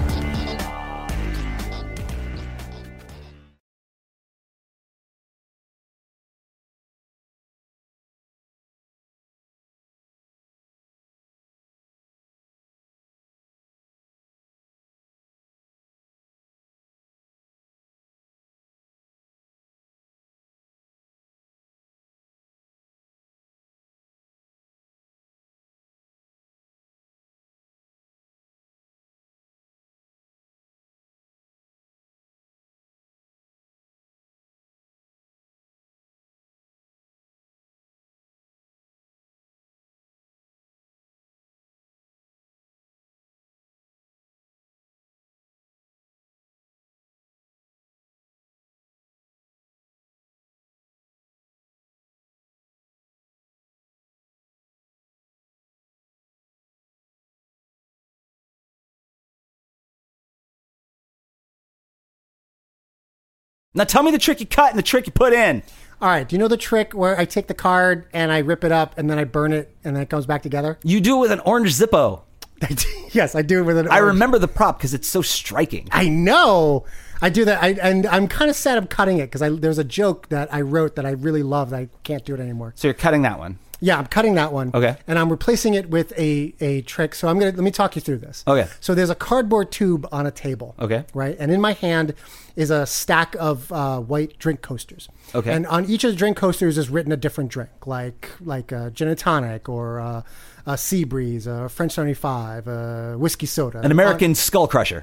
Now 63.76 63.84
tell 63.84 64.02
me 64.02 64.10
the 64.10 64.18
trick 64.18 64.40
you 64.40 64.46
cut 64.46 64.70
and 64.70 64.78
the 64.78 64.82
trick 64.82 65.06
you 65.06 65.12
put 65.12 65.32
in. 65.32 65.62
All 66.00 66.08
right. 66.08 66.26
Do 66.28 66.34
you 66.34 66.40
know 66.40 66.48
the 66.48 66.56
trick 66.56 66.92
where 66.94 67.18
I 67.18 67.24
take 67.26 67.46
the 67.46 67.54
card 67.54 68.06
and 68.12 68.32
I 68.32 68.38
rip 68.38 68.64
it 68.64 68.72
up 68.72 68.98
and 68.98 69.08
then 69.08 69.18
I 69.18 69.24
burn 69.24 69.52
it 69.52 69.74
and 69.84 69.94
then 69.94 70.02
it 70.02 70.10
comes 70.10 70.26
back 70.26 70.42
together? 70.42 70.78
You 70.82 71.00
do 71.00 71.18
it 71.18 71.20
with 71.20 71.30
an 71.32 71.40
orange 71.40 71.74
Zippo. 71.74 72.22
yes, 73.12 73.34
I 73.34 73.42
do 73.42 73.58
it 73.58 73.62
with 73.62 73.76
an. 73.76 73.86
Orange 73.86 73.90
zippo. 73.90 73.94
I 73.94 74.00
orange- 74.00 74.14
remember 74.14 74.38
the 74.38 74.48
prop 74.48 74.78
because 74.78 74.94
it's 74.94 75.06
so 75.06 75.20
striking. 75.20 75.88
I 75.92 76.08
know. 76.08 76.86
I 77.20 77.28
do 77.28 77.44
that. 77.44 77.62
I, 77.62 77.68
and 77.82 78.06
I'm 78.06 78.28
kind 78.28 78.50
of 78.50 78.56
sad 78.56 78.78
I'm 78.78 78.86
cutting 78.86 79.18
it 79.18 79.30
because 79.30 79.60
there's 79.60 79.78
a 79.78 79.84
joke 79.84 80.28
that 80.30 80.52
I 80.52 80.62
wrote 80.62 80.96
that 80.96 81.06
I 81.06 81.10
really 81.10 81.42
love 81.42 81.70
that 81.70 81.80
I 81.80 81.88
can't 82.02 82.24
do 82.24 82.34
it 82.34 82.40
anymore. 82.40 82.72
So 82.76 82.88
you're 82.88 82.94
cutting 82.94 83.22
that 83.22 83.38
one. 83.38 83.58
Yeah, 83.80 83.98
I'm 83.98 84.06
cutting 84.06 84.34
that 84.34 84.52
one. 84.52 84.70
Okay. 84.74 84.96
And 85.06 85.18
I'm 85.18 85.30
replacing 85.30 85.74
it 85.74 85.90
with 85.90 86.12
a, 86.18 86.54
a 86.60 86.82
trick. 86.82 87.14
So 87.14 87.28
I'm 87.28 87.38
gonna 87.38 87.52
let 87.52 87.62
me 87.62 87.70
talk 87.70 87.94
you 87.94 88.02
through 88.02 88.18
this. 88.18 88.42
Okay. 88.46 88.68
So 88.80 88.94
there's 88.94 89.10
a 89.10 89.14
cardboard 89.14 89.70
tube 89.70 90.08
on 90.10 90.26
a 90.26 90.30
table. 90.30 90.74
Okay. 90.78 91.04
Right. 91.14 91.36
And 91.38 91.50
in 91.52 91.60
my 91.60 91.72
hand 91.72 92.14
is 92.54 92.70
a 92.70 92.86
stack 92.86 93.36
of 93.38 93.70
uh, 93.70 94.00
white 94.00 94.38
drink 94.38 94.62
coasters. 94.62 95.08
Okay. 95.34 95.52
And 95.52 95.66
on 95.66 95.84
each 95.84 96.04
of 96.04 96.12
the 96.12 96.16
drink 96.16 96.36
coasters 96.36 96.78
is 96.78 96.88
written 96.88 97.12
a 97.12 97.16
different 97.16 97.50
drink, 97.50 97.86
like 97.86 98.30
like 98.40 98.72
a 98.72 98.90
gin 98.90 99.08
and 99.08 99.18
tonic 99.18 99.68
or 99.68 100.00
uh, 100.00 100.22
a 100.66 100.76
sea 100.78 101.04
breeze, 101.04 101.46
a 101.46 101.68
French 101.68 101.92
75, 101.92 102.66
a 102.66 103.16
whiskey 103.18 103.46
soda, 103.46 103.80
An 103.80 103.90
American 103.90 104.34
skull 104.34 104.66
crusher. 104.66 105.02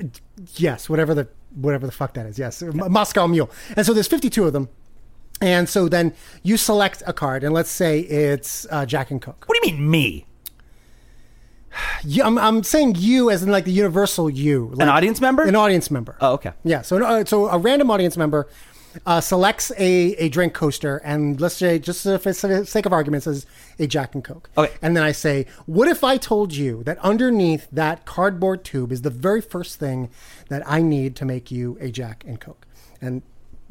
Yes, 0.56 0.90
whatever 0.90 1.14
the 1.14 1.28
whatever 1.56 1.86
the 1.86 1.92
fuck 1.92 2.14
that 2.16 2.26
is. 2.26 2.40
Yes, 2.40 2.62
Moscow 2.62 3.28
Mule. 3.28 3.50
And 3.78 3.86
so 3.86 3.94
there's 3.94 4.08
52 4.08 4.46
of 4.46 4.54
them. 4.54 4.70
And 5.42 5.68
so 5.68 5.90
then 5.90 6.14
you 6.42 6.56
select 6.58 7.04
a 7.06 7.14
card, 7.14 7.44
and 7.44 7.54
let's 7.54 7.70
say 7.70 8.00
it's 8.00 8.66
uh, 8.72 8.86
Jack 8.86 9.12
and 9.12 9.22
Coke. 9.22 9.44
What 9.48 9.60
do 9.62 9.68
you 9.68 9.74
mean 9.76 9.90
me? 9.92 10.26
Yeah, 12.06 12.28
I'm, 12.28 12.38
I'm 12.38 12.64
saying 12.64 12.96
you 12.98 13.30
as 13.30 13.44
in 13.44 13.52
like 13.52 13.66
the 13.66 13.72
universal 13.72 14.30
you, 14.30 14.70
like 14.74 14.82
An 14.84 14.90
audience 14.90 15.20
member? 15.20 15.44
an 15.44 15.56
audience 15.56 15.90
member. 15.90 16.16
Oh, 16.22 16.34
okay. 16.34 16.52
Yeah, 16.64 16.82
so 16.82 17.04
uh, 17.04 17.26
so 17.26 17.48
a 17.50 17.58
random 17.58 17.90
audience 17.90 18.16
member 18.16 18.48
uh, 19.08 19.20
selects 19.20 19.72
a, 19.80 20.14
a 20.18 20.30
drink 20.30 20.54
coaster, 20.54 20.98
and 20.98 21.42
let's 21.42 21.56
say 21.56 21.80
just 21.80 22.04
for 22.04 22.18
the 22.20 22.64
sake 22.66 22.86
of 22.86 22.94
argument, 22.94 23.24
says 23.24 23.48
a 23.80 23.88
Jack 23.88 24.14
and 24.14 24.24
Coke. 24.24 24.52
Okay. 24.56 24.72
And 24.84 24.96
then 24.96 25.04
I 25.04 25.12
say, 25.14 25.48
what 25.66 25.88
if 25.88 26.04
I 26.04 26.18
told 26.18 26.54
you 26.54 26.84
that 26.84 27.00
underneath 27.00 27.68
that 27.72 28.06
cardboard 28.06 28.64
tube 28.64 28.92
is 28.92 29.02
the 29.02 29.10
very 29.10 29.42
first 29.42 29.80
thing 29.80 30.10
that 30.50 30.62
I 30.70 30.82
need 30.84 31.16
to 31.18 31.26
make 31.26 31.50
you 31.50 31.76
a 31.82 31.90
Jack 31.90 32.24
and 32.28 32.40
Coke? 32.40 32.68
And 33.02 33.24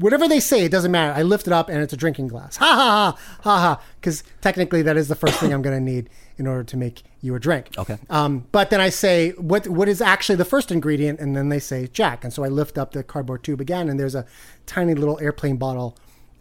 whatever 0.02 0.28
they 0.28 0.40
say, 0.40 0.64
it 0.64 0.70
doesn't 0.70 0.90
matter. 0.90 1.12
I 1.12 1.22
lift 1.22 1.46
it 1.46 1.52
up 1.52 1.68
and 1.68 1.82
it's 1.82 1.92
a 1.92 1.96
drinking 1.96 2.28
glass. 2.28 2.56
Ha 2.56 2.66
ha 2.66 3.16
ha 3.16 3.40
ha 3.42 3.58
ha. 3.60 3.82
Because 4.00 4.22
technically, 4.40 4.82
that 4.82 4.96
is 4.96 5.08
the 5.08 5.14
first 5.14 5.38
thing 5.38 5.52
I'm 5.52 5.62
going 5.62 5.76
to 5.76 5.92
need 5.92 6.10
in 6.36 6.46
order 6.46 6.64
to 6.64 6.76
make 6.76 7.02
you 7.20 7.34
a 7.34 7.40
drink. 7.40 7.70
Okay. 7.78 7.98
Um, 8.10 8.46
but 8.52 8.70
then 8.70 8.80
I 8.80 8.88
say, 8.88 9.30
what 9.32 9.68
what 9.68 9.88
is 9.88 10.00
actually 10.00 10.36
the 10.36 10.44
first 10.44 10.70
ingredient? 10.70 11.20
And 11.20 11.36
then 11.36 11.48
they 11.48 11.60
say 11.60 11.86
Jack. 11.86 12.24
And 12.24 12.32
so 12.32 12.44
I 12.44 12.48
lift 12.48 12.76
up 12.76 12.92
the 12.92 13.02
cardboard 13.02 13.44
tube 13.44 13.60
again, 13.60 13.88
and 13.88 13.98
there's 13.98 14.14
a 14.14 14.26
tiny 14.66 14.94
little 14.94 15.18
airplane 15.20 15.56
bottle 15.56 15.96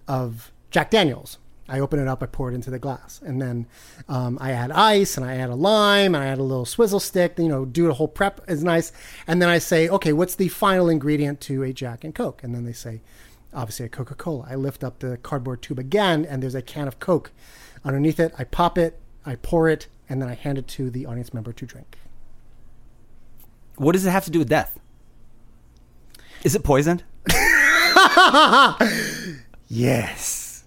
of 0.07 0.51
Jack 0.71 0.89
Daniels. 0.89 1.37
I 1.69 1.79
open 1.79 1.99
it 1.99 2.07
up, 2.07 2.21
I 2.21 2.25
pour 2.25 2.51
it 2.51 2.55
into 2.55 2.69
the 2.69 2.79
glass, 2.79 3.21
and 3.23 3.41
then 3.41 3.65
um, 4.09 4.37
I 4.41 4.51
add 4.51 4.71
ice, 4.71 5.15
and 5.15 5.25
I 5.25 5.37
add 5.37 5.49
a 5.49 5.55
lime, 5.55 6.15
and 6.15 6.23
I 6.23 6.27
add 6.27 6.37
a 6.37 6.43
little 6.43 6.65
swizzle 6.65 6.99
stick. 6.99 7.35
You 7.37 7.47
know, 7.47 7.63
do 7.63 7.89
a 7.89 7.93
whole 7.93 8.09
prep 8.09 8.41
is 8.49 8.61
nice, 8.61 8.91
and 9.25 9.41
then 9.41 9.47
I 9.47 9.59
say, 9.59 9.87
okay, 9.87 10.11
what's 10.11 10.35
the 10.35 10.49
final 10.49 10.89
ingredient 10.89 11.39
to 11.41 11.63
a 11.63 11.71
Jack 11.71 12.03
and 12.03 12.13
Coke? 12.13 12.43
And 12.43 12.53
then 12.53 12.65
they 12.65 12.73
say, 12.73 13.01
obviously 13.53 13.85
a 13.85 13.89
Coca 13.89 14.15
Cola. 14.15 14.47
I 14.49 14.55
lift 14.55 14.83
up 14.83 14.99
the 14.99 15.17
cardboard 15.17 15.61
tube 15.61 15.79
again, 15.79 16.25
and 16.25 16.41
there's 16.41 16.55
a 16.55 16.61
can 16.61 16.87
of 16.87 16.99
Coke 16.99 17.31
underneath 17.83 18.19
it. 18.19 18.33
I 18.37 18.43
pop 18.43 18.77
it, 18.77 18.99
I 19.25 19.35
pour 19.35 19.69
it, 19.69 19.87
and 20.09 20.21
then 20.21 20.29
I 20.29 20.35
hand 20.35 20.57
it 20.57 20.67
to 20.69 20.89
the 20.89 21.05
audience 21.05 21.33
member 21.33 21.53
to 21.53 21.65
drink. 21.65 21.97
What 23.75 23.93
does 23.93 24.05
it 24.05 24.11
have 24.11 24.25
to 24.25 24.31
do 24.31 24.39
with 24.39 24.49
death? 24.49 24.79
Is 26.43 26.55
it 26.55 26.63
poisoned? 26.63 27.03
yes. 29.67 30.63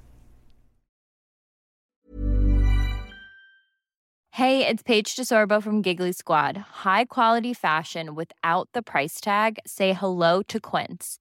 Hey, 4.30 4.66
it's 4.66 4.82
Paige 4.82 5.14
DeSorbo 5.14 5.62
from 5.62 5.80
Giggly 5.80 6.10
Squad. 6.10 6.56
High 6.56 7.04
quality 7.04 7.54
fashion 7.54 8.16
without 8.16 8.68
the 8.72 8.82
price 8.82 9.20
tag. 9.20 9.58
Say 9.64 9.92
hello 9.92 10.42
to 10.42 10.58
Quince. 10.58 11.20